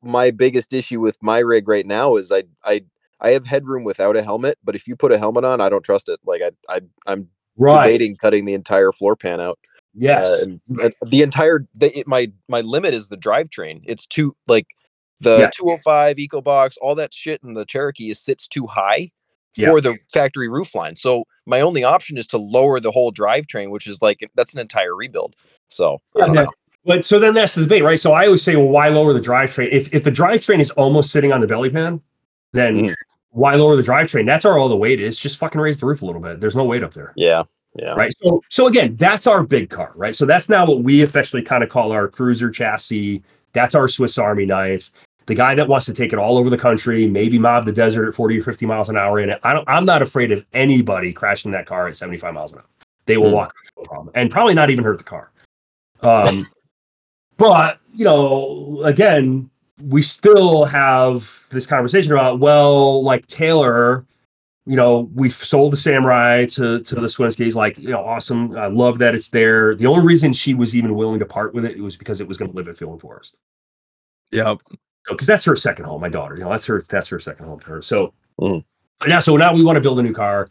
[0.03, 2.83] my biggest issue with my rig right now is I I
[3.21, 5.83] I have headroom without a helmet, but if you put a helmet on, I don't
[5.83, 6.19] trust it.
[6.25, 7.85] Like I I I'm right.
[7.87, 9.57] debating cutting the entire floor pan out.
[9.95, 10.45] Yes.
[10.47, 13.81] Uh, and, and the entire the, it, my my limit is the drivetrain.
[13.85, 14.67] It's too like
[15.21, 15.49] the Yeah.
[15.55, 19.09] 205 EcoBox, all that shit in the Cherokee is sits too high
[19.59, 19.69] Yeah.
[19.69, 20.95] for the factory roof line.
[20.95, 24.59] So my only option is to lower the whole drivetrain, which is like that's an
[24.59, 25.35] entire rebuild.
[25.67, 26.51] So I Yeah, don't know.
[26.85, 27.99] But so then that's the debate, right?
[27.99, 29.69] So I always say, well, why lower the drivetrain?
[29.71, 32.01] If if the drivetrain is almost sitting on the belly pan,
[32.53, 32.95] then Mhm.
[33.31, 34.25] why lower the drivetrain?
[34.25, 35.19] That's where all the weight is.
[35.19, 36.39] Just fucking raise the roof a little bit.
[36.39, 37.11] There's no weight up there.
[37.17, 37.43] Yeah,
[37.75, 37.93] yeah.
[37.95, 38.13] Right.
[38.23, 40.15] So so again, that's our big car, right?
[40.15, 43.21] So that's now what we officially kind of call our cruiser chassis.
[43.53, 44.89] That's our Swiss Army knife.
[45.29, 48.07] The guy that wants to take it all over the country, maybe mob the desert
[48.07, 49.39] at 40 or 50 miles an hour in it.
[49.43, 52.65] I don't I'm not afraid of anybody crashing that car at 75 miles an hour.
[53.05, 53.35] They will Hmm.
[53.35, 54.11] walk no problem.
[54.15, 55.31] And probably not even hurt the car.
[56.01, 56.49] Um
[57.37, 59.51] but you know, again,
[59.83, 64.07] we still have this conversation about, well, like Taylor,
[64.65, 68.57] you know, we've sold the samurai to to the Swinskys, like, you know, awesome.
[68.57, 69.75] I love that it's there.
[69.75, 72.37] The only reason she was even willing to part with it was because it was
[72.39, 73.35] going to live at Field Forest.
[74.31, 74.57] Yep.
[75.05, 76.35] So, because that's her second home, my daughter.
[76.35, 77.81] You know, that's her that's her second home to her.
[77.81, 78.63] So Mhm.
[79.07, 80.47] yeah, so now we want to build a new car.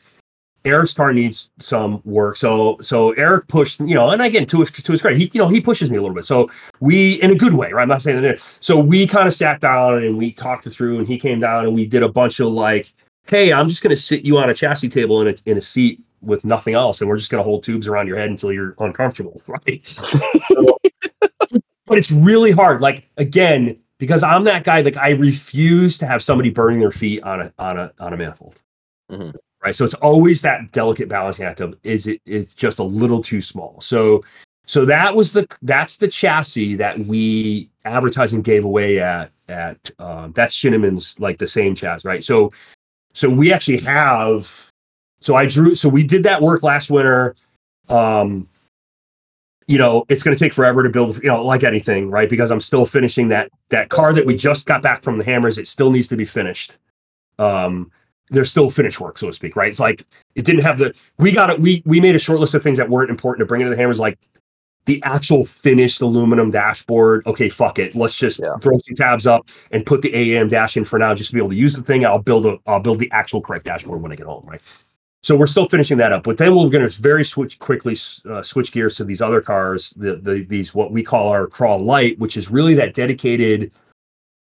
[0.65, 2.37] Eric's car needs some work.
[2.37, 5.41] So so Eric pushed, you know, and again to his to his credit, he you
[5.41, 6.25] know he pushes me a little bit.
[6.25, 7.83] So we in a good way, right?
[7.83, 8.41] I'm not saying that.
[8.61, 11.65] So we kind of sat down and we talked it through, and he came down
[11.65, 12.93] and we did a bunch of like,
[13.29, 16.01] hey, I'm just gonna sit you on a chassis table in a in a seat
[16.21, 19.41] with nothing else, and we're just gonna hold tubes around your head until you're uncomfortable,
[19.47, 19.87] right?
[19.87, 20.79] So-
[21.87, 22.81] but it's really hard.
[22.81, 24.81] Like again, because I'm that guy.
[24.81, 28.17] Like I refuse to have somebody burning their feet on a on a on a
[28.17, 28.61] manifold.
[29.11, 29.35] Mhm.
[29.63, 29.75] Right.
[29.75, 33.41] So it's always that delicate balancing act of is it it's just a little too
[33.41, 33.81] small.
[33.81, 34.23] So
[34.67, 40.33] so that was the that's the chassis that we advertising gave away at at um,
[40.33, 42.23] that's Shinneman's like the same chassis, right?
[42.23, 42.53] So
[43.15, 44.71] so we actually have
[45.21, 47.35] so I drew so we did that work last winter.
[47.89, 48.49] Um
[49.69, 52.29] you know, it's going to take forever to build, you know, like anything, right?
[52.29, 55.59] Because I'm still finishing that that car that we just got back from the hammers.
[55.59, 56.79] It still needs to be finished.
[57.39, 57.93] Um,
[58.31, 59.69] there's still finish work, so to speak, right?
[59.69, 61.61] It's like it didn't have the we got it.
[61.61, 63.81] We we made a short list of things that weren't important to bring into the
[63.81, 64.19] hammers, like
[64.87, 67.27] the actual finished aluminum dashboard.
[67.27, 67.95] Okay, fuck it.
[67.95, 68.57] Let's just Yeah.
[68.61, 71.41] throw some tabs up and put the AAM dash in for now, just to be
[71.41, 72.07] able to use the thing.
[72.07, 74.63] I'll build a I'll build the actual correct dashboard when I get home, right?
[75.23, 77.97] So we're still finishing that up, but then we're going to very switch quickly
[78.31, 81.79] uh, switch gears to these other cars, the, the these what we call our crawl
[81.79, 83.73] light, which is really that dedicated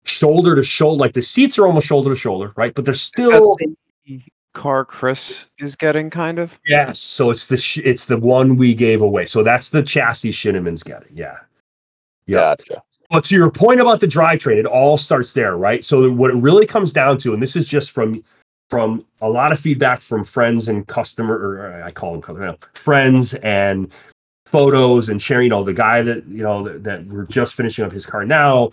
[0.04, 1.00] shoulder to shoulder.
[1.00, 2.74] Like the seats are almost shoulder to shoulder, right?
[2.74, 3.56] But they're still
[4.54, 6.58] car Chris is getting, kind of.
[6.66, 7.00] yes.
[7.00, 9.24] So it's the sh- it's the one we gave away.
[9.24, 11.16] So that's the chassis Shinneman's getting.
[11.16, 11.36] Yeah.
[12.26, 12.54] Yeah.
[12.56, 12.82] Gotcha.
[13.10, 15.82] But to your point about the drivetrain, it all starts there, right?
[15.84, 18.22] So what it really comes down to, and this is just from
[18.70, 22.38] from a lot of feedback from friends and customer, or uh, I call them cu-
[22.38, 23.92] no, friends and
[24.46, 25.44] photos and sharing.
[25.44, 28.24] You know, the guy that you know that, that we're just finishing up his car
[28.24, 28.70] now,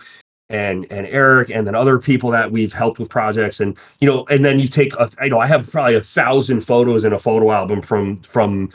[0.50, 4.26] and and Eric, and then other people that we've helped with projects, and you know,
[4.30, 7.20] and then you take, a, I know I have probably a thousand photos in a
[7.20, 8.70] photo album from from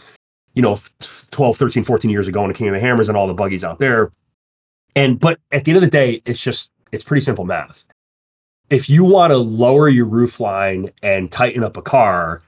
[0.54, 0.76] you know
[1.30, 3.62] 12 13 14 years ago in the king of the hammers and all the buggies
[3.62, 4.10] out there
[4.96, 7.84] and but at the end of the day, it's just it's pretty simple math.
[8.70, 12.42] If you want to lower your roof line and tighten up a car,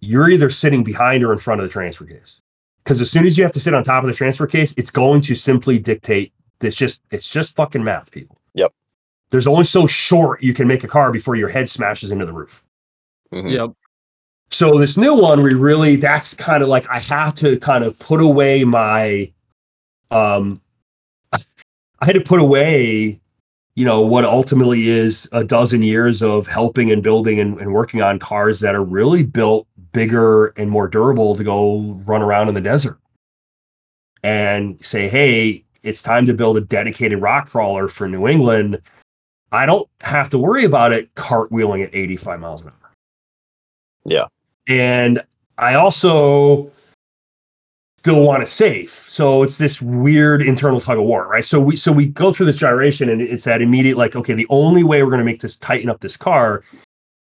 [0.00, 2.40] you're either sitting behind or in front of the transfer case.
[2.84, 4.90] Because as soon as you have to sit on top of the transfer case, it's
[4.90, 6.32] going to simply dictate
[6.64, 8.38] it's just it's just fucking math, people.
[8.54, 8.72] Yep.
[9.30, 12.32] There's only so short you can make a car before your head smashes into the
[12.32, 12.64] roof.
[13.32, 13.50] Mhm.
[13.50, 13.70] Yep.
[14.50, 17.98] So this new one, we really that's kind of like I have to kind of
[17.98, 19.32] put away my
[20.10, 20.60] um
[21.32, 23.20] I had to put away,
[23.74, 28.02] you know, what ultimately is a dozen years of helping and building and, and working
[28.02, 32.54] on cars that are really built bigger and more durable to go run around in
[32.54, 32.98] the desert.
[34.22, 38.80] And say, hey, it's time to build a dedicated rock crawler for New England.
[39.50, 42.92] I don't have to worry about it cartwheeling at 85 miles an hour.
[44.04, 44.26] Yeah.
[44.68, 45.22] And
[45.58, 46.70] I also
[48.02, 48.90] still want it safe.
[48.90, 51.44] So it's this weird internal tug of war, right?
[51.44, 54.46] So we so we go through this gyration and it's that immediate like, okay, the
[54.50, 56.64] only way we're going to make this tighten up this car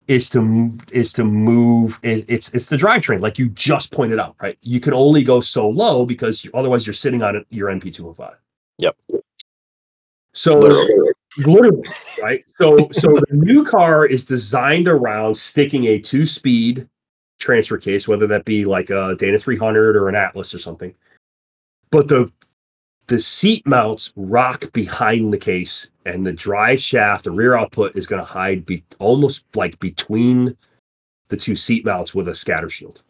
[0.08, 4.38] is to is to move it, it's it's the drivetrain like you just pointed out,
[4.42, 4.58] right?
[4.62, 8.36] You can only go so low because you, otherwise you're sitting on your NP205.
[8.78, 8.96] Yep.
[10.32, 11.12] So Literally.
[11.40, 11.84] literally
[12.24, 16.88] right so so the new car is designed around sticking a two speed
[17.40, 20.94] transfer case whether that be like a dana 300 or an atlas or something
[21.92, 22.32] but the
[23.08, 28.06] the seat mounts rock behind the case and the drive shaft the rear output is
[28.06, 30.56] going to hide be almost like between
[31.30, 33.02] the two seat mounts with a scatter shield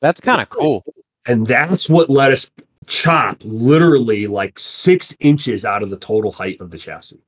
[0.00, 0.82] That's kind of cool.
[1.26, 2.50] and that's what let us
[2.86, 7.20] chop literally like six inches out of the total height of the chassis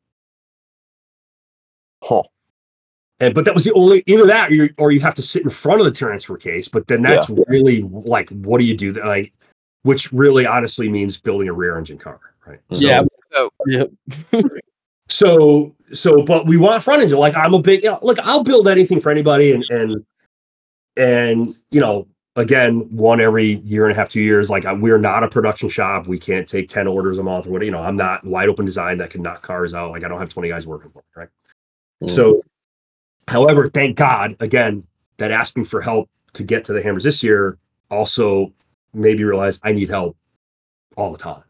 [2.03, 2.23] Huh.
[3.21, 5.43] And but that was the only either that or you, or you have to sit
[5.43, 6.69] in front of the transfer case.
[6.69, 8.93] But then that's really like what do you do?
[8.93, 9.33] That like,
[9.83, 12.61] which really honestly means building a rear engine car, right?
[12.73, 13.03] So, Yeah.
[13.33, 13.91] So- Yep.
[15.11, 17.19] So so, but we want front engine.
[17.19, 18.19] Like I'm a big you know, look.
[18.21, 20.07] I'll build anything for anybody, and and
[20.97, 24.49] and you know, again, one every year and a half, two years.
[24.51, 26.07] Like we're not a production shop.
[26.07, 27.65] We can't take ten orders a month or what.
[27.65, 29.91] You know, I'm not wide open design that can knock cars out.
[29.91, 31.29] Like I don't have twenty guys working for me, right?
[32.05, 32.11] Mm.
[32.11, 32.41] So,
[33.29, 34.85] however, thank God again
[35.19, 37.59] that asking for help to get to the hammers this year
[37.91, 38.53] also
[38.95, 40.17] made me realize I need help
[40.97, 41.43] all the time.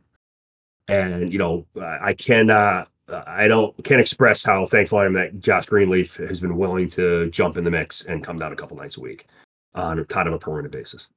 [0.88, 5.66] And you know, I cannot, I don't can't express how thankful I am that Josh
[5.66, 8.96] Greenleaf has been willing to jump in the mix and come down a couple nights
[8.96, 9.26] a week
[9.74, 11.08] on kind of a permanent basis.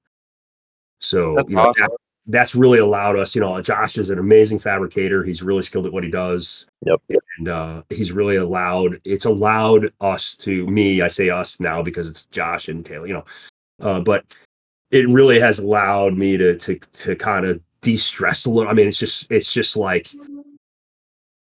[1.00, 1.90] So That's you know, awesome.
[2.26, 3.36] That- that's really allowed us.
[3.36, 5.24] You know, Josh is an amazing fabricator.
[5.24, 7.02] He's really skilled at what he does Yep.
[7.38, 12.08] and uh, he's really allowed it's allowed us to me i say us now because
[12.10, 13.24] it's josh and taylor you know
[13.82, 14.26] Uh, but
[14.92, 18.70] it really has allowed me to to to kind of de-stress a little.
[18.70, 20.10] I mean, it's just it's just like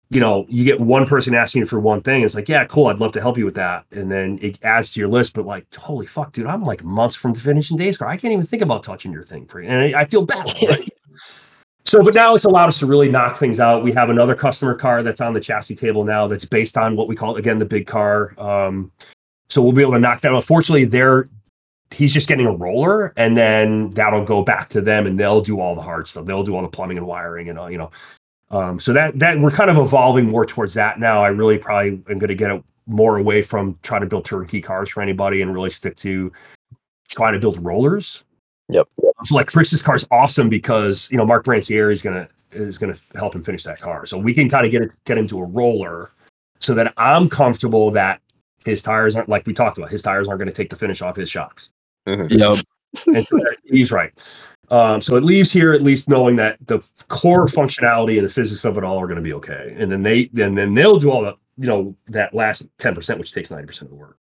[0.10, 2.18] you know, you get one person asking you for one thing.
[2.18, 2.88] and It's like, yeah, cool.
[2.88, 3.86] I'd love to help you with that.
[3.92, 5.34] And then it adds to your list.
[5.34, 8.08] But like, holy fuck, dude, I'm like months from finishing Dave's car.
[8.08, 9.68] I can't even think about touching your thing for you.
[9.70, 10.48] And I, I feel bad.
[10.68, 10.90] Right?
[11.86, 13.84] so, but now it's allowed us to really knock things out.
[13.84, 17.08] We have another customer car that's on the chassis table now that's based on what
[17.08, 18.34] we call, again, the big car.
[18.38, 18.92] Um,
[19.50, 20.44] so we'll be able to knock that out.
[20.44, 21.30] Fortunately, they're
[21.94, 25.60] he's just getting a roller and then that'll go back to them and they'll do
[25.60, 26.26] all the hard stuff.
[26.26, 27.92] They'll do all the plumbing and wiring and all, you know,
[28.50, 31.22] um, so that that we're kind of evolving more towards that now.
[31.24, 34.62] I really probably am going to get it more away from trying to build turnkey
[34.62, 36.32] cars for anybody and really stick to
[37.10, 38.24] trying to build rollers.
[38.70, 38.88] Yep.
[39.24, 42.96] So like Chris's car is awesome because you know Mark Brancieri is gonna is gonna
[43.16, 44.06] help him finish that car.
[44.06, 46.12] So we can kind of get it get him to a roller
[46.60, 48.22] so that I'm comfortable that
[48.66, 49.90] his tires aren't like we talked about.
[49.90, 51.72] His tires aren't going to take the finish off his shocks.
[52.08, 52.30] Mhm.
[52.30, 52.66] Yep.
[53.08, 54.12] And so he's right.
[54.70, 58.66] Um, so it leaves here at least knowing that the core functionality and the physics
[58.66, 59.74] of it all are going to be okay.
[59.78, 63.20] And then they then then they'll do all the you know that last ten percent,
[63.20, 64.18] which takes ninety percent of the work.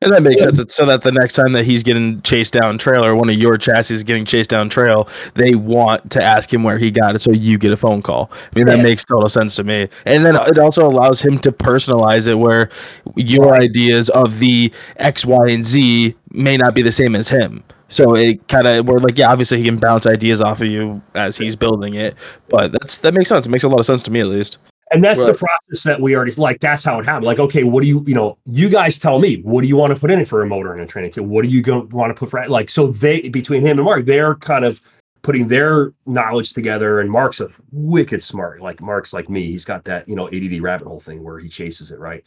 [0.00, 0.60] And that makes sense.
[0.60, 3.34] It's so that the next time that he's getting chased down trail or one of
[3.34, 7.16] your chassis is getting chased down trail, they want to ask him where he got
[7.16, 8.30] it so you get a phone call.
[8.32, 8.84] I mean, that Yeah.
[8.84, 9.88] makes total sense to me.
[10.04, 12.70] And then it also allows him to personalize it where
[13.16, 17.64] your ideas of the X, Y, and Z may not be the same as him.
[17.88, 21.00] So it kind of we're like, yeah, obviously he can bounce ideas off of you
[21.14, 22.16] as he's building it,
[22.48, 23.46] but that's that makes sense.
[23.46, 24.58] It makes a lot of sense to me at least.
[24.90, 26.60] And that's the process that we already like.
[26.60, 27.26] That's how it happened.
[27.26, 29.94] Like, okay, what do you, you know, you guys tell me, what do you want
[29.94, 31.22] to put in it for a motor and a training too?
[31.22, 32.70] What do you going to want to put for like?
[32.70, 34.80] So they between him and Mark, they're kind of
[35.22, 37.00] putting their knowledge together.
[37.00, 38.60] And Mark's a wicked smart.
[38.60, 39.42] Like Mark's like me.
[39.44, 42.24] He's got that you know ADD rabbit hole thing where he chases it right.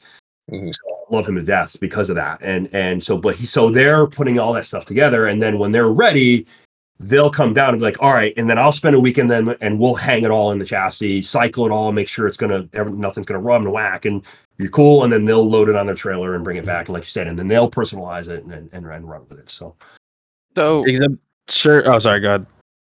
[0.52, 0.74] Mhm.
[0.74, 2.40] So I love him to death because of that.
[2.42, 5.72] And and so, but he so they're putting all that stuff together, and then when
[5.72, 6.46] they're ready,
[7.00, 9.56] they'll come down and be like, all right, and then I'll spend a weekend then
[9.62, 12.68] and we'll hang it all in the chassis, cycle it all, make sure it's gonna
[12.92, 14.24] nothing's gonna rub and whack, and
[14.58, 15.04] you're cool.
[15.04, 17.10] And then they'll load it on their trailer and bring it back, and like you
[17.10, 19.50] said, and then they'll personalize it and and, and run with it.
[19.50, 19.76] So
[20.56, 21.14] So Except,
[21.50, 21.90] sure.
[21.90, 22.20] Oh, sorry.
[22.20, 22.46] God.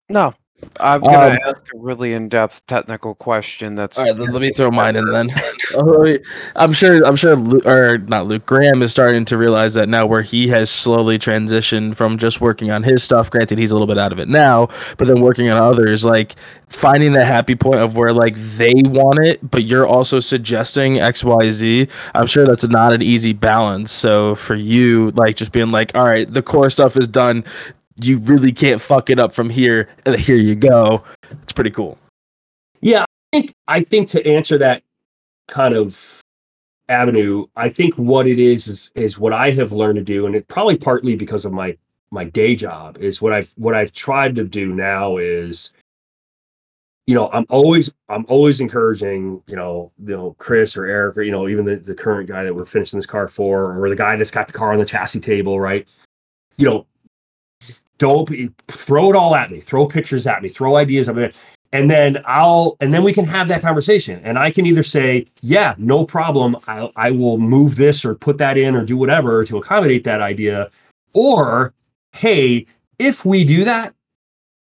[0.10, 0.34] no,
[0.80, 3.76] I'm gonna Um, ask a really in-depth technical question.
[3.76, 5.30] That's All right, then let me throw mine in then.
[6.56, 7.06] I'm sure.
[7.06, 7.36] I'm sure.
[7.36, 11.18] Luke, or not Luke Graham is starting to realize that now, where he has slowly
[11.18, 13.30] transitioned from just working on his stuff.
[13.30, 14.68] Granted, he's a little bit out of it now,
[14.98, 16.36] but then working on others, like
[16.68, 21.24] finding that happy point of where like they want it, but you're also suggesting X,
[21.24, 21.88] Y, Z.
[22.16, 23.92] I'm sure that's not an easy balance.
[23.92, 27.44] So for you, like just being like, all right, the core stuff is done.
[28.02, 29.90] You really can't fuck it up from here.
[30.06, 31.04] Uh, here you go.
[31.44, 31.98] It's pretty cool.
[32.82, 34.84] yeah, I think I think to answer that
[35.48, 36.22] kind of
[36.90, 40.36] avenue, I think what it is is is what I have learned to do, and
[40.36, 41.78] it probably partly because of my
[42.12, 45.74] my day job is what I've what I've tried to do now is
[47.08, 51.24] you know i'm always i'm always encouraging you know you know chris or eric or
[51.24, 53.96] you know even the, the current guy that we're finishing this car for or the
[53.96, 55.90] guy that's got the car on the chassis table right
[56.58, 56.86] you know
[58.02, 61.30] don't be, throw it all at me throw pictures at me throw ideas at me
[61.72, 65.24] and then i'll and then we can have that conversation and i can either say
[65.44, 69.44] yeah no problem i i will move this or put that in or do whatever
[69.44, 70.68] to accommodate that idea
[71.14, 71.74] or
[72.14, 72.66] hey
[72.98, 73.94] if we do that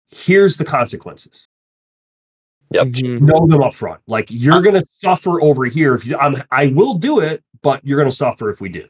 [0.09, 1.48] here's the consequences
[2.72, 2.88] Yep.
[2.88, 3.22] Mhm.
[3.22, 4.01] know them up front.
[4.07, 6.17] Like you're gonna suffer over here if you.
[6.17, 8.85] I'm, I will do it, but you're gonna suffer if we do.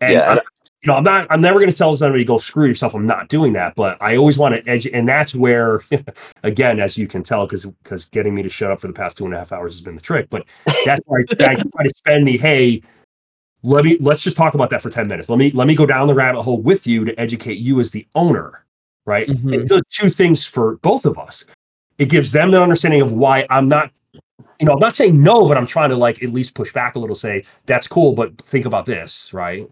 [0.00, 0.40] And Yeah.
[0.82, 1.26] You know, I'm not.
[1.28, 2.94] I'm never gonna tell somebody go screw yourself.
[2.94, 3.74] I'm not doing that.
[3.74, 5.82] But I always want to edge, and that's where,
[6.42, 9.18] again, as you can tell, because because getting me to shut up for the past
[9.18, 10.30] two and a half hours has been the trick.
[10.30, 10.48] But
[10.86, 12.82] that's why I, I try to spend the hey.
[13.62, 15.28] Let me let's just talk about that for 10 minutes.
[15.28, 17.90] Let me let me go down the rabbit hole with you to educate you as
[17.90, 18.64] the owner,
[19.04, 19.28] right?
[19.28, 19.52] Mhm.
[19.54, 21.44] It does two things for both of us.
[21.98, 23.90] It gives them the understanding of why I'm not,
[24.58, 26.94] you know, I'm not saying no, but I'm trying to like at least push back
[26.94, 29.66] a little, say, that's cool, but think about this, right?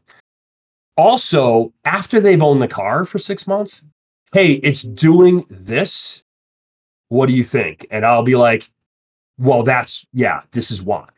[0.98, 3.82] Also, after they've owned the car for six months,
[4.32, 6.22] hey, it's doing this.
[7.08, 7.86] What do you think?
[7.90, 8.70] And I'll be like,
[9.38, 11.08] well, that's, yeah, this is why,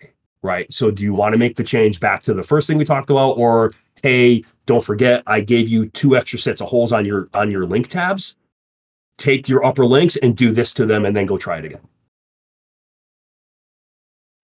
[0.42, 0.73] right?
[0.73, 3.10] So do you want to make the change back to the first thing we talked
[3.10, 3.33] about?
[3.33, 7.50] Or, hey, don't forget, I gave you two extra sets of holes on your on
[7.50, 8.36] your link tabs
[9.20, 11.83] take your upper links and do this to them and then go try it again.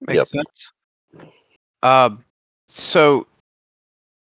[0.03, 0.73] Makes sense.
[1.83, 2.23] Um,
[2.69, 3.27] so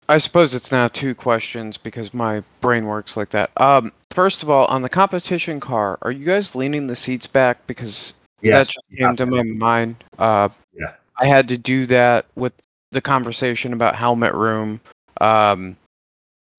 [0.09, 3.51] I suppose it's now two questions because my brain works like that.
[3.61, 7.67] Um, first of all, on the competition car, are you guys leaning the seats back
[7.67, 8.69] because Yes.
[8.69, 9.97] that just came to my mind?
[10.19, 10.93] Uh, Yeah.
[11.17, 12.53] I had to do that with
[12.93, 14.81] the conversation about helmet room.
[15.21, 15.77] Um,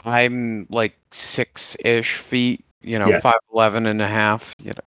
[0.04, 3.20] I'm like six ish feet, you know, Yeah.
[3.22, 4.84] five eleven and a half, you know,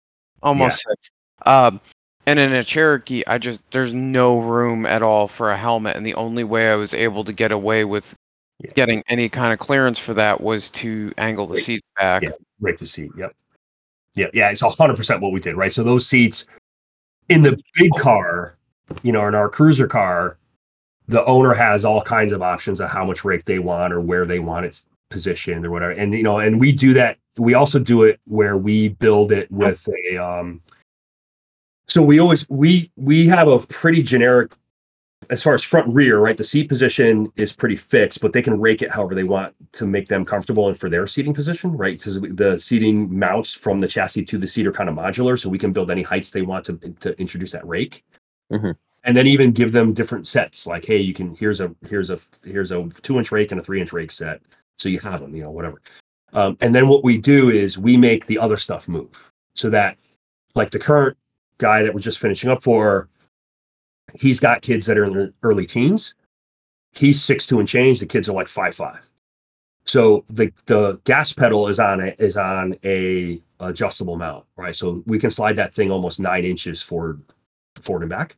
[0.42, 1.10] almost six.
[1.44, 1.80] Um,
[2.26, 6.06] and in a Cherokee, I just there's no room at all for a helmet, and
[6.06, 8.14] the only way I was able to get away with
[8.60, 8.70] Yeah.
[8.74, 11.62] getting any kind of clearance for that was to angle the Right.
[11.62, 12.22] seat back.
[12.22, 12.30] Yeah.
[12.60, 13.10] Rake the seat.
[13.16, 13.34] Yep.
[14.14, 15.70] Yeah, yeah, it's hundred percent what we did, right?
[15.70, 16.46] So those seats
[17.28, 18.56] in the big car,
[19.02, 20.38] you know, in our cruiser car,
[21.06, 24.24] the owner has all kinds of options of how much rake they want or where
[24.24, 25.92] they want it positioned or whatever.
[25.92, 27.18] And you know, and we do that.
[27.36, 30.62] We also do it where we build it with a um
[31.88, 34.52] so we always we we have a pretty generic
[35.30, 36.36] as far as front rear, right?
[36.36, 39.86] The seat position is pretty fixed, but they can rake it however they want to
[39.86, 41.98] make them comfortable and for their seating position, right?
[41.98, 45.48] Because the seating mounts from the chassis to the seat are kind of modular, so
[45.48, 48.04] we can build any heights they want to to introduce that rake,
[48.52, 48.76] Mhm.
[49.04, 50.66] and then even give them different sets.
[50.66, 53.62] Like, hey, you can here's a here's a here's a two inch rake and a
[53.64, 54.40] three inch rake set,
[54.78, 55.80] so you have them, you know, whatever.
[56.32, 59.96] Um, and then what we do is we make the other stuff move so that,
[60.54, 61.16] like the current
[61.58, 63.08] guy that we're just finishing up for,
[64.14, 66.14] he's got kids that are in their early teens.
[66.92, 68.00] He's six two and change.
[68.00, 69.08] The kids are like five five.
[69.84, 74.74] So the the gas pedal is on a is on a adjustable mount, right?
[74.74, 77.22] So we can slide that thing almost nine inches forward
[77.80, 78.36] forward and back.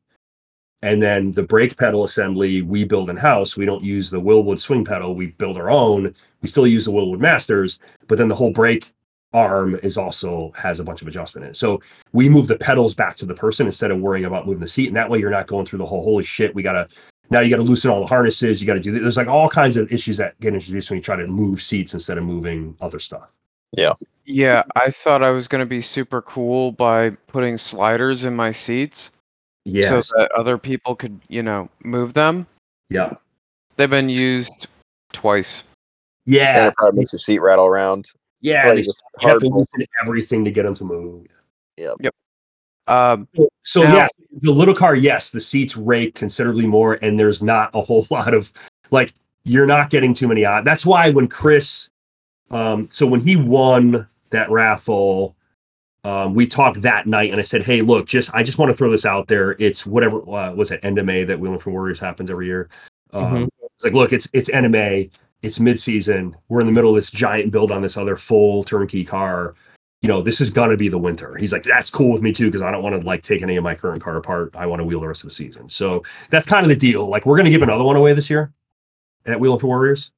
[0.82, 3.56] And then the brake pedal assembly we build in house.
[3.56, 5.14] We don't use the Willwood swing pedal.
[5.14, 6.14] We build our own.
[6.40, 8.92] We still use the Willwood Masters, but then the whole brake
[9.32, 11.55] arm is also has a bunch of adjustment in it.
[11.57, 11.81] So
[12.12, 14.86] we move the pedals back to the person instead of worrying about moving the seat.
[14.89, 16.55] And that way you're not going through the whole holy shit.
[16.55, 16.89] We gotta
[17.31, 18.60] now you gotta loosen all the harnesses.
[18.60, 21.16] You gotta do there's like all kinds of issues that get introduced when you try
[21.16, 23.28] to move seats instead of moving other stuff.
[23.76, 23.92] Yeah,
[24.24, 29.10] Yeah, I thought I was gonna be super cool by putting sliders in my seats
[29.66, 30.00] Yeah.
[30.00, 32.47] so that other people could, you know, move them.
[32.89, 33.12] yeah.
[33.76, 34.68] They've been used
[35.12, 35.65] twice.
[36.24, 36.48] Yeah.
[36.48, 36.66] And Yeah.
[36.68, 38.10] it probably makes your seat rattle around.
[38.42, 38.65] That's Yeah.
[38.67, 39.67] why They you just you have to roll.
[40.02, 41.26] everything to get them to move.
[42.86, 43.28] Um,
[43.65, 44.08] So Now- yeah,
[44.41, 48.33] the little car, yes, the seats rake considerably more, and there's not a whole lot
[48.33, 48.50] of
[48.91, 49.12] like
[49.44, 50.65] you're not getting too many odds.
[50.65, 51.91] That's why when Chris,
[52.50, 55.36] um, so when he won that raffle,
[56.05, 58.76] um, we talked that night, and I said, "Hey, look, just I just want to
[58.76, 59.55] throw this out there.
[59.58, 62.68] It's whatever uh, was it end of May that Wheeling for Warriors happens every year.
[63.12, 65.10] Um, It's like, look, it's it's NMA,
[65.42, 66.34] it's midseason.
[66.49, 69.55] We're in the middle of this giant build on this other full turnkey car
[70.00, 71.36] you know, this is gonna be the winter.
[71.36, 73.57] He's like, that's cool with me too, because I don't want to like take any
[73.57, 74.55] of my current car apart.
[74.57, 75.68] I want to wheel the rest of the season.
[75.68, 77.08] So that's kind of the deal.
[77.08, 78.52] Like, we're gonna give another one away this year
[79.26, 80.12] at Wheeling for Warriors.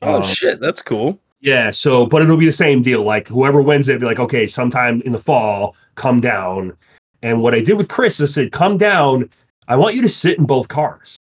[0.00, 1.20] Oh Um, shit, that's cool.
[1.40, 3.02] Yeah, so but it'll be the same deal.
[3.02, 6.76] Like whoever wins it, be like, okay, sometime in the fall, come down.
[7.22, 9.28] And what I did with Chris is I said, come down.
[9.66, 11.17] I want you to sit in both cars.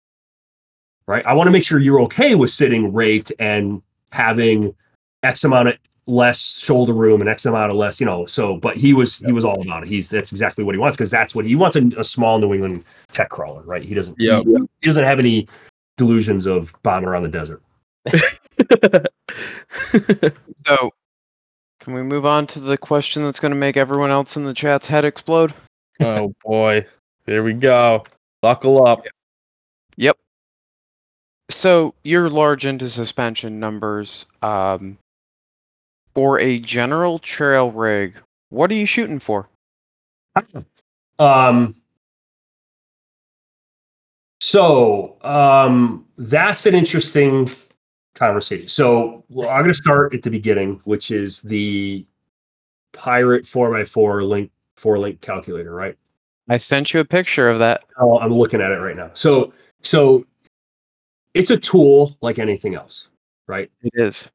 [1.07, 1.25] Right.
[1.25, 4.75] I want to make sure you're okay with sitting raked and having
[5.23, 8.25] X amount of less shoulder room and X amount of less, you know.
[8.25, 9.89] So, but he was he was all about it.
[9.89, 12.53] He's that's exactly what he wants because that's what he wants a, a small New
[12.53, 13.83] England tech crawler, right?
[13.83, 14.41] He doesn't Yeah.
[14.41, 15.47] he, he doesn't have any
[15.97, 17.61] delusions of bombing around the desert.
[20.65, 20.91] so,
[21.79, 24.53] can we move on to the question that's going to make everyone else in the
[24.53, 25.53] chat's head explode?
[25.99, 26.85] oh boy,
[27.25, 28.03] here we go.
[28.41, 29.05] Buckle up.
[29.97, 30.17] Yep.
[31.57, 34.27] So you're large into suspension numbers.
[34.43, 34.99] Um,
[36.13, 38.15] for a general trail rig,
[38.49, 39.49] what are you shooting for?
[41.19, 41.73] Um.
[44.39, 47.49] So um, that's an interesting
[48.13, 48.67] conversation.
[48.67, 52.05] So well, I'm going to start at the beginning, which is the
[52.93, 55.97] Pirate four x four link four link calculator, right?
[56.49, 57.85] I sent you a picture of that.
[57.99, 59.09] Oh, I'm looking at it right now.
[59.15, 60.23] So so
[61.37, 63.09] it's a tool like anything else,
[63.47, 63.69] right?
[63.81, 64.29] It is.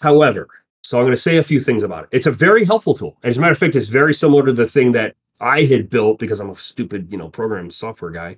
[0.00, 0.48] However,
[0.82, 2.10] so I'm going to say a few things about it.
[2.12, 3.16] It's a very helpful tool.
[3.22, 6.18] As a matter of fact, it's very similar to the thing that I had built
[6.18, 8.36] because I'm a stupid, you know, program software guy.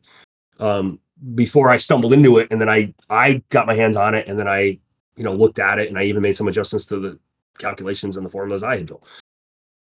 [0.59, 1.00] Um,
[1.34, 4.39] before I stumbled into it, and then I I got my hands on it, and
[4.39, 4.78] then I,
[5.17, 7.18] you know, looked at it, and I even made some adjustments to the
[7.59, 9.07] calculations and the formulas I had built.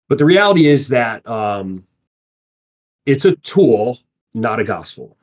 [0.08, 1.84] But the reality is that um,
[3.06, 4.00] it's a tool,
[4.34, 5.17] not a gospel.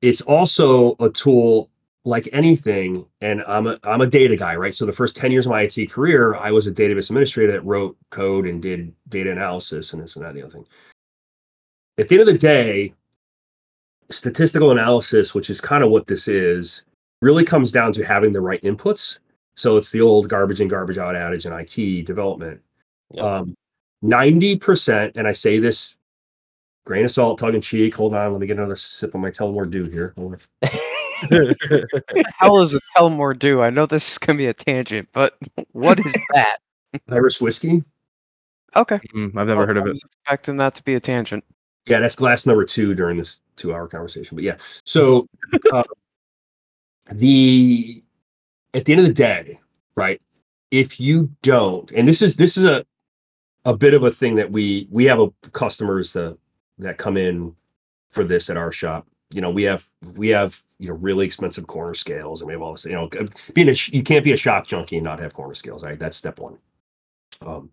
[0.00, 1.70] It's also a tool
[2.04, 4.74] like anything, and I'm a I'm a data guy, right?
[4.74, 7.64] So the first 10 years of my IT career, I was a database administrator that
[7.64, 10.66] wrote code and did data analysis and this and that and the other thing.
[11.98, 12.94] At the end of the day,
[14.10, 16.84] statistical analysis, which is kind of what this is,
[17.20, 19.18] really comes down to having the right inputs.
[19.56, 22.60] So it's the old garbage in, garbage out adage in IT development.
[23.18, 23.54] Um,
[24.04, 25.96] 90%, and I say this
[26.88, 27.94] grain of salt, tongue in cheek.
[27.96, 30.14] Hold on, let me get another sip of my Tullamore Dew here.
[30.16, 30.42] Hold
[31.28, 33.60] the hell is a Tullamore Dew?
[33.60, 35.36] I know this is gonna be a tangent, but
[35.72, 36.56] what is that?
[37.10, 37.84] Irish whiskey.
[38.74, 38.98] Okay.
[39.14, 39.90] Mm, I've never I- heard of I it.
[39.90, 41.44] was expecting that to be a tangent.
[41.84, 44.34] Yeah, that's glass number two during this two-hour conversation.
[44.34, 45.26] But yeah, so
[45.72, 45.82] uh,
[47.12, 48.02] the
[48.72, 49.60] at the end of the day,
[49.94, 50.22] right?
[50.70, 52.82] If you don't, and this is this is a
[53.66, 56.38] a bit of a thing that we we have a customers that
[56.78, 57.54] that come in
[58.10, 59.06] for this at our shop.
[59.30, 62.62] You know, we have we have you know really expensive corner scales, and we have
[62.62, 62.84] all this.
[62.84, 63.08] You know,
[63.54, 65.84] being a sh- you can't be a shop junkie and not have corner scales.
[65.84, 66.58] Right, that's step one.
[67.44, 67.70] Um,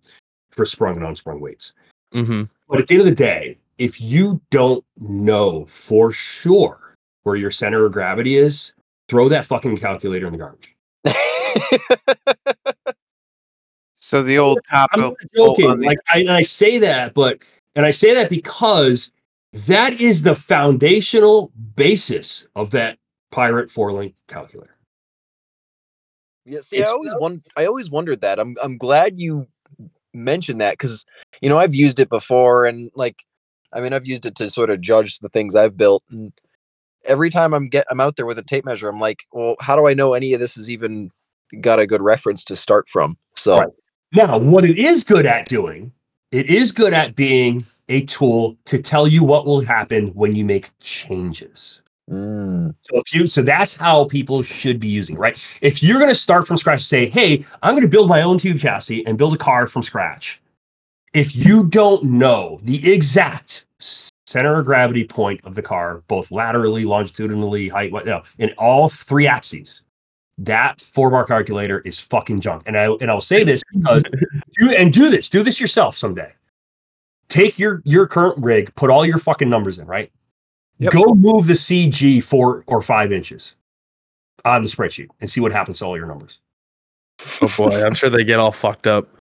[0.52, 1.74] for sprung and unsprung weights.
[2.14, 7.36] hmm But at the end of the day, if you don't know for sure where
[7.36, 8.74] your center of gravity is,
[9.08, 10.76] throw that fucking calculator in the garbage.
[14.06, 15.82] So the old top I'm not joking.
[15.82, 17.40] Like I, I say that, but
[17.76, 19.12] and I say that because
[19.68, 22.98] that is the foundational basis of that
[23.32, 24.76] pirate four link calculator.
[26.46, 28.40] Yeah, see, It's- I always won- I always wondered that.
[28.40, 29.48] I'm I'm glad you
[30.14, 31.06] mentioned that because
[31.42, 33.18] you know I've used it before, and like,
[33.74, 36.32] I mean, I've used it to sort of judge the things I've built, and
[37.06, 39.76] every time I'm get I'm out there with a tape measure, I'm like, well, how
[39.76, 41.12] do I know any of this is even
[41.62, 43.18] got a good reference to start from?
[43.36, 43.70] So Right.
[44.14, 45.92] Now, what it is good at doing,
[46.32, 50.44] it is good at being a tool to tell you what will happen when you
[50.44, 51.82] make changes.
[52.10, 55.36] mm, So if you so that's how people should be using, right?
[55.62, 58.38] If you're going to start from scratch, say, "Hey, I'm going to build my own
[58.38, 60.42] tube chassis and build a car from scratch."
[61.14, 66.84] If you don't know the exact center of gravity point of the car, both laterally,
[66.86, 69.84] longitudinally, height, what no, in all three axes,
[70.38, 72.64] that four bar calculator is fucking junk.
[72.66, 74.04] And I and I'll say this because
[74.54, 76.32] do and do this, do this yourself someday.
[77.28, 80.12] Take your your current rig, put all your fucking numbers in, right?
[80.80, 80.92] Yep.
[80.92, 83.56] Go move the CG four or five inches
[84.44, 86.40] on the spreadsheet and see what happens to all your numbers.
[87.42, 89.08] Oh boy, I'm sure they get all fucked up.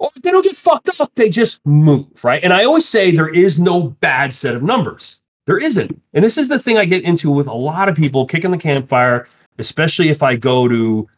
[0.00, 2.42] Or if they don't get fucked up, they just move, right?
[2.42, 5.20] And I always say there is no bad set of numbers.
[5.46, 6.00] There isn't.
[6.14, 8.56] And this is the thing I get into with a lot of people kicking the
[8.56, 9.28] campfire,
[9.60, 11.08] especially if I go to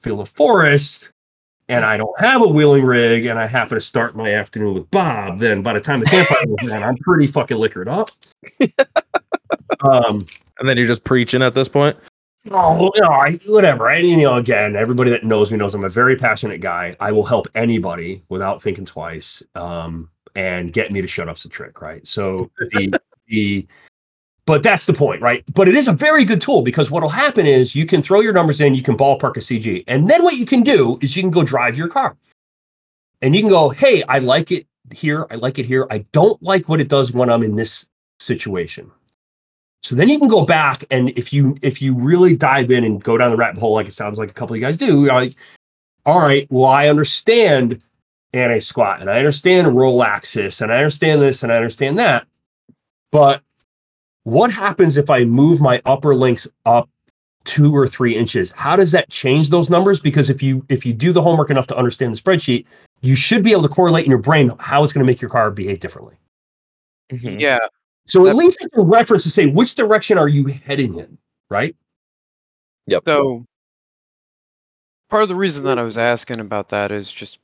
[0.00, 1.12] Field and Forest
[1.68, 4.90] and I don't have a wheeling rig and I happen to start my afternoon with
[4.90, 8.10] Bob, then by the time the campfire is done, I'm pretty fucking liquored up.
[9.80, 10.24] um,
[10.58, 11.96] And then you're just preaching at this point.
[12.50, 13.88] Oh, you know, I, whatever.
[13.88, 16.96] And you know, again, everybody that knows me knows I'm a very passionate guy.
[16.98, 19.42] I will help anybody without thinking twice.
[19.54, 22.06] Um, and get me to shut up's a trick, right?
[22.06, 22.98] So the
[23.28, 23.66] the
[24.46, 25.44] but that's the point, right?
[25.54, 28.32] But it is a very good tool because what'll happen is you can throw your
[28.32, 31.22] numbers in, you can ballpark a CG, and then what you can do is you
[31.22, 32.16] can go drive your car.
[33.20, 35.86] And you can go, hey, I like it here, I like it here.
[35.90, 37.86] I don't like what it does when I'm in this
[38.18, 38.90] situation.
[39.84, 43.02] So then you can go back and if you if you really dive in and
[43.02, 45.06] go down the rabbit hole like it sounds like a couple of you guys do,
[45.06, 45.34] like,
[46.06, 47.80] all right, well, I understand
[48.32, 52.26] anti squat and I understand roll axis and I understand this and I understand that.
[53.10, 53.42] But
[54.24, 56.88] what happens if I move my upper links up
[57.44, 58.52] two or three inches?
[58.52, 60.00] How does that change those numbers?
[60.00, 62.66] Because if you if you do the homework enough to understand the spreadsheet,
[63.00, 65.30] you should be able to correlate in your brain how it's going to make your
[65.30, 66.14] car behave differently.
[67.10, 67.58] Yeah.
[68.06, 71.18] So at least it's a reference to say which direction are you heading in,
[71.50, 71.76] right?
[72.86, 73.02] yep.
[73.06, 73.44] So
[75.08, 77.38] part of the reason that I was asking about that is just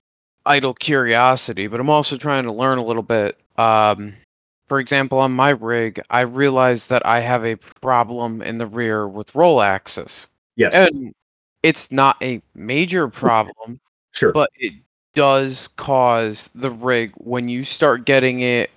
[0.47, 3.39] idle curiosity, but I'm also trying to learn a little bit.
[3.57, 4.15] Um,
[4.69, 9.09] for example, on my rig, I realized that I have a problem in the rear
[9.09, 10.29] with roll axis.
[10.57, 11.15] Yes, And
[11.63, 13.81] it's not a major problem,
[14.13, 14.33] sure.
[14.33, 14.75] but it
[15.15, 18.71] does cause the rig when you start getting it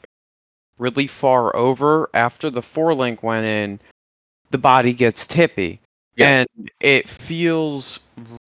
[0.79, 3.79] really far over after the four link went in,
[4.49, 5.79] the body gets tippy.
[6.17, 6.45] Yes.
[6.59, 7.99] And it feels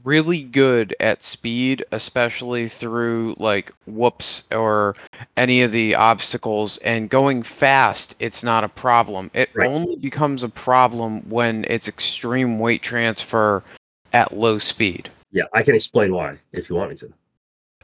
[0.04, 4.96] really good at speed, especially through like whoops or
[5.38, 6.78] any of the obstacles.
[6.80, 9.32] And going fast, it's not a problem.
[9.34, 9.70] It Right.
[9.70, 13.64] only becomes a problem when it's extreme weight transfer
[14.12, 15.10] at low speed.
[15.32, 17.08] yeah, I can explain why if you want me to.
[17.08, 17.14] Go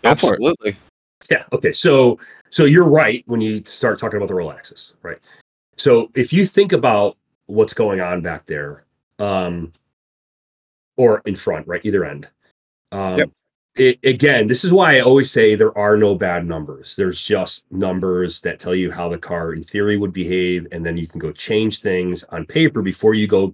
[0.01, 0.05] for it.
[0.05, 0.77] Absolutely.
[1.31, 1.43] Yeah.
[1.53, 1.71] Okay.
[1.71, 2.19] So
[2.51, 5.17] so you're right when you start talking about the roll axis, right?
[5.77, 7.17] So if you think about
[7.47, 8.83] what's going on back there,
[9.19, 9.71] um,
[10.97, 12.27] or in front, right, either end.
[12.91, 13.29] Um, Yep.
[13.75, 16.95] it, again, this is why I always say there are no bad numbers.
[16.95, 20.97] There's just numbers that tell you how the car, in theory, would behave, and then
[20.97, 23.53] you can go change things on paper before you go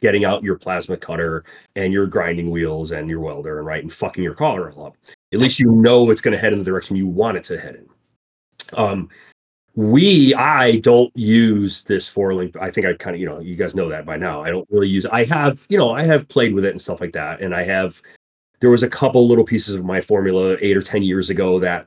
[0.00, 3.90] getting out your plasma cutter and your grinding wheels and your welder and right and
[3.90, 4.96] fucking your car all up
[5.32, 7.58] at least you know it's going to head in the direction you want it to
[7.58, 7.88] head in.
[8.74, 9.08] Um,
[9.80, 13.56] we i don't use this four link i think i kind of you know you
[13.56, 14.42] guys know that by now.
[14.42, 17.00] I don't really use i have you know i have played with it and stuff
[17.00, 18.02] like that and i have
[18.60, 21.86] there was a couple little pieces of my formula eight or ten years ago that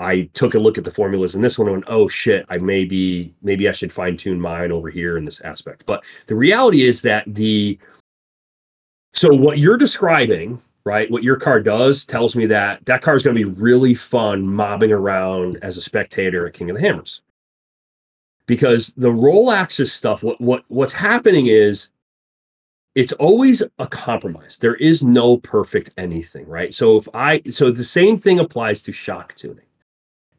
[0.00, 2.58] i took a look at the formulas and this one and went oh shit i
[2.58, 5.86] maybe maybe i should fine tune mine over here in this aspect.
[5.86, 7.78] But the reality is that the
[9.14, 13.22] so what you're describing right what your car does tells me that that car is
[13.22, 17.22] going to be really fun mobbing around as a spectator at king of the hammers
[18.48, 21.90] because the roll axis stuff what what what's happening is
[22.96, 24.56] it's always a compromise.
[24.56, 26.74] There is no perfect anything right?
[26.74, 29.66] So if i so the same thing applies to shock tuning.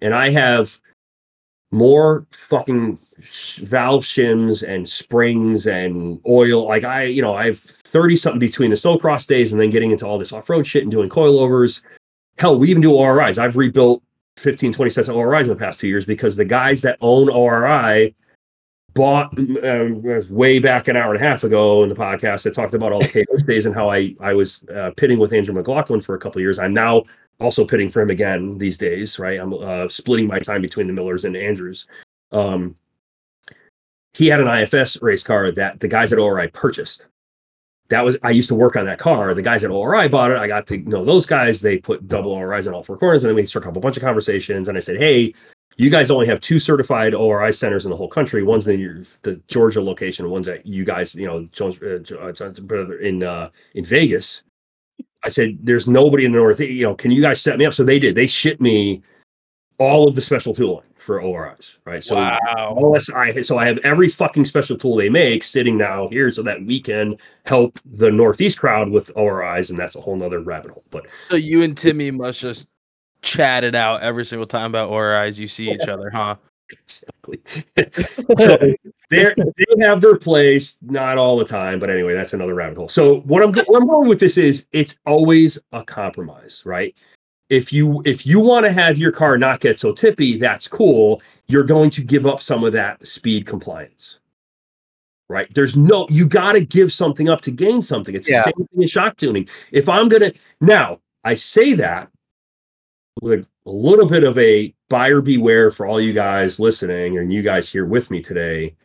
[0.02, 0.78] And i have
[1.72, 2.98] more fucking
[3.60, 6.68] valve shims and springs and oil.
[6.68, 9.92] Like i you know i have 30 something between the snowcross days and then getting
[9.92, 11.84] into all this off-road shit and doing coilovers.
[12.40, 14.02] Hell we even do oris i've rebuilt
[14.40, 17.30] 15 20 sets of oris in the past two years because the guys that own
[17.30, 18.16] ori
[18.96, 19.88] bought uh,
[20.30, 23.00] way back an hour and a half ago in the podcast that talked about all
[23.00, 26.20] the chaos days and how i i was uh, pitting with andrew mclaughlin for a
[26.20, 27.04] couple of years i'm now
[27.40, 29.40] also pitting for him again these days, right?
[29.40, 31.88] I'm uh, splitting my time between the Millers and Andrews.
[32.32, 32.76] Um,
[34.14, 37.08] he had an IFS race car that the guys at ORI purchased.
[37.90, 39.34] That was I used to work on that car.
[39.34, 40.38] The guys at ORI bought it.
[40.38, 41.62] I got to know those guys.
[41.62, 43.98] They put double ORIs on all four corners, and then we struck up a bunch
[43.98, 44.68] of conversations.
[44.68, 45.34] And I said, "Hey,
[45.78, 48.44] you guys only have two certified ORI centers in the whole country.
[48.44, 50.30] One's in your, the Georgia location.
[50.30, 54.44] One's at you guys, you know, Jones, uh, in uh, in Vegas."
[55.24, 56.60] I said, "There's nobody in the North.
[56.60, 58.14] You know, can you guys set me up?" So they did.
[58.14, 59.02] They shipped me
[59.80, 62.04] all of the special tooling for ORIs, right?
[62.04, 62.98] So wow.
[63.00, 66.80] so I have every fucking special tool they make sitting now here so that we
[66.80, 70.84] can help the Northeast crowd with ORIs, and that's a whole nother rabbit hole.
[70.92, 72.68] But So you and Timmy must just
[73.22, 76.36] chat it out every single time about ORIs you see each other, huh?
[76.72, 77.42] exactly.
[78.38, 78.58] so
[79.10, 82.88] they they have their place, not all the time, but anyway, that's another rabbit hole.
[82.88, 86.96] So what I'm what I'm going with this is it's always a compromise, right?
[87.50, 91.22] If you if you want to have your car not get so tippy, that's cool.
[91.48, 94.20] You're going to give up some of that speed compliance.
[95.30, 95.52] Right?
[95.54, 98.16] There's no you got to give something up to gain something.
[98.16, 98.44] It's Yeah.
[98.46, 99.48] the same thing as shock tuning.
[99.72, 102.10] If I'm going to now, I say that
[103.22, 107.42] with a little bit of a buyer beware for all you guys listening and you
[107.42, 108.76] guys here with me today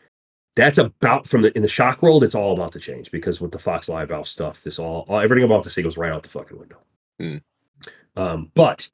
[0.56, 3.52] that's about from the in the shock world it's all about to change because with
[3.52, 6.22] the fox live valve stuff this all, all everything about to say goes right out
[6.22, 6.78] the fucking window
[7.18, 7.36] Hmm.
[8.16, 8.88] Um but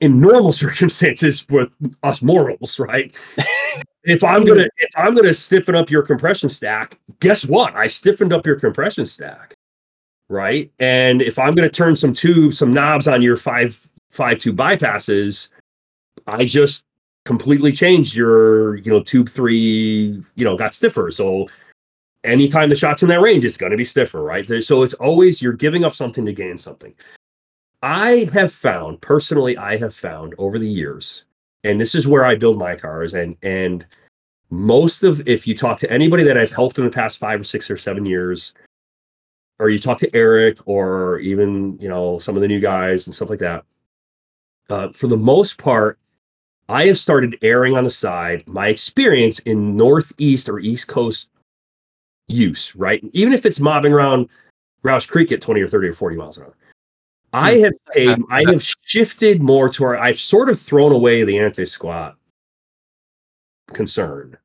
[0.00, 3.14] in normal circumstances with us morals, right?
[4.08, 7.74] If i'm gonna if i'm gonna stiffen up your compression stack guess what?
[7.74, 9.52] I stiffened up your compression stack
[10.28, 10.70] right?
[10.78, 13.76] And if i'm gonna turn some tubes some knobs on your five
[14.10, 15.50] five two bypasses
[16.28, 16.84] i just
[17.24, 21.10] completely changed your you know tube three you know got stiffer.
[21.10, 21.48] So
[22.22, 24.46] anytime the shot's in that range it's going to be stiffer right?
[24.62, 26.94] So it's always you're giving up something to gain something
[27.86, 31.24] i have found personally i have found over the years
[31.64, 33.86] and this is where i build my cars and and
[34.50, 37.44] most of if you talk to anybody that i've helped in the past five or
[37.44, 38.54] six or seven years
[39.58, 43.14] or you talk to eric or even you know some of the new guys and
[43.14, 43.64] stuff like that
[44.68, 45.98] uh, for the most part
[46.68, 51.30] I have started airing on the side, my experience in Northeast or East Coast
[52.26, 53.02] use, right?
[53.12, 54.28] Even if it's mobbing around
[54.82, 56.56] Rausch Creek at 20 or 30 or 40 miles an hour.
[57.36, 61.38] I have paid, I have shifted more to where I've sort of thrown away the
[61.38, 62.16] anti squat
[63.72, 64.36] concern.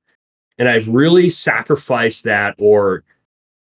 [0.58, 3.04] And I've really sacrificed that or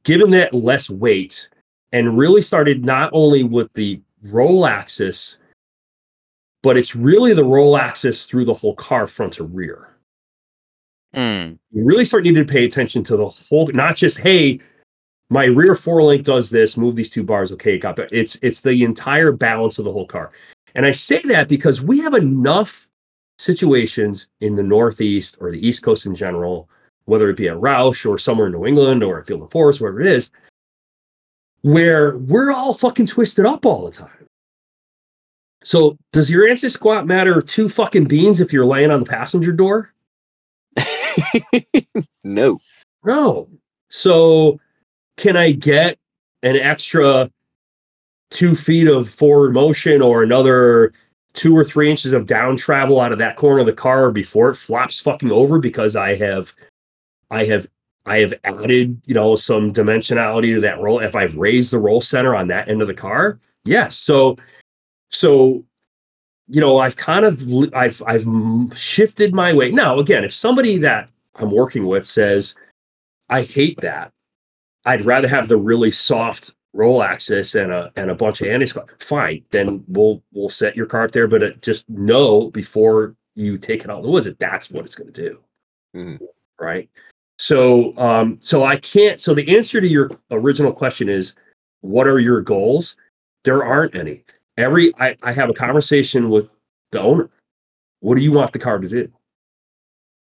[0.03, 1.49] given that less weight
[1.93, 5.37] and really started not only with the roll axis,
[6.61, 9.97] but it's really the roll axis through the whole car front to rear.
[11.13, 11.53] Hmm.
[11.71, 14.59] You really start needing to pay attention to the whole, not just hey,
[15.29, 18.09] my rear four link does this, move these two bars, okay, got it.
[18.11, 20.31] It's it's the entire balance of the whole car.
[20.75, 22.87] And I say that because we have enough
[23.39, 26.69] situations in the Northeast or the East Coast in general,
[27.05, 29.81] whether it be at Rausch or somewhere in New England or at Field and Forest,
[29.81, 30.31] wherever it is,
[31.61, 34.27] where we're all fucking twisted up all the time.
[35.63, 39.51] So does your anti squat matter two fucking beans if you're laying on the passenger
[39.51, 39.91] door?
[42.23, 42.59] no.
[43.03, 43.47] No.
[43.89, 44.59] So
[45.17, 45.97] can I get
[46.43, 47.29] an extra
[48.31, 50.93] two feet of forward motion or another
[51.33, 54.49] two or three inches of down travel out of that corner of the car before
[54.49, 56.53] it flops fucking over because I have
[57.31, 57.67] I have
[58.05, 60.99] I have added, you know, some dimensionality to that roll.
[60.99, 63.97] If I've raised the roll center on that end of the car, yes.
[63.97, 64.37] So
[65.11, 65.63] so
[66.47, 68.25] you know, I've kind of I've I've
[68.75, 69.73] shifted my weight.
[69.73, 72.55] Now, again, if somebody that I'm working with says,
[73.29, 74.11] I hate that,
[74.85, 78.65] I'd rather have the really soft roll axis and a and a bunch of anti
[78.99, 83.57] Fine, then we'll we'll set your car up there, but uh, just know before you
[83.57, 85.39] take it out in the woods that that's what it's going to do,
[85.95, 86.19] Mhm.
[86.59, 86.89] right?
[87.37, 89.19] So, um, so I can't.
[89.19, 91.35] So the answer to your original question is,
[91.81, 92.95] what are your goals?
[93.43, 94.23] There aren't any.
[94.57, 96.55] Every I, I have a conversation with
[96.91, 97.29] the owner.
[97.99, 99.11] What do you want the car to do?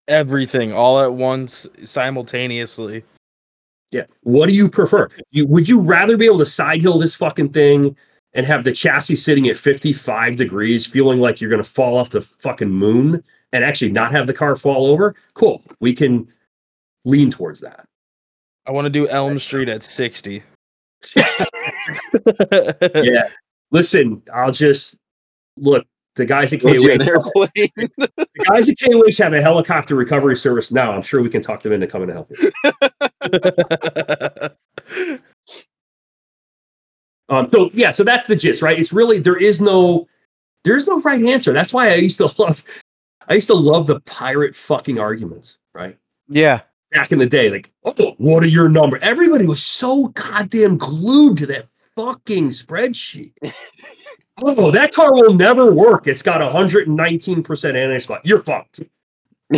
[0.07, 3.03] Everything all at once, simultaneously.
[3.93, 4.05] Yeah.
[4.23, 5.07] What do you prefer?
[5.31, 7.95] You would you rather be able to side hill this fucking thing
[8.33, 12.21] and have the chassis sitting at 55 degrees, feeling like you're gonna fall off the
[12.21, 15.15] fucking moon and actually not have the car fall over?
[15.35, 15.63] Cool.
[15.79, 16.27] We can
[17.05, 17.85] lean towards that.
[18.65, 20.43] I want to do Elm Street at 60.
[22.95, 23.29] Yeah.
[23.71, 24.97] Listen, I'll just
[25.57, 25.85] look.
[26.15, 27.71] The guys at Go get an KWH, airplane.
[27.97, 30.91] the guys at KWH have a helicopter recovery service now.
[30.91, 32.51] I'm sure we can talk them into coming to help you.
[37.29, 38.77] Um, so yeah, so that's the gist, right?
[38.77, 40.07] It's really there is no
[40.63, 41.53] there's no right answer.
[41.53, 42.63] That's why I used to love
[43.27, 45.97] I used to love the pirate fucking arguments, right?
[46.27, 46.61] Yeah.
[46.91, 48.99] Back in the day, like, oh, what are your number?
[48.99, 53.33] Everybody was so goddamn glued to that fucking spreadsheet.
[54.43, 56.05] oh, that car will never work.
[56.05, 58.21] It's got 119% anti-squat.
[58.23, 58.81] You're fucked.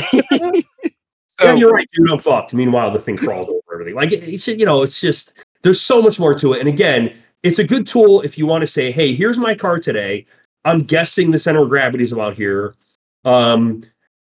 [1.40, 2.10] yeah, So you're right, dude.
[2.10, 2.54] I'm fucked.
[2.54, 3.96] Meanwhile, the thing crawled over everything.
[3.96, 5.34] Like, it's you know, it's just
[5.64, 6.60] there's so much more to it.
[6.60, 9.80] And again, it's a good tool if you want to say, hey, here's my car
[9.80, 10.26] today.
[10.64, 12.76] I'm guessing the center of gravity is about here.
[13.24, 13.84] Um,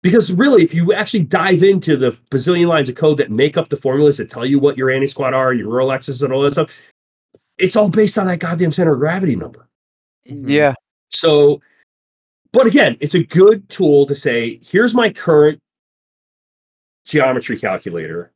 [0.01, 3.69] because really, if you actually dive into the bazillion lines of code that make up
[3.69, 6.41] the formulas that tell you what your anti squat are, your roll axis, and all
[6.41, 6.91] that stuff,
[7.57, 9.67] it's all based on that goddamn center of gravity number.
[10.25, 10.73] yeah.
[11.09, 11.61] So,
[12.51, 15.59] but again, it's a good tool to say, here's my current
[17.05, 18.31] geometry calculator.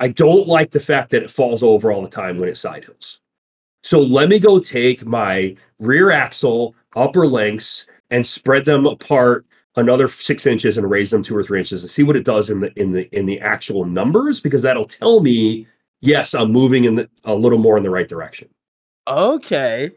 [0.00, 2.84] I don't like the fact that it falls over all the time when it side
[2.84, 3.20] hills.
[3.82, 9.46] So let me go take my rear axle, upper lengths, and spread them apart
[9.76, 12.50] another six inches and raise them two or three inches and see what it does
[12.50, 15.68] in the in the in the actual numbers because that'll tell me
[16.00, 18.48] yes i'm moving in the, a little more in the right direction
[19.08, 19.90] Okay.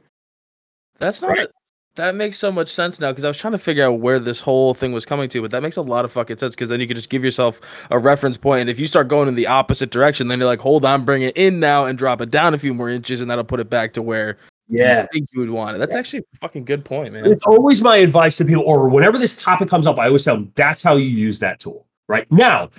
[0.99, 1.48] That's not Right.
[1.95, 4.40] That makes so much sense now because I was trying to figure out where this
[4.42, 6.80] whole thing was coming to, but that makes a lot of fucking sense because then
[6.80, 9.48] you could just give yourself a reference point, and if you start going in the
[9.48, 12.53] opposite direction, then you're like, hold on, bring it in now and drop it down
[12.53, 14.38] a few more inches, and that'll put it back to where
[14.70, 15.80] you think you would want it.
[15.80, 17.26] That's actually a fucking good point, man.
[17.26, 20.36] It's always my advice to people, or whenever this topic comes up, I always tell
[20.36, 21.86] them that's how you use that tool.
[22.08, 22.70] Right now,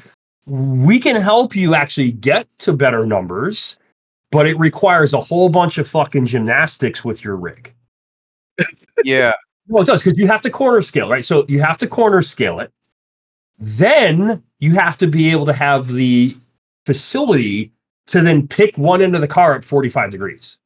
[0.46, 3.76] we can help you actually get to better numbers,
[4.30, 7.74] but it requires a whole bunch of fucking gymnastics with your rig.
[9.04, 9.32] Yeah.
[9.68, 11.24] Well, it does because you have to corner scale, right?
[11.24, 12.72] So you have to corner scale it.
[13.58, 16.36] Then you have to be able to have the
[16.84, 17.72] facility
[18.08, 20.58] to then pick one end of the car at 45 degrees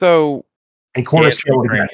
[0.00, 0.44] So
[0.94, 1.88] and corner Yeah, scale it again.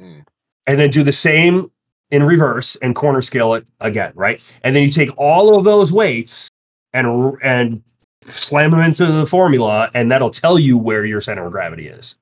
[0.00, 0.20] Hmm.
[0.66, 1.70] And then do the same
[2.10, 4.42] in reverse and corner scale it again, right?
[4.64, 6.48] And then you take all of those weights
[6.92, 7.82] and and
[8.26, 12.16] slam them into the formula, and that'll tell you where your center of gravity is.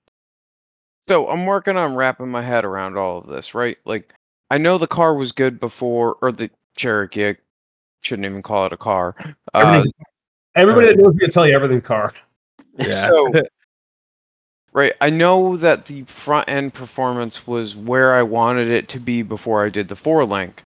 [1.11, 3.77] So I'm working on wrapping my head around all of this, right?
[3.85, 4.15] Like,
[4.49, 7.31] I know the car was good before, or the Cherokee.
[7.31, 7.37] I
[8.01, 9.17] shouldn't even call it a car.
[9.53, 9.83] Uh,
[10.55, 12.15] Everybody that knows me will tell you everything's car.
[12.79, 13.09] Yeah.
[13.09, 13.43] So,
[14.73, 19.23] right, I know that the front end performance was where I wanted it to be
[19.23, 20.63] before I did the four link.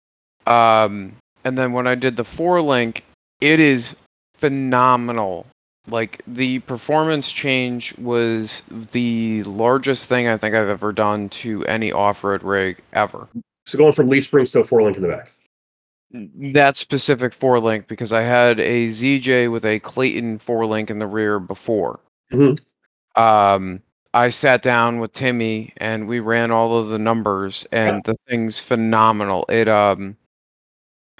[0.46, 3.02] Um, and then when I did the four link,
[3.40, 3.96] it is
[4.34, 5.46] phenomenal.
[5.90, 11.92] Like the performance change was the largest thing I think I've ever done to any
[11.92, 13.28] off-road rig ever.
[13.66, 15.30] So going from leaf springs to a four link in the back.
[16.10, 20.98] That specific four link because I had a ZJ with a Clayton four link in
[20.98, 22.00] the rear before.
[22.32, 22.58] Mhm.
[23.16, 23.82] Um,
[24.14, 28.58] I sat down with Timmy and we ran all of the numbers and the thing's
[28.58, 29.44] phenomenal.
[29.48, 30.16] It um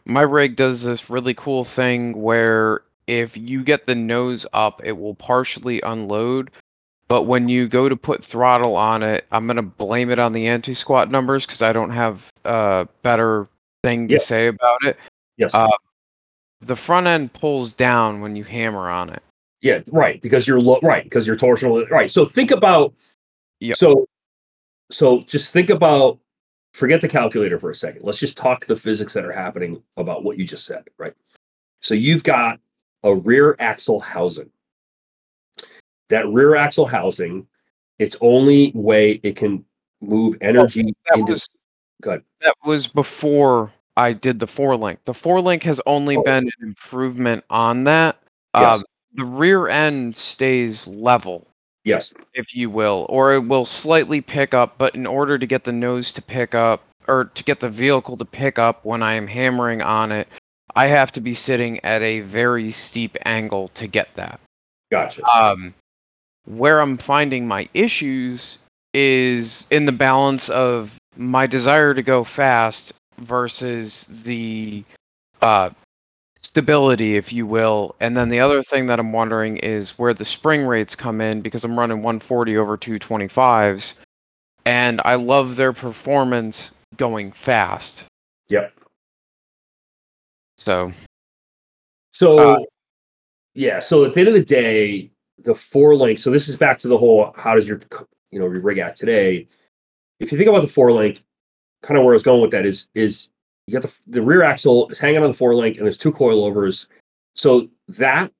[0.06, 4.92] my rig does this really cool thing where if you get the nose up, it
[4.92, 6.50] will partially unload.
[7.08, 10.46] But when you go to put throttle on it, I'm gonna blame it on the
[10.46, 13.48] anti-squat numbers because I don't have a better
[13.82, 14.20] thing to Yeah.
[14.20, 14.96] say about it.
[15.36, 15.54] Yes.
[15.54, 15.68] Uh,
[16.60, 19.22] The front end pulls down when you hammer on it.
[19.60, 20.20] Yeah, right.
[20.20, 21.04] Because you're low, right.
[21.04, 22.10] Because you're torsional, right.
[22.10, 22.92] So think about,
[23.60, 23.76] Yep.
[23.76, 24.08] so,
[24.90, 26.18] so just think about,
[26.74, 28.02] forget the calculator for a second.
[28.02, 31.14] Let's just talk the physics that are happening about what you just said, right?
[31.80, 32.58] So you've got
[33.02, 34.50] a rear axle housing.
[36.08, 37.46] That rear axle housing,
[37.98, 39.64] its only way it can
[40.00, 41.32] move energy That into.
[41.32, 41.48] was
[42.02, 42.22] Good.
[42.40, 45.00] that was before I did the four link.
[45.04, 46.22] The four link has only Oh.
[46.22, 48.16] been an improvement on that.
[48.54, 48.78] Yes.
[48.80, 48.82] Uh,
[49.14, 51.46] the rear end stays level,
[51.84, 52.14] Yes.
[52.34, 54.78] if you will, or it will slightly pick up.
[54.78, 58.16] But in order to get the nose to pick up, or to get the vehicle
[58.18, 60.28] to pick up when I am hammering on it,
[60.74, 64.40] I have to be sitting at a very steep angle to get that.
[64.90, 65.24] Gotcha.
[65.26, 65.74] Um,
[66.44, 68.58] where I'm finding my issues
[68.94, 74.84] is in the balance of my desire to go fast versus the
[75.42, 75.70] uh,
[76.40, 77.94] stability, if you will.
[78.00, 81.42] And then the other thing that I'm wondering is where the spring rates come in
[81.42, 83.94] because I'm running 140 over 225s,
[84.64, 88.04] and I love their performance going fast.
[88.48, 88.72] Yep.
[90.68, 90.92] So
[92.10, 92.58] So, Uh,
[93.54, 93.78] yeah.
[93.78, 96.18] So at the end of the day, the four link.
[96.18, 97.80] So this is back to the whole how does your
[98.30, 99.48] you know your rig act today?
[100.20, 101.24] If you think about the four link,
[101.82, 103.30] kind of where I was going with that is is
[103.66, 106.12] you got the the rear axle is hanging on the four link and there's two
[106.12, 106.86] coilovers.
[107.34, 108.30] So that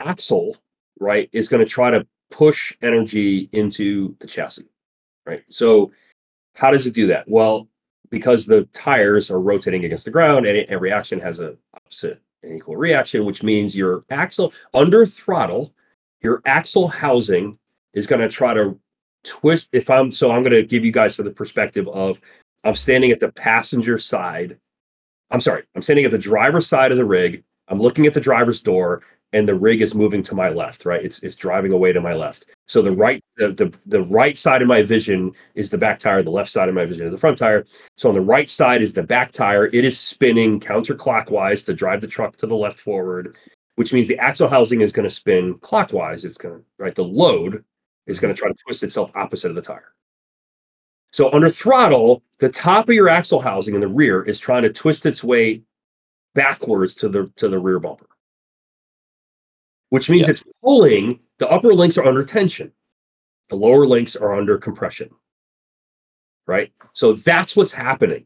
[0.00, 0.58] axle
[0.98, 4.68] right is going to try to push energy into the chassis,
[5.24, 5.44] right?
[5.48, 5.92] So
[6.56, 7.26] how does it do that?
[7.26, 7.69] Well,
[8.10, 12.56] because the tires are rotating against the ground and every action has a opposite and
[12.56, 15.72] equal reaction, which means your axle under throttle,
[16.22, 17.58] your axle housing
[17.94, 18.78] is going to try to
[19.24, 19.68] twist.
[19.72, 22.20] If I'm so, I'm going to give you guys for the perspective of
[22.64, 24.58] I'm standing at the passenger side.
[25.30, 27.44] I'm sorry, I'm standing at the driver's side of the rig.
[27.68, 29.02] I'm looking at the driver's door,
[29.32, 30.84] and the rig is moving to my left.
[30.84, 32.46] Right, it's it's driving away to my left.
[32.66, 33.00] So the mm-hmm.
[33.00, 36.22] right the, the the right side of my vision is the back tire.
[36.22, 37.64] The left side of my vision is the front tire.
[37.96, 39.66] So on the right side is the back tire.
[39.66, 43.36] It is spinning counterclockwise to drive the truck to the left forward,
[43.76, 46.24] which means the axle housing is going to spin clockwise.
[46.24, 46.94] It's going to, right?
[46.94, 47.64] The load
[48.06, 49.94] is going to try to twist itself opposite of the tire.
[51.12, 54.72] So under throttle, the top of your axle housing in the rear is trying to
[54.72, 55.62] twist its way
[56.34, 58.06] backwards to the to the rear bumper.
[59.90, 60.32] Which means Yeah.
[60.32, 62.72] it's pulling, the upper links are under tension.
[63.48, 65.10] The lower links are under compression
[66.50, 66.72] right?
[66.94, 68.24] So that's what's happening.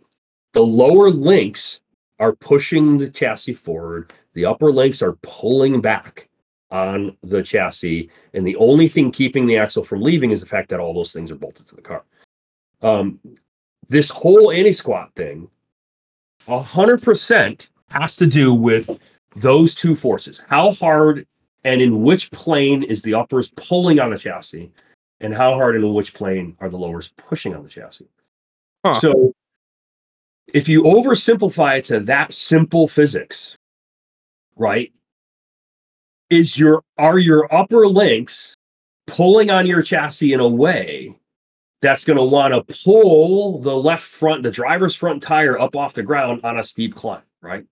[0.55, 1.83] The lower links
[2.21, 6.29] are pushing the chassis forward, the upper links are pulling back
[6.71, 10.71] on the chassis, and the only thing keeping the axle from leaving is the fact
[10.71, 12.03] that all those things are bolted to the car.
[12.81, 13.21] Um,
[13.89, 15.51] this whole anti squat thing,
[16.49, 18.99] 100% has to do with
[19.37, 20.43] those two forces.
[20.49, 21.27] How hard
[21.65, 24.71] and in which plane is the uppers pulling on the chassis,
[25.21, 28.09] and how hard and in which plane are the lowers pushing on the chassis.
[28.85, 28.95] Huh.
[28.95, 29.35] So
[30.53, 33.57] if you oversimplify it to that simple physics,
[34.57, 34.93] right?
[36.31, 38.55] Is your are your upper links
[39.07, 41.15] pulling on your chassis in a way
[41.81, 45.93] that's going to want to pull the left front, the driver's front tire up off
[45.93, 47.67] the ground on a steep climb, right?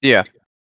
[0.00, 0.24] Yeah.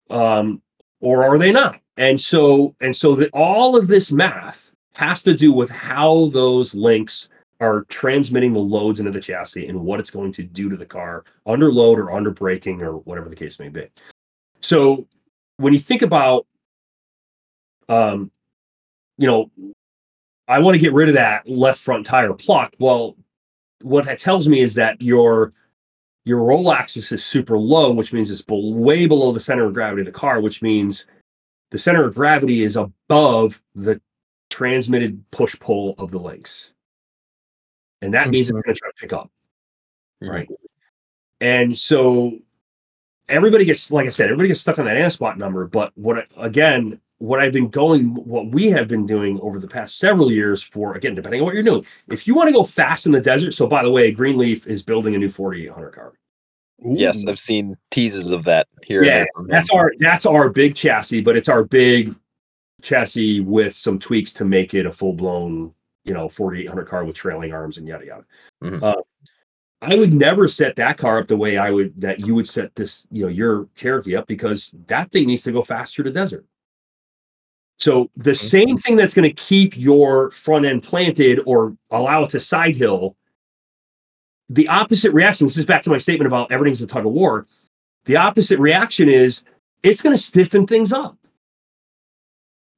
[0.09, 0.61] Um,
[1.01, 1.79] or are they not?
[1.97, 6.73] And so, and so that all of this math has to do with how those
[6.75, 10.75] links are transmitting the loads into the chassis and what it's going to do to
[10.75, 13.87] the car under load or under braking or whatever the case may be.
[14.61, 15.07] So
[15.57, 16.45] when you think about,
[17.89, 18.31] um,
[19.17, 19.51] you know,
[20.47, 22.73] I want to get rid of that left front tire pluck.
[22.79, 23.15] Well,
[23.81, 25.53] what that tells me is that your
[26.25, 30.01] your roll axis is super low, which means it's way below the center of gravity
[30.01, 31.05] of the car, which means
[31.73, 33.99] the center of gravity is above the
[34.51, 36.71] transmitted push pull of the links.
[38.03, 38.67] And that means it's mm-hmm.
[38.67, 39.31] going to try to pick up.
[40.23, 40.31] Mm-hmm.
[40.31, 40.49] Right.
[41.41, 42.37] And so
[43.27, 45.65] everybody gets, like I said, everybody gets stuck on that anti-squat number.
[45.65, 49.97] But what, again, what I've been going, what we have been doing over the past
[49.97, 53.07] several years for, again, depending on what you're doing, if you want to go fast
[53.07, 53.55] in the desert.
[53.55, 56.13] So, by the way, Greenleaf is building a new 4800 car.
[56.85, 59.03] Yes, I've seen teases of that here.
[59.03, 59.51] Yeah, there from him.
[59.51, 62.15] That's our that's our big chassis, but it's our big
[62.81, 67.15] chassis with some tweaks to make it a full blown, you know, 4800 car with
[67.15, 68.25] trailing arms and yada yada.
[68.61, 68.83] Mhm.
[68.83, 69.01] Uh,
[69.81, 72.73] I would never set that car up the way I would that you would set
[72.75, 76.11] this, you know, your Cherokee up because that thing needs to go fast through the
[76.11, 76.45] desert.
[77.79, 82.29] So the same thing that's going to keep your front end planted or allow it
[82.29, 83.17] to side hill,
[84.53, 85.47] the opposite reaction.
[85.47, 87.47] This is back to my statement about everything's a tug of war.
[88.05, 89.43] The opposite reaction is
[89.81, 91.17] it's going to stiffen things up.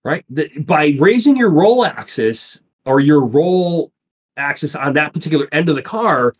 [0.04, 0.24] Right?
[0.30, 3.92] The, by raising your roll axis or your roll
[4.38, 6.34] axis on that particular end of the car,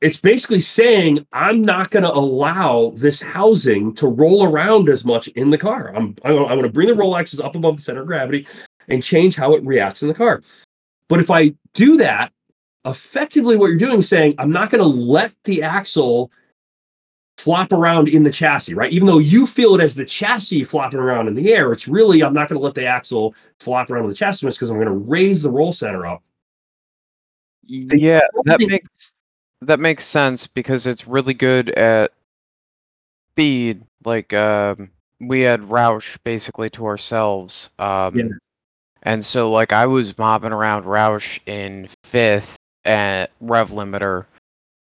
[0.00, 5.28] it's basically saying I'm not going to allow this housing to roll around as much
[5.28, 5.92] in the car.
[5.94, 8.46] I'm I'm, going to bring the roll axis up above the center of gravity
[8.88, 10.42] and change how it reacts in the car.
[11.08, 12.32] But if I do that,
[12.90, 16.30] effectively what you're doing is saying, I'm not going to let the axle
[17.38, 18.92] flop around in the chassis, right?
[18.92, 22.22] Even though you feel it as the chassis flopping around in the air, it's really,
[22.22, 24.88] I'm not going to let the axle flop around in the chassis because I'm going
[24.88, 26.22] to raise the roll center up.
[27.70, 29.12] Yeah, that makes
[29.60, 32.12] that makes sense because it's really good at
[33.32, 33.82] speed.
[34.04, 37.70] Like um, we had Rausch basically to ourselves.
[37.78, 38.28] Um, Yeah.
[39.02, 44.26] And so like I was mobbing around Rausch in fifth at rev limiter,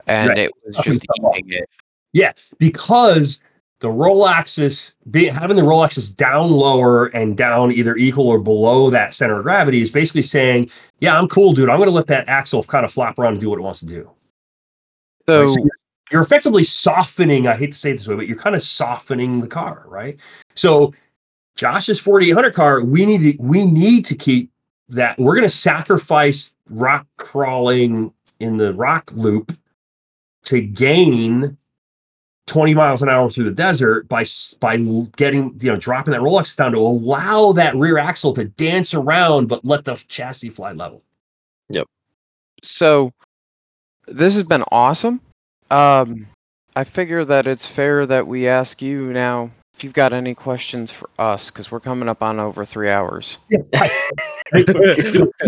[0.06, 0.38] and Right.
[0.38, 1.68] it was just eating it.
[2.12, 3.40] Yeah, because
[3.80, 8.38] the roll axis be, having the roll axis down lower and down either equal or
[8.38, 10.68] below that center of gravity is basically saying
[10.98, 13.40] yeah i'm cool dude i'm going to let that axle kind of flop around and
[13.40, 14.10] do what it wants to do
[15.26, 15.48] So Right?
[15.48, 15.70] So you're,
[16.10, 19.40] you're effectively softening i hate to say it this way but you're kind of softening
[19.40, 20.18] the car right
[20.56, 20.92] so
[21.56, 24.50] josh's 4800 car we need to we need to keep
[24.88, 29.52] that we're going to sacrifice rock crawling in the rock loop
[30.44, 31.56] to gain
[32.46, 34.24] 20 miles an hour through the desert by
[34.60, 34.76] by
[35.16, 38.94] getting you know dropping that roll axis down to allow that rear axle to dance
[38.94, 41.02] around but let the chassis fly level
[41.70, 41.86] Yep.
[42.62, 43.12] so
[44.06, 45.20] this has been awesome.
[45.70, 46.26] Um,
[46.74, 50.90] I figure that it's fair that we ask you now if you've got any questions
[50.90, 53.38] for us because we're coming up on over three hours.
[53.48, 53.64] you,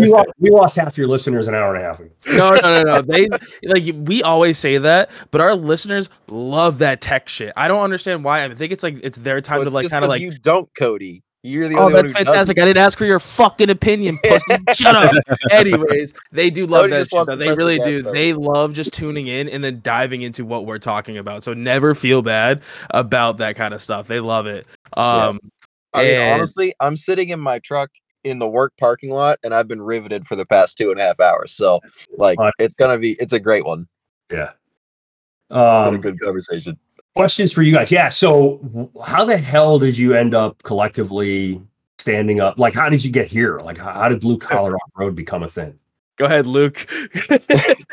[0.09, 2.11] lost, you lost half your listeners an hour and a half ago.
[2.27, 3.01] no, no, no, no.
[3.01, 3.27] They
[3.63, 7.51] like we always say that, but our listeners love that tech shit.
[7.57, 8.45] I don't understand why.
[8.45, 10.21] I think it's like it's their time Well, to like kind of like.
[10.21, 11.23] you don't, Cody.
[11.43, 12.59] You're the Oh, only that's one fantastic!
[12.59, 14.57] I didn't ask for your fucking opinion, pussy.
[14.75, 15.11] Shut up.
[15.51, 17.13] Anyways, they do love Cody that shit.
[17.13, 17.35] wants Though.
[17.35, 17.97] to They press the really do.
[17.97, 18.13] pedal.
[18.13, 21.43] They love just tuning in and then diving into what we're talking about.
[21.43, 22.61] So never feel bad
[22.91, 24.07] about that kind of stuff.
[24.07, 24.67] They love it.
[24.95, 25.39] Um,
[25.93, 27.89] I mean, and- honestly, I'm sitting in my truck
[28.23, 31.03] in the work parking lot, and I've been riveted for the past two and a
[31.03, 31.51] half hours.
[31.53, 31.79] So,
[32.17, 33.87] like, it's gonna be, it's a great one.
[34.31, 34.51] Yeah.
[35.47, 36.77] What a Um, good conversation.
[37.15, 37.91] Questions for you guys.
[37.91, 38.09] Yeah.
[38.09, 41.61] So, how the hell did you end up collectively
[41.99, 42.57] standing up?
[42.57, 43.59] Like, how did you get here?
[43.59, 45.77] Like, how, how did Blue Collar Off Road become a thing?
[46.21, 46.87] go ahead, Luke.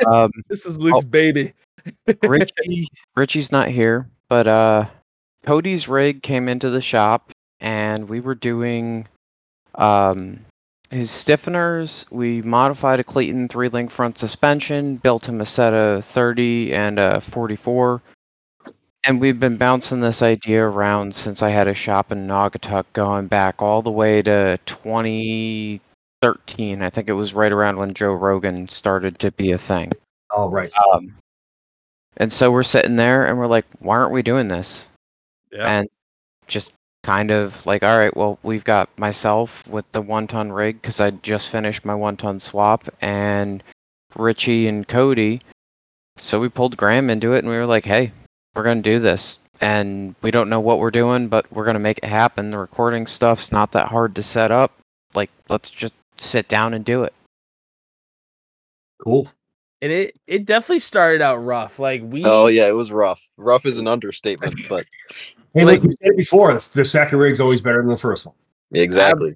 [0.07, 1.53] Um, this is Luke's baby.
[2.23, 4.87] Richie, Richie's not here, but uh,
[5.43, 9.09] Cody's rig came into the shop, and we were doing
[9.75, 10.39] um
[10.91, 12.11] his stiffeners.
[12.13, 17.21] We modified a Clayton three-link front suspension, built him a set of 30 and a
[17.21, 18.01] 44,
[19.09, 23.27] and we've been bouncing this idea around since I had a shop in Naugatuck, going
[23.27, 26.83] back all the way to 2013.
[26.83, 29.93] I think it was right around when Joe Rogan started to be a thing.
[30.31, 30.70] Oh, right.
[30.93, 31.15] Um,
[32.19, 34.91] and so we're sitting there and we're like, why aren't we doing this?
[35.51, 35.67] Yeah.
[35.67, 35.89] And
[36.47, 40.83] just kind of like, all right, well, we've got myself with the one ton rig
[40.83, 43.65] because I just finished my one ton swap and
[44.17, 45.41] Richie and Cody.
[46.19, 48.12] So we pulled Graham into it and we were like, hey,
[48.59, 49.39] we're going to do this.
[49.61, 52.51] And we don't know what we're doing, but we're going to make it happen.
[52.51, 54.73] The recording stuff's not that hard to set up.
[55.15, 57.12] Like, let's just sit down and do it.
[59.03, 59.28] Cool.
[59.81, 61.78] And it it definitely started out rough.
[61.78, 63.23] Like we Oh yeah, it was rough.
[63.37, 64.87] Rough is an understatement, but
[65.55, 67.97] Hey, Like- like we said it before, the, the second rig's always better than the
[67.97, 68.35] first one.
[68.73, 69.35] exactly.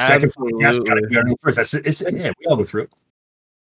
[0.00, 1.00] Second podcast gotta absolutely.
[1.08, 1.56] be better than the first.
[1.56, 2.90] That's it's yeah, we all go through it.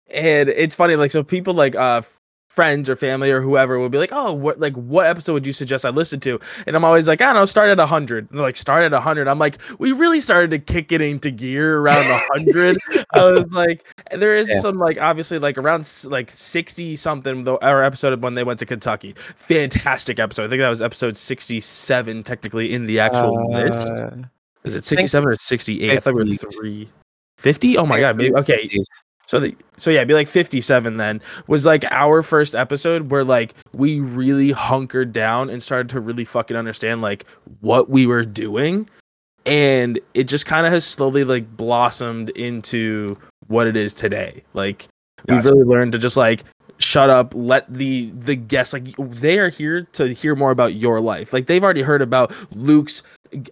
[0.09, 2.19] and it's funny like so people like uh f-
[2.55, 5.55] friends or family or whoever will be like oh what like what episode would you
[5.55, 6.39] suggest i listen to?
[6.67, 8.93] And i'm always like i don't know start at 100 and they're like start at
[8.93, 12.77] 100 i'm like we really started to kick it into gear around 100
[13.15, 14.61] i was like there is Yeah.
[14.61, 18.59] some like obviously like around like 60 something though our episode of when they went
[18.59, 19.15] to kentucky.
[19.37, 20.45] Fantastic episode.
[20.45, 23.91] I think that was episode 67 technically in the actual list.
[23.93, 24.11] Uh,
[24.65, 26.55] is it 67 or 68 i thought we were 50s.
[26.59, 26.89] three
[27.39, 28.69] 50 oh my god maybe okay
[29.33, 33.25] so the so yeah, it'd be like 57 then was like our first episode where
[33.25, 37.25] like we really hunkered down and started to really fucking understand like
[37.61, 38.87] what we were doing.
[39.47, 44.45] And it just kind of has slowly like blossomed into what it is today.
[44.53, 44.87] Like
[45.27, 46.45] we've really learned to just like
[46.83, 51.01] shut up, let the the guests like they are here to hear more about your
[51.01, 51.33] life.
[51.33, 53.03] Like they've already heard about Luke's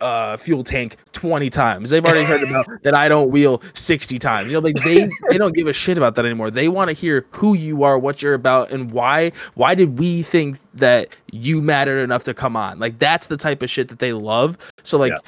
[0.03, 1.89] uh fuel tank 20 times.
[1.91, 4.53] They've already heard about that I don't wheel 60 times.
[4.53, 6.51] You know, like they they don't give a shit about that anymore.
[6.51, 10.23] They want to hear who you are, what you're about and why why did we
[10.23, 12.79] think that you mattered enough to come on?
[12.79, 14.59] Like that's the type of shit that they love.
[14.83, 15.19] So like Yeah.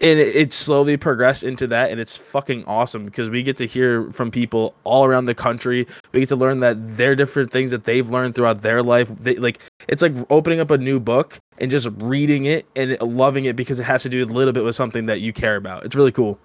[0.00, 3.66] And it, it slowly progressed into that and it's fucking awesome because we get to
[3.66, 5.86] hear from people all around the country.
[6.12, 9.08] We get to learn that they're different things that they've learned throughout their life.
[9.08, 13.44] They, like it's like opening up a new book and just reading it and loving
[13.44, 15.84] it because it has to do a little bit with something that you care about.
[15.84, 16.38] It's really cool.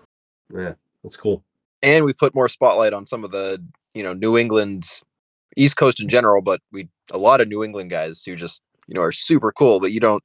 [0.54, 1.44] Yeah, that's cool.
[1.82, 4.86] and we put more spotlight on some of the you know New England,
[5.56, 8.96] East Coast in general, but we a lot of New England guys who just you
[8.96, 10.24] know are super cool, but you don't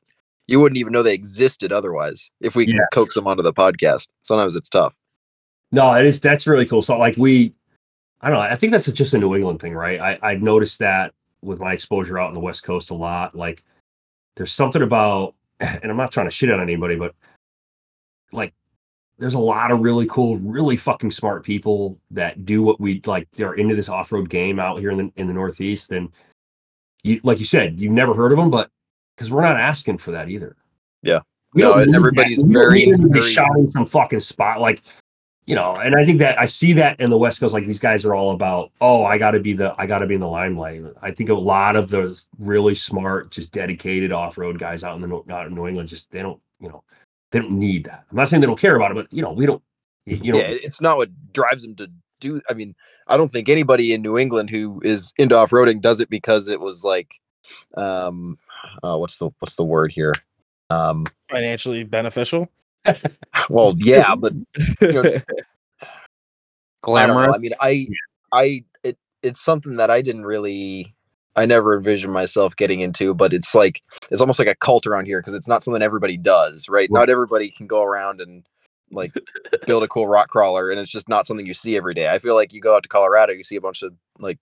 [0.50, 2.80] you wouldn't even know they existed otherwise if we Yeah.
[2.92, 4.08] coax them onto the podcast.
[4.22, 4.92] Sometimes it's tough.
[5.70, 6.20] No, it is.
[6.20, 6.82] That's really cool.
[6.82, 7.54] So, like, we,
[8.20, 8.42] I don't know.
[8.42, 10.00] I think that's just a New England thing, right?
[10.00, 13.36] I I've noticed that with my exposure out in the West Coast a lot.
[13.36, 13.62] Like,
[14.34, 17.14] there's something about, and I'm not trying to shit on anybody, but
[18.32, 18.52] like,
[19.18, 23.30] there's a lot of really cool, really fucking smart people that do what we like.
[23.30, 26.08] They're into this off road game out here in the in the Northeast, and
[27.04, 28.68] you, like you said, you've never heard of them, but
[29.20, 30.56] because we're not asking for that either.
[31.02, 31.20] Yeah.
[31.52, 31.96] We No, don't need that.
[31.96, 34.80] everybody's very- need them to be very- shouting some fucking spot like
[35.46, 37.80] you know, and I think that I see that in the West Coast, like these
[37.80, 40.20] guys are all about, oh, I got to be the, I got to be in
[40.20, 40.84] the limelight.
[41.02, 45.22] I think a lot of those really smart, just dedicated off-road guys out in the
[45.34, 46.84] out in New England, just they don't, you know,
[47.32, 48.04] they don't need that.
[48.10, 49.62] I'm not saying they don't care about it, but you know, we don't,
[50.06, 51.90] you know, yeah, it's not what drives them to
[52.20, 52.40] do.
[52.48, 52.76] I mean,
[53.08, 56.46] I don't think anybody in New England who is into off roading does it because
[56.46, 57.18] it was like,
[57.76, 58.38] um,
[58.82, 60.14] uh, what's the what's the word here?
[60.70, 62.48] Um, Financially beneficial.
[63.50, 64.44] well, yeah, but know,
[64.80, 65.20] I know.
[66.82, 67.34] Glamorous.
[67.34, 67.86] I mean, I,
[68.32, 70.94] I, it, it's something that I didn't really,
[71.36, 75.06] I never envisioned myself getting into, but it's like, it's almost like a cult around
[75.06, 76.88] here because it's not something everybody does, right?
[76.90, 76.90] Right.
[76.90, 78.44] Not everybody can go around and
[78.90, 79.12] like
[79.66, 82.08] build a cool rock crawler, and it's just not something you see every day.
[82.08, 84.38] I feel like you go out to Colorado, you see a bunch of like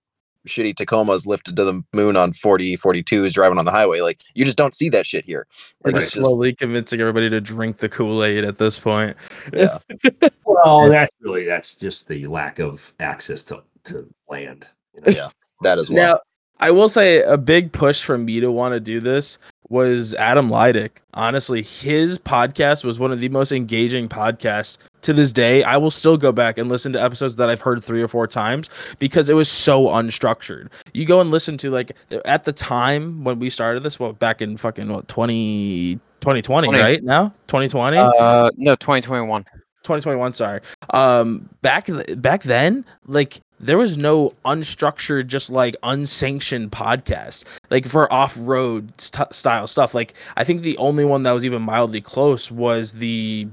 [0.48, 4.00] shitty Tacomas lifted to the moon on 40, 42s driving on the highway.
[4.00, 5.46] Like, you just don't see that shit here.
[5.84, 9.16] Like, just it's just- slowly convincing everybody to drink the Kool Aid at this point.
[9.52, 9.78] yeah.
[10.44, 14.66] well, that's really that's just the lack of access to to land.
[14.94, 15.12] You know?
[15.12, 15.28] Yeah.
[15.62, 16.14] that as well.
[16.14, 16.20] Now,
[16.60, 20.48] I will say a big push for me to want to do this was Adam
[20.48, 20.90] Leidick.
[21.14, 25.62] Honestly, his podcast was one of the most engaging podcasts to this day.
[25.62, 28.26] I will still go back and listen to episodes that I've heard three or four
[28.26, 28.68] times
[28.98, 30.68] because it was so unstructured.
[30.92, 31.92] You go and listen to like
[32.24, 36.82] at the time when we started this, what back in fucking what 20 2020, 20.
[36.82, 37.02] right?
[37.02, 37.28] Now?
[37.46, 37.96] 2020?
[37.96, 39.44] Uh, no, 2021.
[39.84, 40.60] 2021 sorry
[40.90, 48.12] um back back then like there was no unstructured just like unsanctioned podcast like for
[48.12, 52.50] off-road st- style stuff like i think the only one that was even mildly close
[52.50, 53.46] was the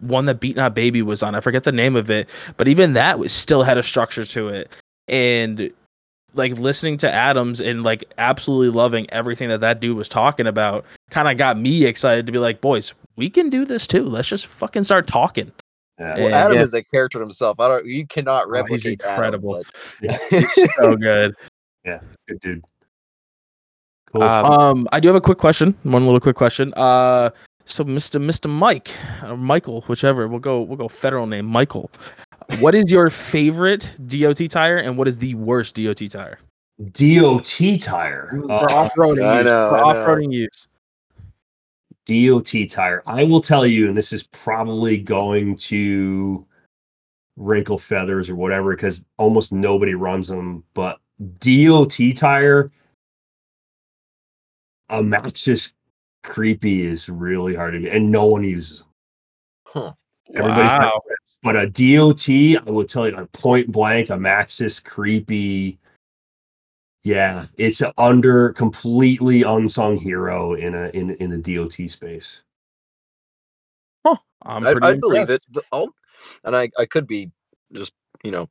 [0.00, 2.92] one that beat not baby was on i forget the name of it but even
[2.94, 4.74] that was still had a structure to it
[5.08, 5.70] and
[6.34, 10.84] like listening to adams and like absolutely loving everything that that dude was talking about
[11.10, 14.28] kind of got me excited to be like boys we can do this too let's
[14.28, 15.52] just fucking start talking
[16.00, 16.16] Yeah.
[16.16, 16.44] Well, Yeah.
[16.44, 16.62] Adam Yeah.
[16.64, 17.60] is a character himself.
[17.60, 17.86] I don't.
[17.86, 18.98] You cannot Oh, replicate.
[19.00, 19.62] he's Adam, incredible.
[20.02, 21.36] but- He's so good.
[21.84, 22.64] Yeah, good dude.
[24.12, 24.22] Cool.
[24.24, 25.74] Um, Um, I do have a quick question.
[25.84, 26.72] One little quick question.
[26.76, 27.30] Uh,
[27.64, 28.20] so Mr.
[28.22, 28.50] Mr.
[28.50, 28.90] Mike
[29.22, 30.60] or Michael, whichever, we'll go.
[30.60, 31.90] We'll go federal name, Michael.
[32.58, 36.38] What is your favorite DOT tire, and what is the worst DOT tire
[36.92, 38.28] DOT tire.
[38.30, 39.50] for Uh, off-roading I use?
[39.50, 40.68] know, for off-roading use.
[42.06, 43.02] DOT tire.
[43.06, 46.44] I will tell you, and this is probably going to
[47.36, 50.64] wrinkle feathers or whatever, because almost nobody runs them.
[50.74, 50.98] But
[51.38, 52.70] DOT tire,
[54.90, 55.72] a Maxxis
[56.24, 58.88] creepy is really hard to get, and no one uses them.
[59.66, 59.92] Huh.
[60.34, 61.02] Everybody's Wow.
[61.08, 61.20] rips.
[61.42, 62.28] But a DOT,
[62.66, 65.78] I will tell you, a point blank, a Maxxis creepy.
[67.02, 72.42] Yeah, it's an under completely unsung hero in a in in the DOT space.
[74.46, 75.42] I'm I, pretty I believe it.
[75.44, 75.52] impressed.
[75.52, 75.94] The- I'll,
[76.44, 77.30] and I, I could be
[77.72, 78.48] just you know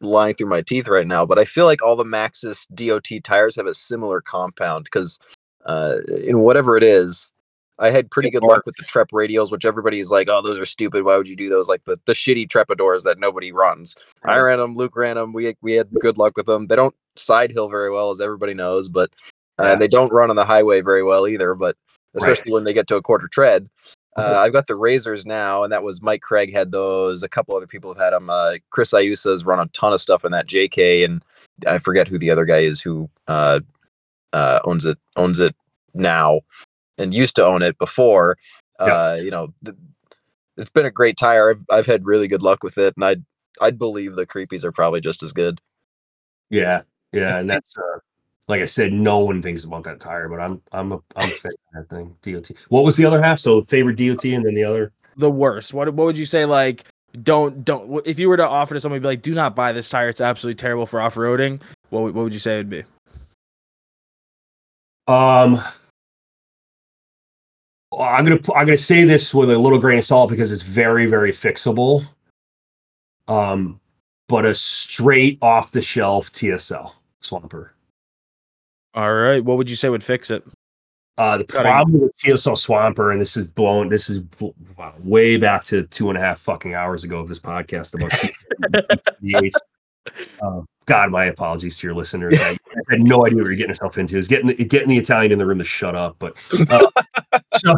[0.00, 3.56] lying through my teeth right now, but I feel like all the Maxxis DOT tires
[3.56, 5.18] have a similar compound because
[5.66, 7.32] uh, in whatever it is,
[7.78, 10.66] I had pretty good luck with the Trep radials, which everybody's like, "Oh, those are
[10.66, 11.04] stupid.
[11.04, 13.96] Why would you do those?" Like the the shitty Trepadors that nobody runs.
[14.24, 14.76] I ran them.
[14.76, 15.32] Luke ran them.
[15.32, 16.66] We we had good luck with them.
[16.66, 19.10] They don't side hill very well, as everybody knows, but
[19.58, 19.76] uh, Yeah.
[19.76, 21.54] they don't run on the highway very well either.
[21.54, 21.76] But
[22.12, 22.22] Right.
[22.22, 23.68] especially when they get to a quarter tread.
[24.16, 27.22] Uh, I've got the razors now, and that was Mike Craig had those.
[27.22, 28.28] A couple other people have had them.
[28.28, 31.22] Uh, Chris Ayusa's run a ton of stuff in that JK, and
[31.66, 33.60] I forget who the other guy is who uh,
[34.32, 35.54] uh, owns it owns it
[35.94, 36.40] now,
[36.98, 38.36] and used to own it before.
[38.78, 38.86] Yeah.
[38.86, 39.76] Uh, you know, th-
[40.56, 41.50] it's been a great tire.
[41.50, 43.24] I've, I've had really good luck with it, and I'd
[43.60, 45.60] I'd believe the creepies are probably just as good.
[46.50, 47.98] Yeah, yeah, and that's uh,
[48.48, 51.32] like I said, no one thinks about that tire, but I'm I'm a I'm a
[51.32, 52.16] fan of that thing.
[52.22, 52.50] DOT.
[52.68, 53.38] What was the other half?
[53.38, 54.92] So favorite DOT, and then the other.
[55.16, 55.72] the worst.
[55.74, 56.44] What what would you say?
[56.44, 56.84] Like,
[57.22, 58.02] don't don't.
[58.06, 60.08] If you were to offer to somebody, be like, do not buy this tire.
[60.08, 61.60] It's absolutely terrible for off-roading.
[61.90, 62.82] What what would you say it would be?
[65.10, 65.60] Um,
[67.98, 71.06] I'm gonna I'm gonna say this with a little grain of salt because it's very
[71.06, 72.04] very fixable.
[73.28, 73.80] um,
[74.28, 77.74] but a straight off the shelf TSL swamper.
[78.94, 79.44] All right.
[79.44, 80.44] What would you say would fix it?
[81.18, 81.70] Uh, the Cutting.
[81.70, 84.20] problem with TSL Swamper, and this is blown, this is
[84.78, 88.12] wow, way back to two and a half fucking hours ago of this podcast about
[89.20, 89.60] Yates.
[90.40, 92.40] Uh, God, my apologies to your listeners.
[92.40, 94.18] I, I had no idea what you're getting yourself into.
[94.18, 96.16] Is getting getting the Italian in the room to shut up.
[96.18, 96.36] But
[96.68, 97.76] uh, so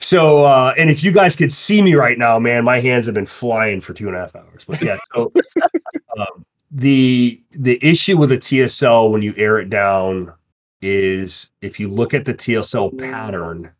[0.00, 3.14] so, uh, and if you guys could see me right now, man, my hands have
[3.14, 4.64] been flying for two and a half hours.
[4.66, 5.32] But yeah, so
[6.18, 10.32] um, the the issue with a TSL when you air it down
[10.80, 13.72] is if you look at the TSL pattern,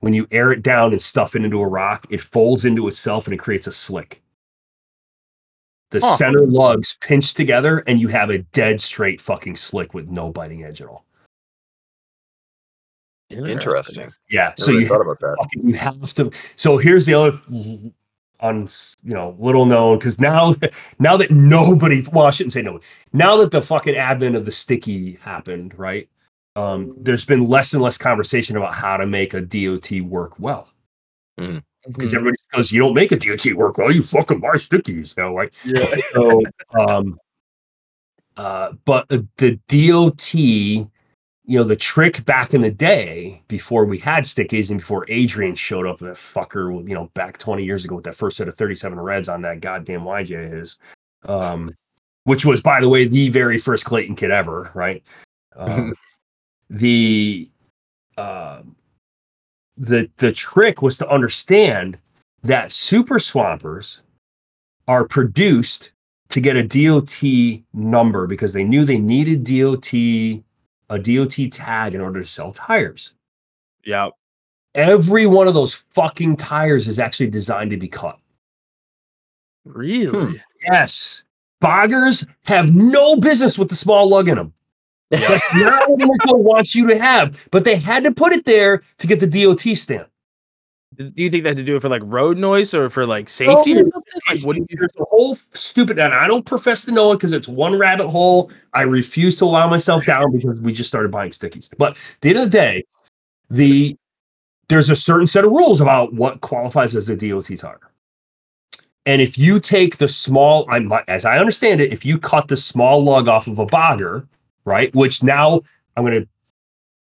[0.00, 3.26] when you air it down and stuff it into a rock, it folds into itself
[3.26, 4.22] and it creates a slick.
[6.00, 6.16] The Huh.
[6.16, 10.62] center lugs pinch together and you have a dead straight fucking slick with no biting
[10.62, 11.06] edge at all.
[13.30, 14.12] Interesting.
[14.30, 14.52] Yeah.
[14.58, 15.36] So So you thought about that.
[15.40, 16.30] fucking, you have to.
[16.56, 17.32] So here's the other
[18.40, 18.68] on
[19.02, 20.54] you know little known because now
[20.98, 22.84] now that nobody well I shouldn't say nobody
[23.14, 26.06] now that the fucking advent of the sticky happened right
[26.54, 30.68] um there's been less and less conversation about how to make a DOT work well
[31.88, 32.16] because Mhm.
[32.16, 35.52] everybody goes you don't make a DOT work well you fucking buy stickies now right
[35.64, 35.84] Yeah.
[36.12, 36.42] so
[36.78, 37.18] um
[38.36, 39.26] uh but the,
[39.68, 45.04] dot you know the trick back in the day before we had stickies and before
[45.08, 48.48] adrian showed up that fucker you know back 20 years ago with that first set
[48.48, 50.78] of 37 reds on that goddamn yj his
[51.24, 51.74] um
[52.24, 55.02] which was by the way the very first clayton kid ever right
[55.54, 55.94] um,
[56.68, 57.48] the
[58.18, 58.60] uh,
[59.76, 61.98] the the trick was to understand
[62.42, 64.02] that super swampers
[64.88, 65.92] are produced
[66.28, 67.22] to get a DOT
[67.72, 69.92] number because they knew they needed DOT
[70.88, 73.14] a DOT tag in order to sell tires.
[73.84, 74.10] Yeah.
[74.74, 78.18] Every one of those fucking tires is actually designed to be cut.
[79.64, 80.06] Really?
[80.06, 80.34] Hmm.
[80.70, 81.24] Yes.
[81.62, 84.52] Boggers have no business with the small lug in them.
[85.10, 88.82] That's not what Interco wants you to have, but they had to put it there
[88.98, 90.08] to get the DOT stamp.
[90.96, 93.26] Do you think they had to do it for like road noise or for like
[93.26, 94.20] oh, safety or No, something?
[94.30, 97.16] Like, what do you There's a whole stupid, and I don't profess to know it
[97.16, 98.50] because it's one rabbit hole.
[98.72, 101.68] I refuse to allow myself down because we just started buying stickies.
[101.76, 102.84] But at the end of the day,
[103.50, 103.96] the
[104.68, 107.78] there's a certain set of rules about what qualifies as a DOT tire.
[109.04, 112.56] And if you take the small, I as I understand it, if you cut the
[112.56, 114.26] small lug off of a bogger,
[114.66, 114.94] right?
[114.94, 115.62] Which now
[115.96, 116.26] I'm gonna,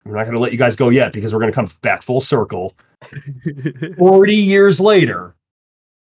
[0.05, 2.73] I'm not gonna let you guys go yet because we're gonna come back full circle.
[3.97, 5.35] 40 years later,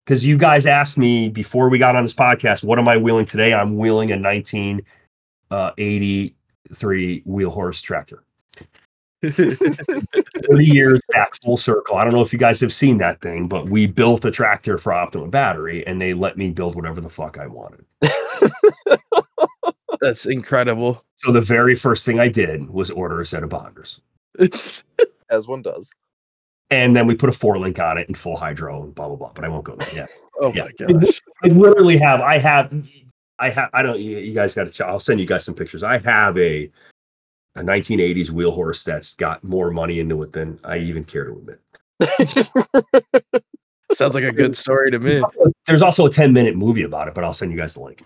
[0.05, 3.25] because you guys asked me before we got on this podcast, what am I wheeling
[3.25, 3.53] today?
[3.53, 8.23] I'm wheeling a 1983 uh, wheel horse tractor.
[9.21, 10.05] 40
[10.59, 11.97] years back full circle.
[11.97, 14.77] I don't know if you guys have seen that thing, but we built a tractor
[14.77, 17.83] for Optima Battery and they let me build whatever the fuck I wanted.
[20.01, 21.03] That's incredible.
[21.15, 23.99] So the very first thing I did was order a set of boggers.
[25.29, 25.91] As one does.
[26.69, 29.15] And then we put a four link on it and full hydro and blah blah
[29.15, 29.31] blah.
[29.33, 29.87] But I won't go there.
[29.93, 30.05] Yeah.
[30.41, 30.65] oh Yeah.
[30.65, 31.21] my gosh.
[31.43, 32.21] I literally have.
[32.21, 32.87] I have.
[33.39, 33.69] I have.
[33.73, 33.99] I don't.
[33.99, 34.69] You, you guys got to.
[34.71, 35.81] Ch- I'll send you guys some pictures.
[35.83, 36.69] I have a
[37.55, 41.31] a 1980s wheel horse that's got more money into it than I even care to
[41.31, 41.59] admit.
[43.91, 45.23] Sounds like a good story to me.
[45.65, 48.03] There's also a 10 minute movie about it, but I'll send you guys the link.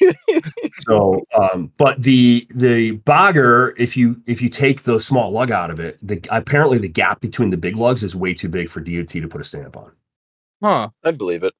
[0.80, 5.70] So, um, but the the bogger, if you if you take the small lug out
[5.70, 8.80] of it, the apparently the gap between the big lugs is way too big for
[8.80, 9.92] DOT to put a stamp on.
[10.62, 10.88] Huh.
[11.04, 11.54] I'd believe it.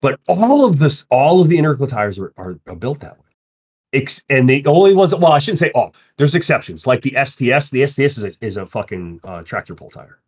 [0.00, 3.24] But all of this, all of the Interco tires are, are, are built that way.
[3.92, 5.94] Ex- and the only ones that, well, I shouldn't say all.
[6.16, 7.70] There's exceptions, like the STS.
[7.70, 10.18] The STS is a, is a fucking uh, tractor pull tire.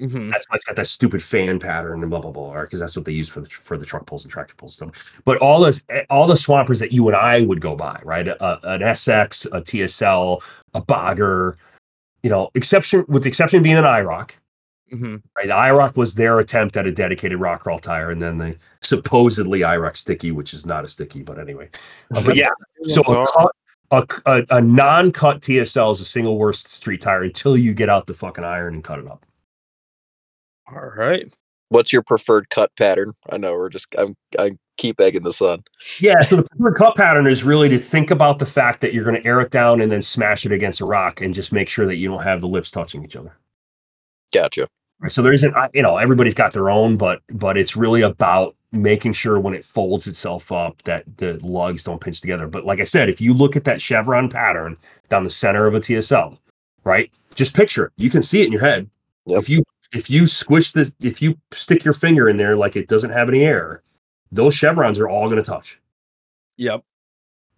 [0.00, 0.32] Mhm.
[0.32, 2.60] That's why it's got that stupid fan pattern and blah blah blah.
[2.62, 5.20] Because that's what they use for the for the truck pulls and tractor pulls stuff.
[5.24, 8.26] But all those all the swampers that you and I would go by, right?
[8.26, 10.42] A, an SX, a TSL,
[10.74, 11.56] a Bogger,
[12.22, 14.30] you know, exception with the exception being an Irok.
[14.92, 15.22] Mhm.
[15.36, 18.56] Right, the Irok was their attempt at a dedicated rock crawl tire, and then the
[18.80, 21.68] supposedly Irok sticky, which is not a sticky, but anyway.
[22.14, 22.50] Uh, but yeah,
[22.86, 23.52] so a, cut,
[23.92, 28.06] a, a, a non-cut TSL is a single worst street tire until you get out
[28.08, 29.24] the fucking iron and cut it up.
[30.74, 31.32] All right.
[31.68, 33.14] What's your preferred cut pattern?
[33.30, 35.62] I know we're just I'm I keep egging the sun.
[36.00, 39.04] Yeah, so the preferred cut pattern is really to think about the fact that you're
[39.04, 41.68] going to air it down and then smash it against a rock, and just make
[41.68, 43.36] sure that you don't have the lips touching each other.
[44.32, 44.66] Gotcha.
[45.00, 45.12] Right.
[45.12, 49.12] So there isn't, you know, everybody's got their own, but but it's really about making
[49.12, 52.46] sure when it folds itself up that the lugs don't pinch together.
[52.46, 54.76] But like I said, if you look at that chevron pattern
[55.08, 56.38] down the center of a TSL,
[56.84, 57.10] right?
[57.34, 57.92] Just picture it.
[57.96, 58.90] You can see it in your head.
[59.26, 59.40] Yep.
[59.40, 59.62] If you
[59.92, 63.28] if you squish the if you stick your finger in there like it doesn't have
[63.28, 63.82] any air,
[64.32, 65.80] those chevrons are all going to touch.
[66.56, 66.82] Yep.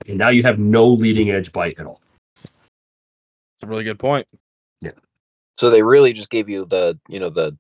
[0.09, 2.01] And now you have no leading edge bite at all.
[2.43, 4.27] It's a really good point.
[4.81, 4.93] Yeah.
[5.57, 7.57] So they really just gave you the, you know, the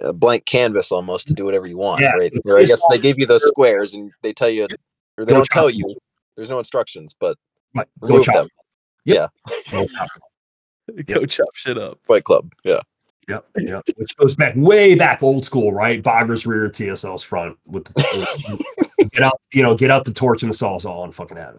[0.00, 2.30] uh, blank canvas almost to do whatever you want, Yeah, right?
[2.32, 4.68] it's Or I guess they gave you those squares and they tell you,
[5.16, 5.74] or they Go don't tell chop.
[5.74, 5.96] you.
[6.36, 7.36] There's no instructions, but
[7.74, 7.88] Right.
[8.00, 8.34] Go remove chop.
[8.34, 9.28] them.
[9.72, 10.08] No chop.
[11.06, 11.98] Go chop shit up.
[12.06, 12.80] Fight Club, yeah.
[13.28, 13.84] Yep, yep.
[13.96, 16.02] Which goes back way back old school, right?
[16.02, 18.64] Boggers rear, TSL's front with the
[19.12, 21.56] get out, you know, get out the torch and the sawzall and fucking have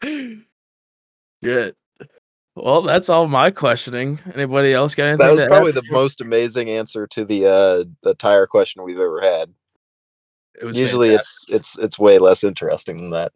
[0.00, 0.38] it.
[1.42, 1.74] Good.
[2.54, 4.18] Well, that's all my questioning.
[4.34, 5.24] Anybody else got anything?
[5.24, 5.50] That was to add?
[5.50, 9.52] probably the most amazing answer to the uh the tire question we've ever had.
[10.60, 11.54] It was Usually fantastic.
[11.54, 13.32] it's it's it's way less interesting than that.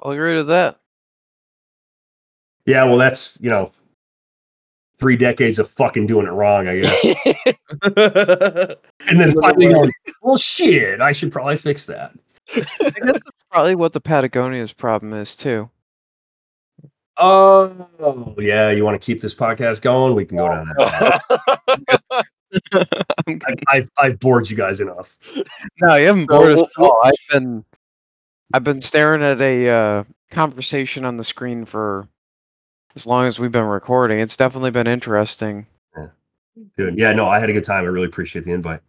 [0.00, 0.80] I'll agree with that.
[2.66, 3.70] Yeah, well, that's you know,
[4.98, 7.16] three decades of fucking doing it wrong, I guess.
[9.08, 9.90] And then finally going,
[10.22, 12.12] well, shit, I should probably fix that.
[12.54, 15.70] I guess that's probably what the Patagonia's problem is too.
[17.18, 20.14] Oh, yeah, you want to keep this podcast going?
[20.14, 21.22] We can go down that.
[21.28, 22.24] path.
[23.28, 25.16] I, I've I've bored you guys enough.
[25.80, 27.00] No, you haven't bored us at all.
[27.04, 27.64] I've been,
[28.52, 32.08] I've been staring at a uh, conversation on the screen for
[32.96, 34.18] as long as we've been recording.
[34.18, 35.66] It's definitely been interesting.
[36.76, 36.98] Good.
[36.98, 37.84] Yeah, no, I had a good time.
[37.84, 38.80] I really appreciate the invite.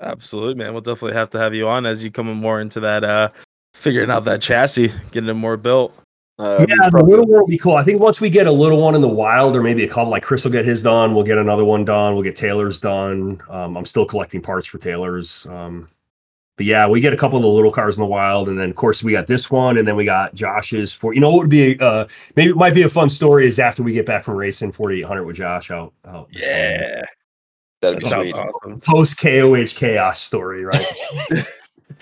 [0.00, 0.72] Absolutely, man.
[0.72, 3.28] We'll definitely have to have you on as you come more into that uh
[3.74, 5.94] figuring out that chassis, getting it more built.
[6.38, 7.76] Uh, yeah, the little one will be cool.
[7.76, 10.10] I think once we get a little one in the wild, or maybe a couple,
[10.10, 11.14] like Chris will get his done.
[11.14, 12.14] We'll get another one done.
[12.14, 13.40] We'll get Taylor's done.
[13.48, 15.46] Um, I'm still collecting parts for Taylor's.
[15.46, 15.88] Um,
[16.62, 18.70] but yeah, we get a couple of the little cars in the wild, and then
[18.70, 21.12] of course we got this one, and then we got Josh's for.
[21.12, 23.82] You know, what would be uh, maybe it might be a fun story is after
[23.82, 25.92] we get back from racing 4800 with Josh out.
[26.06, 27.02] out this Yeah.
[27.80, 28.40] that'd be That sounds sweet.
[28.40, 28.80] awesome.
[28.80, 30.86] Post KOH chaos story, right?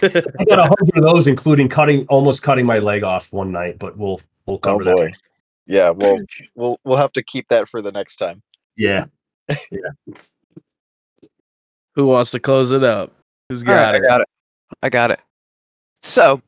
[0.03, 3.79] I got a hundred of those, including cutting almost cutting my leg off one night,
[3.79, 5.07] but we'll we'll Oh cover boy.
[5.07, 5.17] that.
[5.67, 6.19] Yeah, well
[6.55, 8.43] we'll we'll have to keep that for the next time.
[8.77, 9.07] Yeah.
[9.49, 10.13] yeah.
[11.95, 13.15] Who wants to close it up?
[13.49, 14.03] Who's got right, it?
[14.05, 14.29] I got it.
[14.83, 15.21] I got it.
[16.03, 16.43] So,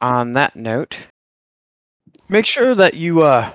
[0.00, 0.98] on that note,
[2.28, 3.52] make sure that you uh,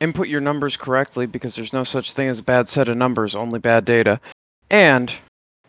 [0.00, 3.34] input your numbers correctly because there's no such thing as a bad set of numbers,
[3.34, 4.20] only bad data.
[4.70, 5.12] And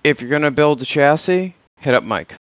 [0.04, 2.36] if you're gonna build a chassis, hit up Mike.